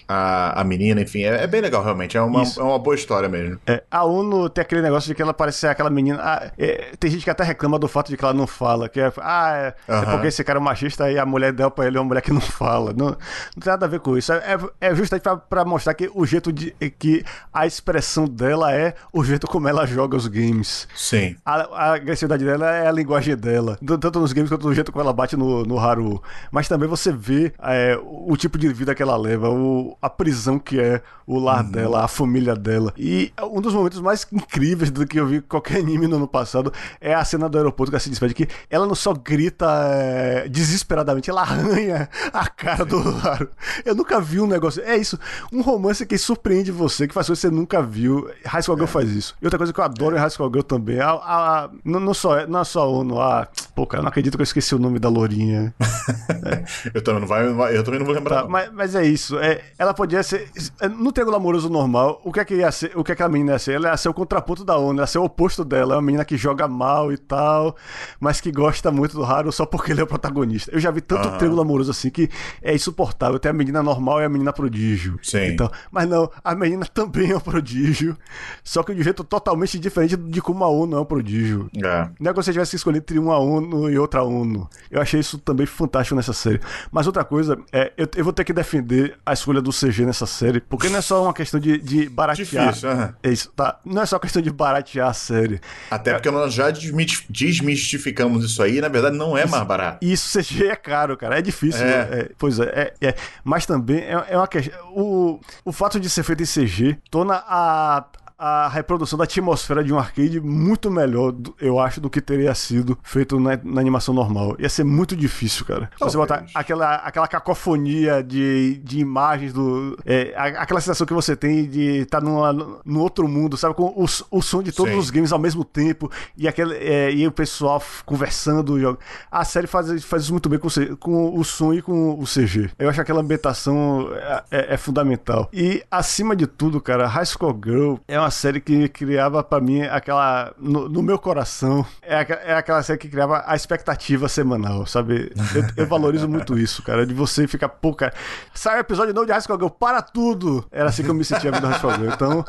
a, 0.08 0.60
a 0.60 0.64
menina, 0.64 1.00
enfim. 1.00 1.22
É, 1.22 1.42
é 1.44 1.46
bem 1.46 1.60
legal, 1.60 1.82
realmente. 1.82 2.16
É 2.16 2.20
uma, 2.22 2.36
Uhum. 2.38 2.42
Isso. 2.42 2.60
é 2.60 2.62
uma 2.64 2.78
boa 2.78 2.94
história 2.94 3.28
mesmo. 3.28 3.58
É, 3.66 3.82
a 3.90 4.04
Uno 4.04 4.48
tem 4.48 4.62
aquele 4.62 4.82
negócio 4.82 5.08
de 5.08 5.14
que 5.14 5.22
ela 5.22 5.32
parece 5.34 5.58
ser 5.58 5.68
aquela 5.68 5.90
menina. 5.90 6.18
ah, 6.22 6.50
é, 6.58 6.92
tem 6.98 7.10
gente 7.10 7.24
que 7.24 7.30
até 7.30 7.42
reclama 7.44 7.78
do 7.78 7.88
fato 7.88 8.08
de 8.08 8.16
que 8.16 8.24
ela 8.24 8.34
não 8.34 8.46
fala. 8.46 8.88
Que 8.88 9.00
é, 9.00 9.12
ah, 9.20 9.52
é, 9.56 9.74
Aham. 9.92 10.10
porque 10.12 10.26
esse 10.28 10.44
cara 10.44 10.58
é 10.58 10.62
machista 10.62 11.10
e 11.10 11.18
a 11.18 11.24
mulher 11.26 11.52
deu 11.52 11.70
pra 11.70 11.86
ele 11.86 11.96
é 11.96 12.00
uma 12.00 12.06
mulher 12.06 12.20
que 12.20 12.32
não 12.32 12.40
fala. 12.40 12.92
Não, 12.92 13.06
não 13.06 13.14
tem 13.60 13.72
nada 13.72 13.86
a 13.86 13.88
ver 13.88 14.00
com 14.00 14.16
isso. 14.16 14.32
É, 14.32 14.56
é, 14.80 14.94
justamente 14.94 15.22
pra, 15.22 15.36
pra 15.36 15.64
mostrar 15.64 15.94
que 15.94 16.10
o 16.14 16.24
jeito 16.26 16.52
de. 16.52 16.70
que 16.98 17.24
a 17.52 17.66
expressão 17.66 18.26
dela 18.26 18.72
é 18.74 18.94
o 19.12 19.24
jeito 19.24 19.46
como 19.46 19.68
ela 19.68 19.86
joga 19.86 20.16
os 20.16 20.26
games. 20.26 20.86
Sim. 20.94 21.36
A, 21.44 21.54
a 21.90 21.94
agressividade 21.94 22.44
dela 22.44 22.70
é 22.74 22.86
a 22.86 22.92
linguagem 22.92 23.36
dela. 23.36 23.78
Tanto 24.00 24.20
nos 24.20 24.32
games 24.32 24.50
quanto 24.50 24.66
no 24.68 24.74
jeito 24.74 24.92
como 24.92 25.02
ela 25.02 25.12
bate 25.12 25.36
no, 25.36 25.64
no 25.64 25.78
Haru. 25.78 26.22
Mas 26.50 26.68
também 26.68 26.88
você 26.88 27.10
vê 27.12 27.52
é, 27.62 27.98
o, 28.02 28.32
o 28.32 28.36
tipo 28.36 28.58
de 28.58 28.68
vida 28.72 28.94
que 28.94 29.02
ela 29.02 29.16
leva, 29.16 29.48
o, 29.48 29.95
a 30.00 30.08
prisão 30.10 30.58
que 30.58 30.78
é 30.80 31.02
o 31.26 31.38
lar 31.38 31.64
dela, 31.64 32.04
a 32.04 32.08
família 32.08 32.54
dela. 32.54 32.92
E 32.96 33.32
um 33.50 33.60
dos 33.60 33.74
momentos 33.74 34.00
mais 34.00 34.26
incríveis 34.32 34.90
do 34.90 35.06
que 35.06 35.18
eu 35.18 35.26
vi 35.26 35.40
qualquer 35.40 35.78
anime 35.78 36.06
no 36.06 36.16
ano 36.16 36.28
passado 36.28 36.72
é 37.00 37.14
a 37.14 37.24
cena 37.24 37.48
do 37.48 37.58
aeroporto 37.58 37.90
que 37.90 37.96
ela 37.96 38.00
se 38.00 38.10
despede, 38.10 38.32
que 38.34 38.46
ela 38.70 38.86
não 38.86 38.94
só 38.94 39.12
grita 39.12 39.66
é, 39.92 40.48
desesperadamente, 40.48 41.28
ela 41.30 41.42
arranha 41.42 42.08
a 42.32 42.48
cara 42.48 42.84
do 42.84 42.98
Haru. 42.98 43.48
Eu 43.84 43.94
nunca 43.94 44.20
vi 44.20 44.40
um 44.40 44.46
negócio. 44.46 44.82
É 44.84 44.96
isso, 44.96 45.18
um 45.52 45.62
romance 45.62 46.06
que 46.06 46.16
surpreende 46.16 46.70
você, 46.70 47.08
que 47.08 47.14
faz 47.14 47.26
coisas 47.26 47.40
que 47.42 47.48
você 47.48 47.54
nunca 47.54 47.82
viu. 47.82 48.28
High 48.44 48.62
School 48.62 48.76
Girl 48.76 48.86
faz 48.88 49.10
isso. 49.10 49.34
E 49.42 49.44
outra 49.44 49.58
coisa 49.58 49.72
que 49.72 49.80
eu 49.80 49.84
adoro 49.84 50.16
em 50.16 50.18
High 50.20 50.30
School 50.30 50.48
Girl 50.50 50.62
também, 50.62 51.00
a, 51.00 51.10
a- 51.10 51.70
não, 51.84 51.98
não 51.98 52.14
só, 52.14 52.46
não 52.46 52.60
é 52.60 52.64
só 52.64 52.82
a 52.82 52.86
ONU, 52.86 53.20
a. 53.20 53.48
Pô, 53.74 53.86
cara, 53.86 54.00
eu 54.00 54.02
não 54.04 54.08
acredito 54.10 54.36
que 54.36 54.42
eu 54.42 54.44
esqueci 54.44 54.74
o 54.74 54.78
nome 54.78 54.98
da 54.98 55.08
Lourinha. 55.08 55.74
Eu 56.94 57.02
também 57.02 57.20
não, 57.20 57.28
vai, 57.56 57.76
eu 57.76 57.82
também 57.84 57.98
não 58.00 58.06
vou 58.06 58.14
lembrar. 58.14 58.42
Tá, 58.42 58.48
mas, 58.48 58.70
mas 58.72 58.94
é 58.94 59.04
isso. 59.04 59.38
É, 59.38 59.62
ela 59.86 59.94
podia 59.94 60.22
ser. 60.22 60.50
No 60.98 61.12
triângulo 61.12 61.36
amoroso 61.36 61.68
normal, 61.70 62.20
o 62.24 62.32
que 62.32 62.40
é 62.40 62.44
que 62.44 62.54
ia 62.54 62.70
ser? 62.70 62.92
O 62.94 63.04
que 63.04 63.12
é 63.12 63.14
que 63.14 63.22
a 63.22 63.28
menina 63.28 63.52
ia 63.52 63.58
ser? 63.58 63.74
Ela 63.74 63.90
ia 63.90 63.96
ser 63.96 64.08
o 64.08 64.14
contraponto 64.14 64.64
da 64.64 64.76
ONU, 64.76 65.00
ia 65.00 65.06
ser 65.06 65.18
o 65.18 65.24
oposto 65.24 65.64
dela. 65.64 65.94
É 65.94 65.96
uma 65.96 66.02
menina 66.02 66.24
que 66.24 66.36
joga 66.36 66.68
mal 66.68 67.12
e 67.12 67.16
tal, 67.16 67.76
mas 68.20 68.40
que 68.40 68.50
gosta 68.50 68.90
muito 68.90 69.16
do 69.16 69.24
Haru 69.24 69.50
só 69.52 69.64
porque 69.64 69.92
ele 69.92 70.00
é 70.00 70.04
o 70.04 70.06
protagonista. 70.06 70.70
Eu 70.72 70.80
já 70.80 70.90
vi 70.90 71.00
tanto 71.00 71.28
Aham. 71.28 71.38
triângulo 71.38 71.62
amoroso 71.62 71.90
assim 71.90 72.10
que 72.10 72.28
é 72.62 72.74
insuportável. 72.74 73.38
Tem 73.38 73.50
a 73.50 73.54
menina 73.54 73.82
normal 73.82 74.20
e 74.20 74.24
a 74.24 74.28
menina 74.28 74.52
prodígio. 74.52 75.18
Sim. 75.22 75.46
Então, 75.46 75.70
mas 75.90 76.08
não, 76.08 76.30
a 76.42 76.54
menina 76.54 76.86
também 76.86 77.30
é 77.30 77.36
um 77.36 77.40
prodígio. 77.40 78.16
Só 78.64 78.82
que 78.82 78.94
de 78.94 79.00
um 79.00 79.04
jeito 79.04 79.24
totalmente 79.24 79.78
diferente 79.78 80.16
de 80.16 80.42
como 80.42 80.64
a 80.64 80.68
ONU 80.68 80.96
é 80.96 81.00
um 81.00 81.04
prodígio. 81.04 81.70
É. 81.76 82.08
Não 82.18 82.30
é 82.30 82.34
que 82.34 82.42
você 82.42 82.52
tivesse 82.52 82.70
que 82.70 82.76
escolher 82.76 82.98
entre 82.98 83.18
uma 83.18 83.38
ONU 83.38 83.90
e 83.90 83.98
outra 83.98 84.22
ONU. 84.22 84.68
Eu 84.90 85.00
achei 85.00 85.20
isso 85.20 85.38
também 85.38 85.66
fantástico 85.66 86.16
nessa 86.16 86.32
série. 86.32 86.60
Mas 86.90 87.06
outra 87.06 87.24
coisa, 87.24 87.58
é, 87.72 87.92
eu, 87.96 88.08
eu 88.16 88.24
vou 88.24 88.32
ter 88.32 88.44
que 88.44 88.52
defender 88.52 89.16
a 89.24 89.32
escolha 89.32 89.60
do 89.60 89.72
CG 89.78 90.04
nessa 90.04 90.26
série, 90.26 90.60
porque 90.60 90.88
não 90.88 90.98
é 90.98 91.02
só 91.02 91.22
uma 91.22 91.34
questão 91.34 91.60
de, 91.60 91.78
de 91.78 92.08
baratear. 92.08 92.72
Difícil. 92.72 92.88
É 93.22 93.30
isso, 93.30 93.50
tá? 93.54 93.78
Não 93.84 94.02
é 94.02 94.06
só 94.06 94.18
questão 94.18 94.42
de 94.42 94.50
baratear 94.50 95.08
a 95.08 95.12
série. 95.12 95.60
Até 95.90 96.14
porque 96.14 96.30
nós 96.30 96.52
já 96.54 96.70
desmistificamos 96.70 98.44
isso 98.44 98.62
aí, 98.62 98.80
na 98.80 98.88
verdade 98.88 99.16
não 99.16 99.36
é 99.36 99.46
mais 99.46 99.66
barato. 99.66 99.98
E 100.04 100.12
isso 100.12 100.38
CG 100.38 100.68
é 100.68 100.76
caro, 100.76 101.16
cara. 101.16 101.38
É 101.38 101.42
difícil. 101.42 101.84
É. 101.84 101.90
é, 101.90 102.30
pois 102.38 102.58
é, 102.58 102.94
é, 103.00 103.08
é. 103.08 103.14
Mas 103.44 103.66
também 103.66 103.98
é, 103.98 104.24
é 104.30 104.36
uma 104.36 104.48
questão. 104.48 104.78
O, 104.92 105.40
o 105.64 105.72
fato 105.72 105.98
de 106.00 106.08
ser 106.08 106.22
feito 106.22 106.42
em 106.42 106.46
CG 106.46 106.98
torna 107.10 107.42
a. 107.46 108.04
A 108.38 108.68
reprodução 108.68 109.16
da 109.18 109.24
atmosfera 109.24 109.82
de 109.82 109.92
um 109.94 109.98
arcade 109.98 110.38
muito 110.40 110.90
melhor, 110.90 111.34
eu 111.58 111.78
acho, 111.80 112.02
do 112.02 112.10
que 112.10 112.20
teria 112.20 112.54
sido 112.54 112.98
feito 113.02 113.40
na, 113.40 113.58
na 113.64 113.80
animação 113.80 114.12
normal. 114.12 114.54
Ia 114.58 114.68
ser 114.68 114.84
muito 114.84 115.16
difícil, 115.16 115.64
cara. 115.64 115.90
Você 115.98 116.18
botar 116.18 116.44
aquela, 116.54 116.96
aquela 116.96 117.26
cacofonia 117.26 118.22
de, 118.22 118.78
de 118.84 118.98
imagens 118.98 119.54
do. 119.54 119.96
é, 120.04 120.34
a- 120.36 120.62
aquela 120.62 120.80
sensação 120.80 121.06
que 121.06 121.14
você 121.14 121.34
tem 121.34 121.66
de 121.66 122.02
estar 122.02 122.20
numa, 122.20 122.52
no 122.84 123.00
outro 123.00 123.26
mundo, 123.26 123.56
sabe? 123.56 123.74
Com 123.74 123.84
o, 123.96 124.04
o 124.30 124.42
som 124.42 124.62
de 124.62 124.70
todos 124.70 124.92
Sim. 124.92 124.98
os 124.98 125.08
games 125.10 125.32
ao 125.32 125.38
mesmo 125.38 125.64
tempo 125.64 126.10
e, 126.36 126.46
aquele, 126.46 126.74
é, 126.74 127.10
e 127.10 127.26
o 127.26 127.32
pessoal 127.32 127.82
conversando. 128.04 128.78
joga- 128.78 128.98
A 129.30 129.44
série 129.46 129.66
faz, 129.66 130.04
faz 130.04 130.24
isso 130.24 130.32
muito 130.32 130.48
bem 130.50 130.58
com, 130.58 130.68
com 131.00 131.38
o 131.38 131.42
som 131.42 131.72
e 131.72 131.80
com 131.80 132.10
o 132.18 132.24
CG. 132.24 132.70
Eu 132.78 132.88
acho 132.90 132.96
que 132.96 133.00
aquela 133.02 133.20
ambientação 133.22 134.08
é, 134.14 134.44
é- 134.50 134.74
é 134.74 134.76
fundamental. 134.76 135.48
E 135.54 135.82
acima 135.90 136.36
de 136.36 136.46
tudo, 136.46 136.80
cara, 136.82 137.06
High 137.06 137.24
School 137.26 137.58
Girl 137.64 137.94
é 138.06 138.18
uma 138.18 138.25
série 138.30 138.60
que 138.60 138.88
criava 138.88 139.42
pra 139.42 139.60
mim 139.60 139.82
aquela. 139.82 140.52
No, 140.58 140.88
no 140.88 141.02
meu 141.02 141.18
coração, 141.18 141.84
é, 142.02 142.50
é 142.50 142.54
aquela 142.54 142.82
série 142.82 142.98
que 142.98 143.08
criava 143.08 143.44
a 143.46 143.54
expectativa 143.54 144.28
semanal, 144.28 144.86
sabe? 144.86 145.32
Eu, 145.54 145.84
eu 145.84 145.86
valorizo 145.86 146.28
muito 146.28 146.58
isso, 146.58 146.82
cara. 146.82 147.06
De 147.06 147.14
você 147.14 147.46
ficar, 147.46 147.68
pô, 147.68 147.94
cara, 147.94 148.12
sai 148.54 148.78
o 148.78 148.80
episódio 148.80 149.14
novo 149.14 149.26
de 149.26 149.40
School 149.40 149.58
Girl, 149.58 149.70
para 149.70 150.02
tudo! 150.02 150.66
Era 150.70 150.88
assim 150.88 151.02
que 151.02 151.10
eu 151.10 151.14
me 151.14 151.24
sentia 151.24 151.50
vendo 151.50 151.72
School 151.74 151.94
Girl. 151.94 152.12
Então 152.12 152.44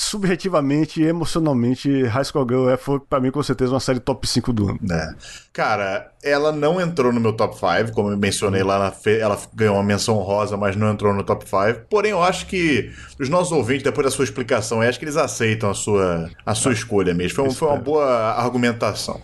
subjetivamente 0.00 1.02
e 1.02 1.06
emocionalmente, 1.06 2.04
High 2.04 2.24
School 2.24 2.46
Girl 2.48 2.70
é, 2.70 2.76
foi 2.78 2.98
pra 2.98 3.20
mim 3.20 3.30
com 3.30 3.42
certeza 3.42 3.72
uma 3.72 3.80
série 3.80 4.00
top 4.00 4.26
5 4.26 4.50
do 4.50 4.70
ano. 4.70 4.80
É. 4.90 5.14
Cara, 5.52 6.10
ela 6.22 6.52
não 6.52 6.80
entrou 6.80 7.12
no 7.12 7.20
meu 7.20 7.32
top 7.32 7.54
5, 7.54 7.92
como 7.92 8.10
eu 8.10 8.16
mencionei 8.18 8.62
lá, 8.62 8.90
fe- 8.90 9.18
ela 9.18 9.38
ganhou 9.54 9.74
uma 9.76 9.82
menção 9.82 10.16
honrosa, 10.18 10.56
mas 10.56 10.76
não 10.76 10.90
entrou 10.92 11.14
no 11.14 11.22
top 11.24 11.44
5. 11.48 11.86
Porém, 11.88 12.10
eu 12.10 12.22
acho 12.22 12.46
que 12.46 12.90
os 13.18 13.28
nossos 13.28 13.52
ouvintes, 13.52 13.82
depois 13.82 14.04
da 14.04 14.10
sua 14.10 14.24
explicação, 14.24 14.82
acho 14.82 14.98
que 14.98 15.04
eles 15.04 15.16
aceitam 15.16 15.70
a 15.70 15.74
sua, 15.74 16.30
a 16.44 16.54
sua 16.54 16.72
escolha 16.72 17.14
mesmo. 17.14 17.36
Foi, 17.36 17.44
um- 17.48 17.52
foi 17.52 17.68
uma 17.68 17.78
boa 17.78 18.06
argumentação. 18.34 19.20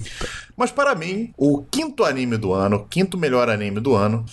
Mas 0.56 0.70
para 0.70 0.94
mim, 0.94 1.32
o 1.36 1.62
quinto 1.64 2.02
anime 2.02 2.36
do 2.38 2.52
ano, 2.54 2.76
o 2.76 2.84
quinto 2.86 3.18
melhor 3.18 3.50
anime 3.50 3.78
do 3.78 3.94
ano, 3.94 4.24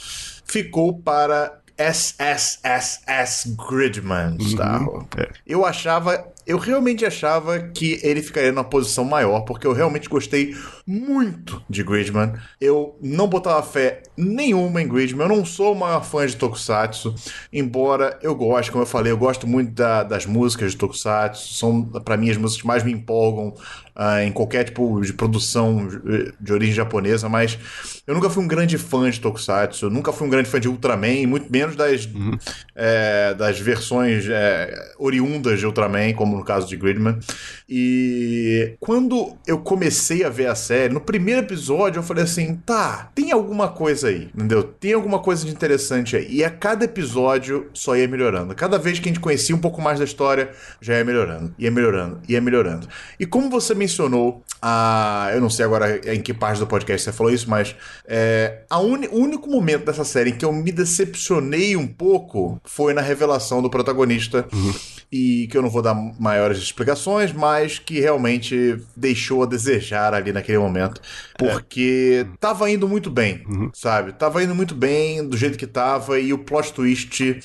ficou 0.45 0.97
para 0.99 1.59
SSSS 1.77 3.55
Gridman, 3.69 4.37
Starro. 4.39 5.07
É. 5.17 5.29
Eu 5.45 5.65
achava, 5.65 6.25
eu 6.45 6.57
realmente 6.57 7.05
achava 7.05 7.59
que 7.59 7.99
ele 8.03 8.21
ficaria 8.21 8.51
numa 8.51 8.63
posição 8.63 9.03
maior, 9.03 9.41
porque 9.41 9.65
eu 9.65 9.73
realmente 9.73 10.09
gostei 10.09 10.55
muito 10.85 11.63
de 11.69 11.83
Gridman. 11.83 12.33
Eu 12.59 12.97
não 13.01 13.27
botava 13.27 13.61
fé 13.63 14.03
nenhuma 14.17 14.81
em 14.81 14.87
Gridman, 14.87 15.27
eu 15.27 15.35
não 15.37 15.45
sou 15.45 15.73
o 15.73 15.79
maior 15.79 16.03
fã 16.03 16.25
de 16.25 16.35
Tokusatsu, 16.35 17.13
embora 17.51 18.17
eu 18.21 18.35
goste, 18.35 18.71
como 18.71 18.83
eu 18.83 18.87
falei, 18.87 19.11
eu 19.11 19.17
gosto 19.17 19.47
muito 19.47 19.71
da- 19.71 20.03
das 20.03 20.25
músicas 20.25 20.71
de 20.71 20.77
Tokusatsu, 20.77 21.53
são 21.55 21.83
pra 21.83 22.15
mim 22.17 22.29
as 22.29 22.37
músicas 22.37 22.61
que 22.61 22.67
mais 22.67 22.83
me 22.83 22.91
empolgam 22.91 23.53
ah, 23.95 24.23
em 24.23 24.31
qualquer 24.31 24.63
tipo 24.63 24.99
de 25.01 25.13
produção 25.13 25.87
eh, 26.09 26.31
de 26.41 26.51
origem 26.51 26.73
japonesa, 26.73 27.29
mas 27.29 27.59
eu 28.07 28.15
nunca 28.15 28.27
fui 28.27 28.43
um 28.43 28.47
grande 28.47 28.75
fã 28.75 29.07
de 29.07 29.19
Tokusatsu, 29.19 29.85
eu 29.85 29.89
nunca 29.91 30.11
fui 30.11 30.25
um 30.25 30.29
grande 30.31 30.49
fã 30.49 30.59
de 30.59 30.67
Ultraman, 30.67 31.27
muito 31.27 31.51
menos 31.51 31.75
das, 31.75 32.09
eh, 32.75 33.35
das 33.37 33.59
versões 33.59 34.25
eh, 34.27 34.93
oriundas 34.97 35.59
de 35.59 35.65
Ultraman, 35.67 36.11
como 36.13 36.35
no 36.35 36.43
caso 36.43 36.67
de 36.67 36.75
Gridman. 36.75 37.19
E 37.69 38.75
quando 38.79 39.35
eu 39.45 39.59
comecei 39.59 40.23
a 40.23 40.29
ver 40.29 40.47
a 40.47 40.55
série, 40.55 40.91
no 40.93 40.99
primeiro 41.01 41.41
episódio 41.41 41.99
eu 41.99 42.03
falei 42.03 42.23
assim: 42.23 42.55
tá, 42.65 43.11
tem 43.13 43.31
alguma 43.31 43.67
coisa 43.69 44.02
aí, 44.03 44.29
entendeu? 44.35 44.63
Tem 44.63 44.93
alguma 44.93 45.19
coisa 45.19 45.45
de 45.45 45.51
interessante 45.51 46.15
aí. 46.15 46.27
E 46.29 46.43
a 46.43 46.49
cada 46.49 46.85
episódio 46.85 47.69
só 47.73 47.95
ia 47.95 48.07
melhorando. 48.07 48.53
Cada 48.55 48.77
vez 48.77 48.99
que 48.99 49.09
a 49.09 49.11
gente 49.11 49.19
conhecia 49.21 49.55
um 49.55 49.59
pouco 49.59 49.81
mais 49.81 49.99
da 49.99 50.05
história, 50.05 50.51
já 50.81 50.97
ia 50.97 51.05
melhorando, 51.05 51.53
ia 51.57 51.71
melhorando, 51.71 52.19
ia 52.27 52.41
melhorando. 52.41 52.87
E 53.19 53.25
como 53.25 53.49
você 53.49 53.73
mencionou, 53.73 54.43
a, 54.61 55.29
eu 55.33 55.41
não 55.41 55.49
sei 55.49 55.65
agora 55.65 55.99
em 56.13 56.21
que 56.21 56.33
parte 56.33 56.59
do 56.59 56.67
podcast 56.67 57.03
você 57.03 57.11
falou 57.11 57.31
isso, 57.33 57.49
mas 57.49 57.75
é, 58.07 58.63
a 58.69 58.79
uni- 58.79 59.07
o 59.07 59.17
único 59.17 59.49
momento 59.49 59.85
dessa 59.85 60.03
série 60.03 60.31
em 60.31 60.35
que 60.35 60.45
eu 60.45 60.53
me 60.53 60.71
decepcionei 60.71 61.75
um 61.75 61.87
pouco 61.87 62.59
foi 62.63 62.93
na 62.93 63.01
revelação 63.01 63.61
do 63.61 63.69
protagonista. 63.69 64.45
E 65.15 65.45
que 65.47 65.55
eu 65.55 65.61
não 65.61 65.69
vou 65.69 65.83
dar 65.83 65.93
maiores 65.93 66.57
explicações, 66.57 67.31
mas 67.31 67.77
que 67.77 67.99
realmente 67.99 68.81
deixou 68.95 69.43
a 69.43 69.45
desejar 69.45 70.11
ali 70.11 70.31
naquele 70.31 70.57
momento. 70.57 70.99
Porque 71.37 72.25
tava 72.39 72.71
indo 72.71 72.87
muito 72.87 73.11
bem, 73.11 73.43
sabe? 73.73 74.13
Tava 74.13 74.43
indo 74.43 74.55
muito 74.55 74.73
bem 74.73 75.23
do 75.23 75.37
jeito 75.37 75.55
que 75.55 75.67
tava, 75.67 76.19
e 76.19 76.33
o 76.33 76.39
plot 76.39 76.73
twist. 76.73 77.39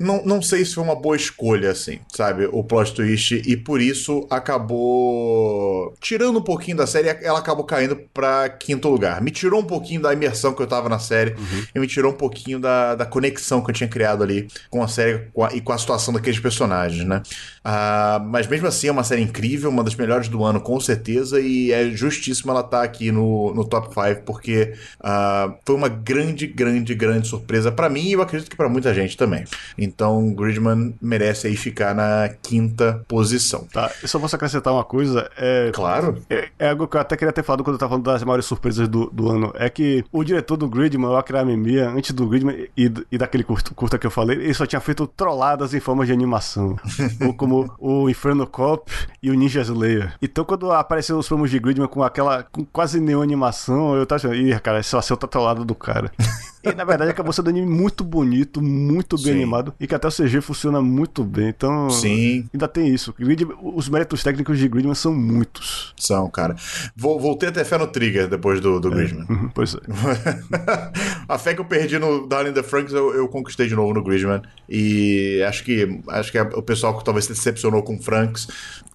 Não, 0.00 0.24
não 0.24 0.40
sei 0.40 0.64
se 0.64 0.74
foi 0.74 0.82
uma 0.82 0.96
boa 0.96 1.14
escolha, 1.14 1.70
assim, 1.70 1.98
sabe? 2.14 2.48
O 2.50 2.64
plot 2.64 2.94
twist. 2.94 3.42
E 3.46 3.54
por 3.56 3.80
isso 3.82 4.26
acabou. 4.30 5.94
Tirando 6.00 6.38
um 6.38 6.42
pouquinho 6.42 6.76
da 6.78 6.86
série, 6.86 7.08
ela 7.22 7.38
acabou 7.38 7.64
caindo 7.64 7.96
pra 8.12 8.48
quinto 8.48 8.88
lugar. 8.88 9.20
Me 9.20 9.30
tirou 9.30 9.60
um 9.60 9.64
pouquinho 9.64 10.00
da 10.00 10.12
imersão 10.12 10.54
que 10.54 10.62
eu 10.62 10.66
tava 10.66 10.88
na 10.88 10.98
série. 10.98 11.34
E 11.74 11.78
me 11.78 11.86
tirou 11.86 12.12
um 12.12 12.16
pouquinho 12.16 12.58
da, 12.58 12.94
da 12.94 13.04
conexão 13.06 13.62
que 13.62 13.70
eu 13.70 13.74
tinha 13.74 13.88
criado 13.88 14.22
ali 14.22 14.48
com 14.70 14.82
a 14.82 14.88
série 14.88 15.28
com 15.34 15.44
a- 15.44 15.52
e 15.52 15.60
com 15.60 15.72
a 15.72 15.78
situação 15.78 16.14
daqueles 16.14 16.38
personagens, 16.40 17.04
né? 17.06 17.22
Ah, 17.64 18.22
mas 18.24 18.46
mesmo 18.46 18.66
assim, 18.66 18.88
é 18.88 18.92
uma 18.92 19.04
série 19.04 19.22
incrível, 19.22 19.68
uma 19.70 19.84
das 19.84 19.94
melhores 19.94 20.28
do 20.28 20.42
ano, 20.44 20.60
com 20.60 20.80
certeza. 20.80 21.40
E 21.40 21.72
é 21.72 21.90
justíssimo 21.90 22.50
ela 22.50 22.60
estar 22.60 22.82
aqui 22.82 23.12
no, 23.12 23.52
no 23.54 23.64
top 23.64 23.88
5, 23.92 24.22
porque 24.24 24.72
ah, 25.02 25.54
foi 25.64 25.74
uma 25.74 25.88
grande, 25.88 26.46
grande, 26.46 26.94
grande 26.94 27.28
surpresa 27.28 27.70
pra 27.70 27.88
mim 27.90 28.06
e 28.08 28.12
eu 28.12 28.22
acredito 28.22 28.48
que 28.50 28.56
pra 28.56 28.68
muita 28.68 28.94
gente 28.94 29.16
também. 29.16 29.44
Então, 29.76 29.89
Gridman 30.34 30.94
merece 31.00 31.46
aí 31.46 31.56
ficar 31.56 31.94
na 31.94 32.28
quinta 32.42 33.04
posição. 33.08 33.66
Tá, 33.72 33.90
eu 34.02 34.08
só 34.08 34.18
posso 34.18 34.36
acrescentar 34.36 34.72
uma 34.72 34.84
coisa. 34.84 35.30
É, 35.36 35.70
Claro. 35.72 36.22
É, 36.28 36.48
é 36.58 36.70
algo 36.70 36.86
que 36.86 36.96
eu 36.96 37.00
até 37.00 37.16
queria 37.16 37.32
ter 37.32 37.42
falado 37.42 37.64
quando 37.64 37.74
eu 37.74 37.78
tava 37.78 37.90
falando 37.90 38.04
das 38.04 38.22
maiores 38.22 38.46
surpresas 38.46 38.88
do, 38.88 39.10
do 39.10 39.30
ano. 39.30 39.52
É 39.56 39.68
que 39.68 40.04
o 40.12 40.22
diretor 40.22 40.56
do 40.56 40.68
Gridman, 40.68 41.08
o 41.08 41.16
Akira 41.16 41.44
Mimiya, 41.44 41.90
antes 41.90 42.12
do 42.12 42.26
Gridman 42.26 42.68
e, 42.76 42.92
e 43.10 43.18
daquele 43.18 43.44
curta, 43.44 43.74
curta 43.74 43.98
que 43.98 44.06
eu 44.06 44.10
falei, 44.10 44.36
ele 44.36 44.54
só 44.54 44.66
tinha 44.66 44.80
feito 44.80 45.06
trolladas 45.06 45.74
em 45.74 45.80
forma 45.80 46.04
de 46.04 46.12
animação. 46.12 46.76
ou 47.26 47.34
como 47.34 47.72
o 47.78 48.08
Inferno 48.08 48.46
Cop 48.46 48.90
e 49.22 49.30
o 49.30 49.34
Ninja 49.34 49.60
Slayer. 49.62 50.14
Então 50.20 50.44
quando 50.44 50.70
apareceram 50.72 51.18
os 51.18 51.28
promos 51.28 51.50
de 51.50 51.58
Gridman 51.58 51.88
com 51.88 52.02
aquela 52.02 52.42
com 52.44 52.64
quase 52.64 53.00
nenhuma 53.00 53.24
animação, 53.24 53.94
eu 53.94 54.06
tava 54.06 54.16
achando, 54.16 54.34
ih, 54.34 54.58
cara, 54.60 54.80
esse 54.80 54.92
vai 54.92 55.02
ser 55.02 55.12
outra 55.12 55.28
trollada 55.28 55.64
do 55.64 55.74
cara. 55.74 56.10
E 56.62 56.74
na 56.74 56.84
verdade 56.84 57.10
acabou 57.10 57.32
sendo 57.32 57.46
um 57.46 57.50
anime 57.50 57.66
muito 57.66 58.04
bonito, 58.04 58.60
muito 58.60 59.16
bem 59.16 59.24
Sim. 59.24 59.32
animado 59.32 59.72
e 59.80 59.86
que 59.86 59.94
até 59.94 60.06
o 60.06 60.10
CG 60.12 60.40
funciona 60.42 60.82
muito 60.82 61.24
bem. 61.24 61.48
Então 61.48 61.88
Sim. 61.88 62.46
ainda 62.52 62.68
tem 62.68 62.92
isso. 62.94 63.14
Gridman- 63.18 63.56
os 63.62 63.88
méritos 63.88 64.22
técnicos 64.22 64.58
de 64.58 64.68
Gridman 64.68 64.94
são 64.94 65.14
muitos. 65.14 65.94
São, 65.96 66.28
cara. 66.30 66.54
Vou, 66.94 67.18
voltei 67.18 67.48
a 67.48 67.52
ter 67.52 67.64
fé 67.64 67.78
no 67.78 67.86
Trigger 67.86 68.28
depois 68.28 68.60
do, 68.60 68.78
do 68.78 68.90
Gridman. 68.90 69.24
Uhum, 69.28 69.48
Pois 69.54 69.74
é. 69.74 69.78
a 71.28 71.38
fé 71.38 71.54
que 71.54 71.60
eu 71.60 71.64
perdi 71.64 71.98
no 71.98 72.26
Darling 72.26 72.50
in 72.50 72.54
the 72.54 72.62
Franks 72.62 72.92
eu, 72.92 73.14
eu 73.14 73.26
conquistei 73.28 73.66
de 73.68 73.74
novo 73.74 73.94
no 73.94 74.02
Gridman. 74.04 74.42
E 74.68 75.42
acho 75.48 75.64
que 75.64 76.00
acho 76.08 76.30
que 76.30 76.38
é 76.38 76.42
o 76.42 76.62
pessoal 76.62 76.96
que 76.98 77.04
talvez 77.04 77.24
se 77.24 77.32
decepcionou 77.32 77.82
com 77.82 77.98
Franks. 77.98 78.46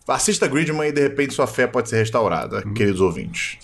Assista 0.07 0.47
Gridman 0.47 0.89
e 0.89 0.91
de 0.91 1.01
repente 1.01 1.33
sua 1.33 1.47
fé 1.47 1.65
pode 1.65 1.89
ser 1.89 1.97
restaurada, 1.97 2.61
queridos 2.75 3.01
ouvintes. 3.01 3.57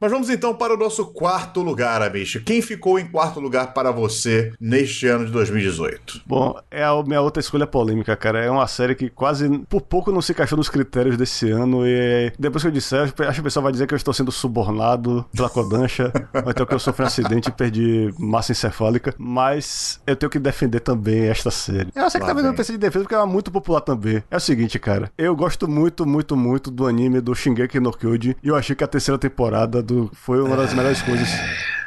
Mas 0.00 0.10
vamos 0.10 0.28
então 0.28 0.54
para 0.54 0.74
o 0.74 0.76
nosso 0.76 1.06
quarto 1.06 1.62
lugar, 1.62 2.02
Amish. 2.02 2.42
Quem 2.44 2.60
ficou 2.60 2.98
em 2.98 3.06
quarto 3.06 3.40
lugar 3.40 3.72
para 3.72 3.90
você 3.90 4.52
neste 4.60 5.06
ano 5.06 5.26
de 5.26 5.32
2018? 5.32 6.22
Bom, 6.26 6.58
é 6.70 6.84
a 6.84 7.02
minha 7.02 7.20
outra 7.20 7.40
escolha 7.40 7.66
polêmica, 7.66 8.16
cara. 8.16 8.44
É 8.44 8.50
uma 8.50 8.66
série 8.66 8.94
que 8.94 9.08
quase, 9.08 9.48
por 9.68 9.80
pouco, 9.80 10.12
não 10.12 10.20
se 10.20 10.32
encaixou 10.32 10.58
nos 10.58 10.68
critérios 10.68 11.16
desse 11.16 11.50
ano. 11.50 11.86
E 11.86 12.32
depois 12.38 12.62
que 12.62 12.68
eu 12.68 12.72
disser, 12.72 13.02
acho 13.02 13.14
que 13.14 13.40
o 13.40 13.44
pessoal 13.44 13.62
vai 13.62 13.72
dizer 13.72 13.86
que 13.86 13.94
eu 13.94 13.96
estou 13.96 14.12
sendo 14.12 14.32
subornado 14.32 15.24
pela 15.34 15.48
Kodansha, 15.48 16.12
ou 16.44 16.50
então 16.50 16.66
que 16.66 16.74
eu 16.74 16.78
sofri 16.78 17.04
um 17.04 17.06
acidente 17.06 17.48
e 17.48 17.52
perdi 17.52 18.12
massa 18.18 18.52
encefálica. 18.52 19.14
Mas 19.18 20.00
eu 20.06 20.16
tenho 20.16 20.30
que 20.30 20.38
defender 20.38 20.80
também 20.80 21.28
esta 21.28 21.50
série. 21.50 21.88
Eu 21.94 22.10
sei 22.10 22.20
que 22.20 22.34
vem. 22.34 22.42
não 22.42 22.54
precise 22.54 22.78
de 22.78 22.78
defesa 22.78 23.04
porque 23.04 23.14
ela 23.14 23.24
é 23.24 23.26
muito 23.26 23.50
popular 23.50 23.80
também. 23.80 24.22
É 24.30 24.36
o 24.36 24.40
seguinte, 24.40 24.78
cara. 24.78 25.10
Eu 25.16 25.34
gosto 25.36 25.68
muito, 25.68 26.06
muito, 26.06 26.36
muito 26.36 26.70
do 26.70 26.86
anime 26.86 27.20
do 27.20 27.34
Shingeki 27.34 27.80
no 27.80 27.92
Kyojin. 27.92 28.34
E 28.42 28.48
eu 28.48 28.56
achei 28.56 28.74
que 28.74 28.84
a 28.84 28.88
terceira 28.88 29.18
temporada 29.18 29.82
foi 30.12 30.40
uma 30.42 30.56
das 30.56 30.72
melhores 30.72 31.02
coisas 31.02 31.28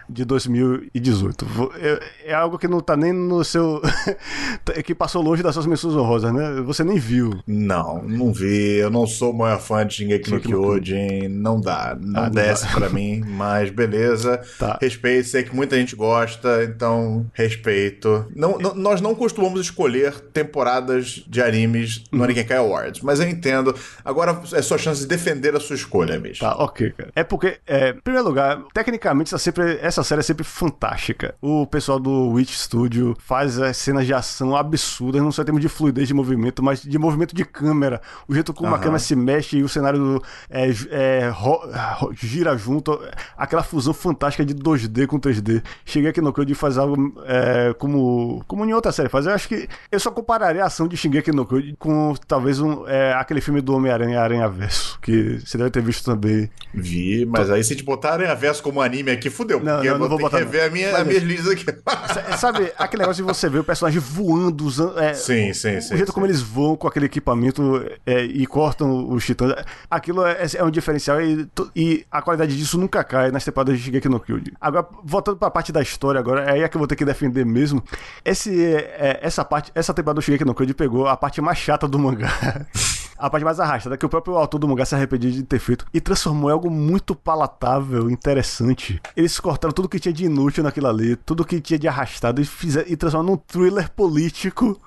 de 0.10 0.24
2018. 0.26 1.46
Vo- 1.46 1.72
É, 1.80 2.00
é 2.32 2.34
algo 2.34 2.58
que 2.58 2.68
não 2.68 2.80
tá 2.80 2.96
nem 2.96 3.12
no 3.14 3.44
seu. 3.44 3.82
que 4.84 4.96
passou 4.96 5.22
longe 5.22 5.44
das 5.44 5.54
suas 5.54 5.66
menções 5.66 5.96
honrosas, 5.96 6.34
né? 6.34 6.62
Você 6.66 6.84
nem 6.84 6.98
viu. 6.98 7.40
Não, 7.46 8.02
não 8.04 8.32
vi. 8.32 8.76
Eu 8.78 8.90
não 8.90 9.06
sou 9.08 9.32
o 9.32 9.38
maior 9.38 9.60
fã 9.60 9.86
de 9.86 9.96
Shingeki 9.96 10.32
no 10.32 10.40
Kyojin. 10.40 11.28
Não 11.28 11.60
dá. 11.60 11.98
Não 12.00 12.20
Ah, 12.22 12.24
não 12.26 12.32
desce 12.32 12.66
dá. 12.66 12.72
pra 12.74 12.90
mim. 12.90 13.22
Mas 13.26 13.70
beleza. 13.70 14.42
Tá. 14.60 14.78
Respeito. 14.82 15.28
Sei 15.28 15.44
que 15.44 15.56
muita 15.56 15.76
gente 15.76 15.96
gosta. 15.96 16.64
Então, 16.64 17.26
respeito. 17.34 18.26
Não, 18.36 18.58
não- 18.58 18.76
nós 18.76 19.02
não 19.02 19.14
costumamos 19.16 19.62
escolher 19.62 20.14
temporadas 20.34 21.24
de 21.28 21.42
animes 21.42 21.98
Uhum. 22.12 22.20
no 22.20 22.24
Anikekai 22.24 22.58
Awards. 22.58 23.02
Mas 23.02 23.20
eu 23.20 23.28
entendo. 23.28 23.76
Agora 24.04 24.40
é 24.54 24.62
sua 24.62 24.78
chance 24.78 25.02
de 25.02 25.08
defender 25.08 25.56
a 25.56 25.60
sua 25.60 25.76
escolha, 25.76 26.20
bicho. 26.20 26.40
Tá, 26.42 26.56
ok, 26.56 26.92
cara. 26.92 27.10
É 27.16 27.24
porque, 27.24 27.58
é, 27.68 27.90
em 27.90 28.00
primeiro 28.02 28.28
lugar, 28.28 28.64
tecnicamente 28.74 29.28
essa, 29.34 29.38
sempre, 29.38 29.78
essa 29.82 29.97
série 30.04 30.20
é 30.20 30.24
sempre 30.24 30.44
fantástica. 30.44 31.36
O 31.42 31.66
pessoal 31.66 32.00
do 32.00 32.30
Witch 32.30 32.52
Studio 32.54 33.16
faz 33.20 33.60
as 33.60 33.78
cenas 33.78 34.06
de 34.06 34.14
ação 34.14 34.56
absurdas, 34.56 35.22
não 35.22 35.32
só 35.32 35.42
em 35.42 35.46
termos 35.46 35.62
de 35.62 35.70
fluidez 35.70 36.08
de 36.08 36.14
movimento, 36.14 36.62
mas 36.64 36.82
de 36.82 36.98
movimento 36.98 37.36
de 37.36 37.44
câmera. 37.46 38.02
O 38.28 38.34
jeito 38.34 38.54
como 38.54 38.70
a 38.70 38.74
Aham. 38.74 38.80
câmera 38.82 39.00
se 39.00 39.16
mexe 39.16 39.58
e 39.58 39.64
o 39.64 39.70
cenário 39.70 40.00
do- 40.00 40.24
é, 40.50 40.70
é, 40.92 41.30
ro- 41.30 41.62
ro- 41.98 42.14
gira 42.14 42.58
junto. 42.58 43.00
Aquela 43.38 43.64
fusão 43.64 43.94
fantástica 43.94 44.46
de 44.46 44.54
2D 44.54 45.08
com 45.08 45.20
3D. 45.20 45.62
Cheguei 45.86 46.10
aqui 46.12 46.22
no 46.22 46.34
Kyojin 46.34 46.54
faz 46.54 46.78
algo 46.78 47.14
é, 47.26 47.74
como, 47.78 48.44
como 48.48 48.66
em 48.66 48.74
outra 48.74 48.92
série 48.92 49.10
faz. 49.10 49.26
Eu 49.26 49.34
acho 49.34 49.48
que 49.48 49.68
eu 49.92 50.00
só 50.00 50.12
compararia 50.12 50.64
a 50.64 50.68
ação 50.68 50.88
de 50.88 50.96
Shingeki 50.98 51.32
no 51.32 51.46
Kyojin 51.46 51.76
com 51.80 52.14
talvez 52.28 52.60
um, 52.60 52.88
é, 52.88 53.14
aquele 53.14 53.42
filme 53.42 53.62
do 53.62 53.74
Homem-Aranha, 53.76 54.20
Aranha 54.22 54.48
Verso, 54.50 55.00
que 55.02 55.40
você 55.46 55.58
deve 55.58 55.70
ter 55.72 55.82
visto 55.82 56.04
também. 56.06 56.50
Vi, 56.74 57.26
mas 57.26 57.50
aí 57.50 57.64
se 57.64 57.76
te 57.76 57.84
botarem 57.84 58.28
a 58.28 58.34
verso 58.36 58.62
como 58.64 58.82
anime 58.82 59.12
aqui, 59.12 59.30
fudeu. 59.30 59.64
Não, 59.64 59.84
eu 59.90 60.00
não 60.00 60.08
vou 60.08 60.18
vou 60.18 60.20
botar, 60.30 60.38
rever 60.40 60.66
a 60.66 60.70
minha, 60.70 60.92
Mas 60.92 61.02
as 61.02 61.08
minhas 61.08 61.24
listas 61.24 61.52
aqui. 61.54 61.66
Sa- 62.14 62.38
Sabe 62.38 62.72
aquele 62.78 63.02
negócio 63.04 63.24
de 63.26 63.34
você 63.34 63.50
ver 63.50 63.60
o 63.60 63.64
personagem 63.64 64.00
voando, 64.00 64.66
usando. 64.66 65.00
é, 65.00 65.14
sim, 65.14 65.54
sim, 65.54 65.80
sim. 65.82 65.94
o 65.94 65.98
jeito 65.98 66.08
sim. 66.10 66.14
como 66.14 66.26
eles 66.26 66.42
voam 66.42 66.76
com 66.76 66.88
aquele 66.88 67.06
equipamento 67.08 67.84
é, 68.06 68.24
e 68.24 68.46
cortam 68.46 69.10
os 69.10 69.26
titãs, 69.26 69.54
aquilo 69.90 70.26
é, 70.26 70.38
é 70.56 70.64
um 70.64 70.70
diferencial 70.72 71.22
e, 71.22 71.48
e 71.76 72.06
a 72.12 72.22
qualidade 72.22 72.56
disso 72.58 72.78
nunca 72.78 73.04
cai 73.04 73.32
nas 73.32 73.44
temporadas 73.44 73.78
de 73.78 73.84
Shigeki 73.84 74.10
no 74.10 74.20
Kyojin. 74.20 74.52
Agora, 74.60 74.88
voltando 75.04 75.38
pra 75.38 75.50
parte 75.50 75.72
da 75.72 75.82
história 75.82 76.20
agora, 76.20 76.44
é 76.44 76.54
aí 76.54 76.62
é 76.64 76.68
que 76.68 76.76
eu 76.76 76.80
vou 76.80 76.88
ter 76.88 76.96
que 76.96 77.06
defender 77.06 77.46
mesmo. 77.46 77.84
Esse, 78.24 78.66
é, 78.76 79.20
essa 79.22 79.44
parte, 79.46 79.72
essa 79.74 79.94
temporada 79.94 80.20
do 80.20 80.24
Shigeki 80.24 80.46
no 80.46 80.54
Kyojin 80.54 80.74
pegou 80.74 81.08
a 81.08 81.16
parte 81.18 81.42
mais 81.42 81.58
chata 81.58 81.88
do 81.88 81.98
mangá. 82.00 82.30
a 83.18 83.30
parte 83.30 83.44
mais 83.44 83.60
arrastada 83.60 83.98
que 83.98 84.06
o 84.06 84.10
próprio 84.10 84.36
autor 84.38 84.60
do 84.60 84.68
mangá 84.68 84.86
se 84.86 84.96
arrependia 84.96 85.32
de 85.32 85.44
ter 85.44 85.60
feito 85.60 85.86
e 85.94 86.00
transformou 86.02 86.50
em 86.50 86.54
algo 86.54 86.70
muito 86.70 87.16
palatável, 87.16 88.10
interessante. 88.10 89.02
Eles 89.16 89.40
cortaram 89.40 89.74
tudo 89.74 89.90
que 89.90 90.00
tinha 90.00 90.14
de 90.14 90.26
inútil 90.26 90.64
naquilo 90.64 90.88
ali, 90.88 91.16
tudo 91.16 91.46
que 91.46 91.60
tinha 91.62 91.80
de 91.80 91.88
arrastado 91.88 92.42
e, 92.42 92.46
fizeram, 92.46 92.88
e 92.90 92.96
transformaram 92.96 93.32
num 93.36 93.38
thriller 93.38 93.90
político 93.92 94.80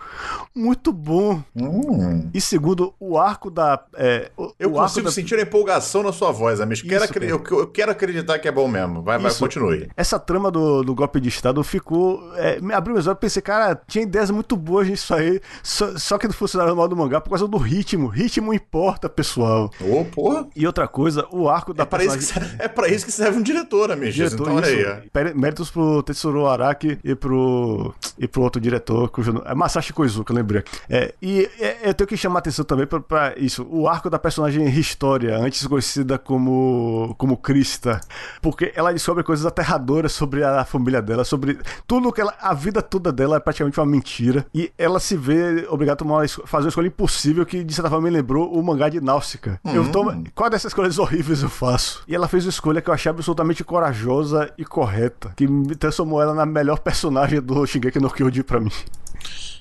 muito 0.54 0.92
bom. 0.92 1.42
Hum. 1.56 2.28
E 2.32 2.40
segundo, 2.40 2.94
o 2.98 3.18
arco 3.18 3.50
da. 3.50 3.82
é, 3.96 4.30
o- 4.36 4.52
Eu 4.58 4.70
o 4.70 4.74
consigo 4.74 5.06
da- 5.06 5.12
sentir 5.12 5.38
a 5.38 5.42
empolgação 5.42 6.02
na 6.02 6.12
sua 6.12 6.30
voz, 6.32 6.60
amigo. 6.60 6.80
Quero 6.88 7.04
Isso, 7.04 7.18
eu, 7.18 7.42
eu 7.58 7.66
quero 7.66 7.90
acreditar 7.92 8.38
que 8.38 8.48
é 8.48 8.52
bom 8.52 8.66
mesmo. 8.68 9.02
Vai, 9.02 9.18
vai, 9.18 9.32
continue. 9.34 9.88
Essa 9.96 10.18
trama 10.18 10.50
do, 10.50 10.82
do 10.82 10.94
golpe 10.94 11.20
de 11.20 11.28
Estado 11.28 11.62
ficou. 11.62 12.32
É, 12.36 12.60
me 12.60 12.72
abriu 12.74 12.94
meus 12.94 13.06
olhos 13.06 13.16
e 13.16 13.20
pensei, 13.20 13.42
cara, 13.42 13.80
tinha 13.86 14.02
ideias 14.04 14.30
muito 14.30 14.56
boas 14.56 14.88
nisso 14.88 15.14
aí. 15.14 15.40
Só, 15.62 15.96
só 15.98 16.18
que 16.18 16.26
não 16.26 16.34
funcionava 16.34 16.74
mal 16.74 16.88
do 16.88 16.96
mangá 16.96 17.20
por 17.20 17.30
causa 17.30 17.46
do 17.46 17.56
ritmo. 17.58 18.08
Ritmo 18.20 18.52
importa, 18.52 19.08
pessoal. 19.08 19.70
Ô, 19.80 20.04
porra. 20.04 20.46
E 20.54 20.66
outra 20.66 20.86
coisa, 20.86 21.26
o 21.30 21.48
arco 21.48 21.72
da 21.72 21.84
É 21.84 21.86
pra, 21.86 22.04
isso 22.04 22.18
que, 22.18 22.24
personagem. 22.24 22.50
serve- 22.50 22.64
é 22.64 22.68
pra 22.68 22.88
isso 22.88 23.06
que 23.06 23.12
serve 23.12 23.38
um 23.38 23.42
diretor, 23.42 23.90
amigo. 23.90 24.12
Diretor, 24.12 24.42
então, 24.42 24.56
olha 24.56 24.66
aí. 24.66 25.00
isso. 25.30 25.38
Méritos 25.38 25.70
pro 25.70 26.02
Tetsuro 26.02 26.46
Araki 26.46 26.98
e 27.02 27.14
pro, 27.14 27.94
e 28.18 28.28
pro 28.28 28.42
outro 28.42 28.60
diretor, 28.60 29.08
cujo 29.08 29.32
nome 29.32 29.46
é 29.48 29.54
Masashi 29.54 29.92
Koizuka, 29.92 30.34
lembrei. 30.34 30.62
É, 30.88 31.14
e 31.22 31.48
é, 31.58 31.78
eu 31.88 31.94
tenho 31.94 32.06
que 32.08 32.16
chamar 32.16 32.40
atenção 32.40 32.64
também 32.64 32.86
pra, 32.86 33.00
pra 33.00 33.34
isso, 33.38 33.66
o 33.70 33.88
arco 33.88 34.10
da 34.10 34.18
personagem 34.18 34.68
História, 34.80 35.36
antes 35.38 35.66
conhecida 35.66 36.18
como, 36.18 37.14
como 37.16 37.36
Krista, 37.36 38.00
porque 38.42 38.72
ela 38.74 38.92
descobre 38.92 39.22
coisas 39.22 39.44
aterradoras 39.46 40.12
sobre 40.12 40.42
a 40.44 40.64
família 40.64 41.00
dela, 41.00 41.24
sobre 41.24 41.58
tudo 41.86 42.12
que 42.12 42.20
ela, 42.20 42.34
a 42.40 42.52
vida 42.54 42.82
toda 42.82 43.10
dela 43.12 43.36
é 43.36 43.40
praticamente 43.40 43.78
uma 43.80 43.86
mentira, 43.86 44.44
e 44.54 44.70
ela 44.76 44.98
se 45.00 45.16
vê 45.16 45.66
obrigada 45.68 45.94
a 45.94 45.96
tomar 45.96 46.28
fazer 46.28 46.64
uma 46.64 46.68
escolha 46.68 46.86
impossível 46.88 47.44
que, 47.46 47.62
de 47.64 47.74
certa 47.74 47.88
forma, 47.90 48.09
me 48.10 48.16
lembrou 48.16 48.52
o 48.52 48.62
mangá 48.62 48.88
de 48.88 49.00
Náusica. 49.00 49.60
Eu 49.64 49.90
tomo, 49.90 50.24
qual 50.34 50.50
dessas 50.50 50.70
escolhas 50.70 50.98
horríveis 50.98 51.42
eu 51.42 51.48
faço? 51.48 52.02
E 52.08 52.14
ela 52.14 52.26
fez 52.26 52.44
uma 52.44 52.50
escolha 52.50 52.82
que 52.82 52.90
eu 52.90 52.94
achei 52.94 53.08
absolutamente 53.08 53.62
corajosa 53.62 54.52
e 54.58 54.64
correta, 54.64 55.32
que 55.36 55.46
me 55.46 55.76
transformou 55.76 56.20
ela 56.20 56.34
na 56.34 56.44
melhor 56.44 56.80
personagem 56.80 57.40
do 57.40 57.64
Shingeki 57.64 58.00
no 58.00 58.10
Kyojin 58.10 58.42
pra 58.42 58.60
mim. 58.60 58.72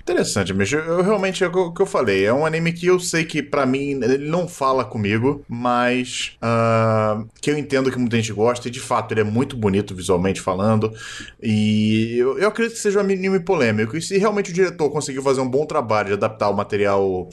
Interessante, 0.01 0.53
mas 0.53 0.71
eu, 0.71 0.79
eu 0.79 1.03
realmente 1.03 1.43
é 1.43 1.47
o 1.47 1.71
que 1.71 1.81
eu- 1.81 1.85
falei. 1.85 2.25
É 2.25 2.33
um 2.33 2.43
anime 2.45 2.73
que 2.73 2.87
eu 2.87 2.99
sei 2.99 3.23
que 3.25 3.43
pra 3.43 3.63
mim 3.65 3.99
ele 4.01 4.17
não 4.17 4.47
fala 4.47 4.83
comigo, 4.83 5.43
mas 5.47 6.31
ah, 6.41 7.23
que 7.39 7.51
eu 7.51 7.57
entendo 7.57 7.91
que 7.91 7.97
muita 7.99 8.15
gente 8.15 8.33
gosta 8.33 8.67
e 8.67 8.71
de 8.71 8.79
fato 8.79 9.11
ele 9.13 9.21
é 9.21 9.23
muito 9.23 9.55
bonito 9.55 9.93
visualmente 9.93 10.41
falando. 10.41 10.91
E 11.41 12.15
eu, 12.17 12.39
eu 12.39 12.47
acredito 12.47 12.75
que 12.75 12.81
seja 12.81 12.97
um 12.97 13.01
anime 13.01 13.39
polêmico. 13.39 13.95
E 13.95 14.01
se 14.01 14.17
realmente 14.17 14.49
o 14.49 14.53
diretor 14.53 14.89
conseguiu 14.89 15.21
fazer 15.21 15.41
um 15.41 15.49
bom 15.49 15.65
trabalho 15.65 16.07
de 16.07 16.13
adaptar 16.13 16.49
o 16.49 16.55
material 16.55 17.29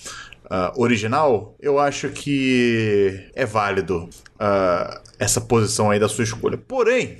ah, 0.51 0.73
original, 0.77 1.55
eu 1.61 1.79
acho 1.79 2.11
que 2.11 3.21
é 3.35 3.47
válido 3.47 4.07
ah, 4.39 5.01
essa 5.19 5.41
posição 5.41 5.91
aí 5.91 5.99
da 5.99 6.09
sua 6.11 6.25
escolha. 6.25 6.59
Porém. 6.59 7.17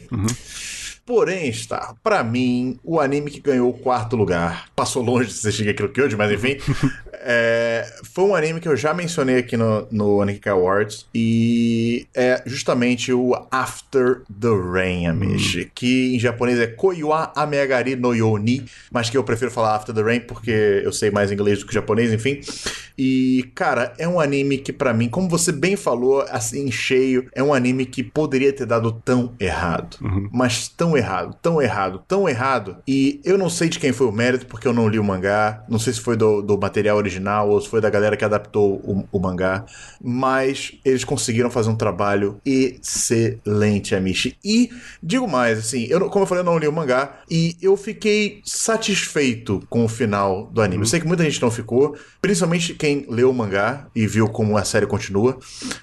Porém, 1.07 1.49
está, 1.49 1.95
pra 2.03 2.25
mim, 2.25 2.81
o 2.83 2.99
anime 2.99 3.31
que 3.31 3.39
ganhou 3.39 3.71
o 3.71 3.73
quarto 3.73 4.17
lugar, 4.17 4.69
passou 4.75 5.05
longe 5.05 5.29
de 5.29 5.35
ser 5.35 5.53
Shingeki 5.53 5.83
no 5.85 5.89
Kyojin, 5.89 6.17
mas 6.17 6.33
enfim, 6.33 6.57
é, 7.15 7.87
foi 8.03 8.25
um 8.25 8.35
anime 8.35 8.59
que 8.59 8.67
eu 8.67 8.77
já 8.77 8.93
mencionei 8.93 9.39
aqui 9.39 9.57
no, 9.57 9.87
no 9.93 10.21
Anime 10.21 10.41
Awards, 10.47 11.07
e 11.15 12.09
é 12.13 12.43
justamente 12.45 13.13
o 13.13 13.35
After 13.53 14.23
the 14.41 14.49
Rain, 14.49 15.07
Amishi, 15.07 15.71
que 15.73 16.17
em 16.17 16.19
japonês 16.19 16.59
é 16.59 16.67
Koiwa 16.67 17.33
Amegari 17.37 17.95
no 17.95 18.13
Yoni, 18.13 18.65
mas 18.91 19.09
que 19.09 19.17
eu 19.17 19.23
prefiro 19.23 19.53
falar 19.53 19.77
After 19.77 19.95
the 19.95 20.03
Rain 20.03 20.21
porque 20.21 20.83
eu 20.83 20.93
sei 20.93 21.11
mais 21.13 21.31
inglês 21.31 21.61
do 21.61 21.67
que 21.67 21.75
japonês, 21.75 22.13
enfim. 22.13 22.41
E, 22.99 23.51
cara, 23.55 23.93
é 23.99 24.09
um 24.09 24.19
anime 24.19 24.59
que 24.59 24.73
pra 24.73 24.93
mim, 24.93 25.09
como 25.09 25.29
você 25.29 25.53
bem 25.53 25.77
falou, 25.77 26.23
assim, 26.31 26.71
cheio, 26.73 27.29
é 27.35 27.43
um 27.43 27.53
anime 27.53 27.85
que 27.85 28.03
poderia 28.03 28.53
ter 28.53 28.67
dado 28.67 28.91
tão 29.05 29.35
errado. 29.39 29.99
Mas 30.33 30.69
tão 30.69 30.96
errado, 30.97 31.37
tão 31.41 31.61
errado, 31.61 32.03
tão 32.07 32.29
errado. 32.29 32.79
E 32.87 33.21
eu 33.25 33.37
não 33.39 33.49
sei 33.49 33.69
de 33.69 33.79
quem 33.79 33.93
foi 33.93 34.07
o 34.07 34.13
mérito, 34.13 34.47
porque 34.47 34.67
eu 34.67 34.73
não 34.73 34.89
li 34.89 34.99
o 34.99 35.05
mangá. 35.05 35.65
Não 35.69 35.79
sei 35.79 35.93
se 35.93 36.01
foi 36.01 36.17
do, 36.17 36.43
do 36.43 36.59
material 36.59 36.97
original 36.97 37.49
ou 37.49 37.61
se 37.61 37.69
foi 37.69 37.81
da 37.81 37.91
galera 37.91 38.17
que 38.17 38.25
adaptou 38.25 38.75
o, 38.85 39.07
o 39.11 39.19
mangá. 39.19 39.65
Mas 40.03 40.73
eles 40.85 41.05
conseguiram 41.05 41.51
fazer 41.51 41.71
um 41.71 41.77
trabalho 41.77 42.41
excelente, 42.45 43.95
Amishi. 43.95 44.37
E 44.45 44.71
digo 45.03 45.29
mais, 45.29 45.59
assim, 45.59 45.87
eu, 45.89 46.09
como 46.09 46.25
eu 46.25 46.27
falei, 46.27 46.43
eu 46.43 46.47
não 46.47 46.59
li 46.59 46.69
o 46.69 46.73
mangá. 46.73 47.21
E 47.31 47.57
eu 47.61 47.77
fiquei 47.77 48.41
satisfeito 48.45 49.63
com 49.69 49.85
o 49.85 49.89
final 49.89 50.47
do 50.53 50.61
anime. 50.61 50.83
Eu 50.83 50.87
sei 50.87 51.01
que 51.01 51.07
muita 51.07 51.25
gente 51.25 51.41
não 51.41 51.51
ficou, 51.51 51.97
principalmente 52.21 52.75
quem 52.75 53.07
leu 53.09 53.31
o 53.31 53.35
mangá 53.35 53.87
e 53.95 54.07
viu 54.07 54.29
como 54.29 54.57
a 54.57 54.65
série 54.65 54.87
continua. 54.87 55.39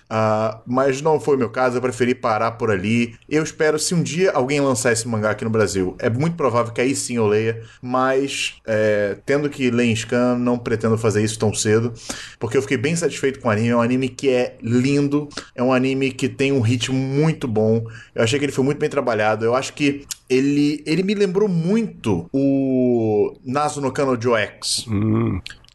Ah, 0.10 0.62
mas 0.66 1.02
não 1.02 1.20
foi 1.20 1.36
o 1.36 1.40
meu 1.40 1.50
caso, 1.50 1.78
eu 1.78 1.82
preferi 1.82 2.16
parar 2.16 2.52
por 2.52 2.72
ali. 2.72 3.16
Eu 3.30 3.44
espero, 3.44 3.80
se 3.80 3.94
um 3.94 4.02
dia 4.02 4.32
alguém 4.32 4.60
lançar 4.62 4.92
esse 4.92 5.03
mangá 5.08 5.32
aqui 5.32 5.44
no 5.44 5.50
Brasil, 5.50 5.96
é 6.00 6.10
muito 6.10 6.36
provável 6.36 6.74
que 6.74 6.82
aí 6.82 6.96
sim 6.96 7.16
eu 7.16 7.28
leia, 7.28 7.62
mas 7.82 8.56
é, 8.66 9.18
tendo 9.26 9.50
que 9.50 9.70
ler 9.70 9.86
em 9.86 9.96
scan, 9.96 10.38
não 10.38 10.58
pretendo 10.58 10.98
fazer 10.98 11.24
isso 11.24 11.38
tão 11.38 11.54
cedo, 11.54 11.94
porque 12.40 12.58
eu 12.58 12.62
fiquei 12.62 12.78
bem 12.78 12.96
satisfeito 12.96 13.40
com 13.40 13.48
o 13.48 13.52
anime. 13.52 13.70
É 13.70 13.76
um 13.76 13.82
anime 13.82 14.10
que 14.10 14.30
é 14.30 14.58
lindo, 14.62 15.30
é 15.56 15.64
um 15.64 15.74
anime 15.74 16.12
que 16.12 16.28
tem 16.28 16.52
um 16.52 16.62
ritmo 16.62 16.98
muito 16.98 17.48
bom. 17.48 17.84
Eu 18.14 18.24
achei 18.24 18.40
que 18.40 18.46
ele 18.46 18.52
foi 18.52 18.64
muito 18.64 18.80
bem 18.80 18.90
trabalhado. 18.90 19.46
Eu 19.46 19.56
acho 19.56 19.74
que 19.74 20.06
ele, 20.30 20.84
ele 20.86 21.04
me 21.04 21.14
lembrou 21.14 21.48
muito 21.48 22.30
o 22.34 23.36
Nasu 23.46 23.82
no 23.82 23.92
Kano 23.92 24.20
Joe 24.20 24.40
X. 24.40 24.86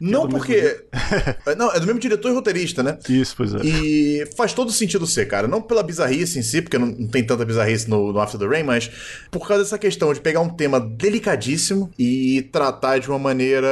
Não 0.01 0.29
porque. 0.29 0.85
não, 1.57 1.73
é 1.73 1.81
do 1.81 1.87
mesmo 1.87 1.99
diretor 1.99 2.31
e 2.31 2.35
roteirista, 2.35 2.83
né? 2.83 2.99
Isso, 3.09 3.35
pois 3.37 3.55
é. 3.55 3.59
E 3.65 4.27
faz 4.37 4.53
todo 4.53 4.71
sentido 4.71 5.07
ser, 5.07 5.27
cara. 5.27 5.49
Não 5.49 5.61
pela 5.61 5.83
bizarrice 5.83 6.39
em 6.39 6.43
si, 6.43 6.63
porque 6.63 6.79
não, 6.79 6.93
tem 7.09 7.25
tanta 7.25 7.45
bizarrice 7.45 7.89
no, 7.89 8.13
no 8.13 8.21
After 8.21 8.39
the 8.39 8.47
Rain, 8.47 8.63
mas 8.63 8.91
por 9.31 9.47
causa 9.47 9.65
dessa 9.65 9.79
questão 9.79 10.13
de 10.13 10.21
pegar 10.21 10.41
um 10.41 10.49
tema 10.49 10.81
delicadíssimo 10.81 11.91
e 11.99 12.43
tratar 12.53 12.99
de 12.99 13.09
uma 13.09 13.19
maneira 13.19 13.69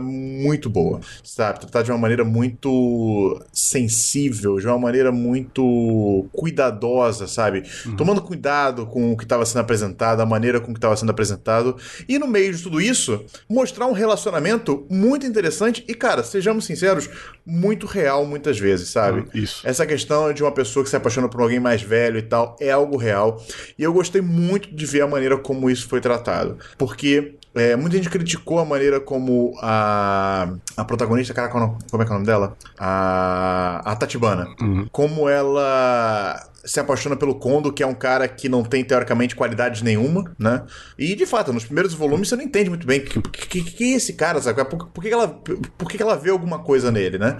muito 0.00 0.70
boa, 0.70 1.00
sabe? 1.22 1.60
Tratar 1.60 1.82
de 1.82 1.90
uma 1.90 1.98
maneira 1.98 2.24
muito 2.24 3.40
sensível, 3.52 4.58
de 4.58 4.66
uma 4.66 4.78
maneira 4.78 5.12
muito 5.12 6.26
cuidadosa, 6.32 7.26
sabe? 7.26 7.64
Tomando 7.96 8.22
cuidado 8.22 8.86
com 8.86 9.12
o 9.12 9.16
que 9.16 9.24
estava 9.24 9.44
sendo 9.44 9.60
apresentado, 9.60 10.20
a 10.20 10.26
maneira 10.26 10.60
com 10.60 10.72
que 10.72 10.78
estava 10.78 10.96
sendo 10.96 11.10
apresentado. 11.10 11.76
E 12.08 12.18
no 12.18 12.26
meio 12.26 12.54
de 12.54 12.62
tudo 12.62 12.80
isso, 12.80 13.24
mostrar 13.48 13.86
um 13.86 13.92
relacionamento 13.92 14.86
muito 14.90 15.26
interessante 15.26 15.65
e, 15.68 15.94
cara, 15.94 16.22
sejamos 16.22 16.64
sinceros, 16.64 17.08
muito 17.44 17.86
real 17.86 18.24
muitas 18.26 18.58
vezes, 18.58 18.88
sabe? 18.88 19.20
Hum, 19.20 19.26
isso. 19.34 19.66
Essa 19.66 19.86
questão 19.86 20.32
de 20.32 20.42
uma 20.42 20.52
pessoa 20.52 20.82
que 20.82 20.90
se 20.90 20.96
apaixona 20.96 21.28
por 21.28 21.40
alguém 21.40 21.60
mais 21.60 21.82
velho 21.82 22.18
e 22.18 22.22
tal 22.22 22.56
é 22.60 22.70
algo 22.70 22.96
real. 22.96 23.42
E 23.78 23.82
eu 23.82 23.92
gostei 23.92 24.20
muito 24.20 24.74
de 24.74 24.86
ver 24.86 25.02
a 25.02 25.06
maneira 25.06 25.36
como 25.36 25.70
isso 25.70 25.88
foi 25.88 26.00
tratado. 26.00 26.58
Porque 26.76 27.34
é, 27.56 27.74
muita 27.74 27.96
gente 27.96 28.10
criticou 28.10 28.58
a 28.58 28.64
maneira 28.64 29.00
como 29.00 29.54
a, 29.60 30.54
a 30.76 30.84
protagonista, 30.84 31.32
cara, 31.32 31.48
é 31.48 31.50
como 31.50 32.02
é 32.02 32.04
que 32.04 32.10
é 32.10 32.14
o 32.14 32.14
nome 32.14 32.26
dela? 32.26 32.56
A, 32.78 33.82
a 33.84 33.96
Tatibana. 33.96 34.46
Como 34.92 35.28
ela 35.28 36.46
se 36.66 36.80
apaixona 36.80 37.16
pelo 37.16 37.36
Kondo, 37.36 37.72
que 37.72 37.82
é 37.82 37.86
um 37.86 37.94
cara 37.94 38.26
que 38.26 38.48
não 38.48 38.64
tem, 38.64 38.84
teoricamente, 38.84 39.36
qualidade 39.36 39.84
nenhuma, 39.84 40.34
né? 40.38 40.64
E, 40.98 41.14
de 41.14 41.24
fato, 41.24 41.52
nos 41.52 41.64
primeiros 41.64 41.94
volumes 41.94 42.28
você 42.28 42.36
não 42.36 42.42
entende 42.42 42.68
muito 42.68 42.86
bem 42.86 43.00
que, 43.00 43.20
que, 43.22 43.62
que 43.62 43.84
é 43.84 43.96
esse 43.96 44.14
cara, 44.14 44.42
sabe? 44.42 44.64
Por, 44.64 44.88
por 44.88 45.02
que, 45.02 45.08
ela, 45.08 45.28
por 45.28 45.88
que, 45.88 46.02
ela 46.02 46.16
vê 46.16 46.30
alguma 46.30 46.58
coisa 46.58 46.90
nele, 46.90 47.18
né? 47.18 47.38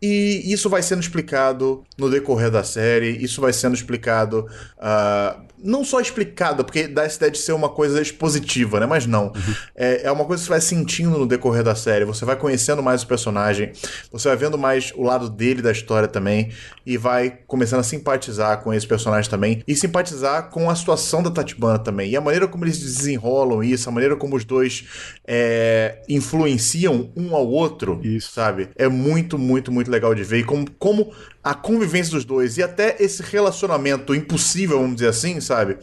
E 0.00 0.52
isso 0.52 0.68
vai 0.68 0.82
sendo 0.82 1.00
explicado 1.00 1.82
no 1.96 2.10
decorrer 2.10 2.50
da 2.50 2.62
série, 2.62 3.16
isso 3.16 3.40
vai 3.40 3.52
sendo 3.52 3.74
explicado. 3.74 4.46
ah, 4.78 5.40
não 5.66 5.84
só 5.84 6.00
explicado, 6.00 6.64
porque 6.64 6.86
dá 6.86 7.04
essa 7.04 7.16
ideia 7.16 7.32
de 7.32 7.38
ser 7.38 7.52
uma 7.52 7.68
coisa 7.68 8.00
expositiva, 8.00 8.80
né? 8.80 8.86
Mas 8.86 9.06
não. 9.06 9.32
É, 9.74 10.06
é 10.06 10.12
uma 10.12 10.24
coisa 10.24 10.42
que 10.42 10.46
você 10.46 10.50
vai 10.50 10.60
sentindo 10.60 11.18
no 11.18 11.26
decorrer 11.26 11.62
da 11.62 11.74
série, 11.74 12.04
você 12.04 12.24
vai 12.24 12.36
conhecendo 12.36 12.82
mais 12.82 13.02
o 13.02 13.06
personagem, 13.06 13.72
você 14.10 14.28
vai 14.28 14.36
vendo 14.36 14.56
mais 14.56 14.92
o 14.96 15.02
lado 15.02 15.28
dele 15.28 15.60
da 15.60 15.72
história 15.72 16.08
também, 16.08 16.50
e 16.84 16.96
vai 16.96 17.38
começando 17.46 17.80
a 17.80 17.82
simpatizar 17.82 18.62
com 18.62 18.72
esse 18.72 18.86
personagem 18.86 19.28
também, 19.28 19.62
e 19.66 19.74
simpatizar 19.74 20.50
com 20.50 20.70
a 20.70 20.74
situação 20.74 21.22
da 21.22 21.30
Tatibana 21.30 21.78
também. 21.78 22.10
E 22.10 22.16
a 22.16 22.20
maneira 22.20 22.46
como 22.46 22.64
eles 22.64 22.78
desenrolam 22.78 23.62
isso, 23.62 23.88
a 23.88 23.92
maneira 23.92 24.16
como 24.16 24.36
os 24.36 24.44
dois 24.44 24.84
é, 25.26 26.02
influenciam 26.08 27.10
um 27.16 27.34
ao 27.34 27.46
outro, 27.48 28.00
Isso. 28.02 28.32
sabe? 28.32 28.68
É 28.76 28.88
muito, 28.88 29.38
muito, 29.38 29.72
muito 29.72 29.90
legal 29.90 30.14
de 30.14 30.22
ver. 30.22 30.38
E 30.38 30.44
como, 30.44 30.70
como 30.78 31.12
a 31.46 31.54
convivência 31.54 32.12
dos 32.12 32.24
dois 32.24 32.58
e 32.58 32.62
até 32.64 32.96
esse 32.98 33.22
relacionamento 33.22 34.12
impossível, 34.12 34.80
vamos 34.80 34.96
dizer 34.96 35.10
assim, 35.10 35.40
sabe? 35.40 35.76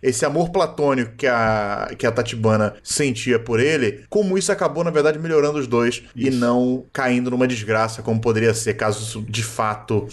Esse 0.00 0.24
amor 0.24 0.50
platônico 0.50 1.16
que 1.16 1.26
a, 1.26 1.90
que 1.98 2.06
a 2.06 2.12
Tatibana 2.12 2.76
sentia 2.84 3.36
por 3.36 3.58
ele, 3.58 4.04
como 4.08 4.38
isso 4.38 4.52
acabou, 4.52 4.84
na 4.84 4.92
verdade, 4.92 5.18
melhorando 5.18 5.58
os 5.58 5.66
dois 5.66 6.04
e 6.14 6.30
não 6.30 6.86
caindo 6.92 7.32
numa 7.32 7.48
desgraça, 7.48 8.00
como 8.00 8.20
poderia 8.20 8.54
ser 8.54 8.74
caso 8.74 9.02
isso 9.02 9.20
de 9.28 9.42
fato 9.42 10.06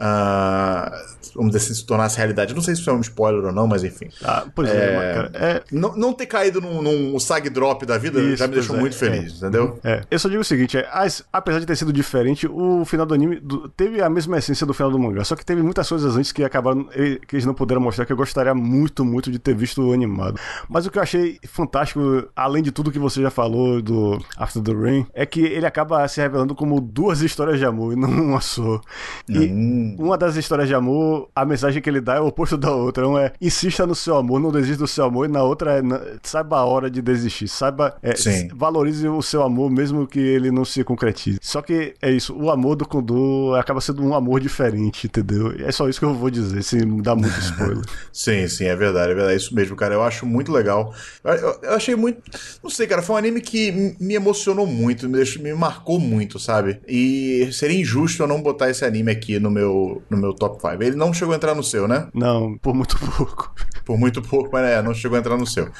ah, 0.00 0.90
vamos 1.34 1.52
dizer 1.52 1.64
assim, 1.64 1.74
se 1.74 1.84
tornasse 1.86 2.16
realidade. 2.16 2.54
Não 2.54 2.62
sei 2.62 2.74
se 2.74 2.80
isso 2.80 2.90
é 2.90 2.92
um 2.92 3.00
spoiler 3.00 3.44
ou 3.44 3.52
não, 3.52 3.66
mas 3.66 3.84
enfim. 3.84 4.08
Ah, 4.24 4.44
pois 4.54 4.68
é, 4.70 4.96
mas, 4.96 5.14
cara, 5.14 5.30
é, 5.34 5.62
Não, 5.72 5.96
não 5.96 6.12
ter 6.12 6.26
caído 6.26 6.60
num, 6.60 6.82
num 6.82 7.18
sag 7.20 7.48
drop 7.50 7.84
da 7.86 7.98
vida 7.98 8.20
Isso, 8.20 8.36
já 8.38 8.46
me 8.46 8.54
deixou 8.54 8.76
é, 8.76 8.80
muito 8.80 8.96
feliz, 8.96 9.34
entendeu? 9.36 9.78
É, 9.84 10.02
eu 10.10 10.18
só 10.18 10.28
digo 10.28 10.40
o 10.40 10.44
seguinte, 10.44 10.76
é, 10.78 10.88
as- 10.92 11.24
apesar 11.32 11.60
de 11.60 11.66
ter 11.66 11.76
sido 11.76 11.92
diferente, 11.92 12.46
o 12.46 12.84
final 12.84 13.06
do 13.06 13.14
anime 13.14 13.40
do- 13.40 13.68
teve 13.68 14.00
a 14.02 14.08
mesma 14.08 14.38
essência 14.38 14.66
do 14.66 14.74
final 14.74 14.90
do 14.90 14.98
mangá, 14.98 15.24
só 15.24 15.34
que 15.36 15.44
teve 15.44 15.62
muitas 15.62 15.88
coisas 15.88 16.16
antes 16.16 16.32
que 16.32 16.42
acabaram 16.44 16.84
que 17.26 17.34
eles 17.36 17.44
não 17.44 17.54
puderam 17.54 17.80
mostrar 17.80 18.04
que 18.06 18.12
eu 18.12 18.16
gostaria 18.16 18.54
muito, 18.54 19.04
muito 19.04 19.30
de 19.30 19.38
ter 19.38 19.54
visto 19.54 19.92
animado. 19.92 20.38
Mas 20.68 20.86
o 20.86 20.90
que 20.90 20.98
eu 20.98 21.02
achei 21.02 21.38
fantástico, 21.48 22.28
além 22.34 22.62
de 22.62 22.70
tudo 22.72 22.90
que 22.90 22.98
você 22.98 23.20
já 23.22 23.30
falou 23.30 23.80
do 23.82 24.18
After 24.36 24.62
the 24.62 24.72
Rain, 24.72 25.06
é 25.14 25.24
que 25.26 25.40
ele 25.40 25.66
acaba 25.66 26.06
se 26.08 26.20
revelando 26.20 26.54
como 26.54 26.80
duas 26.80 27.20
histórias 27.22 27.58
de 27.58 27.64
amor 27.64 27.92
e 27.92 27.96
não 27.96 28.08
uma 28.10 28.40
só. 28.40 28.80
E 29.28 29.38
Hum. 29.38 29.87
Uma 29.98 30.18
das 30.18 30.36
histórias 30.36 30.68
de 30.68 30.74
amor, 30.74 31.28
a 31.34 31.44
mensagem 31.44 31.80
que 31.80 31.88
ele 31.88 32.00
dá 32.00 32.16
é 32.16 32.20
o 32.20 32.26
oposto 32.26 32.56
da 32.56 32.70
outra. 32.72 33.06
Uma 33.08 33.24
é 33.26 33.32
insista 33.40 33.86
no 33.86 33.94
seu 33.94 34.16
amor, 34.16 34.40
não 34.40 34.50
desista 34.52 34.78
do 34.84 34.88
seu 34.88 35.04
amor, 35.04 35.28
e 35.28 35.32
na 35.32 35.42
outra 35.42 35.78
é 35.78 35.82
saiba 36.22 36.58
a 36.58 36.64
hora 36.64 36.90
de 36.90 37.00
desistir, 37.02 37.48
saiba 37.48 37.96
é, 38.02 38.14
valorize 38.54 39.06
o 39.08 39.22
seu 39.22 39.42
amor 39.42 39.70
mesmo 39.70 40.06
que 40.06 40.18
ele 40.18 40.50
não 40.50 40.64
se 40.64 40.82
concretize. 40.84 41.38
Só 41.42 41.62
que 41.62 41.94
é 42.02 42.10
isso, 42.10 42.34
o 42.36 42.50
amor 42.50 42.76
do 42.76 42.86
Kondo 42.86 43.54
acaba 43.54 43.80
sendo 43.80 44.02
um 44.02 44.14
amor 44.14 44.40
diferente, 44.40 45.06
entendeu? 45.06 45.54
É 45.58 45.70
só 45.72 45.88
isso 45.88 45.98
que 45.98 46.04
eu 46.06 46.14
vou 46.14 46.30
dizer, 46.30 46.62
sem 46.62 47.00
dar 47.02 47.14
muito 47.14 47.38
spoiler. 47.40 47.84
Sim, 48.12 48.48
sim, 48.48 48.64
é 48.64 48.74
verdade, 48.74 49.12
é 49.12 49.14
verdade. 49.14 49.34
É 49.34 49.36
isso 49.36 49.54
mesmo, 49.54 49.76
cara. 49.76 49.94
Eu 49.94 50.02
acho 50.02 50.26
muito 50.26 50.50
legal. 50.52 50.92
Eu, 51.24 51.32
eu- 51.34 51.58
eu 51.62 51.72
achei 51.74 51.94
muito. 51.94 52.20
Não 52.62 52.70
sei, 52.70 52.86
cara. 52.86 53.02
Foi 53.02 53.14
um 53.14 53.18
anime 53.18 53.40
que 53.40 53.94
me 54.00 54.14
emocionou 54.14 54.66
muito, 54.66 55.08
me, 55.08 55.16
deixou, 55.16 55.42
me 55.42 55.52
marcou 55.54 56.00
muito, 56.00 56.38
sabe? 56.38 56.80
E 56.88 57.48
seria 57.52 57.78
injusto 57.80 58.22
eu 58.22 58.26
não 58.26 58.42
botar 58.42 58.70
esse 58.70 58.84
anime 58.84 59.10
aqui 59.12 59.38
no 59.38 59.50
meu, 59.50 59.77
no 60.08 60.16
meu 60.16 60.32
top 60.32 60.60
5. 60.60 60.82
Ele 60.82 60.96
não 60.96 61.12
chegou 61.12 61.32
a 61.32 61.36
entrar 61.36 61.54
no 61.54 61.62
seu, 61.62 61.86
né? 61.86 62.08
não, 62.14 62.56
por 62.58 62.74
muito 62.74 62.98
pouco. 62.98 63.54
Por 63.84 63.98
muito 63.98 64.20
pouco, 64.20 64.50
mas 64.52 64.68
é, 64.68 64.82
não 64.82 64.92
chegou 64.92 65.16
a 65.16 65.18
entrar 65.18 65.36
no 65.36 65.46
seu. 65.46 65.70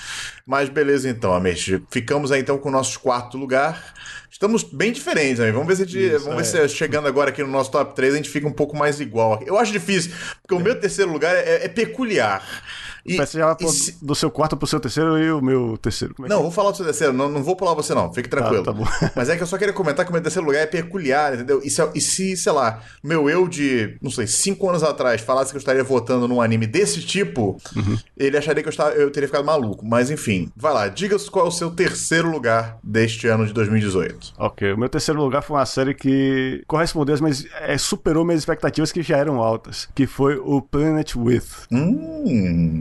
Mas 0.46 0.68
beleza, 0.68 1.08
então, 1.08 1.34
Amish. 1.34 1.80
Ficamos 1.90 2.32
aí 2.32 2.40
então 2.40 2.56
com 2.56 2.70
o 2.70 2.72
nosso 2.72 2.98
quarto 3.00 3.36
lugar. 3.36 3.92
Estamos 4.30 4.62
bem 4.62 4.92
diferentes, 4.92 5.40
amigo. 5.40 5.58
Vamos 5.58 5.68
ver 5.68 5.76
se 5.76 5.82
a 5.82 5.86
gente, 5.86 6.14
Isso, 6.14 6.24
vamos 6.24 6.50
ver 6.50 6.64
é. 6.64 6.68
se 6.68 6.74
chegando 6.74 7.08
agora 7.08 7.30
aqui 7.30 7.42
no 7.42 7.50
nosso 7.50 7.70
top 7.70 7.94
3 7.94 8.14
a 8.14 8.16
gente 8.16 8.30
fica 8.30 8.46
um 8.46 8.52
pouco 8.52 8.76
mais 8.76 9.00
igual. 9.00 9.42
Eu 9.44 9.58
acho 9.58 9.72
difícil, 9.72 10.12
porque 10.40 10.54
o 10.54 10.60
meu 10.60 10.78
terceiro 10.78 11.12
lugar 11.12 11.34
é, 11.34 11.64
é 11.64 11.68
peculiar. 11.68 12.42
E, 13.08 13.16
Você 13.16 13.38
já 13.38 13.56
e 13.60 13.68
se- 13.68 13.96
do 14.04 14.14
seu 14.14 14.30
quarto 14.30 14.56
pro 14.56 14.66
seu 14.66 14.78
terceiro 14.80 15.18
e 15.18 15.30
o 15.32 15.40
meu 15.40 15.76
terceiro. 15.78 16.14
É 16.24 16.28
Não, 16.28 16.42
vou 16.42 16.50
falar 16.50 16.70
do 16.70 16.76
seu 16.76 16.84
terceiro, 16.86 17.12
não, 17.12 17.28
não 17.28 17.42
vou 17.42 17.56
pular 17.56 17.74
você 17.74 17.94
não, 17.94 18.12
fique 18.12 18.28
tranquilo. 18.28 18.62
tá 18.62 18.72
bom. 18.72 18.84
Mas 19.16 19.28
é 19.28 19.36
que 19.36 19.42
eu 19.42 19.46
só 19.46 19.56
queria 19.58 19.72
comentar 19.74 20.04
que 20.04 20.10
o 20.10 20.14
meu 20.14 20.22
terceiro 20.22 20.46
lugar 20.46 20.60
é 20.60 20.66
peculiar, 20.66 21.34
entendeu? 21.34 21.60
E 21.64 21.70
se, 21.70 21.82
e 21.94 22.00
se, 22.00 22.36
sei 22.36 22.52
lá, 22.52 22.80
meu 23.02 23.28
eu 23.30 23.48
de, 23.48 23.96
não 24.02 24.10
sei, 24.10 24.26
cinco 24.26 24.68
anos 24.68 24.82
atrás 24.82 25.20
falasse 25.20 25.50
que 25.50 25.56
eu 25.56 25.60
estaria 25.60 25.82
votando 25.84 26.28
num 26.28 26.40
anime 26.40 26.66
desse 26.66 27.00
tipo, 27.00 27.58
Uhum. 27.74 27.96
ele 28.16 28.36
acharia 28.36 28.62
que 28.62 28.68
eu, 28.68 28.70
estava, 28.70 28.90
eu 28.92 29.10
teria 29.10 29.28
ficado 29.28 29.44
maluco. 29.44 29.84
Mas 29.86 30.10
enfim, 30.10 30.50
vai 30.56 30.72
lá, 30.72 30.88
diga 30.88 31.16
qual 31.30 31.46
é 31.46 31.48
o 31.48 31.52
seu 31.52 31.70
terceiro 31.70 32.30
lugar 32.30 32.78
deste 32.82 33.26
ano 33.28 33.46
de 33.46 33.52
2018. 33.52 34.34
Ok, 34.38 34.72
o 34.72 34.78
meu 34.78 34.88
terceiro 34.88 35.20
lugar 35.20 35.42
foi 35.42 35.56
uma 35.56 35.66
série 35.66 35.94
que 35.94 36.62
correspondeu, 36.66 37.16
mas 37.20 37.44
é, 37.60 37.76
superou 37.78 38.24
minhas 38.24 38.40
expectativas 38.40 38.92
que 38.92 39.02
já 39.02 39.16
eram 39.16 39.40
altas, 39.40 39.88
que 39.94 40.06
foi 40.06 40.36
o 40.36 40.60
Planet 40.60 41.14
With. 41.16 41.42
Hum. 41.72 42.80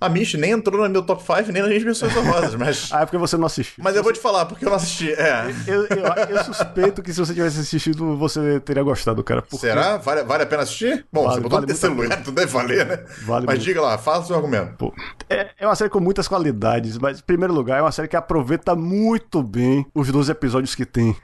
A 0.00 0.08
Mish 0.08 0.34
nem 0.34 0.50
entrou 0.52 0.82
no 0.82 0.88
meu 0.90 1.02
top 1.02 1.22
5, 1.22 1.52
nem 1.52 1.62
nas 1.62 1.68
minhas 1.68 1.84
menções 1.84 2.16
honrosas, 2.16 2.54
mas. 2.54 2.90
Ah, 2.96 3.02
é 3.02 3.04
porque 3.06 3.18
você 3.18 3.36
não 3.36 3.46
assistiu. 3.46 3.82
Mas 3.82 3.94
eu 3.96 4.02
vou 4.02 4.12
te 4.12 4.18
falar, 4.20 4.46
porque 4.46 4.64
eu 4.64 4.68
não 4.70 4.76
assisti. 4.76 5.12
É. 5.12 5.46
Eu, 5.66 5.86
eu, 5.86 6.04
eu 6.36 6.44
suspeito 6.44 7.02
que 7.02 7.12
se 7.12 7.18
você 7.20 7.34
tivesse 7.34 7.60
assistido, 7.60 8.16
você 8.16 8.60
teria 8.60 8.82
gostado, 8.82 9.22
cara. 9.24 9.42
porque- 9.42 9.56
Será? 9.66 9.96
Vale, 9.98 10.22
vale 10.24 10.42
a 10.44 10.46
pena 10.46 10.62
assistir? 10.62 11.04
Bom, 11.12 11.24
Vale, 11.24 11.34
você 11.36 11.40
botou 11.40 11.56
vale 11.58 11.62
no 11.62 11.66
terceiro 11.66 11.94
a 11.94 12.02
lugar, 12.02 12.18
então 12.20 12.32
deve 12.32 12.46
valer, 12.52 12.86
né? 12.86 12.96
Vale 13.24 13.46
Mas 13.46 13.56
muito. 13.56 13.64
diga 13.64 13.80
lá, 13.82 13.98
fala 13.98 14.22
o 14.22 14.24
seu 14.26 14.36
argumento. 14.36 14.74
Pô, 14.78 14.94
é, 15.28 15.48
é 15.58 15.66
uma 15.66 15.74
série 15.74 15.90
com 15.90 16.00
muitas 16.00 16.28
qualidades, 16.28 16.96
mas 16.98 17.18
em 17.18 17.22
primeiro 17.22 17.52
lugar 17.52 17.78
é 17.78 17.82
uma 17.82 17.92
série 17.92 18.08
que 18.08 18.16
aproveita 18.16 18.74
muito 18.74 19.42
bem 19.42 19.86
os 19.94 20.10
12 20.10 20.30
episódios 20.30 20.74
que 20.74 20.84
tem. 20.86 21.16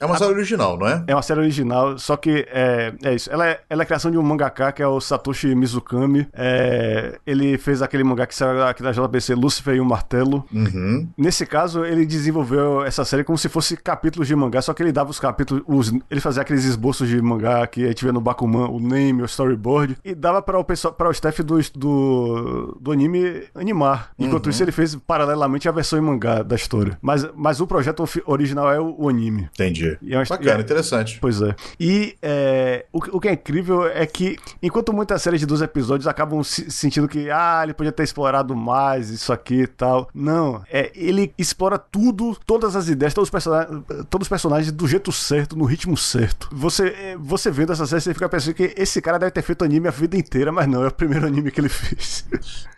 É 0.00 0.06
uma 0.06 0.16
série 0.18 0.32
original, 0.32 0.76
não 0.78 0.86
é? 0.88 1.04
É 1.06 1.14
uma 1.14 1.22
série 1.22 1.40
original, 1.40 1.98
só 1.98 2.16
que 2.16 2.46
é, 2.50 2.92
é 3.02 3.14
isso. 3.14 3.30
Ela 3.32 3.46
é, 3.48 3.60
ela 3.70 3.82
é 3.82 3.84
a 3.84 3.86
criação 3.86 4.10
de 4.10 4.18
um 4.18 4.22
mangaka 4.22 4.70
que 4.72 4.82
é 4.82 4.86
o 4.86 5.00
Satoshi 5.00 5.54
Mizukami. 5.54 6.28
É, 6.32 7.18
ele 7.26 7.56
fez 7.58 7.82
aquele 7.82 8.04
mangá 8.16 8.26
que 8.26 8.34
saiu 8.34 8.62
aqui 8.64 8.82
da 8.82 8.92
JBC, 8.92 9.34
Lucifer 9.34 9.74
e 9.76 9.80
o 9.80 9.84
Martelo. 9.84 10.44
Uhum. 10.52 11.06
Nesse 11.16 11.44
caso, 11.44 11.84
ele 11.84 12.06
desenvolveu 12.06 12.82
essa 12.84 13.04
série 13.04 13.22
como 13.22 13.36
se 13.36 13.48
fosse 13.48 13.76
capítulos 13.76 14.26
de 14.26 14.34
mangá, 14.34 14.62
só 14.62 14.72
que 14.72 14.82
ele 14.82 14.90
dava 14.92 15.10
os 15.10 15.20
capítulos, 15.20 15.62
os- 15.66 15.92
ele 16.10 16.20
fazia 16.20 16.42
aqueles 16.42 16.64
esboços 16.64 17.08
de 17.08 17.20
mangá 17.20 17.66
que 17.66 17.84
a 17.84 17.88
gente 17.88 18.04
vê 18.04 18.10
no 18.12 18.20
Bakuman, 18.20 18.68
o 18.70 18.80
name, 18.80 19.22
o 19.22 19.26
storyboard, 19.26 19.96
e 20.04 20.14
dava 20.14 20.40
para 20.40 20.58
o 20.58 20.64
pessoal, 20.64 20.94
para 20.94 21.08
o 21.08 21.12
staff 21.12 21.42
do, 21.42 21.58
do, 21.74 22.78
do 22.80 22.92
anime 22.92 23.44
animar. 23.54 24.10
Enquanto 24.18 24.48
isso, 24.48 24.62
ele 24.62 24.72
fez 24.72 24.94
paralelamente 24.94 25.68
a 25.68 25.72
versão 25.72 25.98
em 25.98 26.02
mangá 26.02 26.42
da 26.42 26.56
história. 26.56 26.98
Mas, 27.02 27.26
mas 27.34 27.60
o 27.60 27.66
projeto 27.66 28.04
original 28.26 28.72
é 28.72 28.80
o, 28.80 28.94
o 28.98 29.08
anime. 29.08 29.48
Entendi. 29.54 29.98
E 30.00 30.14
é 30.14 30.18
uma- 30.18 30.24
Bacana, 30.26 30.58
é- 30.58 30.60
interessante. 30.60 31.18
Pois 31.20 31.40
é. 31.42 31.54
E 31.78 32.16
é, 32.22 32.86
o, 32.92 33.00
que- 33.00 33.10
o 33.16 33.20
que 33.20 33.28
é 33.28 33.32
incrível 33.32 33.86
é 33.86 34.06
que, 34.06 34.36
enquanto 34.62 34.92
muitas 34.92 35.22
séries 35.22 35.40
de 35.40 35.46
12 35.46 35.64
episódios 35.64 36.06
acabam 36.06 36.42
se, 36.42 36.70
sentindo 36.70 37.08
que, 37.08 37.30
ah, 37.30 37.60
ele 37.62 37.74
podia 37.74 37.92
ter 37.92 38.02
explorado 38.06 38.56
mais 38.56 39.10
isso 39.10 39.32
aqui 39.32 39.62
e 39.62 39.66
tal. 39.66 40.08
Não, 40.14 40.62
é, 40.70 40.90
ele 40.94 41.32
explora 41.36 41.78
tudo, 41.78 42.36
todas 42.46 42.74
as 42.74 42.88
ideias, 42.88 43.14
todos 43.14 43.26
os, 43.26 43.30
personagens, 43.30 43.82
todos 44.08 44.24
os 44.26 44.28
personagens 44.28 44.72
do 44.72 44.86
jeito 44.88 45.12
certo, 45.12 45.56
no 45.56 45.64
ritmo 45.64 45.96
certo. 45.96 46.48
Você, 46.52 46.88
é, 46.88 47.16
você 47.18 47.50
vendo 47.50 47.72
essa 47.72 47.86
série, 47.86 48.00
você 48.00 48.14
fica 48.14 48.28
pensando 48.28 48.54
que 48.54 48.74
esse 48.76 49.00
cara 49.00 49.18
deve 49.18 49.32
ter 49.32 49.42
feito 49.42 49.64
anime 49.64 49.88
a 49.88 49.90
vida 49.90 50.16
inteira, 50.16 50.50
mas 50.50 50.66
não, 50.66 50.84
é 50.84 50.88
o 50.88 50.92
primeiro 50.92 51.26
anime 51.26 51.50
que 51.50 51.60
ele 51.60 51.68
fez. 51.70 52.24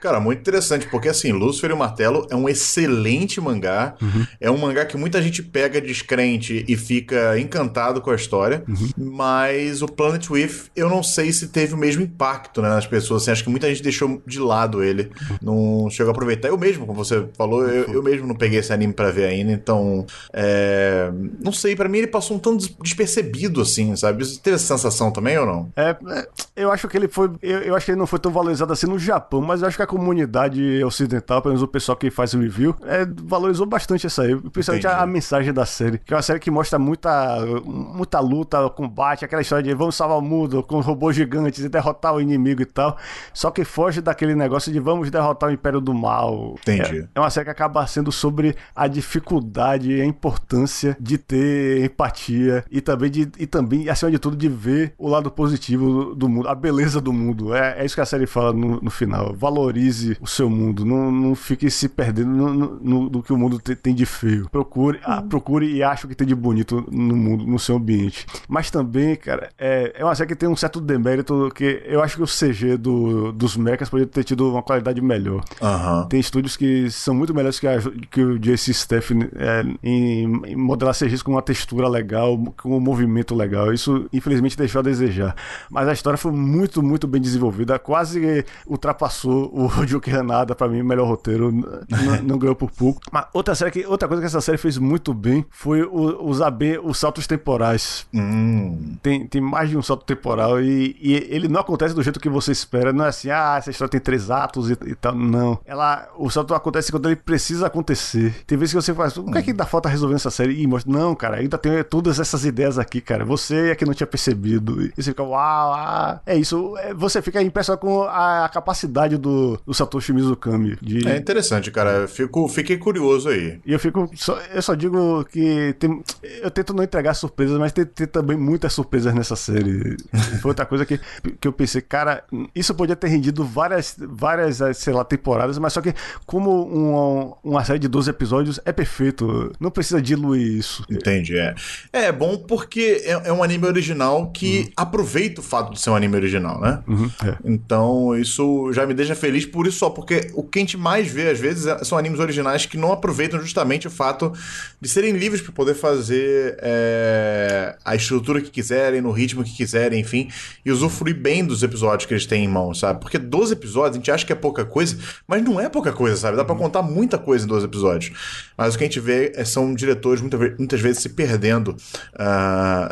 Cara, 0.00 0.20
muito 0.20 0.40
interessante, 0.40 0.86
porque 0.88 1.08
assim, 1.08 1.32
Lúcifer 1.32 1.70
e 1.70 1.72
o 1.72 1.76
Martelo 1.76 2.26
é 2.30 2.36
um 2.36 2.48
excelente 2.48 3.40
mangá. 3.40 3.94
Uhum. 4.00 4.26
É 4.40 4.50
um 4.50 4.58
mangá 4.58 4.84
que 4.84 4.96
muita 4.96 5.22
gente 5.22 5.42
pega 5.42 5.80
descrente 5.80 6.64
e 6.68 6.76
fica 6.76 7.38
encantado 7.38 8.00
com 8.00 8.10
a 8.10 8.14
história. 8.14 8.62
Uhum. 8.68 8.90
Mas 8.96 9.82
o 9.82 9.86
Planet 9.86 10.30
With, 10.30 10.70
eu 10.76 10.88
não 10.88 11.02
sei 11.02 11.32
se 11.32 11.48
teve 11.48 11.74
o 11.74 11.76
mesmo 11.76 12.02
impacto 12.02 12.62
né, 12.62 12.68
nas 12.68 12.86
pessoas. 12.86 13.22
Assim, 13.22 13.30
acho 13.32 13.44
que 13.44 13.50
muita 13.50 13.68
gente 13.68 13.82
deixou 13.82 14.22
de 14.26 14.38
lado 14.38 14.82
ele. 14.82 15.10
Não 15.42 15.88
chegou 15.90 16.10
a 16.10 16.12
aproveitar. 16.12 16.48
Eu 16.48 16.58
mesmo, 16.58 16.86
como 16.86 17.04
você 17.04 17.26
falou, 17.36 17.66
eu, 17.66 17.92
eu 17.94 18.02
mesmo 18.02 18.26
não 18.26 18.34
peguei 18.34 18.58
esse 18.58 18.72
anime 18.72 18.92
pra 18.92 19.10
ver 19.10 19.24
ainda. 19.26 19.52
Então, 19.52 20.06
é, 20.32 21.10
não 21.42 21.52
sei, 21.52 21.74
pra 21.76 21.88
mim 21.88 21.98
ele 21.98 22.06
passou 22.06 22.36
um 22.36 22.40
tanto 22.40 22.58
des- 22.58 22.76
despercebido, 22.82 23.60
assim, 23.60 23.94
sabe? 23.96 24.24
Você 24.24 24.38
teve 24.40 24.56
essa 24.56 24.66
sensação 24.76 25.10
também 25.10 25.38
ou 25.38 25.46
não? 25.46 25.68
É, 25.76 25.96
é, 26.08 26.28
eu 26.56 26.70
acho 26.72 26.88
que 26.88 26.96
ele 26.96 27.08
foi. 27.08 27.30
Eu, 27.42 27.60
eu 27.60 27.74
acho 27.76 27.84
que 27.86 27.92
ele 27.92 27.98
não 27.98 28.06
foi 28.06 28.18
tão 28.18 28.30
valorizado 28.32 28.72
assim 28.72 28.86
no 28.86 28.98
Japão, 28.98 29.40
mas 29.40 29.62
eu 29.62 29.68
acho 29.68 29.76
que 29.76 29.82
a 29.82 29.86
comunidade 29.86 30.82
ocidental, 30.84 31.40
pelo 31.42 31.52
menos 31.54 31.62
o 31.62 31.68
pessoal 31.68 31.96
que 31.96 32.10
faz 32.10 32.34
o 32.34 32.38
review, 32.40 32.74
é, 32.84 33.06
valorizou 33.24 33.66
bastante 33.66 34.06
essa 34.06 34.22
aí. 34.22 34.36
Principalmente 34.36 34.86
a, 34.86 35.02
a 35.02 35.06
mensagem 35.06 35.52
da 35.52 35.64
série. 35.66 35.98
Que 35.98 36.12
é 36.12 36.16
uma 36.16 36.22
série 36.22 36.38
que 36.40 36.50
mostra 36.50 36.78
muita, 36.78 37.38
muita 37.64 38.20
luta, 38.20 38.68
combate, 38.70 39.24
aquela 39.24 39.42
história 39.42 39.62
de 39.62 39.74
vamos 39.74 39.94
salvar 39.96 40.18
o 40.18 40.22
mundo 40.22 40.62
com 40.62 40.80
robôs 40.80 41.16
gigantes 41.16 41.64
e 41.64 41.68
derrotar 41.68 42.14
o 42.14 42.20
inimigo 42.20 42.62
e 42.62 42.66
tal. 42.66 42.96
Só 43.32 43.50
que 43.50 43.64
foge 43.64 44.00
daquele 44.00 44.34
negócio 44.34 44.72
de 44.72 44.78
vamos 44.80 45.07
derrotar 45.10 45.48
o 45.50 45.52
Império 45.52 45.80
do 45.80 45.94
Mal. 45.94 46.54
Entendi. 46.62 47.00
É, 47.00 47.08
é 47.14 47.20
uma 47.20 47.30
série 47.30 47.44
que 47.44 47.50
acaba 47.50 47.86
sendo 47.86 48.10
sobre 48.12 48.54
a 48.74 48.86
dificuldade 48.86 49.92
e 49.92 50.00
a 50.00 50.04
importância 50.04 50.96
de 51.00 51.18
ter 51.18 51.84
empatia 51.84 52.64
e 52.70 52.80
também, 52.80 53.10
de, 53.10 53.28
e 53.38 53.46
também, 53.46 53.88
acima 53.88 54.10
de 54.10 54.18
tudo, 54.18 54.36
de 54.36 54.48
ver 54.48 54.94
o 54.98 55.08
lado 55.08 55.30
positivo 55.30 55.88
do, 55.88 56.14
do 56.14 56.28
mundo, 56.28 56.48
a 56.48 56.54
beleza 56.54 57.00
do 57.00 57.12
mundo. 57.12 57.54
É, 57.54 57.80
é 57.80 57.84
isso 57.84 57.94
que 57.94 58.00
a 58.00 58.06
série 58.06 58.26
fala 58.26 58.52
no, 58.52 58.80
no 58.80 58.90
final. 58.90 59.34
Valorize 59.34 60.16
o 60.20 60.26
seu 60.26 60.48
mundo. 60.48 60.84
Não, 60.84 61.10
não 61.10 61.34
fique 61.34 61.70
se 61.70 61.88
perdendo 61.88 62.30
no, 62.30 62.54
no- 62.54 62.80
no- 62.80 63.08
do 63.10 63.22
que 63.22 63.32
o 63.32 63.36
mundo 63.36 63.58
te- 63.58 63.74
tem 63.76 63.94
de 63.94 64.06
feio. 64.06 64.48
Procure, 64.50 65.00
ah, 65.04 65.22
procure 65.22 65.70
e 65.72 65.82
ache 65.82 66.06
o 66.06 66.08
que 66.08 66.14
tem 66.14 66.26
de 66.26 66.34
bonito 66.34 66.86
no 66.90 67.16
mundo, 67.16 67.46
no 67.46 67.58
seu 67.58 67.76
ambiente. 67.76 68.26
Mas 68.48 68.70
também, 68.70 69.16
cara, 69.16 69.50
é, 69.58 69.92
é 69.98 70.04
uma 70.04 70.14
série 70.14 70.28
que 70.28 70.36
tem 70.36 70.48
um 70.48 70.56
certo 70.56 70.80
demérito 70.80 71.50
que 71.54 71.82
eu 71.86 72.02
acho 72.02 72.16
que 72.16 72.22
o 72.22 72.26
CG 72.26 72.76
do, 72.76 73.32
dos 73.32 73.56
mechas 73.56 73.88
poderia 73.88 74.10
ter 74.10 74.24
tido 74.24 74.50
uma 74.50 74.62
qualidade 74.62 74.97
melhor. 75.00 75.42
Aham. 75.60 76.06
Tem 76.08 76.20
estúdios 76.20 76.56
que 76.56 76.90
são 76.90 77.14
muito 77.14 77.34
melhores 77.34 77.58
que, 77.60 77.66
a- 77.66 77.78
que 78.10 78.20
o 78.22 78.38
JC 78.38 78.70
Staff 78.72 79.14
é, 79.36 79.64
em, 79.82 80.24
em 80.46 80.56
modelar 80.56 80.94
CGs 80.94 81.22
com 81.22 81.32
uma 81.32 81.42
textura 81.42 81.88
legal, 81.88 82.36
com 82.60 82.76
um 82.76 82.80
movimento 82.80 83.34
legal. 83.34 83.72
Isso, 83.72 84.06
infelizmente, 84.12 84.56
deixou 84.56 84.80
a 84.80 84.82
desejar. 84.82 85.34
Mas 85.70 85.88
a 85.88 85.92
história 85.92 86.16
foi 86.16 86.32
muito, 86.32 86.82
muito 86.82 87.06
bem 87.06 87.20
desenvolvida. 87.20 87.78
Quase 87.78 88.44
ultrapassou 88.66 89.50
o 89.52 89.68
Joker 89.86 90.14
Hanada, 90.16 90.54
pra 90.54 90.68
mim, 90.68 90.80
o 90.80 90.84
melhor 90.84 91.06
roteiro. 91.06 91.52
Não 92.24 92.38
ganhou 92.38 92.54
por 92.54 92.70
pouco. 92.70 93.00
Mas 93.12 93.26
outra, 93.32 93.54
série 93.54 93.70
que, 93.70 93.86
outra 93.86 94.06
coisa 94.08 94.20
que 94.22 94.26
essa 94.26 94.40
série 94.40 94.58
fez 94.58 94.78
muito 94.78 95.12
bem 95.12 95.44
foi 95.50 95.82
o- 95.82 96.24
usar 96.24 96.50
bem 96.50 96.78
os 96.82 96.98
saltos 96.98 97.26
temporais. 97.26 98.06
Hum. 98.14 98.96
Tem, 99.02 99.26
tem 99.26 99.40
mais 99.40 99.68
de 99.70 99.76
um 99.76 99.82
salto 99.82 100.04
temporal 100.04 100.60
e, 100.60 100.96
e 101.00 101.14
ele 101.30 101.48
não 101.48 101.60
acontece 101.60 101.94
do 101.94 102.02
jeito 102.02 102.20
que 102.20 102.28
você 102.28 102.52
espera. 102.52 102.92
Não 102.92 103.04
é 103.04 103.08
assim, 103.08 103.30
ah, 103.30 103.56
essa 103.58 103.70
história 103.70 103.90
tem 103.90 104.00
três 104.00 104.30
atos 104.30 104.70
e, 104.70 104.76
e 104.88 104.94
tal. 104.94 105.14
Não. 105.14 105.58
Ela, 105.64 106.08
o 106.16 106.30
salto 106.30 106.54
acontece 106.54 106.90
quando 106.90 107.06
ele 107.06 107.16
precisa 107.16 107.66
acontecer. 107.66 108.34
Tem 108.46 108.58
vezes 108.58 108.74
que 108.74 108.82
você 108.82 108.94
faz, 108.94 109.16
o 109.16 109.24
que 109.24 109.38
é 109.38 109.42
que 109.42 109.52
dá 109.52 109.66
falta 109.66 109.88
resolvendo 109.88 110.16
essa 110.16 110.30
série? 110.30 110.60
E 110.62 110.66
mostra, 110.66 110.92
não, 110.92 111.14
cara, 111.14 111.36
ainda 111.36 111.58
tem 111.58 111.82
todas 111.84 112.18
essas 112.18 112.44
ideias 112.44 112.78
aqui, 112.78 113.00
cara. 113.00 113.24
Você 113.24 113.70
é 113.70 113.74
que 113.74 113.84
não 113.84 113.94
tinha 113.94 114.06
percebido. 114.06 114.82
E 114.82 114.92
você 114.96 115.10
fica, 115.10 115.22
uau, 115.22 115.72
ah. 115.74 116.20
É 116.26 116.36
isso. 116.36 116.76
É, 116.78 116.94
Você 116.94 117.22
fica 117.22 117.42
impressionado 117.42 117.80
com 117.80 118.02
a, 118.02 118.48
capacidade 118.52 119.16
do, 119.16 119.58
do 119.64 119.74
Satoshi 119.74 120.12
Mizukami. 120.12 120.76
De, 120.80 121.06
É 121.06 121.16
interessante, 121.16 121.70
cara. 121.70 121.90
Eu 121.90 122.08
Fico, 122.08 122.48
fiquei 122.48 122.76
curioso 122.76 123.28
aí. 123.28 123.60
E 123.64 123.72
eu 123.72 123.78
fico. 123.78 124.10
Só, 124.14 124.38
eu 124.52 124.62
só 124.62 124.74
digo 124.74 125.24
que 125.26 125.74
tem, 125.78 126.02
eu 126.42 126.50
tento 126.50 126.74
não 126.74 126.82
entregar 126.82 127.14
surpresas, 127.14 127.58
mas 127.58 127.72
tem, 127.72 127.84
tem 127.84 128.06
também 128.06 128.36
muitas 128.36 128.72
surpresas 128.72 129.14
nessa 129.14 129.36
série. 129.36 129.96
Foi 130.40 130.50
outra 130.50 130.66
coisa 130.66 130.84
que, 130.84 130.98
que 131.40 131.46
eu 131.46 131.52
pensei, 131.52 131.80
cara, 131.80 132.24
isso 132.54 132.74
podia 132.74 132.96
ter 132.96 133.08
rendido 133.08 133.44
várias, 133.44 133.96
várias, 133.98 134.60
sei 134.78 134.92
lá, 134.92 135.04
temporadas, 135.04 135.58
mas 135.58 135.72
só 135.72 135.80
que 135.80 135.94
como 136.26 136.64
uma, 136.64 137.36
uma 137.42 137.64
série 137.64 137.78
de 137.78 137.88
12 137.88 138.10
episódios 138.10 138.60
é 138.64 138.72
perfeito. 138.72 139.52
Não 139.60 139.70
precisa 139.70 140.00
diluir 140.00 140.58
isso. 140.58 140.84
Entendi, 140.90 141.36
é. 141.38 141.54
É 141.92 142.12
bom 142.12 142.36
porque 142.38 143.02
é, 143.04 143.28
é 143.28 143.32
um 143.32 143.42
anime 143.42 143.66
original 143.66 144.30
que 144.30 144.70
aproveita 144.76 145.40
o 145.40 145.44
fato 145.44 145.72
de 145.72 145.80
ser 145.80 145.90
um 145.90 145.96
anime 145.96 146.16
original, 146.16 146.60
né? 146.60 146.82
Uhum, 146.86 147.10
é. 147.24 147.36
Então, 147.44 148.16
isso 148.16 148.72
já 148.72 148.86
me 148.86 148.94
deixa 148.94 149.14
feliz 149.14 149.44
por 149.44 149.66
isso 149.66 149.78
só, 149.78 149.90
porque 149.90 150.30
o 150.34 150.42
que 150.42 150.58
a 150.58 150.62
gente 150.62 150.76
mais 150.76 151.08
vê, 151.08 151.30
às 151.30 151.38
vezes, 151.38 151.66
é- 151.66 151.82
são 151.84 151.98
animes 151.98 152.20
originais 152.20 152.66
que 152.66 152.76
não 152.76 152.92
aproveitam 152.92 153.40
justamente 153.40 153.86
o 153.86 153.90
fato 153.90 154.32
de 154.80 154.88
serem 154.88 155.12
livres 155.12 155.40
para 155.42 155.52
poder 155.52 155.74
fazer 155.74 156.56
é, 156.60 157.76
a 157.84 157.94
estrutura 157.94 158.40
que 158.40 158.50
quiserem, 158.50 159.00
no 159.00 159.10
ritmo 159.10 159.42
que 159.44 159.54
quiserem, 159.54 160.00
enfim, 160.00 160.28
e 160.64 160.70
usufruir 160.70 161.16
bem 161.16 161.44
dos 161.44 161.62
episódios 161.62 162.06
que 162.06 162.14
eles 162.14 162.26
têm 162.26 162.44
em 162.44 162.48
mão, 162.48 162.74
sabe? 162.74 163.00
Porque 163.00 163.18
12 163.18 163.52
episódios, 163.52 163.96
a 163.96 163.98
gente 163.98 164.10
acha 164.10 164.24
que 164.26 164.32
é 164.32 164.36
pouca 164.58 164.64
coisa, 164.64 164.96
mas 165.26 165.42
não 165.42 165.60
é 165.60 165.68
pouca 165.68 165.92
coisa, 165.92 166.16
sabe? 166.16 166.36
Dá 166.36 166.44
pra 166.44 166.54
contar 166.54 166.82
muita 166.82 167.16
coisa 167.18 167.44
em 167.44 167.48
12 167.48 167.64
episódios. 167.66 168.50
Mas 168.56 168.74
o 168.74 168.78
que 168.78 168.84
a 168.84 168.86
gente 168.86 169.00
vê 169.00 169.32
é- 169.36 169.44
são 169.44 169.72
diretores 169.74 170.20
muita 170.20 170.36
muitas 170.58 170.80
vezes 170.80 171.02
se 171.02 171.08
perdendo 171.10 171.76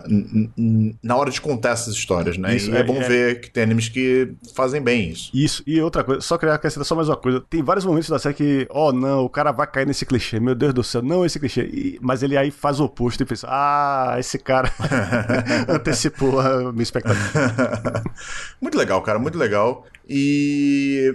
n- 0.08 0.96
na 1.02 1.16
hora 1.16 1.30
de 1.30 1.40
contar 1.40 1.70
essas 1.70 1.94
histórias, 1.94 2.36
né? 2.36 2.54
Isso, 2.56 2.74
é, 2.74 2.80
é- 2.80 2.82
bom 2.82 2.96
é- 2.96 3.08
ver 3.08 3.40
que 3.40 3.50
tem 3.50 3.62
animes 3.64 3.88
que 3.88 4.32
fazem 4.54 4.80
bem 4.80 5.10
isso. 5.10 5.30
Isso, 5.34 5.62
e 5.66 5.80
outra 5.80 6.04
coisa, 6.04 6.20
só 6.20 6.38
queria 6.38 6.54
acrescentar 6.54 6.84
só 6.86 6.94
mais 6.94 7.08
uma 7.08 7.16
coisa. 7.16 7.42
Tem 7.48 7.62
vários 7.62 7.84
momentos 7.84 8.08
da 8.08 8.18
série 8.18 8.34
que, 8.34 8.66
oh 8.70 8.92
não, 8.92 9.24
o 9.24 9.28
cara 9.28 9.52
vai 9.52 9.66
cair 9.66 9.86
nesse 9.86 10.04
clichê, 10.06 10.38
meu 10.38 10.54
Deus 10.54 10.72
do 10.74 10.84
céu, 10.84 11.02
não 11.02 11.24
esse 11.24 11.38
clichê. 11.38 11.62
E- 11.62 11.98
mas 12.00 12.22
ele 12.22 12.36
aí 12.36 12.50
faz 12.50 12.80
o 12.80 12.84
oposto 12.84 13.22
e 13.22 13.26
pensa, 13.26 13.46
ah, 13.50 14.16
esse 14.18 14.38
cara 14.38 14.70
antecipou 15.68 16.40
a 16.40 16.72
minha 16.72 16.82
expectativa. 16.82 18.02
muito 18.60 18.76
legal, 18.78 19.00
cara, 19.02 19.18
muito 19.18 19.38
legal. 19.38 19.84
E 20.08 21.12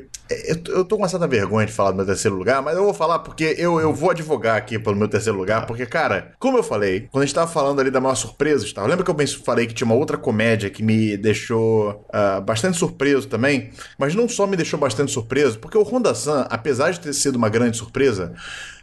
eu, 0.47 0.61
tô- 0.63 0.71
eu 0.71 0.85
tô 0.85 0.95
com 0.97 1.03
uma 1.03 1.07
certa 1.09 1.27
vergonha 1.27 1.65
de 1.65 1.71
falar 1.71 1.91
do 1.91 1.97
meu 1.97 2.05
terceiro 2.05 2.35
lugar, 2.35 2.61
mas 2.61 2.75
eu 2.75 2.83
vou 2.83 2.93
falar 2.93 3.19
porque 3.19 3.55
eu, 3.57 3.79
eu 3.79 3.93
vou 3.93 4.11
advogar 4.11 4.57
aqui 4.57 4.77
pelo 4.77 4.95
meu 4.97 5.07
terceiro 5.07 5.37
lugar, 5.37 5.65
porque, 5.65 5.85
cara, 5.85 6.33
como 6.39 6.57
eu 6.57 6.63
falei, 6.63 7.07
quando 7.11 7.23
a 7.23 7.25
gente 7.25 7.35
tava 7.35 7.49
falando 7.49 7.79
ali 7.79 7.89
da 7.89 8.01
maior 8.01 8.15
surpresa 8.15 8.65
tal, 8.73 8.85
lembra 8.87 9.03
que 9.05 9.11
eu 9.11 9.27
falei 9.45 9.65
que 9.65 9.73
tinha 9.73 9.85
uma 9.85 9.95
outra 9.95 10.17
comédia 10.17 10.69
que 10.69 10.83
me 10.83 11.15
deixou 11.17 12.05
ah, 12.11 12.41
bastante 12.41 12.77
surpreso 12.77 13.27
também, 13.27 13.71
mas 13.97 14.13
não 14.13 14.27
só 14.27 14.45
me 14.45 14.57
deixou 14.57 14.79
bastante 14.79 15.11
surpreso, 15.11 15.57
porque 15.59 15.77
o 15.77 15.83
Honda-san, 15.83 16.45
apesar 16.49 16.91
de 16.91 16.99
ter 16.99 17.13
sido 17.13 17.35
uma 17.37 17.49
grande 17.49 17.77
surpresa, 17.77 18.33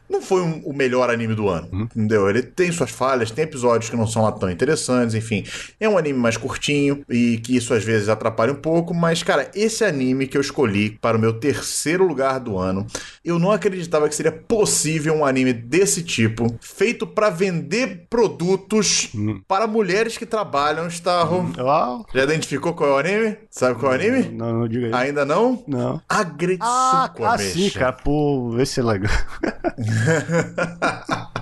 não 0.09 0.21
foi 0.23 0.43
um- 0.43 0.61
o 0.65 0.73
melhor 0.73 1.11
anime 1.11 1.35
do 1.35 1.49
ano, 1.49 1.69
entendeu? 1.73 2.29
Ele 2.29 2.43
tem 2.43 2.71
suas 2.73 2.91
falhas, 2.91 3.31
tem 3.31 3.45
episódios 3.45 3.91
que 3.91 3.97
não 3.97 4.07
são 4.07 4.23
lá 4.23 4.33
tão 4.33 4.51
interessantes, 4.51 5.15
enfim. 5.15 5.45
É 5.79 5.89
um 5.89 5.99
anime 5.99 6.19
mais 6.19 6.37
curtinho 6.37 7.05
e 7.09 7.39
que 7.39 7.57
isso 7.57 7.73
às 7.75 7.85
vezes 7.85 8.09
atrapalha 8.09 8.53
um 8.53 8.57
pouco, 8.57 8.95
mas, 8.95 9.23
cara, 9.23 9.51
esse 9.55 9.85
anime 9.85 10.27
que 10.27 10.37
eu 10.37 10.41
escolhi 10.41 10.91
para 10.91 11.17
o 11.17 11.21
meu 11.21 11.33
terceiro 11.35 12.07
lugar 12.07 12.39
do 12.41 12.59
ano, 12.59 12.87
eu 13.25 13.39
não 13.39 13.51
acreditava 13.53 14.09
que 14.09 14.15
seria 14.15 14.33
possível 14.33 15.15
um 15.15 15.25
anime 15.25 15.53
desse 15.53 16.03
tipo, 16.03 16.47
feito 16.61 17.07
para 17.07 17.31
vender 17.31 18.07
produtos 18.09 19.11
para 19.47 19.67
mulheres 19.67 20.17
que 20.17 20.25
trabalham, 20.27 20.87
Starro. 20.89 21.53
Uau, 21.59 22.07
Já 22.15 22.25
identificou 22.25 22.73
qual 22.75 22.91
é 22.91 22.93
o 22.95 22.99
anime? 22.99 23.37
Sabe 23.51 23.79
qual 23.79 23.93
é 23.93 23.97
o 23.97 24.01
anime? 24.01 24.29
não, 24.31 24.61
não 24.61 24.69
diga 24.69 24.87
aí. 24.87 25.09
Ainda 25.09 25.25
não? 25.25 25.63
Não. 25.67 26.01
Agretsuko, 26.09 26.65
Ah, 26.69 27.11
ah, 27.23 27.39
sim, 27.39 27.71
cara, 27.71 27.93
pô, 27.93 28.57
esse 28.59 28.81
é 28.81 28.83
legal. 28.83 29.13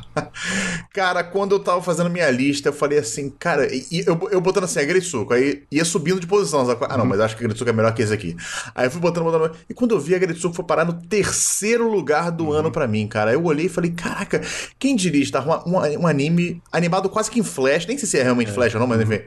Cara, 0.92 1.22
quando 1.22 1.54
eu 1.54 1.60
tava 1.60 1.82
fazendo 1.82 2.08
minha 2.08 2.30
lista, 2.30 2.68
eu 2.68 2.72
falei 2.72 2.98
assim, 2.98 3.30
cara, 3.30 3.72
e 3.72 3.86
e 3.90 4.04
eu, 4.06 4.18
eu 4.30 4.40
botando 4.40 4.64
assim, 4.64 4.80
Agretsuko, 4.80 5.34
aí 5.34 5.62
ia 5.70 5.84
subindo 5.84 6.20
de 6.20 6.26
posição. 6.26 6.64
sabe? 6.64 6.84
Ah, 6.88 6.96
não, 6.96 7.04
mas 7.04 7.20
acho 7.20 7.36
que 7.36 7.44
Agretsuko 7.44 7.70
é 7.70 7.72
melhor 7.72 7.92
que 7.94 8.02
esse 8.02 8.12
aqui. 8.12 8.36
Aí 8.74 8.86
eu 8.86 8.90
fui 8.90 9.00
botando, 9.00 9.24
botando, 9.24 9.54
e 9.68 9.74
quando 9.74 9.94
eu 9.94 10.00
vi, 10.00 10.14
Agretsuko 10.14 10.54
foi 10.54 10.64
parar 10.64 10.84
no 10.84 10.94
terceiro 10.94 11.88
lugar 11.90 12.30
do 12.30 12.52
ano 12.52 12.70
pra 12.70 12.86
mim, 12.86 13.06
cara. 13.06 13.30
Aí 13.30 13.36
eu 13.36 13.44
olhei 13.44 13.66
e 13.66 13.68
falei, 13.68 13.90
caraca, 13.92 14.40
quem 14.78 14.96
diria 14.96 15.22
estar 15.22 15.46
um, 15.46 15.76
um, 15.76 16.00
um 16.00 16.06
anime 16.06 16.62
animado 16.72 17.08
quase 17.08 17.30
que 17.30 17.40
em 17.40 17.44
flash, 17.44 17.86
nem 17.86 17.98
sei 17.98 18.08
se 18.08 18.18
é 18.18 18.22
realmente 18.22 18.52
flash 18.52 18.74
ou 18.74 18.80
não, 18.80 18.86
mas 18.86 19.00
enfim. 19.00 19.20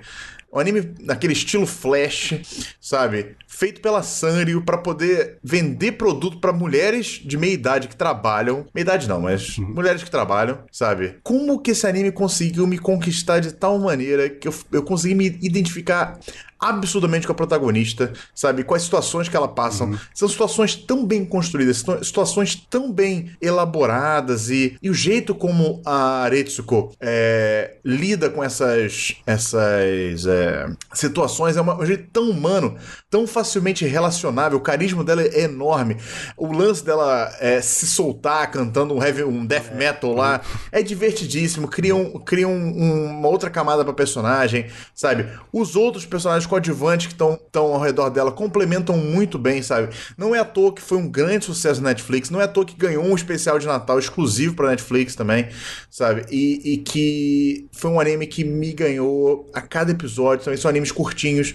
Um 0.52 0.60
anime 0.60 0.96
naquele 1.00 1.34
estilo 1.34 1.68
flash, 1.68 2.74
sabe? 2.82 3.36
Feito 3.48 3.82
pela 3.82 4.02
Sanrio 4.02 4.64
pra 4.64 4.80
poder 4.80 5.38
vender 5.44 5.92
produto 5.94 6.40
pra 6.40 6.52
mulheres 6.52 7.22
de 7.24 7.38
meia 7.38 7.54
idade 7.54 7.88
que 7.88 7.96
trabalham. 7.96 8.66
Meia 8.74 8.84
idade 8.84 9.08
não, 9.08 9.22
mas 9.22 9.58
mulheres 9.58 10.04
que 10.04 10.10
trabalham, 10.10 10.64
sabe? 10.72 11.18
Como 11.24 11.60
que 11.60 11.72
esse 11.72 11.86
anime 11.86 12.12
conseguiu 12.12 12.66
me 12.66 12.80
conquistar 12.80 13.40
de 13.40 13.54
tal 13.54 13.78
maneira 13.78 14.28
que 14.28 14.48
eu, 14.48 14.54
eu 14.72 14.84
consegui 14.84 15.14
me 15.14 15.28
identificar 15.42 16.20
absurdamente 16.60 17.26
com 17.26 17.32
a 17.32 17.36
protagonista, 17.36 18.12
sabe? 18.36 18.64
Com 18.64 18.76
as 18.76 18.82
situações 18.84 19.30
que 19.30 19.38
ela 19.38 19.48
passa. 19.48 19.90
São 20.14 20.28
situações 20.28 20.76
tão 20.76 21.06
bem 21.06 21.24
construídas, 21.26 21.78
situa- 21.78 22.04
situações 22.04 22.56
tão 22.70 22.92
bem 22.92 23.32
elaboradas 23.42 24.50
e, 24.50 24.78
e 24.82 24.90
o 24.90 24.94
jeito 24.94 25.34
como 25.36 25.82
a 25.86 26.24
Aretsuko 26.24 26.92
é, 27.00 27.76
lida 27.86 28.30
com 28.30 28.44
essas, 28.44 29.16
essas 29.26 30.26
é, 30.26 30.68
situações 30.94 31.56
é 31.58 31.62
uma- 31.62 31.80
um 31.82 31.86
jeito 31.86 32.10
tão 32.12 32.30
humano, 32.30 32.76
tão 33.10 33.26
facilmente 33.26 33.86
relacionável. 33.86 34.58
O 34.58 34.62
carisma 34.62 35.04
dela 35.04 35.22
é 35.22 35.42
enorme. 35.44 35.98
O 36.38 36.52
lance 36.52 36.84
dela 36.84 37.34
é, 37.40 37.62
se 37.62 37.88
soltar 37.88 38.52
cantando 38.52 38.94
um, 38.94 39.04
heavy, 39.04 39.24
um 39.24 39.46
death 39.46 39.74
metal 39.76 40.14
lá 40.14 40.42
é 40.72 40.82
divertidíssimo. 40.82 41.68
Cria, 41.68 41.96
um, 41.96 42.20
cria 42.20 42.48
um- 42.48 43.10
uma 43.18 43.28
outra 43.30 43.50
camada 43.50 43.84
pra 43.84 43.94
personagem, 43.94 44.68
sabe? 44.94 45.28
Os 45.54 45.76
outros 45.76 46.06
personagens 46.06 46.49
coadjuvantes 46.50 47.08
que 47.08 47.14
estão 47.14 47.40
ao 47.74 47.80
redor 47.80 48.10
dela 48.10 48.32
complementam 48.32 48.98
muito 48.98 49.38
bem, 49.38 49.62
sabe? 49.62 49.90
Não 50.18 50.36
é 50.36 50.40
à 50.40 50.46
toa 50.46 50.74
que 50.74 50.82
foi 50.82 50.98
um 50.98 51.08
grande 51.08 51.46
sucesso 51.46 51.82
na 51.82 51.90
Netflix, 51.90 52.30
não 52.30 52.42
é 52.42 52.46
à 52.46 52.48
toa 52.48 52.66
que 52.66 52.76
ganhou 52.76 53.04
um 53.04 53.16
especial 53.16 53.60
de 53.60 53.68
Natal 53.68 54.00
exclusivo 54.00 54.56
pra 54.56 54.70
Netflix 54.70 55.16
também, 55.16 55.48
sabe? 55.90 56.26
E, 56.32 56.74
e 56.74 56.78
que 56.78 57.68
foi 57.72 57.92
um 57.92 58.00
anime 58.00 58.28
que 58.28 58.44
me 58.44 58.74
ganhou 58.74 59.50
a 59.54 59.62
cada 59.62 59.92
episódio. 59.92 60.44
Também 60.44 60.58
são 60.58 60.70
animes 60.70 60.92
curtinhos, 60.92 61.54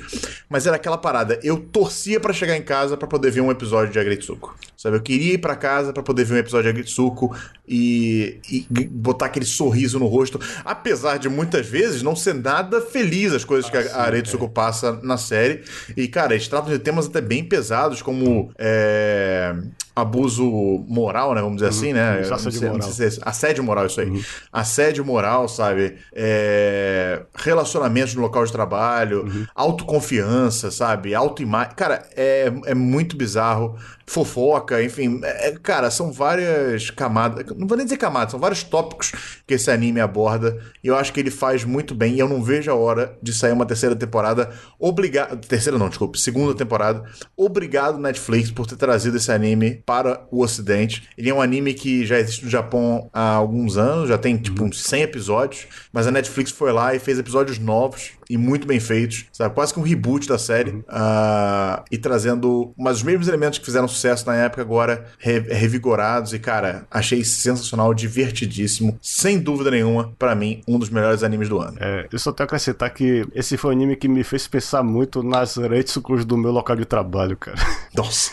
mas 0.49 0.67
era 0.67 0.77
aquela 0.77 0.97
parada. 0.97 1.39
Eu 1.43 1.59
torcia 1.59 2.21
pra 2.21 2.33
chegar 2.33 2.57
em 2.57 2.63
casa 2.63 2.97
pra 2.97 3.09
poder 3.09 3.31
ver 3.31 3.41
um 3.41 3.51
episódio 3.51 3.93
de 3.93 3.99
Agretsuko, 3.99 4.57
sabe? 4.77 4.97
Eu 4.97 5.03
queria 5.03 5.35
ir 5.35 5.39
pra 5.39 5.57
casa 5.57 5.93
pra 5.93 6.03
poder 6.03 6.25
ver 6.25 6.35
um 6.35 6.39
episódio 6.39 6.65
de 6.65 6.69
Agretsuko 6.71 7.37
e, 7.67 8.39
e 8.51 8.67
botar 8.89 9.27
aquele 9.27 9.47
sorriso 9.47 9.99
no 9.99 10.07
rosto, 10.07 10.39
apesar 10.65 11.19
de 11.19 11.29
muitas 11.29 11.67
vezes 11.67 12.03
não 12.03 12.15
ser 12.15 12.35
nada 12.35 12.81
feliz 12.81 13.33
as 13.33 13.45
coisas 13.45 13.71
que 13.71 13.77
a 13.77 14.03
Aretsuko 14.03 14.49
passa 14.49 14.84
na 15.03 15.17
série. 15.17 15.63
E, 15.97 16.09
cara, 16.09 16.35
eles 16.35 16.49
tratam 16.49 16.71
de 16.71 16.79
temas 16.79 17.07
até 17.07 17.21
bem 17.21 17.45
pesados, 17.45 18.03
como 18.03 18.53
é, 18.59 19.55
abuso 19.97 20.85
moral, 20.89 21.35
né? 21.35 21.41
Vamos 21.41 21.57
dizer 21.57 21.69
assim, 21.69 21.93
né? 21.93 22.21
Assédio 22.21 22.53
sei- 22.53 22.69
não 22.69 22.77
moral. 22.77 22.91
se 22.93 23.05
é- 23.05 23.11
assédio 23.23 23.65
moral, 23.65 23.87
isso 23.87 24.01
aí. 24.01 24.25
Assédio 24.53 25.05
moral, 25.05 25.49
sabe? 25.49 25.97
É, 26.13 27.23
relacionamentos 27.37 28.15
no 28.15 28.23
local 28.23 28.45
de 28.45 28.53
trabalho, 28.53 29.47
autoconfiança, 29.55 30.71
sabe? 30.71 31.15
Autoimagem. 31.15 31.75
Cara, 31.77 32.03
é, 32.17 32.53
é 32.67 32.75
muito 32.75 33.17
bizarro. 33.17 33.77
Fofoca, 34.07 34.83
enfim. 34.83 35.21
é- 35.25 35.49
é- 35.49 35.53
cara, 35.53 35.91
são 35.91 36.13
várias 36.13 36.91
camadas. 36.91 37.47
Não 37.57 37.67
vou 37.67 37.75
nem 37.77 37.87
dizer 37.87 37.97
camadas, 37.97 38.33
são 38.33 38.41
vários 38.41 38.63
tópicos 38.63 39.13
que 39.47 39.55
esse 39.55 39.71
anime 39.71 39.99
aborda. 39.99 40.59
E 40.83 40.89
eu 40.89 40.97
acho 40.97 41.11
que 41.11 41.21
ele 41.21 41.31
faz 41.31 41.65
muito 41.65 41.95
bem. 41.95 42.15
E 42.15 42.19
eu 42.19 42.29
não 42.29 42.43
vejo 42.43 42.71
a 42.71 42.75
hora 42.75 43.17
de 43.23 43.33
sair 43.33 43.53
uma 43.53 43.65
terceira 43.65 43.97
temporada. 43.97 44.51
Obrigado. 44.79 45.39
Terceira 45.47 45.79
não, 45.79 45.89
desculpa. 45.89 46.19
Segunda 46.19 46.55
temporada. 46.55 47.03
Obrigado, 47.35 47.99
Netflix, 47.99 48.51
por 48.51 48.67
ter 48.67 48.77
trazido 48.77 49.17
esse 49.17 49.33
anime 49.33 49.83
para 49.85 50.27
o 50.31 50.43
Ocidente. 50.43 51.09
Ele 51.17 51.31
é 51.31 51.35
um 51.35 51.41
anime 51.41 51.75
que 51.75 52.07
já 52.07 52.19
existe 52.19 52.45
no 52.45 52.51
Japão 52.51 53.09
há 53.13 53.35
alguns 53.35 53.77
anos, 53.77 54.09
já 54.09 54.19
tem 54.19 54.37
tipo 54.37 54.65
uns 54.65 54.83
100 54.83 55.03
episódios. 55.03 55.67
Mas 55.93 56.07
a 56.07 56.11
Netflix 56.11 56.51
foi 56.51 56.73
lá 56.73 56.95
e 56.95 56.99
fez 56.99 57.19
episódios 57.19 57.59
novos 57.59 58.13
e 58.29 58.37
muito 58.37 58.67
bem 58.67 58.81
feitos, 58.81 59.27
sabe? 59.33 59.55
Quase 59.55 59.73
que 59.73 59.81
um 59.81 59.83
reboot 59.83 60.27
da 60.29 60.39
série. 60.39 60.83
ah, 60.89 61.85
e 61.91 61.99
trazendo 61.99 62.73
mas 62.79 62.99
os 62.99 63.03
mesmos 63.03 63.29
elementos 63.29 63.59
que 63.59 63.65
fizeram 63.65 63.87
sucesso 63.89 64.27
na 64.27 64.35
época, 64.37 64.63
agora 64.63 65.07
re- 65.19 65.41
revigorados. 65.41 66.33
E, 66.33 66.39
cara, 66.39 66.87
achei 66.91 67.25
sensacional, 67.25 67.93
divertidíssimo. 67.95 68.99
Sem 69.01 69.39
dúvida 69.39 69.71
nenhuma, 69.71 70.13
pra 70.19 70.35
mim, 70.35 70.63
um 70.67 70.79
dos 70.79 70.91
melhores 70.91 71.23
animes 71.23 71.49
do 71.49 71.59
ano. 71.61 71.77
É, 71.81 72.07
eu 72.11 72.19
só 72.19 72.31
tenho 72.33 72.47
que 72.49 72.55
acrescentar 72.55 72.91
que 72.93 73.27
esse 73.35 73.57
foi 73.57 73.71
um 73.71 73.77
anime 73.77 73.97
que 73.97 74.09
me 74.09 74.25
fez 74.25 74.47
pensar 74.49 74.83
muito 74.83 75.23
nas 75.23 75.57
Retsukos 75.57 76.25
do 76.25 76.37
meu 76.37 76.51
local 76.51 76.77
de 76.77 76.85
trabalho, 76.85 77.37
cara. 77.37 77.57
Nossa, 77.95 78.31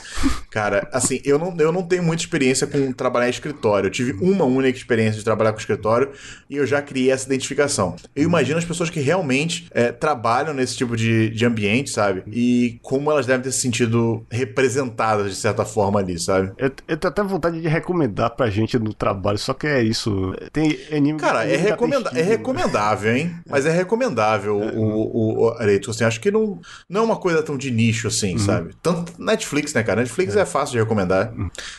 cara, 0.49 0.88
assim, 0.91 1.19
eu 1.23 1.38
não, 1.38 1.55
eu 1.59 1.72
não 1.72 1.84
tenho 1.84 2.03
muita 2.03 2.23
experiência 2.23 2.65
com 2.68 2.91
trabalhar 2.91 3.27
em 3.27 3.31
escritório. 3.31 3.88
Eu 3.88 3.91
tive 3.91 4.13
uma 4.13 4.43
única 4.45 4.77
experiência 4.77 5.19
de 5.19 5.23
trabalhar 5.23 5.51
com 5.53 5.59
escritório 5.59 6.11
e 6.49 6.55
eu 6.57 6.65
já 6.65 6.81
criei 6.81 7.11
essa 7.11 7.26
identificação. 7.26 7.95
Eu 8.15 8.23
imagino 8.23 8.57
as 8.57 8.65
pessoas 8.65 8.89
que 8.89 8.99
realmente 8.99 9.68
é, 9.72 9.81
trabalham 9.91 10.53
nesse 10.53 10.76
tipo 10.76 10.95
de, 10.98 11.30
de 11.30 11.45
ambiente, 11.45 11.90
sabe? 11.90 12.24
E 12.28 12.80
como 12.84 13.10
elas 13.12 13.26
devem 13.26 13.41
ter 13.41 13.52
se 13.52 13.62
sentido 13.62 14.26
representadas 14.30 15.30
de 15.30 15.36
certa 15.36 15.64
forma 15.66 15.99
ali, 15.99 16.20
sabe? 16.20 16.52
Eu, 16.58 16.72
eu 16.88 16.98
tenho 16.98 17.12
até 17.12 17.24
vontade 17.24 17.62
de 17.62 17.68
recomendar 17.68 18.32
pra 18.32 18.49
gente 18.49 18.78
no 18.78 18.94
trabalho, 18.94 19.38
só 19.38 19.53
que 19.53 19.68
é 19.68 19.82
isso. 19.82 20.34
Tem 20.52 20.78
anime 20.91 21.20
Cara, 21.20 21.45
é, 21.45 21.56
recomenda 21.56 22.10
é 22.10 22.20
estilo, 22.20 22.30
recomendável, 22.30 23.16
hein? 23.16 23.36
Mas 23.49 23.66
é 23.66 23.72
recomendável 23.72 24.58
o, 24.58 24.84
o, 24.84 25.44
o 25.45 25.49
Areito, 25.58 25.91
assim, 25.91 26.03
acho 26.03 26.20
que 26.20 26.30
não, 26.32 26.60
não 26.90 27.02
é 27.02 27.03
uma 27.03 27.16
coisa 27.18 27.41
tão 27.41 27.58
de 27.58 27.72
nicho 27.72 28.08
assim, 28.08 28.38
sabe? 28.38 28.74
Tanto 28.82 29.14
Netflix, 29.22 29.74
né, 29.74 29.84
cara? 29.84 30.02
Netflix 30.02 30.36
é, 30.36 30.45
fácil 30.45 30.74
de 30.74 30.80
recomendar. 30.80 31.34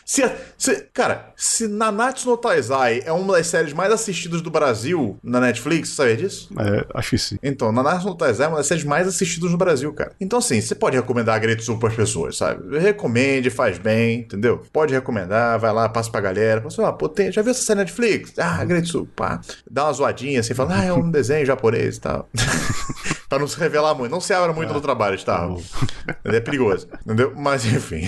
Se, 0.05 0.23
a- 0.23 0.35
se- 0.57 0.87
cara, 0.93 1.33
se 1.37 1.66
Nanatsu 1.69 2.31
no 2.31 2.37
Taizai 2.37 3.03
é 3.05 3.12
uma 3.12 3.35
das 3.35 3.47
séries 3.49 3.73
mais 3.73 3.93
assistidas 3.93 4.41
do 4.41 4.51
Brasil 4.51 5.19
na 5.23 5.41
Netflix, 5.41 5.91
sabia 5.91 6.16
disso? 6.16 6.49
É, 6.59 6.87
acho 6.95 7.11
que 7.11 7.19
sim. 7.19 7.39
Então, 7.43 7.70
Nanatsu 7.73 7.91
no 8.01 8.14
Taizai 8.14 8.47
é 8.47 8.48
uma 8.48 8.59
das 8.59 8.66
séries 8.66 8.85
mais 8.85 9.06
assistidas 9.06 9.51
no 9.51 9.56
Brasil, 9.56 9.93
cara. 9.93 10.12
Então, 10.20 10.39
assim, 10.39 10.60
você 10.60 10.74
pode 10.74 10.97
recomendar 10.97 11.36
a 11.36 11.39
Gretsu 11.39 11.78
pras 11.78 11.94
pessoas, 11.94 12.36
sabe? 12.36 12.78
Recomende, 12.78 13.51
faz 13.51 13.78
bem, 13.78 14.20
entendeu? 14.20 14.62
Pode 14.73 14.93
recomendar, 14.94 15.59
vai 15.59 15.73
lá, 15.73 15.89
passa 15.89 16.10
pra 16.10 16.20
galera. 16.20 16.62
Fala 16.70 16.89
ah, 16.89 16.93
pô, 16.93 17.09
tem- 17.09 17.31
já 17.32 17.43
viu 17.43 17.51
essa 17.51 17.62
série 17.62 17.81
Netflix? 17.81 18.32
Ah, 18.39 18.64
Gretsu, 18.64 19.06
pá. 19.16 19.40
Dá 19.70 19.85
uma 19.85 19.93
zoadinha 19.93 20.40
assim, 20.40 20.55
fala, 20.55 20.77
ah, 20.78 20.85
é 20.85 20.93
um 20.93 21.09
desenho 21.10 21.44
japonês 21.47 21.97
e 21.97 22.01
tal. 22.01 22.28
pra 23.33 23.39
não 23.39 23.49
se 23.49 23.59
revelar 23.59 23.95
muito. 23.95 24.13
Não 24.13 24.21
se 24.21 24.35
abra 24.35 24.53
muito 24.53 24.75
no 24.75 24.81
trabalho, 24.81 25.19
tá? 25.25 25.49
É 26.25 26.41
perigoso, 26.41 26.89
entendeu? 27.05 27.33
Mas, 27.37 27.65
enfim. 27.65 28.03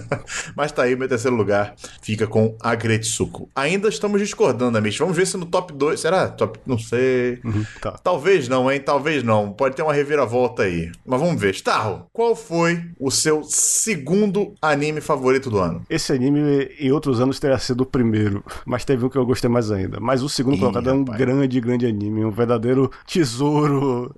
Mas 0.56 0.72
tá 0.72 0.82
aí, 0.82 0.96
meu 0.96 1.08
terceiro 1.08 1.36
lugar 1.36 1.74
fica 2.02 2.26
com 2.26 2.56
a 2.60 2.74
Gretsuko. 2.74 3.48
Ainda 3.54 3.88
estamos 3.88 4.20
discordando, 4.20 4.76
Amish. 4.76 4.98
Vamos 4.98 5.16
ver 5.16 5.26
se 5.26 5.36
no 5.36 5.46
top 5.46 5.72
2. 5.72 6.00
Será? 6.00 6.28
Top. 6.28 6.58
Não 6.66 6.78
sei. 6.78 7.38
tá. 7.80 7.92
Talvez 7.92 8.48
não, 8.48 8.70
hein? 8.70 8.80
Talvez 8.80 9.22
não. 9.22 9.52
Pode 9.52 9.76
ter 9.76 9.82
uma 9.82 9.92
reviravolta 9.92 10.64
aí. 10.64 10.90
Mas 11.04 11.20
vamos 11.20 11.40
ver. 11.40 11.54
Starro, 11.54 12.06
qual 12.12 12.34
foi 12.34 12.82
o 12.98 13.10
seu 13.10 13.42
segundo 13.44 14.54
anime 14.60 15.00
favorito 15.00 15.50
do 15.50 15.58
ano? 15.58 15.82
Esse 15.88 16.12
anime 16.12 16.70
em 16.78 16.92
outros 16.92 17.20
anos 17.20 17.38
teria 17.38 17.58
sido 17.58 17.82
o 17.82 17.86
primeiro, 17.86 18.44
mas 18.64 18.84
teve 18.84 19.04
um 19.04 19.08
que 19.08 19.16
eu 19.16 19.26
gostei 19.26 19.48
mais 19.48 19.70
ainda. 19.70 19.98
Mas 20.00 20.22
o 20.22 20.28
segundo 20.28 20.56
Ih, 20.56 20.60
colocado 20.60 20.90
é 20.90 20.92
um 20.92 21.04
grande, 21.04 21.60
grande 21.60 21.86
anime, 21.86 22.24
um 22.24 22.30
verdadeiro 22.30 22.90
tesouro 23.06 24.14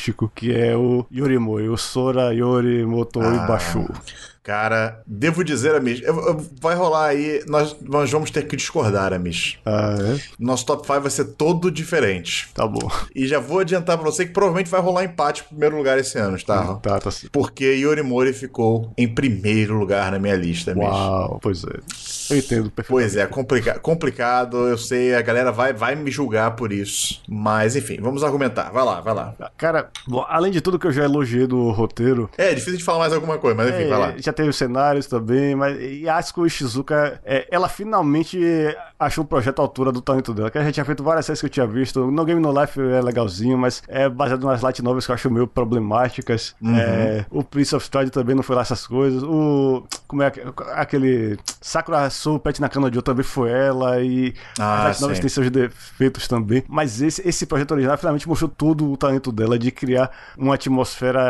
animístico, 0.00 0.30
que 0.34 0.52
é 0.54 0.74
o 0.76 1.06
Yorimoi, 1.12 1.68
o 1.68 1.76
Sora 1.76 2.32
Yori 2.34 2.84
Motoi 2.86 3.24
Ah. 3.26 3.46
Bashu. 3.46 3.86
Cara, 4.42 5.02
devo 5.06 5.44
dizer, 5.44 5.74
Amish, 5.74 6.02
vai 6.60 6.74
rolar 6.74 7.08
aí. 7.08 7.44
Nós, 7.46 7.76
nós 7.82 8.10
vamos 8.10 8.30
ter 8.30 8.46
que 8.48 8.56
discordar, 8.56 9.12
Amish. 9.12 9.58
Ah, 9.66 9.94
é? 10.00 10.18
Nosso 10.38 10.64
top 10.64 10.84
5 10.86 11.00
vai 11.02 11.10
ser 11.10 11.24
todo 11.36 11.70
diferente. 11.70 12.48
Tá 12.54 12.66
bom. 12.66 12.90
E 13.14 13.28
já 13.28 13.38
vou 13.38 13.60
adiantar 13.60 13.98
pra 13.98 14.10
você 14.10 14.24
que 14.24 14.32
provavelmente 14.32 14.70
vai 14.70 14.80
rolar 14.80 15.04
empate 15.04 15.42
pro 15.42 15.50
primeiro 15.50 15.76
lugar 15.76 15.98
esse 15.98 16.18
ano, 16.18 16.36
Starro. 16.36 16.78
Tá, 16.80 16.98
tá 16.98 17.10
certo. 17.10 17.30
Porque 17.30 17.64
Yorimori 17.66 18.32
ficou 18.32 18.92
em 18.96 19.06
primeiro 19.06 19.78
lugar 19.78 20.10
na 20.10 20.18
minha 20.18 20.34
lista, 20.36 20.72
Amish. 20.72 20.84
Uau, 20.88 21.38
pois 21.42 21.62
é. 21.62 21.78
Eu 22.30 22.38
entendo 22.38 22.70
perfeitamente. 22.70 22.88
Pois 22.88 23.16
é, 23.16 23.26
complica 23.26 23.78
complicado, 23.78 24.56
eu 24.68 24.78
sei, 24.78 25.14
a 25.14 25.22
galera 25.22 25.50
vai, 25.52 25.72
vai 25.72 25.94
me 25.94 26.10
julgar 26.10 26.52
por 26.56 26.72
isso. 26.72 27.20
Mas 27.28 27.76
enfim, 27.76 27.98
vamos 28.00 28.22
argumentar. 28.24 28.70
Vai 28.70 28.84
lá, 28.84 29.00
vai 29.00 29.14
lá. 29.14 29.34
Cara, 29.56 29.90
bom, 30.06 30.24
além 30.28 30.50
de 30.52 30.60
tudo 30.60 30.78
que 30.78 30.86
eu 30.86 30.92
já 30.92 31.04
elogiei 31.04 31.46
do 31.46 31.70
roteiro, 31.70 32.28
É, 32.38 32.50
é 32.50 32.54
difícil 32.54 32.78
de 32.78 32.84
falar 32.84 33.00
mais 33.00 33.12
alguma 33.12 33.38
coisa, 33.38 33.56
mas 33.56 33.68
enfim, 33.70 33.82
É, 33.84 33.88
vai 33.88 33.98
lá. 33.98 34.14
Já 34.16 34.32
teve 34.32 34.48
os 34.48 34.56
cenários 34.56 35.06
também, 35.06 35.54
mas 35.54 35.76
e 35.80 36.08
a 36.08 36.16
Asuko 36.16 36.46
Ishizuka, 36.46 37.20
é, 37.24 37.46
ela 37.50 37.68
finalmente 37.68 38.38
achou 38.98 39.24
o 39.24 39.26
projeto 39.26 39.58
à 39.60 39.62
altura 39.62 39.90
do 39.92 40.00
talento 40.00 40.32
dela. 40.34 40.50
Que 40.50 40.58
a 40.58 40.62
gente 40.64 40.74
tinha 40.74 40.84
feito 40.84 41.02
várias 41.02 41.26
séries 41.26 41.40
que 41.40 41.46
eu 41.46 41.50
tinha 41.50 41.66
visto. 41.66 42.10
No 42.10 42.24
Game 42.24 42.40
No 42.40 42.58
Life 42.60 42.78
é 42.80 43.00
legalzinho, 43.00 43.56
mas 43.56 43.82
é 43.88 44.08
baseado 44.08 44.44
nas 44.46 44.60
light 44.62 44.82
novels 44.82 45.06
que 45.06 45.10
eu 45.12 45.14
acho 45.14 45.30
meio 45.30 45.46
problemáticas. 45.46 46.54
Uhum. 46.60 46.76
É, 46.78 47.24
o 47.30 47.42
Prince 47.42 47.74
of 47.74 47.82
Stride 47.84 48.10
também 48.10 48.34
não 48.34 48.42
foi 48.42 48.56
lá 48.56 48.62
essas 48.62 48.86
coisas. 48.86 49.22
O. 49.22 49.84
Como 50.06 50.22
é 50.22 50.26
aque- 50.26 50.42
aquele. 50.74 51.38
Sakura 51.60 52.08
Soul 52.20 52.38
Pet 52.38 52.60
Nakano 52.60 52.92
Joe 52.92 53.02
também 53.02 53.24
foi 53.24 53.50
ela. 53.50 54.02
E 54.02 54.34
Ah, 54.58 54.88
as 54.88 54.98
sim. 54.98 55.12
têm 55.14 55.28
seus 55.28 55.50
defeitos 55.50 56.28
também. 56.28 56.62
Mas 56.68 57.00
esse, 57.00 57.26
esse 57.26 57.46
projeto 57.46 57.72
original 57.72 57.96
finalmente 57.96 58.28
mostrou 58.28 58.50
todo 58.50 58.90
o 58.92 58.96
talento 58.96 59.32
dela 59.32 59.58
de 59.58 59.70
criar 59.70 60.10
uma 60.36 60.54
atmosfera 60.54 61.20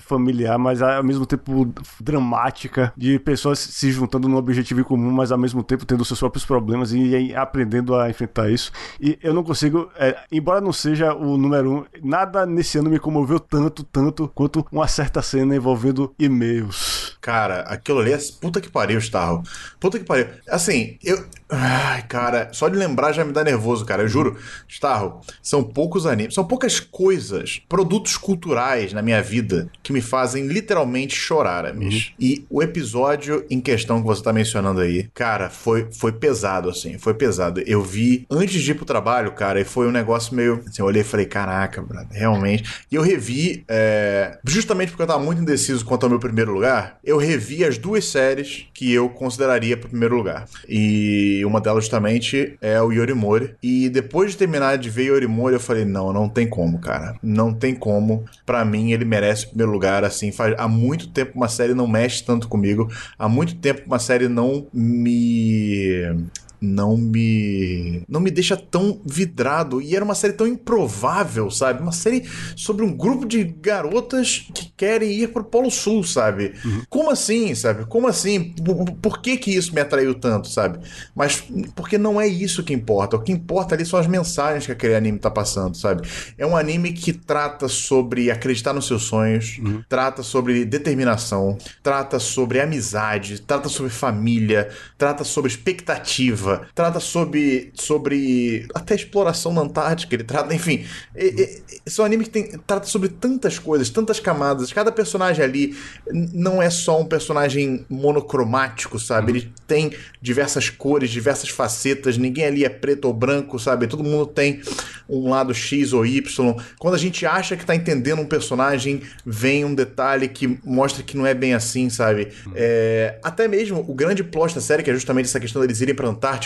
familiar, 0.00 0.58
mas 0.58 0.80
ao 0.80 1.04
mesmo 1.04 1.26
tempo 1.26 1.72
dramática, 2.00 2.92
de 2.96 3.18
pessoas 3.18 3.58
se 3.58 3.90
juntando 3.92 4.28
num 4.28 4.36
objetivo 4.36 4.80
em 4.80 4.84
comum, 4.84 5.10
mas 5.10 5.30
ao 5.30 5.38
mesmo 5.38 5.62
tempo 5.62 5.84
tendo 5.84 6.04
seus 6.04 6.18
próprios 6.18 6.44
problemas 6.46 6.92
e, 6.92 6.98
e 6.98 7.34
aprendendo 7.34 7.94
a 7.94 8.08
enfrentar 8.08 8.50
isso. 8.50 8.72
E 9.00 9.18
eu 9.22 9.34
não 9.34 9.44
consigo, 9.44 9.90
é, 9.96 10.16
embora 10.32 10.60
não 10.60 10.72
seja 10.72 11.12
o 11.14 11.36
número 11.36 11.70
um, 11.72 11.84
nada 12.02 12.46
nesse 12.46 12.78
ano 12.78 12.88
me 12.90 12.98
comoveu 12.98 13.38
tanto, 13.38 13.82
tanto, 13.84 14.28
quanto 14.34 14.66
uma 14.72 14.88
certa 14.88 15.20
cena 15.20 15.54
envolvendo 15.54 16.14
e-mails. 16.18 17.16
Cara, 17.20 17.60
aquilo 17.62 18.00
ali 18.00 18.12
é. 18.12 18.18
Puta 18.40 18.60
que 18.60 18.70
pariu, 18.70 18.98
Starro. 18.98 19.42
Puta 19.78 19.98
que 19.98 20.04
pariu. 20.04 20.28
Assim, 20.48 20.98
eu. 21.02 21.24
Ai, 21.50 22.02
cara, 22.02 22.50
só 22.52 22.68
de 22.68 22.76
lembrar 22.76 23.12
já 23.12 23.24
me 23.24 23.32
dá 23.32 23.42
nervoso, 23.42 23.84
cara. 23.84 24.02
Eu 24.02 24.08
juro, 24.08 24.36
Starro, 24.68 25.20
são 25.42 25.64
poucos 25.64 26.04
animes, 26.04 26.34
são 26.34 26.44
poucas 26.44 26.78
coisas, 26.78 27.62
produtos 27.66 28.18
culturais 28.18 28.92
na 28.92 29.00
minha 29.00 29.22
vida 29.22 29.70
que 29.82 29.90
me 29.90 30.02
fazem 30.02 30.46
literalmente 30.46 31.16
chorar, 31.16 31.64
amish. 31.64 32.12
E 32.20 32.44
o 32.50 32.62
episódio 32.62 33.46
em 33.48 33.62
questão 33.62 34.00
que 34.00 34.06
você 34.06 34.22
tá 34.22 34.30
mencionando 34.30 34.80
aí, 34.80 35.08
cara, 35.14 35.48
foi, 35.48 35.88
foi 35.90 36.12
pesado, 36.12 36.68
assim, 36.68 36.98
foi 36.98 37.14
pesado. 37.14 37.62
Eu 37.66 37.82
vi 37.82 38.26
antes 38.30 38.62
de 38.62 38.72
ir 38.72 38.74
pro 38.74 38.84
trabalho, 38.84 39.32
cara, 39.32 39.58
e 39.58 39.64
foi 39.64 39.86
um 39.88 39.92
negócio 39.92 40.34
meio. 40.34 40.62
Assim, 40.68 40.82
eu 40.82 40.86
olhei 40.86 41.00
e 41.00 41.04
falei, 41.04 41.24
caraca, 41.24 41.80
brother, 41.80 42.08
realmente. 42.12 42.84
E 42.92 42.94
eu 42.94 43.02
revi, 43.02 43.64
é, 43.68 44.38
justamente 44.44 44.90
porque 44.90 45.02
eu 45.02 45.06
tava 45.06 45.22
muito 45.22 45.40
indeciso 45.40 45.84
quanto 45.84 46.04
ao 46.04 46.10
meu 46.10 46.18
primeiro 46.18 46.52
lugar, 46.52 46.98
eu 47.02 47.16
revi 47.16 47.64
as 47.64 47.78
duas 47.78 48.04
séries 48.04 48.66
que 48.74 48.92
eu 48.92 49.08
consideraria 49.08 49.76
pro 49.76 49.88
primeiro 49.88 50.16
lugar. 50.18 50.46
E 50.68 51.42
uma 51.44 51.60
delas 51.60 51.84
justamente 51.84 52.56
é 52.60 52.80
o 52.80 52.92
Yorimori. 52.92 53.54
E 53.62 53.88
depois 53.88 54.32
de 54.32 54.36
terminar 54.36 54.76
de 54.76 54.90
ver 54.90 55.06
Yorimori, 55.06 55.54
eu 55.54 55.60
falei, 55.60 55.84
não, 55.84 56.12
não 56.12 56.28
tem 56.28 56.48
como, 56.48 56.78
cara. 56.78 57.16
Não 57.22 57.52
tem 57.52 57.74
como. 57.74 58.24
Pra 58.44 58.64
mim, 58.64 58.92
ele 58.92 59.04
merece 59.04 59.46
o 59.46 59.48
primeiro 59.48 59.72
lugar, 59.72 60.04
assim. 60.04 60.32
Faz, 60.32 60.54
há 60.58 60.68
muito 60.68 61.08
tempo 61.08 61.32
uma 61.34 61.48
série 61.48 61.74
não 61.74 61.86
mexe 61.86 62.24
tanto 62.24 62.48
comigo. 62.48 62.88
Há 63.18 63.28
muito 63.28 63.56
tempo 63.56 63.82
uma 63.86 63.98
série 63.98 64.28
não 64.28 64.66
me 64.72 66.28
não 66.60 66.96
me 66.96 68.02
não 68.08 68.20
me 68.20 68.30
deixa 68.30 68.56
tão 68.56 69.00
vidrado 69.04 69.80
e 69.80 69.94
era 69.94 70.04
uma 70.04 70.14
série 70.14 70.32
tão 70.32 70.46
improvável, 70.46 71.50
sabe? 71.50 71.82
Uma 71.82 71.92
série 71.92 72.28
sobre 72.56 72.84
um 72.84 72.96
grupo 72.96 73.26
de 73.26 73.44
garotas 73.44 74.46
que 74.54 74.72
querem 74.76 75.10
ir 75.10 75.28
pro 75.28 75.44
Polo 75.44 75.70
Sul, 75.70 76.04
sabe? 76.04 76.54
Como 76.88 77.10
assim, 77.10 77.54
sabe? 77.54 77.84
Como 77.86 78.06
assim? 78.06 78.54
Por, 78.64 78.92
por 78.92 79.20
que 79.20 79.36
que 79.36 79.54
isso 79.54 79.74
me 79.74 79.80
atraiu 79.80 80.14
tanto, 80.14 80.48
sabe? 80.48 80.78
Mas 81.14 81.44
porque 81.74 81.98
não 81.98 82.20
é 82.20 82.26
isso 82.26 82.62
que 82.62 82.72
importa. 82.72 83.16
O 83.16 83.20
que 83.20 83.32
importa 83.32 83.74
ali 83.74 83.84
são 83.84 83.98
as 83.98 84.06
mensagens 84.06 84.66
que 84.66 84.72
aquele 84.72 84.94
anime 84.94 85.18
tá 85.18 85.30
passando, 85.30 85.76
sabe? 85.76 86.08
É 86.36 86.46
um 86.46 86.56
anime 86.56 86.92
que 86.92 87.12
trata 87.12 87.68
sobre 87.68 88.30
acreditar 88.30 88.72
nos 88.72 88.86
seus 88.86 89.02
sonhos, 89.04 89.60
trata 89.88 90.22
sobre 90.22 90.64
determinação, 90.64 91.56
trata 91.82 92.18
sobre 92.18 92.60
amizade, 92.60 93.40
trata 93.40 93.68
sobre 93.68 93.90
família, 93.90 94.68
trata 94.96 95.24
sobre 95.24 95.50
expectativa, 95.50 96.47
trata 96.74 97.00
sobre, 97.00 97.70
sobre 97.74 98.66
até 98.74 98.94
exploração 98.94 99.52
na 99.52 99.62
Antártica, 99.62 100.14
ele 100.14 100.24
trata, 100.24 100.54
enfim. 100.54 100.84
É, 101.14 101.26
é, 101.26 101.58
esse 101.86 102.00
é 102.00 102.02
um 102.02 102.06
anime 102.06 102.24
que 102.24 102.30
tem, 102.30 102.58
trata 102.66 102.86
sobre 102.86 103.08
tantas 103.08 103.58
coisas, 103.58 103.90
tantas 103.90 104.20
camadas. 104.20 104.72
Cada 104.72 104.92
personagem 104.92 105.44
ali 105.44 105.76
não 106.10 106.62
é 106.62 106.70
só 106.70 107.00
um 107.00 107.04
personagem 107.04 107.84
monocromático, 107.88 108.98
sabe? 108.98 109.32
Ele 109.32 109.52
tem 109.66 109.92
diversas 110.20 110.70
cores, 110.70 111.10
diversas 111.10 111.48
facetas, 111.48 112.16
ninguém 112.16 112.46
ali 112.46 112.64
é 112.64 112.68
preto 112.68 113.06
ou 113.06 113.12
branco, 113.12 113.58
sabe? 113.58 113.86
Todo 113.86 114.04
mundo 114.04 114.26
tem 114.26 114.60
um 115.08 115.30
lado 115.30 115.54
X 115.54 115.92
ou 115.92 116.04
Y. 116.04 116.54
Quando 116.78 116.94
a 116.94 116.98
gente 116.98 117.24
acha 117.24 117.56
que 117.56 117.64
tá 117.64 117.74
entendendo 117.74 118.20
um 118.20 118.26
personagem, 118.26 119.02
vem 119.24 119.64
um 119.64 119.74
detalhe 119.74 120.28
que 120.28 120.58
mostra 120.64 121.02
que 121.02 121.16
não 121.16 121.26
é 121.26 121.34
bem 121.34 121.54
assim, 121.54 121.88
sabe? 121.88 122.28
É, 122.54 123.18
até 123.22 123.48
mesmo 123.48 123.84
o 123.86 123.94
grande 123.94 124.22
plot 124.22 124.54
da 124.54 124.60
série, 124.60 124.82
que 124.82 124.90
é 124.90 124.94
justamente 124.94 125.26
essa 125.26 125.40
questão 125.40 125.62
deles 125.62 125.80
irem 125.80 125.94
pra 125.94 126.08
Antártica, 126.08 126.37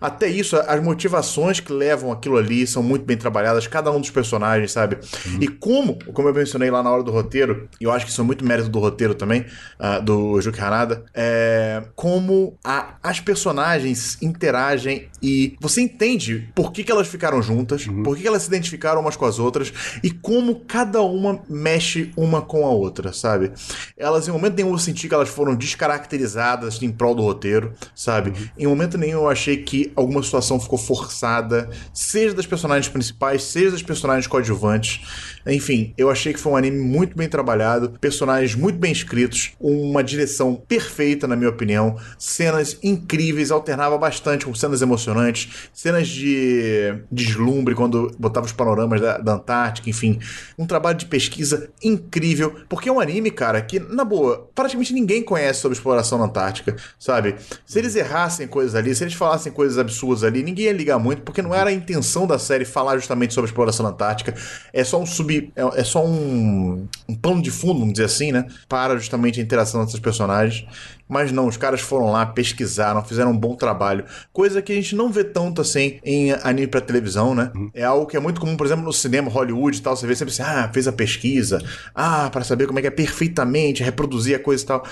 Até 0.00 0.26
isso, 0.28 0.56
as 0.56 0.82
motivações 0.82 1.60
que 1.60 1.72
levam 1.72 2.10
aquilo 2.12 2.36
ali 2.36 2.66
são 2.66 2.82
muito 2.82 3.04
bem 3.04 3.16
trabalhadas, 3.16 3.66
cada 3.66 3.90
um 3.92 4.00
dos 4.00 4.10
personagens, 4.10 4.72
sabe? 4.72 4.98
E 5.40 5.48
como, 5.48 5.98
como 6.12 6.28
eu 6.28 6.34
mencionei 6.34 6.70
lá 6.70 6.82
na 6.82 6.90
hora 6.90 7.02
do 7.02 7.10
roteiro, 7.10 7.68
e 7.80 7.84
eu 7.84 7.92
acho 7.92 8.04
que 8.06 8.10
isso 8.12 8.20
é 8.20 8.24
muito 8.24 8.44
mérito 8.44 8.68
do 8.68 8.78
roteiro 8.78 9.14
também, 9.14 9.44
ah, 9.78 9.98
do 9.98 10.40
Juki 10.40 10.60
Hanada, 10.60 11.04
é 11.12 11.82
como 11.94 12.56
a- 12.64 12.94
as 13.02 13.20
personagens 13.20 14.16
interagem 14.22 15.08
e 15.26 15.56
você 15.58 15.80
entende 15.80 16.50
por 16.54 16.70
que, 16.70 16.84
que 16.84 16.92
elas 16.92 17.08
ficaram 17.08 17.40
juntas, 17.40 17.86
por 17.86 18.14
que, 18.14 18.20
que 18.20 18.28
elas 18.28 18.42
se 18.42 18.48
identificaram 18.48 19.00
umas 19.00 19.16
com 19.16 19.24
as 19.24 19.38
outras 19.38 19.72
e 20.02 20.10
como 20.10 20.56
cada 20.66 21.00
uma 21.00 21.42
mexe 21.48 22.12
uma 22.14 22.42
com 22.42 22.66
a 22.66 22.68
outra, 22.68 23.10
sabe? 23.10 23.50
Elas, 23.96 24.28
em 24.28 24.30
momento 24.30 24.56
nenhum, 24.56 24.72
eu 24.72 24.78
senti 24.78 25.08
que 25.08 25.14
elas 25.14 25.30
foram 25.30 25.54
descaracterizadas 25.54 26.82
em 26.82 26.92
prol 26.92 27.14
do 27.14 27.22
roteiro, 27.22 27.72
sabe? 27.94 28.34
Em 28.58 28.66
momento 28.66 28.98
nenhum 28.98 29.20
eu 29.20 29.28
achei 29.30 29.56
que 29.56 29.90
alguma 29.96 30.22
situação 30.22 30.60
ficou 30.60 30.78
forçada, 30.78 31.70
seja 31.94 32.34
das 32.34 32.44
personagens 32.46 32.92
principais, 32.92 33.44
seja 33.44 33.70
das 33.70 33.82
personagens 33.82 34.26
coadjuvantes. 34.26 35.33
Enfim, 35.46 35.92
eu 35.96 36.10
achei 36.10 36.32
que 36.32 36.40
foi 36.40 36.52
um 36.52 36.56
anime 36.56 36.78
muito 36.78 37.16
bem 37.16 37.28
trabalhado, 37.28 37.90
personagens 38.00 38.54
muito 38.54 38.78
bem 38.78 38.92
escritos, 38.92 39.52
uma 39.60 40.02
direção 40.02 40.54
perfeita, 40.54 41.26
na 41.26 41.36
minha 41.36 41.50
opinião, 41.50 41.96
cenas 42.18 42.78
incríveis, 42.82 43.50
alternava 43.50 43.98
bastante 43.98 44.46
com 44.46 44.54
cenas 44.54 44.80
emocionantes, 44.80 45.68
cenas 45.72 46.08
de 46.08 46.94
deslumbre 47.10 47.74
quando 47.74 48.10
botava 48.18 48.46
os 48.46 48.52
panoramas 48.52 49.00
da, 49.00 49.18
da 49.18 49.34
Antártica, 49.34 49.90
enfim, 49.90 50.18
um 50.58 50.66
trabalho 50.66 50.96
de 50.96 51.06
pesquisa 51.06 51.68
incrível, 51.82 52.54
porque 52.68 52.88
é 52.88 52.92
um 52.92 53.00
anime, 53.00 53.30
cara, 53.30 53.60
que, 53.60 53.78
na 53.78 54.04
boa, 54.04 54.48
praticamente 54.54 54.92
ninguém 54.94 55.22
conhece 55.22 55.60
sobre 55.60 55.76
exploração 55.76 56.18
na 56.18 56.24
Antártica, 56.24 56.76
sabe? 56.98 57.34
Se 57.66 57.78
eles 57.78 57.94
errassem 57.96 58.46
coisas 58.46 58.74
ali, 58.74 58.94
se 58.94 59.04
eles 59.04 59.14
falassem 59.14 59.52
coisas 59.52 59.78
absurdas 59.78 60.24
ali, 60.24 60.42
ninguém 60.42 60.66
ia 60.66 60.72
ligar 60.72 60.98
muito, 60.98 61.22
porque 61.22 61.42
não 61.42 61.54
era 61.54 61.70
a 61.70 61.72
intenção 61.72 62.26
da 62.26 62.38
série 62.38 62.64
falar 62.64 62.96
justamente 62.96 63.34
sobre 63.34 63.50
exploração 63.50 63.84
na 63.84 63.90
Antártica, 63.90 64.34
é 64.72 64.82
só 64.84 65.00
um 65.00 65.06
sub. 65.06 65.33
É, 65.56 65.80
é 65.80 65.84
só 65.84 66.04
um, 66.04 66.86
um 67.08 67.14
plano 67.14 67.42
de 67.42 67.50
fundo, 67.50 67.78
vamos 67.80 67.94
dizer 67.94 68.06
assim, 68.06 68.32
né? 68.32 68.46
Para 68.68 68.96
justamente 68.96 69.40
a 69.40 69.42
interação 69.42 69.84
dessas 69.84 70.00
personagens. 70.00 70.66
Mas 71.08 71.30
não, 71.30 71.46
os 71.46 71.56
caras 71.56 71.80
foram 71.80 72.10
lá, 72.10 72.24
pesquisaram, 72.24 73.04
fizeram 73.04 73.30
um 73.30 73.36
bom 73.36 73.54
trabalho. 73.54 74.04
Coisa 74.32 74.62
que 74.62 74.72
a 74.72 74.74
gente 74.74 74.96
não 74.96 75.12
vê 75.12 75.22
tanto 75.22 75.60
assim 75.60 75.98
em 76.02 76.32
anime 76.32 76.66
pra 76.66 76.80
televisão, 76.80 77.34
né? 77.34 77.52
É 77.74 77.84
algo 77.84 78.06
que 78.06 78.16
é 78.16 78.20
muito 78.20 78.40
comum, 78.40 78.56
por 78.56 78.66
exemplo, 78.66 78.84
no 78.84 78.92
cinema, 78.92 79.30
Hollywood 79.30 79.76
e 79.76 79.82
tal. 79.82 79.96
Você 79.96 80.06
vê 80.06 80.16
sempre 80.16 80.32
assim, 80.32 80.42
ah, 80.42 80.70
fez 80.72 80.88
a 80.88 80.92
pesquisa, 80.92 81.62
ah, 81.94 82.30
para 82.30 82.42
saber 82.42 82.66
como 82.66 82.78
é 82.78 82.82
que 82.82 82.88
é 82.88 82.90
perfeitamente, 82.90 83.82
reproduzir 83.82 84.34
a 84.34 84.38
coisa 84.38 84.62
e 84.62 84.66
tal. 84.66 84.86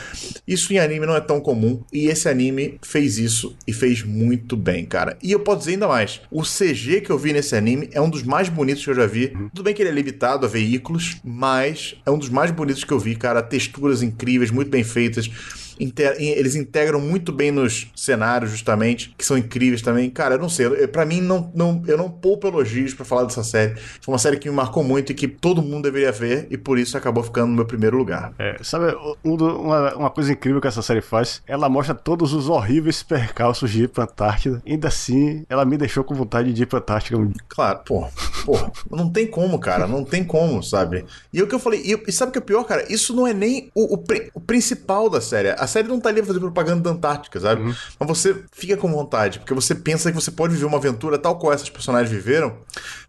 Isso 0.47 0.73
em 0.73 0.79
anime 0.79 1.07
não 1.07 1.17
é 1.17 1.21
tão 1.21 1.41
comum. 1.41 1.83
E 1.93 2.07
esse 2.07 2.29
anime 2.29 2.79
fez 2.83 3.19
isso 3.19 3.57
e 3.67 3.73
fez 3.73 4.03
muito 4.03 4.57
bem, 4.57 4.85
cara. 4.85 5.17
E 5.23 5.33
eu 5.33 5.41
posso 5.41 5.61
dizer 5.61 5.73
ainda 5.73 5.89
mais: 5.89 6.21
o 6.31 6.43
CG 6.43 7.01
que 7.01 7.11
eu 7.11 7.19
vi 7.19 7.33
nesse 7.33 7.57
anime 7.57 7.89
é 7.93 8.01
um 8.01 8.11
dos 8.11 8.23
mais 8.23 8.49
bonitos 8.49 8.85
que 8.85 8.91
eu 8.91 8.95
já 8.95 9.07
vi. 9.07 9.29
Tudo 9.55 9.63
bem 9.63 9.75
que 9.75 9.81
ele 9.83 9.91
é 9.91 9.93
limitado 9.93 10.32
a 10.47 10.49
veículos, 10.49 11.17
mas 11.25 11.95
é 12.05 12.11
um 12.11 12.19
dos 12.19 12.29
mais 12.29 12.51
bonitos 12.51 12.85
que 12.85 12.93
eu 12.93 12.99
vi, 12.99 13.15
cara. 13.15 13.43
Texturas 13.43 14.03
incríveis, 14.03 14.51
muito 14.51 14.71
bem 14.71 14.85
feitas. 14.85 15.31
Eles 15.79 16.55
integram 16.55 17.01
muito 17.01 17.33
bem 17.33 17.51
nos 17.51 17.91
cenários, 17.95 18.51
justamente, 18.51 19.15
que 19.17 19.25
são 19.25 19.37
incríveis 19.37 19.83
também. 19.83 20.09
Cara, 20.11 20.37
eu 20.37 20.39
não 20.39 20.49
sei, 20.49 20.87
pra 20.87 21.05
mim, 21.05 21.21
não, 21.21 21.51
não, 21.55 21.83
eu 21.87 21.97
não 21.97 22.09
poupo 22.09 22.47
elogios 22.47 22.95
pra 22.95 23.05
falar 23.05 23.25
dessa 23.25 23.45
série. 23.45 23.75
Foi 24.01 24.13
uma 24.13 24.19
série 24.19 24.39
que 24.39 24.49
me 24.49 24.55
marcou 24.55 24.83
muito 24.83 25.13
e 25.13 25.15
que 25.15 25.29
todo 25.29 25.63
mundo 25.63 25.85
deveria 25.85 26.13
ver, 26.13 26.47
e 26.51 26.57
por 26.57 26.79
isso 26.79 26.97
acabou 26.97 27.23
ficando 27.23 27.49
no 27.49 27.57
meu 27.57 27.67
primeiro 27.67 27.97
lugar. 27.97 28.33
É, 28.39 28.57
sabe, 28.63 28.97
um 29.25 29.37
uma, 29.43 29.95
uma 29.97 30.11
coisa 30.11 30.33
incrível 30.33 30.61
que 30.61 30.69
essa 30.69 30.83
série 30.83 31.01
faz? 31.01 31.43
Ela 31.47 31.69
mostra 31.69 31.95
todos 31.95 32.33
os 32.33 32.49
horríveis 32.49 33.03
percalços 33.03 33.71
de 33.71 33.85
ir 33.85 33.89
pra 33.89 34.05
Antártida. 34.05 34.63
Ainda 34.67 34.89
assim, 34.89 35.45
ela 35.49 35.65
me 35.65 35.77
deixou 35.77 36.05
com 36.05 36.15
vontade 36.15 36.53
de 36.53 36.63
ir 36.63 36.67
pra 36.67 36.79
Antártida 36.79 37.19
dia. 37.27 37.43
Claro, 37.49 37.81
pô, 37.85 38.07
pô, 38.45 38.59
não 38.91 39.11
tem 39.11 39.27
como, 39.27 39.59
cara, 39.59 39.87
não 39.87 40.05
tem 40.05 40.25
como, 40.25 40.63
sabe? 40.63 41.05
E 41.33 41.43
o 41.43 41.47
que 41.47 41.55
eu 41.55 41.59
falei, 41.59 41.83
e, 41.85 42.13
sabe 42.13 42.31
o 42.31 42.33
que 42.33 42.39
é 42.39 42.43
pior, 42.43 42.65
cara? 42.65 42.85
Isso 42.93 43.15
não 43.15 43.27
é 43.27 43.35
nem 43.35 43.71
o, 43.75 43.97
o, 43.97 44.05
o 44.35 44.41
principal 44.41 45.09
da 45.09 45.21
série. 45.21 45.51
A 45.63 45.67
série 45.67 45.87
não 45.89 46.01
tá 46.01 46.09
ali 46.09 46.19
pra 46.21 46.27
fazer 46.27 46.41
propaganda 46.41 46.81
da 46.83 46.91
Antártica, 46.91 47.39
sabe? 47.41 47.63
Mas 47.99 48.09
você 48.09 48.43
fica 48.53 48.77
com 48.77 48.91
vontade, 48.91 49.39
porque 49.39 49.55
você 49.55 49.75
pensa 49.75 50.11
que 50.11 50.15
você 50.21 50.31
pode 50.31 50.55
viver 50.55 50.67
uma 50.67 50.79
aventura 50.79 51.17
tal 51.19 51.39
qual 51.39 51.53
essas 51.53 51.71
personagens 51.71 52.11
viveram, 52.11 52.57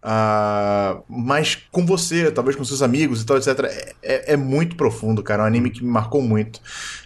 ah, 0.02 0.98
mas 1.10 1.58
com 1.72 1.86
você, 1.86 2.30
talvez 2.32 2.56
com 2.56 2.64
seus 2.64 2.82
amigos 2.82 3.22
e 3.22 3.26
tal, 3.26 3.38
etc. 3.38 3.48
É, 3.64 3.94
é- 4.04 4.34
é 4.34 4.38
muito 4.38 4.76
profundo, 4.76 5.24
cara. 5.24 5.42
É 5.42 5.46
um 5.46 5.48
anime 5.48 5.70
que 5.72 5.84
me 5.84 5.90
marcou 5.90 6.22
muito. 6.22 6.60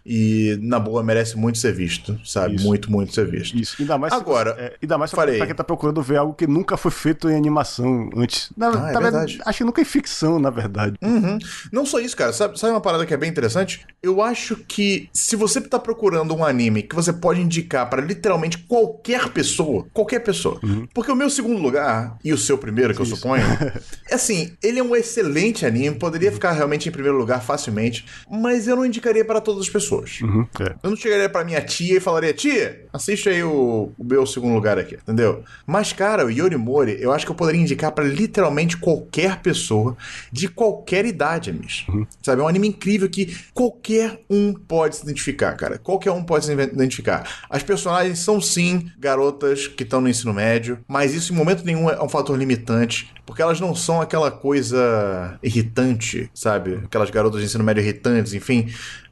E, 0.06 0.57
na 0.61 0.80
boa, 0.80 1.03
merece 1.03 1.38
muito 1.38 1.57
ser 1.57 1.74
visto, 1.74 2.18
sabe? 2.26 2.56
Isso. 2.56 2.65
Muito, 2.65 2.91
muito 2.91 3.14
ser 3.14 3.30
visto. 3.30 3.57
Isso, 3.57 3.76
ainda 3.80 3.98
mais 3.98 4.14
Agora, 4.14 4.53
você- 4.56 4.61
é, 4.61 4.76
ainda 4.82 4.98
mais 4.98 5.11
pra, 5.11 5.22
falei. 5.22 5.38
pra 5.38 5.45
quem 5.48 5.56
tá 5.56 5.64
procurando 5.64 6.02
ver 6.02 6.18
algo 6.18 6.34
que 6.34 6.48
nunca 6.48 6.78
foi 6.78 6.91
feito 6.91 7.30
em 7.30 7.36
animação 7.36 8.10
antes. 8.15 8.49
Na, 8.57 8.68
Ah, 8.68 8.69
é 8.69 8.74
verdade, 8.94 9.02
verdade. 9.03 9.40
acho 9.45 9.57
que 9.60 9.64
nunca 9.64 9.82
em 9.82 9.86
ficção, 9.86 10.40
na 10.40 10.49
verdade. 10.49 10.95
Uhum. 11.02 11.38
Não 11.72 11.86
só 11.86 11.99
isso, 11.99 12.15
cara. 12.15 12.34
Sabe, 12.34 12.57
sabe 12.60 12.72
uma 12.74 12.82
parada 12.82 13.06
que 13.06 13.14
é 13.14 13.18
bem 13.18 13.30
interessante? 13.30 13.86
Eu 14.02 14.22
acho 14.22 14.56
que 14.56 15.10
se 15.14 15.36
você 15.38 15.62
tá 15.62 15.80
procurando 15.80 16.36
um 16.36 16.44
anime 16.44 16.84
que 16.84 16.96
você 16.96 17.14
pode 17.14 17.40
indicar 17.42 17.90
pra 17.90 18.02
literalmente 18.02 18.58
qualquer 18.58 19.30
pessoa, 19.30 19.86
qualquer 19.94 20.20
pessoa. 20.20 20.60
Porque 20.94 21.12
o 21.12 21.16
meu 21.16 21.30
segundo 21.30 21.62
lugar, 21.62 22.18
e 22.24 22.34
o 22.34 22.38
seu 22.38 22.58
primeiro, 22.58 22.94
que 22.94 23.00
eu 23.00 23.06
suponho, 23.06 23.44
é 24.10 24.16
assim, 24.16 24.52
ele 24.62 24.80
é 24.80 24.84
um 24.84 24.96
excelente 24.96 25.66
anime, 25.66 25.96
poderia 25.98 26.32
ficar 26.32 26.52
realmente 26.52 26.90
em 26.90 26.92
primeiro 26.92 27.18
lugar 27.18 27.42
facilmente, 27.42 28.06
mas 28.30 28.68
eu 28.68 28.76
não 28.76 28.86
indicaria 28.86 29.24
para 29.24 29.40
todas 29.40 29.64
as 29.64 29.70
pessoas. 29.70 30.20
Uhum, 30.22 30.46
é. 30.60 30.76
Eu 30.84 30.90
não 30.90 30.98
chegaria 30.98 31.30
pra 31.30 31.46
minha 31.46 31.62
tia 31.62 31.98
e 31.98 32.00
falaria, 32.00 32.34
tia, 32.34 32.87
assiste 32.98 33.30
aí 33.30 33.44
o, 33.44 33.91
o 33.98 34.03
meu 34.03 34.26
segundo 34.26 34.53
lugar 34.53 34.78
aqui, 34.78 34.95
entendeu? 34.95 35.44
Mas, 35.65 35.94
cara, 35.94 36.26
o 36.26 36.30
Yorimori, 36.30 36.98
eu 36.99 37.11
acho 37.11 37.26
que 37.26 37.32
eu 37.32 37.36
poderia 37.36 37.61
indicar 37.61 37.91
pra 37.91 38.03
literalmente 38.03 38.78
qualquer 38.78 39.41
pessoa 39.41 39.95
de 40.32 40.48
qualquer 40.48 41.06
idade, 41.06 41.49
Amish. 41.49 41.88
Sabe? 42.22 42.41
É 42.41 42.44
um 42.44 42.48
anime 42.48 42.68
incrível 42.68 43.10
que 43.10 43.36
qualquer 43.53 44.22
um 44.30 44.53
pode 44.53 44.98
se 44.98 45.03
identificar, 45.03 45.53
cara. 45.53 45.78
Qualquer 45.78 46.11
um 46.11 46.24
pode 46.24 46.45
se 46.45 46.52
identificar. 46.52 47.28
As 47.49 47.64
personagens 47.64 48.19
são, 48.19 48.41
sim, 48.41 48.91
garotas 48.98 49.68
que 49.68 49.84
estão 49.84 50.02
no 50.02 50.10
ensino 50.10 50.34
médio, 50.34 50.80
mas 50.88 51.14
isso 51.14 51.34
em 51.34 51.36
momento 51.36 51.64
nenhum 51.64 51.90
é 51.90 52.03
um 52.03 52.10
fator 52.10 52.38
limitante, 52.38 53.14
porque 53.26 53.41
elas 53.41 53.60
não 53.60 53.76
são 53.76 54.02
aquela 54.02 54.32
coisa 54.32 55.38
irritante, 55.44 56.30
sabe? 56.34 56.82
Aquelas 56.86 57.10
garotas 57.10 57.40
de 57.41 57.45
ensino 57.45 57.64
médio 57.64 57.84
irritantes, 57.84 58.34
enfim. 58.34 58.68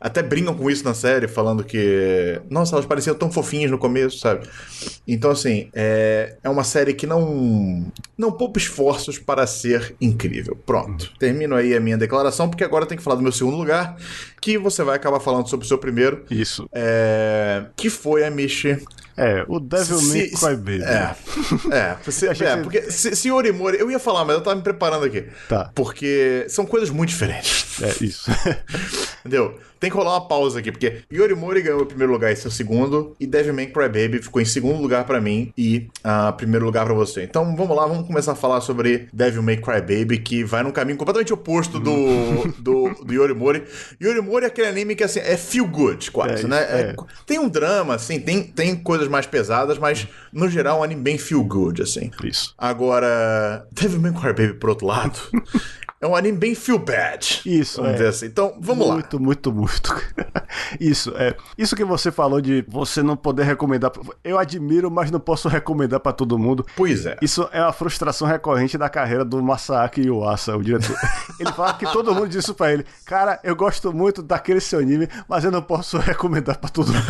Até 0.05 0.21
brincam 0.21 0.53
com 0.53 0.69
isso 0.69 0.83
na 0.83 0.93
série, 0.93 1.27
falando 1.27 1.63
que. 1.63 2.39
Nossa, 2.47 2.75
elas 2.75 2.85
pareciam 2.85 3.15
tão 3.15 3.31
fofinhas 3.31 3.71
no 3.71 3.77
começo, 3.79 4.19
sabe? 4.19 4.47
Então, 5.07 5.31
assim, 5.31 5.67
é, 5.73 6.35
é 6.43 6.47
uma 6.49 6.63
série 6.63 6.93
que 6.93 7.07
não. 7.07 7.91
Não 8.15 8.31
poupa 8.31 8.59
esforços 8.59 9.17
para 9.17 9.47
ser 9.47 9.95
incrível. 9.99 10.55
Pronto. 10.63 11.11
Termino 11.17 11.55
aí 11.55 11.75
a 11.75 11.79
minha 11.79 11.97
declaração, 11.97 12.47
porque 12.47 12.63
agora 12.63 12.83
eu 12.83 12.87
tenho 12.87 12.99
que 12.99 13.03
falar 13.03 13.15
do 13.15 13.23
meu 13.23 13.31
segundo 13.31 13.57
lugar, 13.57 13.97
que 14.39 14.59
você 14.59 14.83
vai 14.83 14.95
acabar 14.95 15.19
falando 15.19 15.49
sobre 15.49 15.65
o 15.65 15.67
seu 15.67 15.79
primeiro. 15.79 16.23
Isso. 16.29 16.69
É, 16.71 17.65
que 17.75 17.89
foi 17.89 18.23
a 18.23 18.29
Michi. 18.29 18.77
É, 19.17 19.45
o 19.47 19.59
Devil 19.61 20.01
May 20.01 20.27
Cry 20.29 20.55
Baby. 20.57 20.83
É. 20.83 21.15
É, 21.71 21.95
você, 22.05 22.27
é 22.27 22.33
que- 22.35 22.57
porque 22.61 22.91
se, 22.91 23.15
se 23.15 23.29
Yorimori, 23.29 23.79
eu 23.79 23.89
ia 23.89 23.97
falar, 23.97 24.23
mas 24.25 24.35
eu 24.35 24.41
tava 24.41 24.57
me 24.57 24.61
preparando 24.61 25.05
aqui. 25.05 25.25
Tá. 25.49 25.71
Porque 25.73 26.45
são 26.49 26.65
coisas 26.65 26.89
muito 26.91 27.09
diferentes. 27.09 27.81
É, 27.81 28.03
isso. 28.03 28.29
Entendeu? 29.25 29.57
Tem 29.85 29.91
que 29.91 29.97
rolar 29.97 30.13
uma 30.15 30.27
pausa 30.27 30.57
aqui, 30.57 30.71
porque 30.71 31.03
Yorimori 31.13 31.61
ganhou 31.61 31.83
o 31.83 31.85
primeiro 31.85 32.11
lugar 32.11 32.31
e 32.31 32.35
seu 32.35 32.49
segundo, 32.49 33.15
e 33.19 33.27
Devilman 33.27 33.67
Crybaby 33.67 34.19
ficou 34.19 34.41
em 34.41 34.45
segundo 34.45 34.81
lugar 34.81 35.03
pra 35.05 35.21
mim 35.21 35.53
e 35.55 35.87
ah, 36.03 36.31
primeiro 36.31 36.65
lugar 36.65 36.85
pra 36.85 36.95
você. 36.95 37.21
Então 37.21 37.55
vamos 37.55 37.77
lá, 37.77 37.85
vamos 37.85 38.07
começar 38.07 38.31
a 38.31 38.35
falar 38.35 38.61
sobre 38.61 39.07
Devilman 39.13 39.57
Crybaby, 39.61 40.17
que 40.17 40.43
vai 40.43 40.63
num 40.63 40.71
caminho 40.71 40.97
completamente 40.97 41.31
oposto 41.31 41.79
do, 41.79 41.93
do, 42.57 42.95
do 43.05 43.13
Yorimori. 43.13 43.63
Yorimori 44.01 44.45
é 44.45 44.47
aquele 44.47 44.69
anime 44.69 44.95
que 44.95 45.03
assim, 45.03 45.19
é 45.19 45.37
feel 45.37 45.67
good, 45.67 46.09
quase, 46.09 46.45
É, 46.45 46.47
né? 46.47 46.61
é. 46.63 46.81
É- 46.81 46.95
tem 47.27 47.37
um 47.37 47.47
drama, 47.47 47.93
assim, 47.93 48.19
tem, 48.19 48.41
tem 48.41 48.75
coisas 48.75 49.07
mais 49.07 49.27
pesadas, 49.27 49.77
mas 49.77 50.07
no 50.33 50.49
geral 50.49 50.77
é 50.77 50.79
um 50.79 50.83
anime 50.83 51.01
bem 51.03 51.17
feel 51.19 51.43
good, 51.43 51.83
assim. 51.83 52.09
Isso. 52.23 52.55
Agora, 52.57 53.67
Devilman 53.71 54.13
Crybaby, 54.13 54.55
por 54.55 54.71
outro 54.71 54.87
lado, 54.87 55.19
é 56.05 56.07
um 56.07 56.15
anime 56.15 56.37
bem 56.37 56.55
feel 56.55 56.77
bad. 56.77 57.41
Isso, 57.45 57.77
Vamos 57.77 57.91
é. 57.91 57.93
dizer 57.93 58.07
assim. 58.09 58.25
Então, 58.27 58.55
vamos 58.59 58.87
lá. 58.87 58.93
muito, 58.93 59.19
muito, 59.19 59.51
muito. 59.51 59.95
Isso, 60.79 61.13
é. 61.17 61.35
Isso 61.57 61.75
que 61.75 61.83
você 61.83 62.11
falou 62.11 62.39
de 62.39 62.63
você 62.67 63.01
não 63.01 63.17
poder 63.17 63.43
recomendar. 63.43 63.91
Eu 64.23 64.37
admiro, 64.37 64.89
mas 64.91 65.11
não 65.11 65.19
posso 65.19 65.49
recomendar 65.49 65.99
pra 65.99 66.11
todo 66.11 66.37
mundo. 66.37 66.65
Pois 66.75 67.05
é. 67.05 67.17
Isso 67.21 67.49
é 67.51 67.61
uma 67.61 67.73
frustração 67.73 68.27
recorrente 68.27 68.77
da 68.77 68.87
carreira 68.87 69.25
do 69.25 69.41
Masaaki 69.41 70.01
Yuasa, 70.01 70.55
o 70.55 70.63
diretor. 70.63 70.95
Ele 71.39 71.51
fala 71.51 71.73
que 71.73 71.91
todo 71.91 72.13
mundo 72.13 72.27
diz 72.29 72.43
isso 72.43 72.53
pra 72.53 72.71
ele. 72.71 72.85
Cara, 73.05 73.39
eu 73.43 73.55
gosto 73.55 73.91
muito 73.91 74.21
daquele 74.21 74.59
seu 74.59 74.79
anime, 74.79 75.07
mas 75.27 75.43
eu 75.43 75.51
não 75.51 75.61
posso 75.61 75.97
recomendar 75.99 76.57
pra 76.57 76.69
todo 76.69 76.87
mundo. 76.93 77.03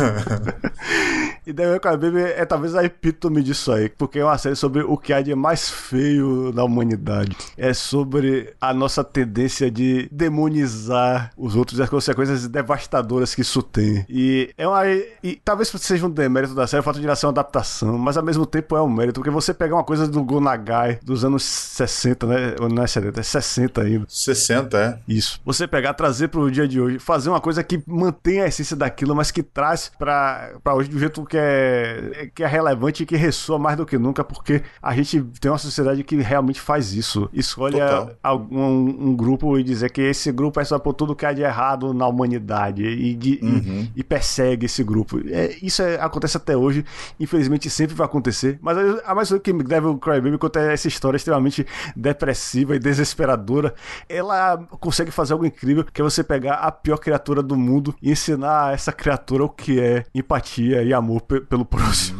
E 1.46 1.52
May 1.52 1.78
Cry 1.78 1.96
Baby 1.96 2.22
é 2.22 2.44
talvez 2.44 2.74
a 2.74 2.82
epítome 2.82 3.40
disso 3.42 3.70
aí, 3.70 3.88
porque 3.88 4.18
é 4.18 4.24
uma 4.24 4.36
série 4.36 4.56
sobre 4.56 4.82
o 4.82 4.96
que 4.96 5.12
há 5.12 5.20
de 5.20 5.32
mais 5.34 5.70
feio 5.70 6.52
na 6.52 6.64
humanidade. 6.64 7.36
É 7.56 7.72
sobre 7.72 8.52
a 8.60 8.74
nossa 8.74 8.85
tendência 9.04 9.70
de 9.70 10.08
demonizar 10.10 11.30
os 11.36 11.56
outros 11.56 11.78
e 11.78 11.82
as 11.82 11.88
consequências 11.88 12.46
devastadoras 12.46 13.34
que 13.34 13.42
isso 13.42 13.62
tem. 13.62 14.04
E 14.08 14.50
é 14.56 14.66
uma. 14.66 14.82
E 14.86 15.40
talvez 15.44 15.68
seja 15.68 16.06
um 16.06 16.10
demérito 16.10 16.54
da 16.54 16.66
série 16.66 16.80
o 16.80 16.84
fato 16.84 17.00
de 17.00 17.06
ela 17.06 17.16
ser 17.16 17.26
uma 17.26 17.32
adaptação, 17.32 17.98
mas 17.98 18.16
ao 18.16 18.24
mesmo 18.24 18.46
tempo 18.46 18.76
é 18.76 18.82
um 18.82 18.88
mérito, 18.88 19.20
porque 19.20 19.30
você 19.30 19.52
pegar 19.52 19.76
uma 19.76 19.84
coisa 19.84 20.06
do 20.06 20.22
Gonagai 20.22 20.98
dos 21.02 21.24
anos 21.24 21.42
60, 21.44 22.26
né? 22.26 22.54
Ou 22.60 22.68
Não 22.68 22.82
é 22.82 22.86
70, 22.86 23.20
é 23.20 23.22
60 23.22 23.82
ainda. 23.82 24.06
60, 24.08 24.78
é. 24.78 24.98
Isso. 25.08 25.40
Você 25.44 25.66
pegar, 25.66 25.94
trazer 25.94 26.28
pro 26.28 26.50
dia 26.50 26.66
de 26.66 26.80
hoje, 26.80 26.98
fazer 26.98 27.28
uma 27.28 27.40
coisa 27.40 27.62
que 27.62 27.82
mantém 27.86 28.40
a 28.40 28.46
essência 28.46 28.76
daquilo, 28.76 29.14
mas 29.14 29.30
que 29.30 29.42
traz 29.42 29.90
pra, 29.98 30.52
pra 30.62 30.74
hoje 30.74 30.90
do 30.90 30.98
jeito 30.98 31.24
que 31.24 31.36
é, 31.38 32.30
que 32.34 32.42
é 32.42 32.46
relevante 32.46 33.02
e 33.02 33.06
que 33.06 33.16
ressoa 33.16 33.58
mais 33.58 33.76
do 33.76 33.86
que 33.86 33.98
nunca, 33.98 34.24
porque 34.24 34.62
a 34.82 34.94
gente 34.94 35.22
tem 35.40 35.50
uma 35.50 35.58
sociedade 35.58 36.02
que 36.04 36.16
realmente 36.16 36.60
faz 36.60 36.92
isso. 36.92 37.28
Escolhe 37.32 37.78
algum, 38.22 38.56
um 38.76 39.16
grupo 39.16 39.58
e 39.58 39.62
dizer 39.62 39.90
que 39.90 40.00
esse 40.00 40.30
grupo 40.32 40.60
é 40.60 40.64
só 40.64 40.78
por 40.78 40.94
tudo 40.94 41.14
que 41.16 41.24
há 41.24 41.32
de 41.32 41.42
errado 41.42 41.92
na 41.94 42.06
humanidade 42.06 42.84
e, 42.84 43.14
de- 43.14 43.38
e- 43.42 43.90
e 43.96 44.04
persegue 44.04 44.66
esse 44.66 44.82
grupo. 44.84 45.18
É, 45.28 45.56
isso 45.62 45.82
é- 45.82 46.00
acontece 46.00 46.36
até 46.36 46.56
hoje, 46.56 46.84
infelizmente 47.18 47.68
sempre 47.70 47.94
vai 47.94 48.04
acontecer, 48.06 48.58
mas 48.60 48.76
a 49.04 49.14
mais 49.14 49.28
coisa 49.28 49.42
que 49.42 49.52
me 49.52 49.62
deve 49.64 49.86
o 49.86 49.96
Crybaby 49.98 50.38
conta 50.38 50.60
é 50.60 50.72
essa 50.72 50.88
história 50.88 51.16
extremamente 51.16 51.66
depressiva 51.94 52.76
e 52.76 52.78
desesperadora. 52.78 53.74
Ela 54.08 54.56
consegue 54.80 55.10
fazer 55.10 55.32
algo 55.32 55.46
incrível, 55.46 55.84
que 55.84 56.00
é 56.00 56.04
você 56.04 56.22
pegar 56.22 56.54
a 56.56 56.70
pior 56.70 56.98
criatura 56.98 57.42
do 57.42 57.56
mundo 57.56 57.94
e 58.02 58.10
ensinar 58.10 58.68
a 58.68 58.72
essa 58.72 58.92
criatura 58.92 59.44
o 59.44 59.48
que 59.48 59.80
é 59.80 60.04
empatia 60.14 60.82
e 60.82 60.92
amor 60.92 61.22
pe- 61.22 61.40
pelo 61.40 61.64
próximo. 61.64 62.18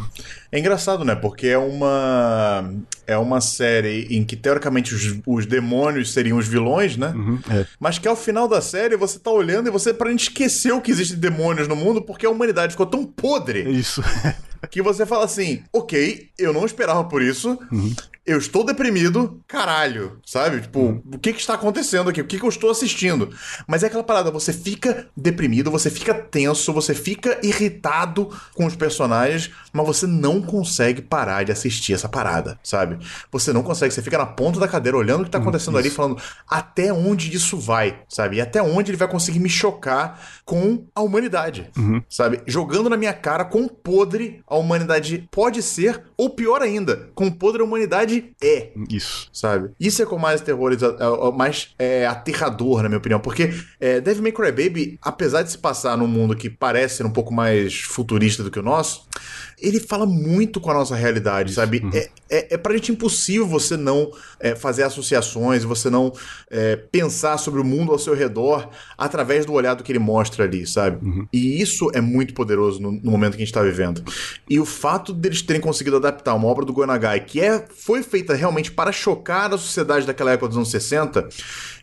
É 0.51 0.59
engraçado, 0.59 1.05
né? 1.05 1.15
Porque 1.15 1.49
é 1.49 1.59
uma. 1.59 2.73
É 3.07 3.17
uma 3.17 3.41
série 3.41 4.07
em 4.11 4.25
que, 4.25 4.35
teoricamente, 4.35 4.95
os, 4.95 5.21
os 5.27 5.47
demônios 5.47 6.13
seriam 6.13 6.39
os 6.39 6.49
vilões, 6.49 6.97
né? 6.97 7.15
é. 7.51 7.67
Mas 7.79 7.99
que 7.99 8.09
ao 8.09 8.17
final 8.17 8.49
da 8.49 8.61
série 8.61 8.97
você 8.97 9.19
tá 9.19 9.31
olhando 9.31 9.69
e 9.69 9.71
você 9.71 9.91
aparentemente 9.91 10.31
esqueceu 10.31 10.81
que 10.81 10.91
existem 10.91 11.19
demônios 11.19 11.69
no 11.69 11.77
mundo 11.77 12.03
porque 12.03 12.27
a 12.27 12.31
humanidade 12.31 12.73
ficou 12.73 12.87
tão 12.87 13.05
podre 13.05 13.61
isso. 13.71 14.03
que 14.71 14.83
você 14.83 15.07
fala 15.07 15.25
assim: 15.25 15.63
ok, 15.73 16.29
eu 16.39 16.53
não 16.53 16.65
esperava 16.65 17.05
por 17.05 17.23
isso. 17.23 17.59
Eu 18.27 18.39
estou 18.39 18.65
deprimido, 18.65 19.41
caralho, 19.47 20.19
sabe? 20.27 20.61
Tipo, 20.61 21.01
o 21.13 21.19
que 21.19 21.33
que 21.33 21.39
está 21.39 21.55
acontecendo 21.55 22.11
aqui? 22.11 22.21
O 22.21 22.27
que 22.27 22.41
que 22.41 22.45
eu 22.45 22.49
estou 22.49 22.71
assistindo? 22.71 23.31
Mas 23.69 23.85
é 23.85 23.87
aquela 23.87 24.03
parada, 24.03 24.33
você 24.33 24.53
fica 24.53 25.07
deprimido, 25.17 25.71
você 25.71 25.89
fica 25.89 26.13
tenso, 26.13 26.73
você 26.73 26.93
fica 26.93 27.39
irritado 27.41 28.29
com 28.53 28.67
os 28.67 28.75
personagens, 28.75 29.53
mas 29.73 29.87
você 29.87 30.09
não 30.09 30.43
consegue 30.43 31.01
parar 31.01 31.45
de 31.45 31.53
assistir 31.53 31.93
essa 31.93 32.09
parada, 32.09 32.59
sabe? 32.65 32.99
Você 33.31 33.53
não 33.53 33.63
consegue, 33.63 33.95
você 33.95 34.03
fica 34.03 34.19
na 34.19 34.27
ponta 34.27 34.59
da 34.59 34.67
cadeira 34.67 34.99
olhando 34.99 35.21
o 35.21 35.25
que 35.25 35.31
tá 35.31 35.39
acontecendo 35.39 35.79
ali, 35.79 35.89
falando 35.89 36.21
até 36.49 36.93
onde 36.93 37.33
isso 37.33 37.57
vai, 37.57 38.01
sabe? 38.09 38.39
E 38.39 38.41
até 38.41 38.61
onde 38.61 38.91
ele 38.91 38.99
vai 38.99 39.07
conseguir 39.07 39.39
me 39.39 39.49
chocar 39.49 40.21
com 40.45 40.85
a 40.97 41.01
humanidade, 41.01 41.71
sabe? 42.09 42.41
Jogando 42.45 42.91
na 42.91 42.97
minha 42.97 43.13
cara 43.13 43.45
quão 43.45 43.69
podre 43.69 44.43
a 44.49 44.57
humanidade 44.57 45.29
pode 45.31 45.63
ser, 45.63 46.03
ou 46.17 46.31
pior 46.31 46.61
ainda, 46.61 47.11
quão 47.15 47.31
podre 47.31 47.63
a 47.63 47.65
humanidade 47.65 48.16
é 48.43 48.71
Isso. 48.91 49.29
sabe? 49.33 49.71
Isso 49.79 50.03
é 50.03 50.07
com 50.07 50.19
mais 50.19 50.41
terroriza, 50.41 50.97
é, 50.99 51.29
é, 51.29 51.33
mais 51.33 51.75
é, 51.79 52.07
aterrador, 52.07 52.83
na 52.83 52.89
minha 52.89 52.99
opinião, 52.99 53.21
porque 53.21 53.53
é, 53.81 54.01
Devil 54.01 54.23
May 54.23 54.33
Cry 54.33 54.53
Baby, 54.53 54.99
apesar 55.03 55.43
de 55.43 55.51
se 55.51 55.59
passar 55.59 55.97
num 55.97 56.07
mundo 56.07 56.37
que 56.37 56.51
parece 56.51 56.97
ser 56.97 57.07
um 57.07 57.11
pouco 57.11 57.33
mais 57.33 57.81
futurista 57.81 58.43
do 58.43 58.51
que 58.51 58.59
o 58.59 58.63
nosso, 58.63 59.07
ele 59.61 59.81
fala 59.81 60.05
muito 60.05 60.61
com 60.61 60.71
a 60.71 60.75
nossa 60.75 60.95
realidade, 60.95 61.55
sabe? 61.55 61.83
É, 61.95 62.11
é, 62.29 62.55
é 62.55 62.57
pra 62.57 62.75
gente 62.75 62.93
impossível 62.93 63.47
você 63.47 63.77
não 63.77 64.11
é, 64.39 64.55
fazer 64.55 64.83
associações, 64.83 65.65
você 65.65 65.89
não 65.89 66.13
é, 66.51 66.77
pensar 66.77 67.39
sobre 67.39 67.61
o 67.61 67.65
mundo 67.65 67.91
ao 67.93 67.99
seu 67.99 68.15
redor 68.15 68.69
através 68.99 69.47
do 69.47 69.53
olhar 69.53 69.75
do 69.75 69.83
que 69.83 69.93
ele 69.93 69.99
mostra 69.99 70.45
ali, 70.45 70.67
sabe? 70.67 70.99
E 71.33 71.61
isso 71.61 71.91
é 71.95 72.01
muito 72.01 72.35
poderoso 72.35 72.81
no, 72.81 72.93
no 72.93 73.11
momento 73.11 73.37
que 73.37 73.43
a 73.43 73.45
gente 73.45 73.55
tá 73.55 73.63
vivendo. 73.63 74.05
E 74.49 74.61
o 74.61 74.67
fato 74.67 75.13
deles 75.13 75.41
terem 75.41 75.63
conseguido 75.63 75.97
adaptar 75.97 76.35
uma 76.35 76.49
obra 76.49 76.65
do 76.65 76.73
Gonagai, 76.73 77.21
que 77.21 77.41
é, 77.41 77.65
foi 77.69 78.03
feita 78.03 78.35
realmente 78.35 78.71
para 78.71 78.93
chocar 78.93 79.53
a 79.53 79.59
sociedade 79.59 80.07
daquela 80.07 80.33
época 80.33 80.49
dos 80.49 80.57
anos 80.57 80.71
60, 80.71 81.29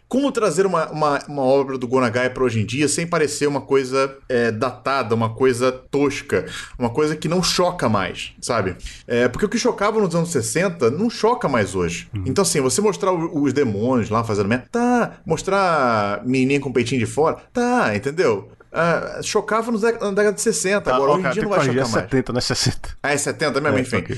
como 0.07 0.31
trazer 0.31 0.65
uma, 0.65 0.89
uma, 0.91 1.19
uma 1.27 1.41
obra 1.41 1.77
do 1.77 1.87
Gonagai 1.87 2.29
para 2.29 2.43
hoje 2.43 2.61
em 2.61 2.65
dia 2.65 2.87
sem 2.87 3.07
parecer 3.07 3.47
uma 3.47 3.61
coisa 3.61 4.15
é, 4.29 4.51
datada, 4.51 5.15
uma 5.15 5.33
coisa 5.33 5.71
tosca, 5.71 6.45
uma 6.77 6.89
coisa 6.89 7.15
que 7.15 7.27
não 7.27 7.41
choca 7.41 7.89
mais, 7.89 8.33
sabe? 8.39 8.75
É, 9.07 9.27
porque 9.27 9.45
o 9.45 9.49
que 9.49 9.57
chocava 9.57 9.99
nos 9.99 10.13
anos 10.15 10.29
60 10.29 10.91
não 10.91 11.09
choca 11.09 11.47
mais 11.47 11.75
hoje. 11.75 12.09
Então, 12.25 12.43
assim, 12.43 12.61
você 12.61 12.79
mostrar 12.81 13.11
os 13.11 13.53
demônios 13.53 14.09
lá 14.09 14.23
fazendo 14.23 14.49
merda, 14.49 14.67
tá. 14.71 15.13
Mostrar 15.25 16.21
menininha 16.25 16.59
com 16.59 16.71
peitinho 16.71 16.99
de 16.99 17.05
fora, 17.05 17.37
tá, 17.51 17.95
entendeu? 17.95 18.49
Ah, 18.75 19.19
chocava 19.21 19.71
nos 19.71 19.83
na 19.83 19.89
década 19.89 20.33
de 20.33 20.41
60, 20.41 20.91
agora 20.91 21.11
hoje 21.11 21.27
em 21.27 21.31
dia 21.31 21.43
não 21.43 21.49
vai 21.49 21.59
chocar 21.59 21.75
é 21.75 21.79
mais. 21.81 21.91
70, 21.91 22.33
não 22.33 22.39
é 22.39 22.41
60. 22.41 22.89
Ah, 23.03 23.13
é 23.13 23.17
70 23.17 23.61
mesmo? 23.61 23.77
É, 23.77 23.81
Enfim. 23.81 23.97
ok. 23.97 24.17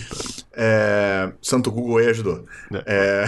É, 0.58 1.30
Santo 1.42 1.70
Google 1.70 1.98
aí 1.98 2.08
ajudou. 2.08 2.46
É. 2.86 3.26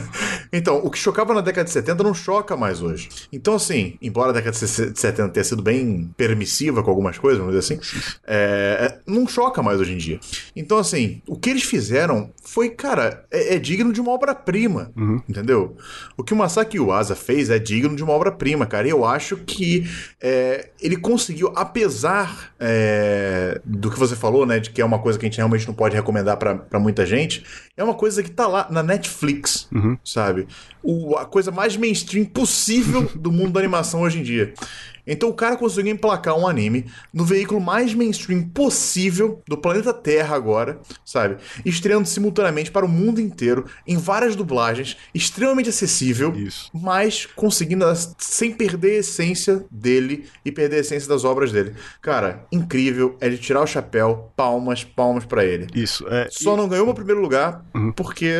então, 0.50 0.78
o 0.78 0.90
que 0.90 0.96
chocava 0.98 1.34
na 1.34 1.42
década 1.42 1.66
de 1.66 1.70
70 1.72 2.02
não 2.02 2.14
choca 2.14 2.56
mais 2.56 2.80
hoje. 2.80 3.10
Então, 3.30 3.54
assim, 3.54 3.98
embora 4.00 4.30
a 4.30 4.32
década 4.32 4.56
de 4.56 4.66
70 4.66 5.28
tenha 5.28 5.44
sido 5.44 5.62
bem 5.62 6.10
permissiva 6.16 6.82
com 6.82 6.88
algumas 6.88 7.18
coisas, 7.18 7.38
vamos 7.38 7.54
dizer 7.54 7.74
assim, 7.74 8.18
é, 8.26 8.98
não 9.06 9.28
choca 9.28 9.62
mais 9.62 9.78
hoje 9.78 9.92
em 9.92 9.98
dia. 9.98 10.18
Então, 10.56 10.78
assim, 10.78 11.20
o 11.28 11.36
que 11.36 11.50
eles 11.50 11.64
fizeram 11.64 12.32
foi, 12.42 12.70
cara, 12.70 13.26
é, 13.30 13.56
é 13.56 13.58
digno 13.58 13.92
de 13.92 14.00
uma 14.00 14.12
obra-prima, 14.12 14.90
entendeu? 15.28 15.76
O 16.16 16.24
que 16.24 16.32
o 16.32 16.36
Masaki 16.36 16.78
Yuasa 16.78 17.14
fez 17.14 17.50
é 17.50 17.58
digno 17.58 17.94
de 17.94 18.02
uma 18.02 18.14
obra-prima, 18.14 18.64
cara. 18.64 18.86
E 18.86 18.90
eu 18.90 19.04
acho 19.04 19.36
que 19.36 19.86
é, 20.18 20.61
ele 20.80 20.96
conseguiu, 20.96 21.52
apesar 21.54 22.52
é, 22.58 23.60
do 23.64 23.90
que 23.90 23.98
você 23.98 24.16
falou, 24.16 24.44
né, 24.46 24.58
de 24.60 24.70
que 24.70 24.80
é 24.80 24.84
uma 24.84 24.98
coisa 24.98 25.18
que 25.18 25.24
a 25.24 25.28
gente 25.28 25.36
realmente 25.38 25.66
não 25.66 25.74
pode 25.74 25.94
recomendar 25.94 26.36
pra 26.36 26.54
pra 26.54 26.78
muita 26.80 27.04
gente, 27.06 27.44
é 27.76 27.82
uma 27.82 27.94
coisa 27.94 28.22
que 28.22 28.30
tá 28.30 28.46
lá 28.46 28.66
na 28.70 28.82
Netflix, 28.82 29.68
sabe? 30.04 30.46
O, 30.82 31.16
a 31.16 31.24
coisa 31.24 31.50
mais 31.50 31.76
mainstream 31.76 32.24
possível 32.24 33.10
do 33.14 33.30
mundo 33.32 33.52
da 33.52 33.60
animação 33.60 34.02
hoje 34.02 34.20
em 34.20 34.22
dia. 34.22 34.54
Então 35.06 35.28
o 35.28 35.34
cara 35.34 35.56
conseguiu 35.56 35.92
emplacar 35.92 36.36
um 36.38 36.46
anime 36.46 36.86
no 37.12 37.24
veículo 37.24 37.60
mais 37.60 37.94
mainstream 37.94 38.42
possível 38.48 39.42
do 39.48 39.56
planeta 39.56 39.92
Terra 39.92 40.34
agora, 40.36 40.78
sabe? 41.04 41.36
Estreando 41.64 42.06
simultaneamente 42.08 42.70
para 42.70 42.86
o 42.86 42.88
mundo 42.88 43.20
inteiro, 43.20 43.66
em 43.86 43.96
várias 43.96 44.36
dublagens, 44.36 44.96
extremamente 45.14 45.68
acessível, 45.68 46.32
Isso. 46.36 46.70
mas 46.72 47.26
conseguindo 47.34 47.84
as- 47.84 48.14
sem 48.18 48.52
perder 48.52 48.96
a 48.96 48.98
essência 49.00 49.64
dele 49.70 50.26
e 50.44 50.52
perder 50.52 50.76
a 50.76 50.80
essência 50.80 51.08
das 51.08 51.24
obras 51.24 51.52
dele. 51.52 51.74
Cara, 52.00 52.44
incrível, 52.52 53.16
é 53.20 53.28
de 53.28 53.38
tirar 53.38 53.60
o 53.62 53.66
chapéu, 53.66 54.32
palmas, 54.36 54.84
palmas 54.84 55.24
pra 55.24 55.44
ele. 55.44 55.66
Isso. 55.74 56.06
É, 56.08 56.28
Só 56.30 56.56
não 56.56 56.68
ganhou 56.68 56.84
meu 56.86 56.94
primeiro 56.94 57.20
lugar 57.20 57.64
porque 57.96 58.32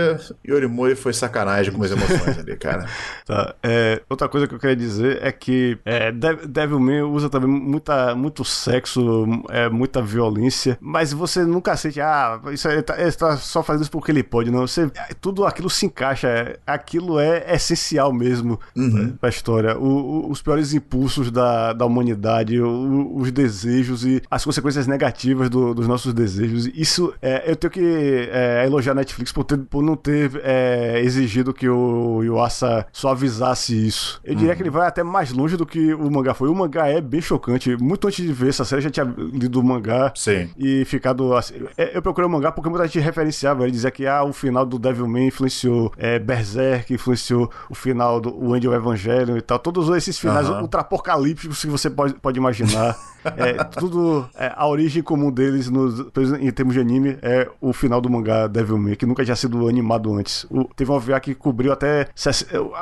Yorimori 0.46 0.94
foi 0.94 1.12
sacanagem 1.12 1.72
com 1.72 1.82
as 1.82 1.90
emoções 1.90 2.38
ali, 2.38 2.56
cara. 2.56 2.86
Tá. 3.24 3.54
É, 3.62 4.02
outra 4.10 4.28
coisa 4.28 4.46
que 4.48 4.54
eu 4.54 4.58
queria 4.58 4.74
dizer 4.76 5.20
é 5.22 5.30
que 5.30 5.78
é, 5.84 6.10
Dev- 6.10 6.46
Devilman 6.52 7.02
usa 7.04 7.28
também 7.28 7.48
muita, 7.48 8.14
muito 8.14 8.44
sexo, 8.44 9.24
é, 9.50 9.68
muita 9.68 10.02
violência, 10.02 10.78
mas 10.80 11.12
você 11.12 11.44
nunca 11.44 11.76
sente, 11.76 12.00
ah, 12.00 12.40
isso 12.52 12.68
ele, 12.68 12.82
tá, 12.82 13.00
ele 13.00 13.12
tá 13.12 13.36
só 13.36 13.62
fazendo 13.62 13.82
isso 13.82 13.90
porque 13.90 14.10
ele 14.12 14.22
pode, 14.22 14.50
não. 14.50 14.66
Você, 14.66 14.90
tudo 15.20 15.44
aquilo 15.46 15.70
se 15.70 15.86
encaixa, 15.86 16.28
é, 16.28 16.58
aquilo 16.66 17.18
é 17.18 17.54
essencial 17.54 18.12
mesmo 18.12 18.58
né, 18.76 19.12
pra 19.20 19.28
história. 19.28 19.76
O- 19.78 20.26
o- 20.26 20.30
os 20.30 20.42
piores 20.42 20.72
impulsos 20.74 21.30
da, 21.30 21.72
da 21.72 21.86
humanidade, 21.86 22.60
o- 22.60 23.16
os 23.16 23.30
desejos 23.32 24.04
e 24.04 24.22
as 24.30 24.44
consequências 24.44 24.86
negativas 24.86 25.48
do- 25.48 25.74
dos 25.74 25.86
nossos 25.88 26.12
desejos. 26.12 26.66
Isso, 26.74 27.12
é, 27.22 27.50
eu 27.50 27.56
tenho 27.56 27.70
que 27.70 28.28
é, 28.30 28.64
elogiar 28.66 28.92
a 28.92 28.96
Netflix 28.96 29.32
por, 29.32 29.44
ter- 29.44 29.58
por 29.58 29.82
não 29.82 29.96
ter 29.96 30.40
é, 30.44 31.00
exigido 31.02 31.52
que 31.54 31.68
o 31.68 32.22
Yuasa 32.22 32.86
suavizasse 32.92 33.86
isso. 33.86 34.20
Eu 34.24 34.34
diria 34.34 34.54
que 34.56 34.62
ele 34.62 34.70
vai 34.70 34.86
até 34.86 35.02
mais 35.02 35.32
longe 35.32 35.56
do 35.56 35.64
que 35.66 35.94
o 35.94 36.10
mangá 36.10 36.34
foi. 36.42 36.48
O 36.48 36.54
mangá 36.54 36.88
é 36.88 37.00
bem 37.00 37.20
chocante. 37.20 37.76
Muito 37.80 38.06
antes 38.08 38.24
de 38.24 38.32
ver 38.32 38.48
essa 38.48 38.64
série, 38.64 38.80
eu 38.80 38.84
já 38.84 38.90
tinha 38.90 39.04
lido 39.32 39.60
o 39.60 39.64
mangá 39.64 40.12
Sim. 40.16 40.48
e 40.58 40.84
ficado 40.84 41.34
assim. 41.36 41.54
é, 41.78 41.96
Eu 41.96 42.02
procurei 42.02 42.26
o 42.28 42.30
mangá 42.30 42.50
porque 42.50 42.68
muita 42.68 42.84
gente 42.86 42.98
referenciava. 42.98 43.62
Ele 43.62 43.72
dizia 43.72 43.90
que 43.90 44.06
ah, 44.06 44.24
o 44.24 44.32
final 44.32 44.66
do 44.66 44.78
Devilman 44.78 45.26
influenciou 45.28 45.92
é, 45.96 46.18
Berserk, 46.18 46.92
influenciou 46.92 47.50
o 47.70 47.74
final 47.74 48.20
do 48.20 48.32
o 48.36 48.54
Angel 48.54 48.72
Evangelion 48.74 49.36
e 49.36 49.40
tal. 49.42 49.58
Todos 49.58 49.88
esses 49.96 50.18
finais 50.18 50.48
Aham. 50.48 50.62
ultra-apocalípticos 50.62 51.60
que 51.60 51.68
você 51.68 51.88
pode, 51.88 52.14
pode 52.14 52.38
imaginar. 52.38 52.96
É, 53.24 53.62
tudo. 53.62 54.28
é, 54.34 54.52
a 54.56 54.66
origem 54.66 55.00
comum 55.00 55.30
deles 55.30 55.70
nos, 55.70 56.00
em 56.40 56.50
termos 56.50 56.74
de 56.74 56.80
anime 56.80 57.16
é 57.22 57.48
o 57.60 57.72
final 57.72 58.00
do 58.00 58.10
mangá 58.10 58.48
Devilman, 58.48 58.96
que 58.96 59.06
nunca 59.06 59.22
tinha 59.24 59.36
sido 59.36 59.68
animado 59.68 60.12
antes. 60.12 60.44
O- 60.50 60.64
teve 60.74 60.90
um 60.90 60.94
OVA 60.94 61.20
que 61.20 61.32
cobriu 61.32 61.72
até. 61.72 62.08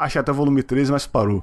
acho 0.01 0.19
até 0.19 0.32
o 0.32 0.35
volume 0.35 0.62
13, 0.62 0.93
mas 0.93 1.07
parou. 1.07 1.43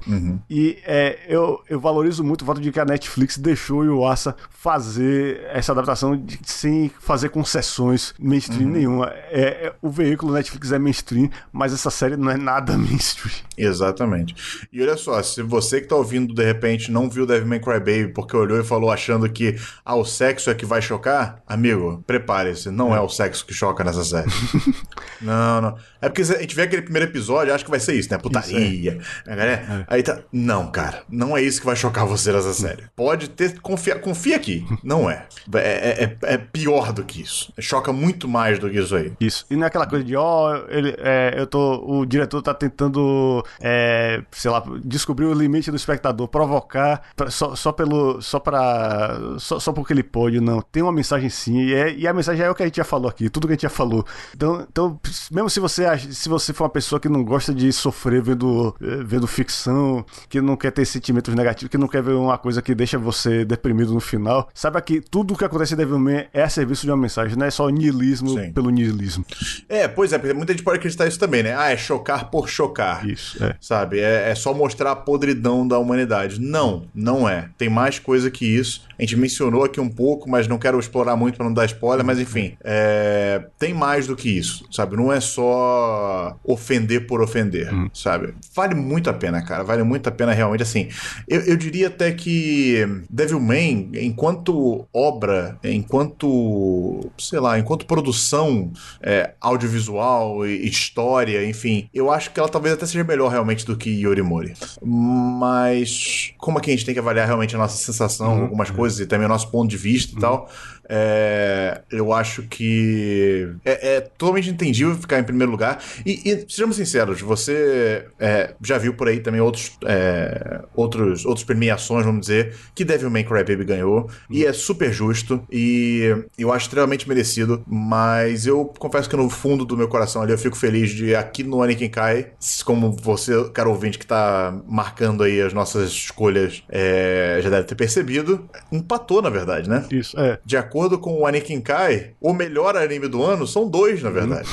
E 0.50 0.78
é, 0.84 1.16
eu, 1.28 1.60
eu 1.70 1.78
valorizo 1.78 2.07
valorizo 2.08 2.24
muito 2.24 2.42
o 2.42 2.44
fato 2.44 2.60
de 2.60 2.72
que 2.72 2.80
a 2.80 2.84
Netflix 2.84 3.36
deixou 3.38 3.80
o 3.80 3.84
Yuasa 3.84 4.34
fazer 4.50 5.46
essa 5.52 5.72
adaptação 5.72 6.16
de- 6.16 6.38
sem 6.44 6.90
fazer 7.00 7.28
concessões 7.28 8.14
mainstream 8.18 8.68
nenhuma. 8.70 9.06
É, 9.30 9.66
é- 9.68 9.72
o 9.82 9.90
veículo 9.90 10.32
Netflix 10.32 10.72
é 10.72 10.78
mainstream, 10.78 11.30
mas 11.52 11.72
essa 11.72 11.90
série 11.90 12.16
não 12.16 12.30
é 12.30 12.36
nada 12.36 12.76
mainstream. 12.78 13.34
Exatamente. 13.56 14.34
E 14.72 14.80
olha 14.82 14.96
só, 14.96 15.22
se 15.22 15.42
você 15.42 15.80
que 15.80 15.88
tá 15.88 15.96
ouvindo 15.96 16.34
de 16.34 16.44
repente 16.44 16.90
não 16.90 17.08
viu 17.10 17.26
Devil 17.26 17.46
May 17.48 17.60
Cry 17.60 17.78
Baby 17.78 18.08
porque 18.14 18.36
olhou 18.36 18.58
e 18.60 18.64
falou 18.64 18.90
achando 18.90 19.28
que 19.28 19.56
ah, 19.84 19.94
o 19.96 20.04
sexo 20.04 20.50
é 20.50 20.54
que 20.54 20.64
vai 20.66 20.80
chocar, 20.80 21.42
amigo, 21.46 22.02
prepare-se, 22.06 22.70
não 22.70 22.94
é 22.94 23.00
o 23.00 23.08
sexo 23.08 23.44
que 23.44 23.52
choca 23.54 23.84
nessa 23.84 24.04
série. 24.04 24.30
não, 25.20 25.60
não. 25.60 25.76
É 26.00 26.08
porque 26.08 26.22
a 26.22 26.24
gente 26.40 26.54
vê 26.54 26.62
aquele 26.62 26.82
primeiro 26.82 27.08
episódio, 27.10 27.52
acha 27.52 27.64
que 27.64 27.70
vai 27.70 27.80
ser 27.80 27.94
isso, 27.94 28.10
né? 28.10 28.18
Putaria. 28.18 28.98
a 29.26 29.34
galera- 29.34 29.84
Aí 29.88 30.02
tá. 30.02 30.20
Não, 30.32 30.70
cara, 30.70 31.02
não 31.08 31.36
é 31.36 31.42
isso 31.42 31.60
que 31.60 31.66
vai 31.66 31.74
chocar 31.76 31.97
você 32.04 32.32
nessa 32.32 32.52
série. 32.52 32.84
Pode 32.96 33.28
ter. 33.30 33.58
Confia, 33.60 33.96
confia 33.98 34.36
aqui. 34.36 34.66
Não 34.82 35.08
é. 35.10 35.26
É, 35.54 35.58
é- 35.58 36.04
é- 36.04 36.34
é 36.34 36.38
pior 36.38 36.92
do 36.92 37.04
que 37.04 37.22
isso. 37.22 37.52
Choca 37.58 37.92
muito 37.92 38.28
mais 38.28 38.58
do 38.58 38.68
que 38.70 38.78
isso 38.78 38.94
aí. 38.94 39.12
Isso. 39.20 39.44
E 39.50 39.56
não 39.56 39.64
é 39.64 39.66
aquela 39.66 39.86
coisa 39.86 40.04
de, 40.04 40.14
ó, 40.16 40.56
ele, 40.68 40.94
é, 40.98 41.34
eu 41.36 41.46
tô. 41.46 41.82
O 41.86 42.04
diretor 42.06 42.42
tá 42.42 42.54
tentando, 42.54 43.44
é, 43.60 44.22
sei 44.32 44.50
lá, 44.50 44.62
descobrir 44.84 45.26
o 45.26 45.32
limite 45.34 45.70
do 45.70 45.76
espectador, 45.76 46.28
provocar 46.28 47.02
pra- 47.16 47.30
só, 47.30 47.54
só 47.54 47.72
pelo. 47.72 48.20
só 48.22 48.38
pra. 48.38 49.18
Só, 49.38 49.58
só 49.60 49.72
porque 49.72 49.92
ele 49.92 50.02
pode, 50.02 50.40
não. 50.40 50.60
Tem 50.62 50.82
uma 50.82 50.92
mensagem 50.92 51.28
sim, 51.30 51.58
e, 51.60 51.74
é- 51.74 51.94
e 51.94 52.06
a 52.06 52.12
mensagem 52.12 52.44
é 52.44 52.50
o 52.50 52.54
que 52.54 52.62
a 52.62 52.66
gente 52.66 52.76
já 52.76 52.84
falou 52.84 53.08
aqui, 53.08 53.28
tudo 53.28 53.46
que 53.46 53.52
a 53.52 53.56
gente 53.56 53.62
já 53.62 53.70
falou. 53.70 54.04
Então, 54.34 54.66
então 54.70 55.00
mesmo 55.30 55.48
se 55.50 55.60
você, 55.60 55.84
se 55.98 56.28
você 56.28 56.52
for 56.52 56.64
uma 56.64 56.70
pessoa 56.70 57.00
que 57.00 57.08
não 57.08 57.24
gosta 57.24 57.52
de 57.54 57.72
sofrer 57.72 58.22
vendo, 58.22 58.74
vendo 59.04 59.26
ficção, 59.26 60.04
que 60.28 60.40
não 60.40 60.56
quer 60.56 60.70
ter 60.70 60.84
sentimentos 60.84 61.34
negativos, 61.34 61.70
que 61.70 61.78
não 61.78 61.87
quer 61.88 62.02
ver 62.02 62.12
uma 62.12 62.38
coisa 62.38 62.62
que 62.62 62.74
deixa 62.74 62.98
você 62.98 63.44
deprimido 63.44 63.92
no 63.92 64.00
final, 64.00 64.48
saiba 64.54 64.80
que 64.80 65.00
tudo 65.00 65.34
o 65.34 65.36
que 65.36 65.44
acontece 65.44 65.74
em 65.74 65.76
Devilman 65.76 66.26
é 66.32 66.42
a 66.42 66.48
serviço 66.48 66.84
de 66.84 66.90
uma 66.90 66.96
mensagem, 66.96 67.36
não 67.36 67.46
é 67.46 67.50
só 67.50 67.68
niilismo 67.68 68.30
Sim. 68.30 68.52
pelo 68.52 68.70
niilismo. 68.70 69.24
É, 69.68 69.88
pois 69.88 70.12
é, 70.12 70.18
porque 70.18 70.34
muita 70.34 70.52
gente 70.52 70.62
pode 70.62 70.78
acreditar 70.78 71.06
isso 71.06 71.18
também, 71.18 71.42
né? 71.42 71.54
Ah, 71.56 71.70
é 71.70 71.76
chocar 71.76 72.30
por 72.30 72.48
chocar. 72.48 73.06
Isso, 73.08 73.42
é. 73.42 73.56
Sabe? 73.60 74.00
É, 74.00 74.30
é 74.30 74.34
só 74.34 74.52
mostrar 74.52 74.92
a 74.92 74.96
podridão 74.96 75.66
da 75.66 75.78
humanidade. 75.78 76.40
Não, 76.40 76.86
não 76.94 77.28
é. 77.28 77.48
Tem 77.56 77.68
mais 77.68 77.98
coisa 77.98 78.30
que 78.30 78.44
isso. 78.46 78.86
A 78.98 79.02
gente 79.02 79.16
mencionou 79.16 79.64
aqui 79.64 79.80
um 79.80 79.88
pouco, 79.88 80.28
mas 80.28 80.48
não 80.48 80.58
quero 80.58 80.78
explorar 80.78 81.16
muito 81.16 81.36
pra 81.36 81.44
não 81.46 81.52
dar 81.54 81.64
spoiler, 81.66 82.04
mas 82.04 82.18
enfim. 82.18 82.56
é, 82.64 83.46
tem 83.58 83.72
mais 83.72 84.06
do 84.06 84.16
que 84.16 84.28
isso, 84.28 84.64
sabe? 84.72 84.96
Não 84.96 85.12
é 85.12 85.20
só 85.20 86.36
ofender 86.42 87.06
por 87.06 87.20
ofender, 87.22 87.70
sabe? 87.94 88.34
Vale 88.54 88.74
muito 88.74 89.08
a 89.08 89.12
pena, 89.12 89.40
cara. 89.42 89.62
Vale 89.62 89.82
muito 89.82 90.08
a 90.08 90.12
pena 90.12 90.32
realmente, 90.32 90.62
assim. 90.62 90.88
Eu, 91.28 91.40
eu 91.42 91.56
diria 91.56 91.77
até 91.84 92.12
que 92.12 92.86
Devilman, 93.10 93.90
enquanto 93.94 94.86
obra, 94.92 95.58
enquanto, 95.64 97.10
sei 97.18 97.40
lá, 97.40 97.58
enquanto 97.58 97.86
produção 97.86 98.72
é, 99.02 99.34
audiovisual 99.40 100.46
e 100.46 100.66
história, 100.66 101.44
enfim, 101.48 101.88
eu 101.92 102.10
acho 102.10 102.30
que 102.30 102.40
ela 102.40 102.48
talvez 102.48 102.74
até 102.74 102.86
seja 102.86 103.04
melhor 103.04 103.30
realmente 103.30 103.64
do 103.64 103.76
que 103.76 103.90
Yorimori. 103.90 104.54
Mas 104.82 106.32
como 106.38 106.58
é 106.58 106.60
que 106.60 106.70
a 106.70 106.74
gente 106.74 106.84
tem 106.84 106.94
que 106.94 107.00
avaliar 107.00 107.26
realmente 107.26 107.54
a 107.54 107.58
nossa 107.58 107.76
sensação, 107.76 108.42
algumas 108.42 108.70
coisas 108.70 109.00
e 109.00 109.06
também 109.06 109.26
o 109.26 109.28
nosso 109.28 109.50
ponto 109.50 109.68
de 109.68 109.76
vista 109.76 110.16
e 110.16 110.20
tal, 110.20 110.48
é, 110.88 111.82
eu 111.90 112.12
acho 112.12 112.42
que 112.44 113.48
é, 113.64 113.96
é 113.96 114.00
totalmente 114.00 114.48
entendível 114.48 114.94
ficar 114.94 115.18
em 115.18 115.24
primeiro 115.24 115.52
lugar. 115.52 115.82
E, 116.04 116.30
e, 116.30 116.46
sejamos 116.48 116.76
sinceros, 116.76 117.20
você 117.20 118.06
é, 118.18 118.54
já 118.62 118.78
viu 118.78 118.94
por 118.94 119.08
aí 119.08 119.20
também 119.20 119.40
outros, 119.40 119.76
é, 119.84 120.62
outros, 120.74 121.26
outros 121.26 121.44
premiações, 121.44 122.06
vamos 122.06 122.22
dizer, 122.22 122.54
que 122.74 122.84
Devil 122.84 123.10
May 123.10 123.24
Cry 123.24 123.44
Baby 123.44 123.64
ganhou. 123.64 124.08
E 124.30 124.46
é 124.46 124.52
super 124.52 124.92
justo. 124.92 125.42
E 125.52 126.14
eu 126.38 126.52
acho 126.52 126.66
extremamente 126.66 127.06
merecido. 127.06 127.62
Mas 127.66 128.46
eu 128.46 128.64
confesso 128.78 129.08
que 129.08 129.16
no 129.16 129.28
fundo 129.28 129.64
do 129.64 129.76
meu 129.76 129.88
coração 129.88 130.22
ali 130.22 130.32
eu 130.32 130.38
fico 130.38 130.56
feliz 130.56 130.90
de 130.90 131.14
aqui 131.14 131.42
no 131.42 131.62
Anikin 131.62 131.88
Kai, 131.88 132.32
como 132.64 132.92
você, 132.92 133.32
caro 133.50 133.70
ouvinte, 133.70 133.98
que 133.98 134.06
tá 134.06 134.58
marcando 134.66 135.22
aí 135.22 135.40
as 135.40 135.52
nossas 135.52 135.90
escolhas, 135.90 136.62
é, 136.68 137.40
já 137.42 137.50
deve 137.50 137.64
ter 137.64 137.74
percebido, 137.74 138.48
empatou, 138.72 139.20
na 139.20 139.28
verdade, 139.30 139.68
né? 139.68 139.84
Isso, 139.90 140.18
é. 140.18 140.38
De 140.44 140.56
acordo 140.56 140.77
com 140.98 141.20
o 141.20 141.26
Anikin 141.26 141.60
Kai, 141.60 142.12
o 142.20 142.32
melhor 142.32 142.76
anime 142.76 143.08
do 143.08 143.22
ano 143.22 143.46
são 143.46 143.68
dois, 143.68 144.02
na 144.02 144.10
verdade. 144.10 144.48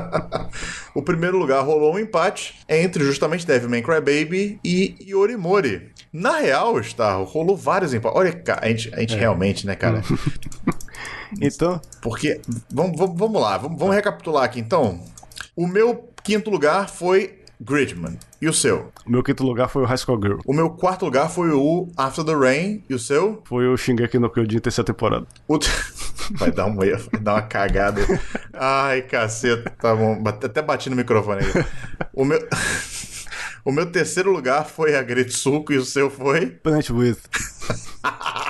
o 0.94 1.02
primeiro 1.02 1.38
lugar 1.38 1.64
rolou 1.64 1.94
um 1.94 1.98
empate 1.98 2.56
entre 2.68 3.04
justamente 3.04 3.46
Devil 3.46 3.70
May 3.70 3.82
Cry 3.82 4.00
Baby 4.00 4.58
e 4.64 4.96
Yorimori. 5.06 5.90
Na 6.12 6.38
real, 6.38 6.82
Star, 6.82 7.22
rolou 7.22 7.56
vários 7.56 7.94
empates. 7.94 8.18
Olha, 8.18 8.42
a 8.60 8.68
gente, 8.68 8.94
a 8.94 9.00
gente 9.00 9.14
realmente, 9.14 9.66
né, 9.66 9.76
cara? 9.76 10.02
Então, 11.40 11.80
Porque. 12.00 12.40
Vamos, 12.70 12.96
vamos, 12.96 13.18
vamos 13.18 13.42
lá, 13.42 13.58
vamos, 13.58 13.78
vamos 13.78 13.94
recapitular 13.94 14.44
aqui 14.44 14.60
então. 14.60 15.00
O 15.56 15.66
meu 15.66 16.08
quinto 16.22 16.50
lugar 16.50 16.88
foi 16.88 17.40
Gridman. 17.60 18.18
E 18.40 18.48
o 18.48 18.52
seu? 18.52 18.92
o 19.06 19.10
meu 19.10 19.22
quinto 19.22 19.42
lugar 19.44 19.68
foi 19.68 19.82
o 19.82 19.86
High 19.86 19.98
School 19.98 20.20
Girl. 20.20 20.38
O 20.44 20.52
meu 20.52 20.70
quarto 20.70 21.04
lugar 21.04 21.30
foi 21.30 21.50
o 21.50 21.88
After 21.96 22.24
the 22.24 22.34
Rain. 22.34 22.84
E 22.88 22.94
o 22.94 22.98
seu? 22.98 23.42
Foi 23.46 23.66
o 23.66 23.76
Shingeki 23.76 24.18
no 24.18 24.30
Kyojin 24.30 24.58
terceira 24.58 24.86
temporada. 24.86 25.26
O 25.48 25.58
Vai 26.36 26.50
dar 26.50 26.66
um 26.66 26.82
erro, 26.82 27.08
vai 27.12 27.20
dar 27.20 27.34
uma 27.34 27.42
cagada. 27.42 28.00
Ai, 28.52 29.02
caceta. 29.02 29.70
Tá 29.80 29.94
bom. 29.94 30.22
Até 30.26 30.60
bati 30.60 30.90
no 30.90 30.96
microfone 30.96 31.42
aí. 31.44 31.64
O 32.12 32.24
meu. 32.24 32.40
O 33.64 33.72
meu 33.72 33.84
terceiro 33.90 34.30
lugar 34.30 34.64
foi 34.64 34.94
a 34.94 35.02
Gretsuko 35.02 35.72
e 35.72 35.76
o 35.76 35.84
seu 35.84 36.08
foi. 36.08 36.46
Planet 36.46 36.88
With. 36.90 37.16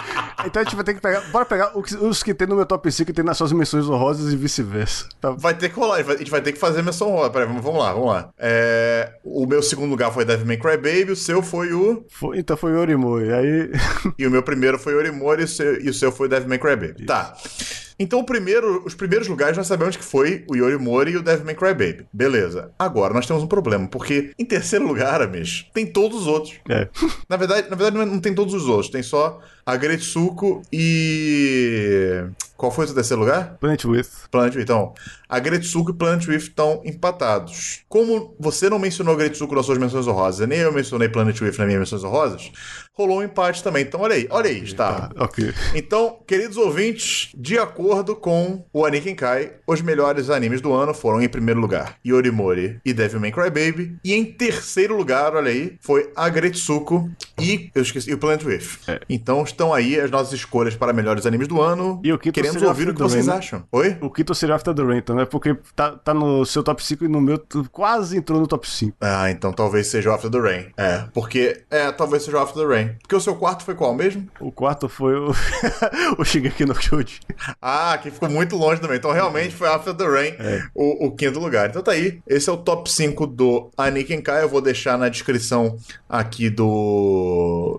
então 0.47 0.60
a 0.62 0.64
gente 0.64 0.74
vai 0.77 0.85
ter 0.85 0.94
que 0.94 1.01
pegar. 1.01 1.20
Bora 1.32 1.44
pegar 1.44 1.73
os 1.77 2.23
que- 2.23 2.35
tem 2.35 2.47
no 2.47 2.56
meu 2.56 2.66
top 2.66 2.90
5 2.90 3.10
e 3.10 3.14
tem 3.14 3.24
nas 3.24 3.36
suas 3.36 3.52
menções 3.52 3.89
honrosas 3.89 4.32
e 4.32 4.36
vice-versa. 4.36 5.06
Tá? 5.20 5.31
Vai 5.31 5.55
ter 5.55 5.68
que 5.68 5.77
rolar, 5.78 5.97
a 5.97 6.16
gente 6.16 6.31
vai 6.31 6.40
ter 6.40 6.52
que 6.52 6.59
fazer 6.59 6.82
menção 6.82 7.10
rola. 7.10 7.31
Peraí, 7.31 7.47
vamos 7.47 7.78
lá, 7.78 7.93
vamos 7.93 8.09
lá. 8.09 8.31
É, 8.39 9.12
o 9.24 9.47
meu 9.47 9.62
segundo 9.62 9.90
lugar 9.90 10.12
foi 10.12 10.24
Devil 10.24 10.47
May 10.47 10.56
Cry 10.56 10.77
Baby, 10.77 11.12
o 11.12 11.16
seu 11.16 11.43
foi 11.43 11.73
o. 11.73 12.05
Foi- 12.09 12.39
então 12.39 12.56
foi 12.56 12.73
o 12.73 12.78
Orimoi. 12.81 13.32
Aí. 13.32 13.70
E 14.18 14.27
o 14.27 14.31
meu 14.31 14.43
primeiro 14.43 14.78
foi 14.78 14.94
Orimori 14.94 15.43
e 15.43 15.44
o 15.44 15.48
seu, 15.48 15.81
e 15.81 15.89
o 15.89 15.94
seu 15.94 16.10
foi 16.12 16.28
Devil 16.28 16.48
May 16.48 16.59
Cry 16.59 16.77
Baby. 16.77 17.06
Tá. 17.06 17.35
Então, 17.98 18.18
o 18.20 18.24
primeiro, 18.24 18.82
os 18.85 18.94
primeiros 18.94 19.27
lugares 19.27 19.56
nós 19.56 19.66
sabemos 19.66 19.97
que 19.97 20.05
foi 20.05 20.44
o 20.48 20.55
Yorimori 20.55 21.12
e 21.12 21.16
o 21.16 21.23
Devil 21.23 21.44
May 21.47 21.55
Cry 21.55 21.68
Baby. 21.74 22.06
Beleza. 22.12 22.70
Agora 22.78 23.14
nós 23.14 23.27
temos 23.27 23.43
um 23.43 23.47
problema, 23.47 23.89
porque 23.89 24.32
em 24.39 24.44
terceiro 24.44 24.86
lugar, 24.86 25.23
Amish, 25.23 25.66
tem 25.73 25.86
todos 25.86 26.23
os 26.23 26.27
outros. 26.27 26.55
É. 26.68 26.89
Na 27.28 27.36
verdade, 27.36 27.70
na 27.70 27.77
verdade 27.77 27.97
não, 27.97 28.02
é- 28.02 28.06
não 28.06 28.20
tem 28.20 28.35
todos 28.35 28.52
os 28.55 28.68
outros, 28.68 28.90
tem 28.90 29.02
só 29.02 29.40
a 29.64 29.77
Gretsuko 29.77 30.62
e. 30.73 32.24
Qual 32.57 32.73
foi 32.73 32.85
o 32.85 32.89
seu 32.89 32.95
terceiro 32.95 33.20
lugar? 33.20 33.57
Planet 33.61 33.85
With. 33.85 34.07
Planet 34.31 34.55
With. 34.55 34.62
Então, 34.62 34.95
a 35.28 35.39
Gretsuko 35.39 35.91
e 35.91 35.95
Planet 35.95 36.27
With 36.27 36.37
estão 36.37 36.81
empatados. 36.85 37.85
Como 37.89 38.35
você 38.39 38.70
não 38.70 38.78
mencionou 38.78 39.15
a 39.15 39.16
Gretsuko 39.19 39.55
nas 39.55 39.66
suas 39.66 39.78
menções 39.78 40.07
honrosas, 40.07 40.49
nem 40.49 40.61
eu 40.61 40.73
mencionei 40.73 41.09
Planet 41.09 41.41
With 41.41 41.57
nas 41.59 41.66
minhas 41.66 41.81
menções 41.81 42.05
honrosas, 42.05 42.51
rolou 42.95 43.19
um 43.19 43.23
empate 43.23 43.62
também. 43.62 43.83
Então, 43.83 44.01
olha 44.01 44.15
aí, 44.15 44.27
olha 44.31 44.49
aí, 44.49 44.62
está. 44.62 45.11
Ok. 45.16 45.53
Então, 45.74 46.19
queridos 46.27 46.57
ouvintes, 46.57 47.31
de 47.37 47.59
acordo 47.59 48.16
com 48.16 48.65
o 48.73 48.87
Anikin 48.87 49.15
Kai, 49.15 49.53
os 49.66 49.83
melhores 49.83 50.31
animes 50.31 50.61
do 50.61 50.73
ano 50.73 50.95
foram 50.95 51.20
em 51.20 51.28
primeiro 51.28 51.61
lugar 51.61 51.97
Yorimori 52.05 52.81
e 52.85 52.95
Devil 52.95 53.20
May 53.20 53.33
Cry 53.33 53.51
Baby, 53.51 53.99
e 54.05 54.15
em 54.15 54.24
terceiro 54.24 54.97
lugar, 54.97 55.35
olha 55.35 55.51
aí, 55.51 55.77
foi 55.81 56.11
Agretsuko 56.16 57.11
e 57.39 57.71
eu 57.75 57.83
esqueci, 57.83 58.11
e 58.11 58.15
o 58.15 58.19
Planet 58.19 58.45
With. 58.45 58.63
Então 59.09 59.43
estão 59.43 59.73
aí 59.75 59.99
as 60.01 60.11
nossas 60.11 60.33
escolhas 60.33 60.75
para 60.75 60.93
melhores 60.93 61.27
animes 61.27 61.47
do 61.49 61.61
ano. 61.61 62.01
É. 62.05 62.09
E 62.09 62.13
o 62.13 62.19
quinto 62.19 62.35
Queremos 62.35 62.63
ouvir 62.63 62.89
o 62.89 62.95
que 62.95 63.03
vocês 63.03 63.27
Rain, 63.27 63.35
né? 63.35 63.39
acham. 63.39 63.65
Oi? 63.71 63.97
O 64.01 64.11
quinto 64.11 64.35
seria 64.35 64.55
After 64.55 64.75
the 64.75 64.83
Rain, 64.83 64.99
então, 64.99 65.17
né? 65.17 65.25
Porque 65.25 65.57
tá, 65.75 65.93
tá 65.93 66.15
no 66.15 66.45
seu 66.47 66.63
top 66.63 66.83
5 66.83 67.05
e 67.05 67.09
no 67.09 67.21
meu 67.21 67.43
quase 67.71 68.17
entrou 68.17 68.41
no 68.41 68.47
top 68.47 68.69
5. 68.69 68.97
Ah, 69.01 69.31
então 69.31 69.53
talvez 69.53 69.87
seja 69.89 70.11
o 70.11 70.13
After 70.15 70.31
the 70.31 70.39
Rain. 70.39 70.67
É, 70.77 71.05
porque 71.13 71.63
é, 71.71 71.93
talvez 71.93 72.23
seja 72.23 72.39
o 72.39 72.41
After 72.41 72.67
the 72.67 72.75
Rain. 72.75 72.97
Porque 73.03 73.15
o 73.15 73.21
seu 73.21 73.37
quarto 73.37 73.65
foi 73.65 73.75
qual 73.75 73.95
mesmo? 73.95 74.27
O 74.41 74.51
quarto 74.51 74.89
foi 74.89 75.15
o, 75.15 75.35
o 76.19 76.25
Shingeki 76.25 76.65
no 76.65 76.75
Kyojin. 76.75 77.21
Ah, 77.61 77.99
que 78.03 78.11
ficou 78.11 78.31
muito 78.31 78.57
longe 78.57 78.81
também. 78.81 78.97
Então 78.97 79.13
realmente 79.13 79.55
foi 79.55 79.69
After 79.69 79.95
the 79.95 80.07
Rain 80.07 80.35
o, 80.75 81.07
o 81.07 81.11
quinto 81.15 81.39
lugar. 81.39 81.69
Então 81.69 81.83
tá 81.83 81.93
aí. 81.93 82.21
Esse 82.27 82.49
é 82.49 82.53
o 82.53 82.57
top 82.57 82.91
5 82.91 83.27
do 83.27 83.71
Aniken 83.77 84.23
Kai. 84.23 84.43
Eu 84.43 84.49
vou 84.49 84.61
deixar 84.61 84.97
na 84.97 85.09
descrição 85.09 85.77
aqui 86.09 86.49
do 86.49 87.26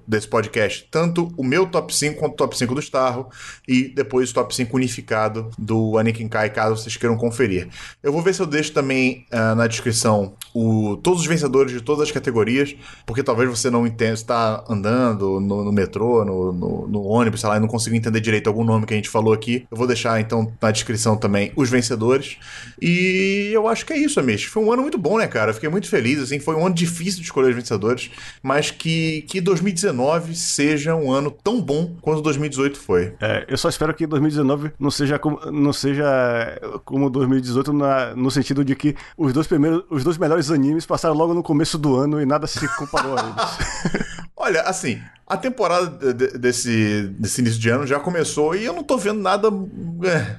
desse 0.07 0.27
podcast 0.27 0.87
tanto 0.91 1.31
o 1.37 1.43
meu 1.43 1.65
top 1.67 1.93
5 1.93 2.19
quanto 2.19 2.33
o 2.33 2.35
top 2.35 2.57
5 2.57 2.73
do 2.73 2.79
Starro 2.79 3.27
e 3.67 3.87
depois 3.89 4.31
o 4.31 4.33
top 4.33 4.55
5 4.55 4.75
unificado 4.75 5.49
do 5.57 5.97
Aniken 5.97 6.27
Kai, 6.27 6.49
caso 6.49 6.81
vocês 6.81 6.97
queiram 6.97 7.17
conferir. 7.17 7.67
Eu 8.01 8.11
vou 8.11 8.21
ver 8.21 8.33
se 8.33 8.41
eu 8.41 8.45
deixo 8.45 8.71
também 8.71 9.25
ah, 9.31 9.55
na 9.55 9.67
descrição 9.67 10.33
o, 10.53 10.97
todos 10.97 11.21
os 11.21 11.27
vencedores 11.27 11.71
de 11.71 11.81
todas 11.81 12.03
as 12.03 12.11
categorias, 12.11 12.75
porque 13.05 13.23
talvez 13.23 13.49
você 13.49 13.69
não 13.69 13.85
entenda, 13.85 14.13
está 14.13 14.63
andando 14.69 15.39
no, 15.39 15.63
no 15.63 15.71
metrô, 15.71 16.25
no, 16.25 16.51
no, 16.51 16.87
no 16.87 17.03
ônibus, 17.03 17.41
sei 17.41 17.49
lá, 17.49 17.57
e 17.57 17.59
não 17.59 17.67
consiga 17.67 17.95
entender 17.95 18.19
direito 18.19 18.47
algum 18.47 18.63
nome 18.63 18.85
que 18.85 18.93
a 18.93 18.97
gente 18.97 19.09
falou 19.09 19.33
aqui. 19.33 19.65
Eu 19.69 19.77
vou 19.77 19.87
deixar 19.87 20.19
então 20.19 20.51
na 20.61 20.71
descrição 20.71 21.15
também 21.15 21.51
os 21.55 21.69
vencedores. 21.69 22.37
E 22.81 23.49
eu 23.53 23.67
acho 23.67 23.85
que 23.85 23.93
é 23.93 23.97
isso, 23.97 24.19
Amish. 24.19 24.45
Foi 24.45 24.63
um 24.63 24.71
ano 24.71 24.81
muito 24.81 24.97
bom, 24.97 25.17
né, 25.17 25.27
cara? 25.27 25.51
Eu 25.51 25.53
fiquei 25.53 25.69
muito 25.69 25.87
feliz, 25.89 26.19
assim, 26.19 26.39
foi 26.39 26.55
um 26.55 26.65
ano 26.65 26.75
difícil 26.75 27.19
de 27.19 27.25
escolher 27.25 27.49
os 27.49 27.55
vencedores, 27.55 28.09
mas 28.41 28.71
que, 28.71 29.23
que 29.23 29.36
que 29.37 29.41
2019 29.41 30.35
seja 30.35 30.95
um 30.95 31.11
ano 31.11 31.29
tão 31.29 31.61
bom 31.61 31.95
quanto 32.01 32.21
2018 32.21 32.79
foi. 32.79 33.13
É, 33.21 33.45
eu 33.47 33.57
só 33.57 33.69
espero 33.69 33.93
que 33.93 34.07
2019 34.07 34.71
não 34.79 34.89
seja 34.89 35.19
como, 35.19 35.39
não 35.51 35.71
seja 35.71 36.03
como 36.83 37.09
2018 37.09 37.71
na- 37.73 38.15
no 38.15 38.31
sentido 38.31 38.65
de 38.65 38.75
que 38.75 38.95
os 39.15 39.31
dois 39.33 39.45
primeiros, 39.45 39.83
os 39.91 40.03
dois 40.03 40.17
melhores 40.17 40.49
animes 40.49 40.85
passaram 40.85 41.15
logo 41.15 41.33
no 41.35 41.43
começo 41.43 41.77
do 41.77 41.95
ano 41.95 42.19
e 42.19 42.25
nada 42.25 42.47
se 42.47 42.67
comparou 42.77 43.15
a 43.15 43.21
eles. 43.21 44.17
Olha, 44.35 44.61
assim, 44.61 44.99
a 45.29 45.35
temporada 45.35 45.87
de- 45.87 46.13
de- 46.13 46.37
desse, 46.37 47.03
desse 47.19 47.41
início 47.41 47.59
de 47.59 47.69
ano 47.69 47.85
já 47.85 47.99
começou 47.99 48.55
e 48.55 48.63
eu 48.63 48.71
não 48.73 48.81
tô 48.83 48.97
vendo 48.97 49.19
nada 49.19 49.49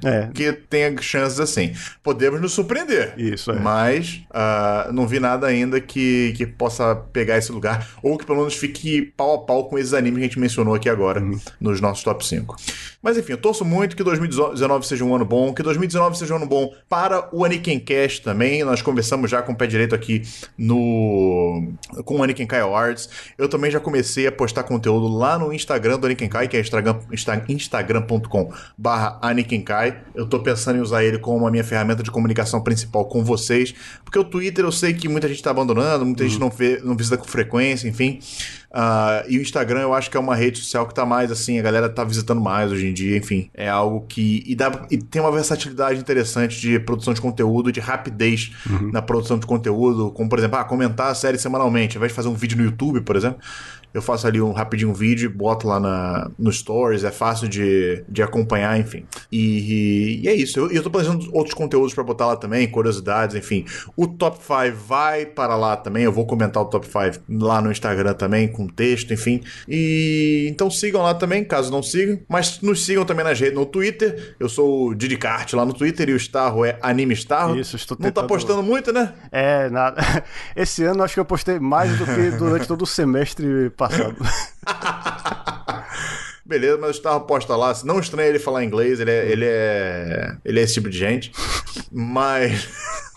é, 0.03 0.09
É. 0.09 0.31
que 0.35 0.53
tenha 0.53 0.95
chances 1.03 1.39
assim. 1.41 1.73
Podemos 2.03 2.41
nos 2.41 2.53
surpreender. 2.53 3.13
Isso, 3.19 3.51
é. 3.51 3.59
Mas 3.61 4.23
ah, 4.31 4.89
não 4.93 5.07
vi 5.07 5.21
nada 5.21 5.47
ainda 5.47 5.81
que, 5.81 6.33
que 6.37 6.47
possa 6.47 6.97
pegar 7.13 7.37
esse 7.37 7.53
lugar, 7.53 7.87
ou 8.03 8.17
que 8.17 8.25
pelo 8.25 8.39
menos 8.39 8.55
fique 8.55 9.03
pau 9.17 9.35
a 9.35 9.39
pau 9.39 9.69
com 9.69 9.79
esses 9.79 9.93
animes 9.93 10.19
que 10.19 10.25
a 10.25 10.29
gente 10.29 10.39
mencionou 10.41 10.75
aqui 10.75 10.89
agora 10.89 11.21
Uhum. 11.21 11.39
nos 11.61 11.81
nossos 11.81 12.03
top 12.03 12.27
5. 12.27 12.57
Mas 13.03 13.17
enfim, 13.19 13.33
eu 13.33 13.39
torço 13.39 13.65
muito 13.65 13.95
que 13.97 14.03
2019 14.03 14.87
seja 14.87 15.05
um 15.05 15.15
ano 15.15 15.25
bom, 15.25 15.53
que 15.53 15.63
2019 15.63 16.17
seja 16.19 16.33
um 16.33 16.37
ano 16.39 16.47
bom 16.47 16.73
para 16.89 17.29
o 17.33 17.45
Aniken 17.45 17.79
Cast 17.79 18.23
também. 18.23 18.65
Nós 18.65 18.81
conversamos 18.83 19.31
já 19.31 19.43
com 19.43 19.53
o 19.53 19.57
pé 19.57 19.67
direito 19.67 19.95
aqui 19.95 20.23
no 20.83 21.73
com 22.05 22.17
o 22.17 22.23
Aniken 22.23 22.47
Kai 22.47 22.61
Awards. 22.61 23.09
Eu 23.37 23.49
também 23.49 23.71
já 23.71 23.79
comecei 23.81 24.27
a 24.27 24.33
postar 24.33 24.63
conteúdo 24.79 25.09
lá 25.09 25.39
no 25.39 25.53
Instagram 25.53 25.99
do 25.99 26.07
Aniken 26.07 26.29
Kai, 26.29 26.49
que 26.49 26.57
é 26.57 26.61
instagram, 26.61 26.97
insta- 27.13 27.45
instagram.com 27.49 28.53
barra 28.77 29.19
Aniken 29.21 29.61
Kai. 29.61 29.99
Eu 30.15 30.27
tô 30.27 30.41
pensando 30.41 30.79
em 30.79 30.81
usar 30.81 31.05
ele 31.05 31.19
como 31.19 31.47
a 31.47 31.51
minha 31.51 31.65
ferramenta 31.65 32.03
de 32.03 32.11
comunicação 32.11 32.61
principal 32.61 33.05
com 33.07 33.25
vocês, 33.25 33.75
porque 34.05 34.19
o 34.19 34.25
Twitter 34.25 34.65
eu 34.65 34.73
sei 34.73 34.95
que 34.95 35.09
muita 35.09 35.29
gente 35.29 35.43
tá 35.43 35.51
abandonando, 35.51 36.05
muita 36.07 36.25
gente 36.27 36.39
não, 36.41 36.49
vê, 36.51 36.81
não 36.83 36.97
visita 36.97 37.17
com 37.17 37.25
frequência, 37.25 37.89
enfim. 37.89 38.21
Ah, 38.71 39.25
e 39.27 39.39
o 39.39 39.41
Instagram 39.41 39.81
eu 39.81 39.95
acho 39.95 40.11
que 40.11 40.17
é 40.17 40.21
uma 40.21 40.37
rede 40.37 40.59
social 40.59 40.87
que 40.87 40.95
tá 40.95 41.07
mais 41.07 41.33
assim, 41.33 41.59
a 41.59 41.63
galera 41.63 41.89
tá 41.89 42.05
visitando 42.05 42.39
mais 42.39 42.71
hoje 42.71 42.87
em 42.87 42.93
dia, 42.93 43.17
enfim. 43.17 43.49
É 43.55 43.67
algo 43.69 44.05
que. 44.07 44.45
E, 44.47 44.55
dá, 44.55 44.87
e 44.91 44.99
tem 44.99 45.23
uma 45.23 45.33
versatilidade 45.33 45.99
interessante 45.99 46.61
de 46.61 46.79
produção 46.79 47.15
de 47.15 47.21
conteúdo, 47.21 47.73
de 47.73 47.81
rapidez 47.81 48.53
na 48.93 49.01
produção 49.01 49.39
de 49.39 49.47
conteúdo, 49.47 50.11
como 50.11 50.29
por 50.29 50.39
exemplo, 50.39 50.59
ah, 50.59 50.65
comentar 50.65 51.11
a 51.11 51.15
série 51.15 51.39
semanalmente, 51.39 51.97
ao 51.97 52.01
invés 52.01 52.13
de 52.13 52.17
fazer 52.17 52.29
um 52.29 52.35
vídeo 52.35 52.59
no 52.59 52.65
YouTube, 52.65 53.01
por 53.01 53.17
exemplo. 53.17 53.39
Eu 53.93 54.03
faço 54.03 54.27
ali 54.27 54.41
um 54.41 54.53
rapidinho 54.53 54.91
um 54.91 54.95
vídeo, 54.95 55.31
boto 55.31 55.67
lá 55.67 55.81
na, 55.81 56.31
no 56.39 56.53
Stories, 56.53 57.05
é 57.05 57.11
fácil 57.11 57.49
de, 57.49 58.05
de 58.09 58.23
acompanhar, 58.23 58.79
enfim. 58.79 59.05
E, 59.33 60.21
e 60.23 60.29
é 60.29 60.35
isso. 60.35 60.59
Eu, 60.61 60.71
eu 60.71 60.83
tô 60.83 60.91
planejando 60.91 61.29
outros 61.35 61.55
conteúdos 61.55 61.95
pra 61.95 62.05
botar 62.05 62.27
lá 62.27 62.37
também, 62.37 62.69
curiosidades, 62.69 63.35
enfim. 63.37 63.65
O 63.97 64.07
Top 64.07 64.39
5 64.39 64.77
vai 64.87 65.27
para 65.27 65.57
lá 65.57 65.77
também. 65.77 66.05
Eu 66.05 66.13
vou 66.13 66.27
comentar 66.27 66.63
o 66.63 66.67
Top 66.67 66.87
5 66.87 67.25
lá 67.31 67.61
no 67.61 67.71
Instagram 67.71 68.15
também, 68.15 68.49
com 68.49 68.67
texto, 68.67 69.13
enfim. 69.13 69.43
E 69.69 70.47
então 70.51 70.71
sigam 70.71 71.03
lá 71.03 71.15
também, 71.15 71.45
caso 71.45 71.71
não 71.71 71.83
sigam. 71.83 72.19
Mas 72.29 72.61
nos 72.61 72.85
sigam 72.85 73.05
também 73.05 73.25
nas 73.25 73.39
redes, 73.39 73.55
no 73.55 73.67
Twitter. 73.67 74.35
Eu 74.39 74.49
sou 74.49 74.89
o 74.89 74.95
Didicart 74.95 75.53
lá 75.55 75.65
no 75.65 75.73
Twitter 75.73 76.09
e 76.09 76.13
o 76.13 76.17
Starro 76.17 76.65
é 76.65 76.79
Anime 76.83 77.15
Starro. 77.15 77.59
Isso, 77.59 77.77
estou 77.77 77.97
Não 77.97 78.03
tá 78.05 78.09
tentando- 78.11 78.29
postando 78.29 78.63
muito, 78.63 78.93
né? 78.93 79.13
É, 79.31 79.69
nada. 79.71 80.01
Esse 80.55 80.85
ano 80.85 81.03
acho 81.03 81.15
que 81.15 81.21
eu 81.21 81.25
postei 81.25 81.59
mais 81.59 81.97
do 81.99 82.05
que 82.05 82.31
durante 82.37 82.67
todo 82.67 82.83
o 82.83 82.87
semestre 82.87 83.71
passado. 83.79 84.17
Beleza, 86.45 86.79
mas 86.79 86.91
o 86.91 86.95
Starro 86.95 87.21
posta 87.23 87.55
lá. 87.57 87.73
Não 87.85 88.01
estranha 88.01 88.29
ele 88.29 88.39
falar 88.39 88.65
inglês, 88.65 89.01
ele 89.01 89.11
é, 89.11 89.31
ele 89.31 89.45
é, 89.47 90.37
ele 90.45 90.61
é 90.61 90.63
esse 90.63 90.75
tipo 90.75 90.89
de 90.89 90.99
gente. 90.99 91.33
Mas. 91.93 92.69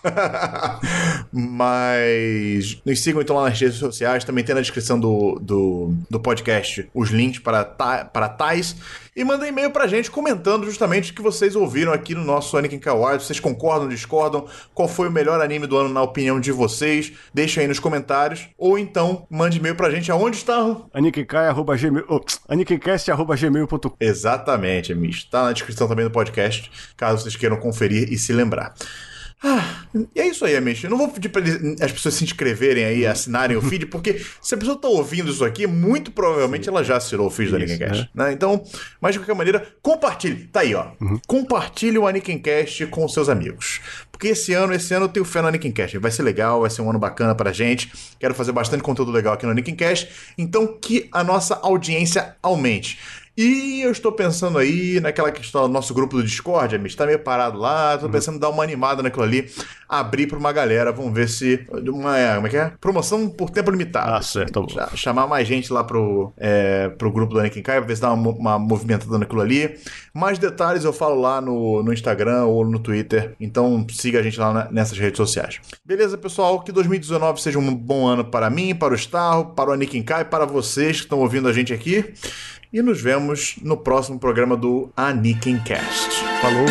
Mas 1.32 2.82
nos 2.86 3.00
sigam 3.02 3.22
então 3.22 3.36
lá 3.36 3.50
nas 3.50 3.60
redes 3.60 3.78
sociais. 3.78 4.24
Também 4.24 4.44
tem 4.44 4.56
na 4.56 4.62
descrição 4.62 5.00
do, 5.00 5.40
do, 5.42 5.94
do 6.10 6.20
podcast 6.20 6.90
os 6.94 7.10
links 7.10 7.40
para, 7.40 7.64
ta, 7.64 8.06
para 8.06 8.30
tais. 8.30 8.76
E 9.14 9.26
mandem 9.26 9.50
e-mail 9.50 9.72
pra 9.72 9.88
gente 9.88 10.10
comentando 10.10 10.64
justamente 10.66 11.12
o 11.12 11.14
que 11.14 11.22
vocês 11.22 11.54
ouviram 11.56 11.92
aqui 11.92 12.16
no 12.16 12.24
nosso 12.24 12.56
Anakin 12.56 12.80
Awards. 12.86 13.28
Vocês 13.28 13.42
concordam, 13.42 13.90
discordam? 13.90 14.46
Qual 14.74 14.88
foi 14.88 15.10
o 15.10 15.12
melhor 15.12 15.42
anime 15.42 15.68
do 15.68 15.78
ano 15.78 15.90
na 15.90 16.02
opinião 16.02 16.40
de 16.40 16.52
vocês? 16.52 17.12
Deixa 17.34 17.60
aí 17.60 17.68
nos 17.68 17.80
comentários. 17.80 18.48
Ou 18.58 18.78
então 18.78 19.28
mande 19.30 19.58
e-mail 19.58 19.76
pra 19.76 19.92
gente 19.92 20.10
aonde 20.12 20.38
está. 20.38 20.78
anikenkai.gmail... 20.94 22.06
Oh, 22.08 22.22
Exatamente, 24.00 24.94
Amish. 24.94 25.18
Está 25.26 25.44
na 25.44 25.52
descrição 25.52 25.90
também 25.90 26.06
do 26.06 26.12
podcast, 26.12 26.72
caso 26.96 27.24
vocês 27.24 27.36
queiram 27.36 27.58
conferir 27.58 28.12
e 28.14 28.18
se 28.18 28.32
lembrar. 28.32 28.74
Ah, 29.44 29.86
e 30.14 30.22
é 30.22 30.28
isso 30.28 30.46
aí, 30.46 30.56
Amish. 30.56 30.84
Eu 30.84 30.90
não 30.92 30.98
vou 30.98 31.10
pedir 31.10 31.30
para 31.30 31.42
as 31.84 31.92
pessoas 31.92 32.14
se 32.14 32.24
inscreverem 32.24 32.86
aí, 32.86 33.08
assinarem 33.08 33.58
o 33.58 33.62
feed, 33.62 33.88
porque 33.88 34.24
se 34.40 34.54
a 34.54 34.58
pessoa 34.58 34.76
está 34.76 34.88
ouvindo 34.88 35.32
isso 35.32 35.44
aqui, 35.44 35.66
muito 35.66 36.12
provavelmente 36.12 36.70
ela 36.70 36.84
já 36.84 36.98
assinou 36.98 37.26
o 37.26 37.32
feed 37.32 37.50
do 37.50 37.58
Isso, 37.58 37.66
Anikincast. 37.66 38.10
Né? 38.14 38.34
Então, 38.34 38.64
mas 39.02 39.14
de 39.14 39.20
qualquer 39.20 39.34
maneira, 39.34 39.66
compartilhe. 39.82 40.48
Tá 40.48 40.60
aí, 40.60 40.76
ó. 40.76 40.92
Compartilhe 41.26 41.98
o 41.98 42.08
Anikincast 42.08 42.86
com 42.88 43.08
seus 43.08 43.30
amigos. 43.30 43.82
Porque 44.12 44.28
esse 44.28 44.54
ano, 44.54 44.74
esse 44.74 44.94
ano 44.94 45.06
eu 45.06 45.10
tenho 45.10 45.26
fé 45.26 45.42
no 45.42 45.48
Anikincast. 45.48 45.98
Vai 45.98 46.12
ser 46.12 46.22
legal, 46.22 46.62
vai 46.62 46.70
ser 46.70 46.84
um 46.84 46.90
ano 46.92 47.00
bacana 47.00 47.34
pra 47.34 47.52
gente. 47.52 47.92
Quero 48.20 48.36
fazer 48.36 48.52
bastante 48.52 48.84
conteúdo 48.84 49.12
legal 49.12 49.34
aqui 49.34 49.46
no 49.46 49.52
Anikincast. 49.52 50.08
Então, 50.38 50.78
que 50.80 51.10
a 51.12 51.24
nossa 51.24 51.56
audiência 51.56 52.36
aumente. 52.44 53.00
E 53.38 53.82
eu 53.82 53.92
estou 53.92 54.12
pensando 54.12 54.58
aí 54.58 55.00
naquela 55.00 55.32
questão 55.32 55.62
do 55.64 55.70
nosso 55.70 55.94
grupo 55.94 56.18
do 56.18 56.24
Discord, 56.24 56.76
amigo, 56.76 56.88
está 56.88 57.06
meio 57.06 57.20
parado 57.20 57.58
lá, 57.58 57.96
estou 57.96 58.10
pensando 58.10 58.36
em 58.36 58.40
dar 58.40 58.50
uma 58.50 58.62
animada 58.62 59.02
naquilo 59.02 59.24
ali, 59.24 59.50
abrir 59.88 60.28
para 60.28 60.38
uma 60.38 60.52
galera, 60.52 60.92
vamos 60.92 61.14
ver 61.14 61.30
se 61.30 61.66
uma, 61.88 62.14
como 62.36 62.48
é 62.48 62.50
que 62.50 62.58
é? 62.58 62.74
Promoção 62.80 63.30
por 63.30 63.50
tempo 63.50 63.72
limitado. 63.72 64.12
Ah, 64.14 64.22
certo, 64.22 64.52
tá 64.54 64.60
bom. 64.62 64.68
Cha- 64.70 64.90
Chamar 64.96 65.28
mais 65.28 65.48
gente 65.48 65.72
lá 65.72 65.82
pro, 65.84 66.34
é, 66.38 66.90
pro 66.90 67.12
grupo 67.12 67.34
do 67.34 67.40
Anakin 67.40 67.62
Kai, 67.62 67.80
ver 67.82 67.96
se 67.96 68.02
dá 68.02 68.12
uma, 68.12 68.32
uma 68.32 68.60
movimentada 68.60 69.18
naquilo 69.18 69.42
ali. 69.42 69.76
Mais 70.14 70.38
detalhes 70.38 70.84
eu 70.84 70.92
falo 70.92 71.20
lá 71.20 71.40
no, 71.40 71.82
no 71.82 71.94
Instagram 71.94 72.44
ou 72.46 72.66
no 72.66 72.80
Twitter, 72.80 73.34
então 73.40 73.86
siga 73.92 74.20
a 74.20 74.24
gente 74.24 74.38
lá 74.40 74.54
na- 74.54 74.72
nessas 74.72 74.98
redes 74.98 75.18
sociais. 75.18 75.60
Beleza, 75.86 76.18
pessoal? 76.18 76.60
Que 76.62 76.72
2019 76.72 77.42
seja 77.42 77.58
um 77.58 77.74
bom 77.74 78.06
ano 78.08 78.26
para 78.26 78.50
mim, 78.50 78.76
para 78.76 78.94
o 78.94 78.96
Starro, 78.98 79.46
para 79.56 79.70
o 79.70 79.74
Anakin 79.74 80.04
Kai, 80.04 80.26
para 80.26 80.46
vocês 80.46 80.98
que 80.98 81.04
estão 81.06 81.20
ouvindo 81.20 81.48
a 81.48 81.54
gente 81.54 81.74
aqui. 81.74 82.14
E 82.74 82.82
nos 82.82 83.02
vemos 83.02 83.56
no 83.62 83.76
próximo 83.76 84.18
programa 84.18 84.56
do 84.56 84.90
Anikin 84.96 85.62
Cast. 85.66 86.10
Falou! 86.42 86.66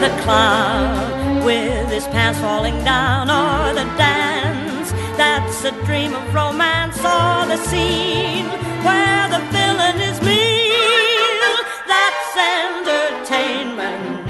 the 0.00 0.08
clown 0.24 1.44
with 1.44 1.88
his 1.90 2.08
pants 2.08 2.40
falling 2.40 2.82
down, 2.82 3.30
or 3.30 3.72
the 3.72 3.84
dance 3.96 4.90
that's 5.16 5.62
a 5.64 5.70
dream 5.84 6.12
of 6.12 6.34
romance, 6.34 6.98
or 6.98 7.46
the 7.46 7.58
scene 7.68 8.46
where 8.82 9.28
the 9.28 9.38
villain 9.54 10.00
is 10.10 10.20
mean. 10.22 11.38
That's 11.86 12.34
entertainment. 12.58 14.26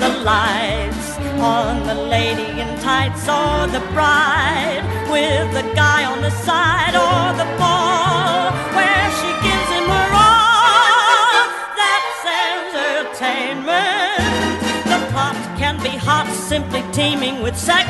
The 0.00 0.08
lights 0.24 1.18
on 1.38 1.86
the 1.86 1.96
lady 1.96 2.60
in 2.62 2.71
tights, 2.92 3.24
or 3.40 3.56
the 3.76 3.84
bride 3.96 4.84
with 5.14 5.46
the 5.58 5.66
guy 5.74 6.00
on 6.12 6.18
the 6.20 6.34
side, 6.48 6.94
or 7.06 7.22
the 7.42 7.48
ball 7.60 8.52
where 8.76 9.08
she 9.18 9.30
gives 9.46 9.68
him 9.76 9.86
her 9.96 10.10
all. 10.28 11.42
That's 11.80 12.22
entertainment. 12.52 14.60
The 14.92 15.00
plot 15.10 15.38
can 15.62 15.76
be 15.88 15.94
hot, 16.08 16.28
simply 16.52 16.82
teeming 16.98 17.36
with 17.44 17.56
sex. 17.70 17.88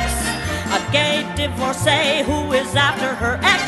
A 0.77 0.79
gay 0.97 1.15
divorcee 1.35 2.23
who 2.29 2.39
is 2.61 2.71
after 2.87 3.09
her 3.23 3.35
ex. 3.55 3.63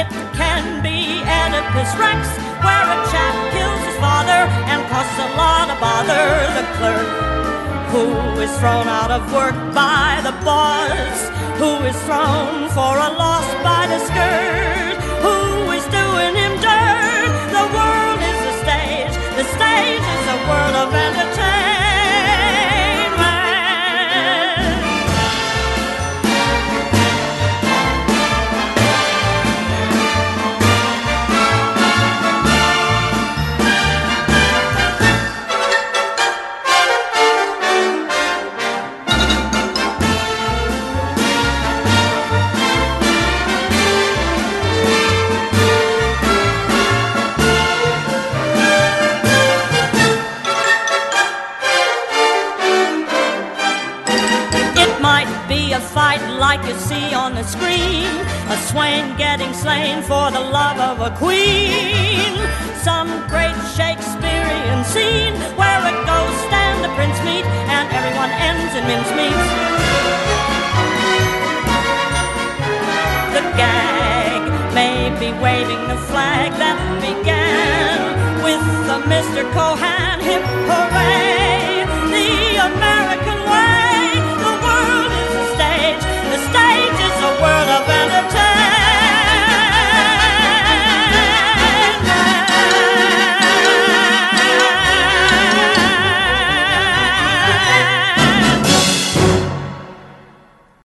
It 0.00 0.08
can 0.40 0.64
be 0.88 0.98
Oedipus 1.38 1.92
Rex, 2.02 2.20
where 2.64 2.86
a 2.96 2.98
chap 3.10 3.34
kills 3.54 3.82
his 3.88 3.98
father 4.04 4.40
and 4.70 4.80
costs 4.92 5.18
a 5.26 5.28
lot 5.40 5.66
of 5.72 5.78
bother. 5.80 6.26
The 6.56 6.64
clerk 6.76 7.47
who 7.92 8.06
is 8.40 8.52
thrown 8.58 8.86
out 8.86 9.10
of 9.10 9.22
work 9.32 9.56
by 9.74 10.20
the 10.22 10.32
boss, 10.44 11.18
who 11.60 11.72
is 11.90 11.96
thrown 12.04 12.68
for 12.76 12.94
a 13.08 13.10
loss 13.16 13.48
by 13.64 13.86
the 13.92 13.98
skirt, 14.08 14.96
who 15.24 15.72
is 15.72 15.84
doing 15.88 16.34
him 16.36 16.54
dirt. 16.60 17.32
The 17.58 17.66
world 17.76 18.20
is 18.30 18.40
a 18.52 18.54
stage, 18.62 19.14
the 19.40 19.46
stage 19.56 20.04
is 20.16 20.24
a 20.36 20.38
world 20.48 20.76
of 20.84 20.94
entertainment. 20.94 21.47
Like 56.38 56.64
you 56.66 56.74
see 56.74 57.14
on 57.14 57.34
the 57.34 57.42
screen. 57.42 58.06
A 58.48 58.56
swain 58.70 59.16
getting 59.16 59.52
slain 59.52 60.02
for 60.02 60.30
the 60.30 60.40
love 60.40 60.78
of 60.78 61.00
a 61.00 61.10
queen. 61.16 62.32
Some 62.82 63.08
great 63.28 63.58
Shakespearean 63.76 64.84
scene 64.84 65.34
where 65.58 65.80
a 65.92 65.94
ghost 66.06 66.48
and 66.52 66.86
a 66.86 66.90
prince 66.94 67.18
meet 67.28 67.44
and 67.74 67.86
everyone 67.98 68.30
ends 68.48 68.72
in 68.78 68.84
mincemeats. 68.90 69.48
The 73.34 73.44
gag 73.60 74.42
may 74.74 75.10
be 75.18 75.30
waving 75.42 75.82
the 75.88 75.98
flag 76.08 76.52
that 76.62 76.78
began 77.02 77.98
with 78.46 78.64
the 78.88 78.98
Mr. 79.12 79.42
Cohan 79.52 80.20
hip 80.20 81.27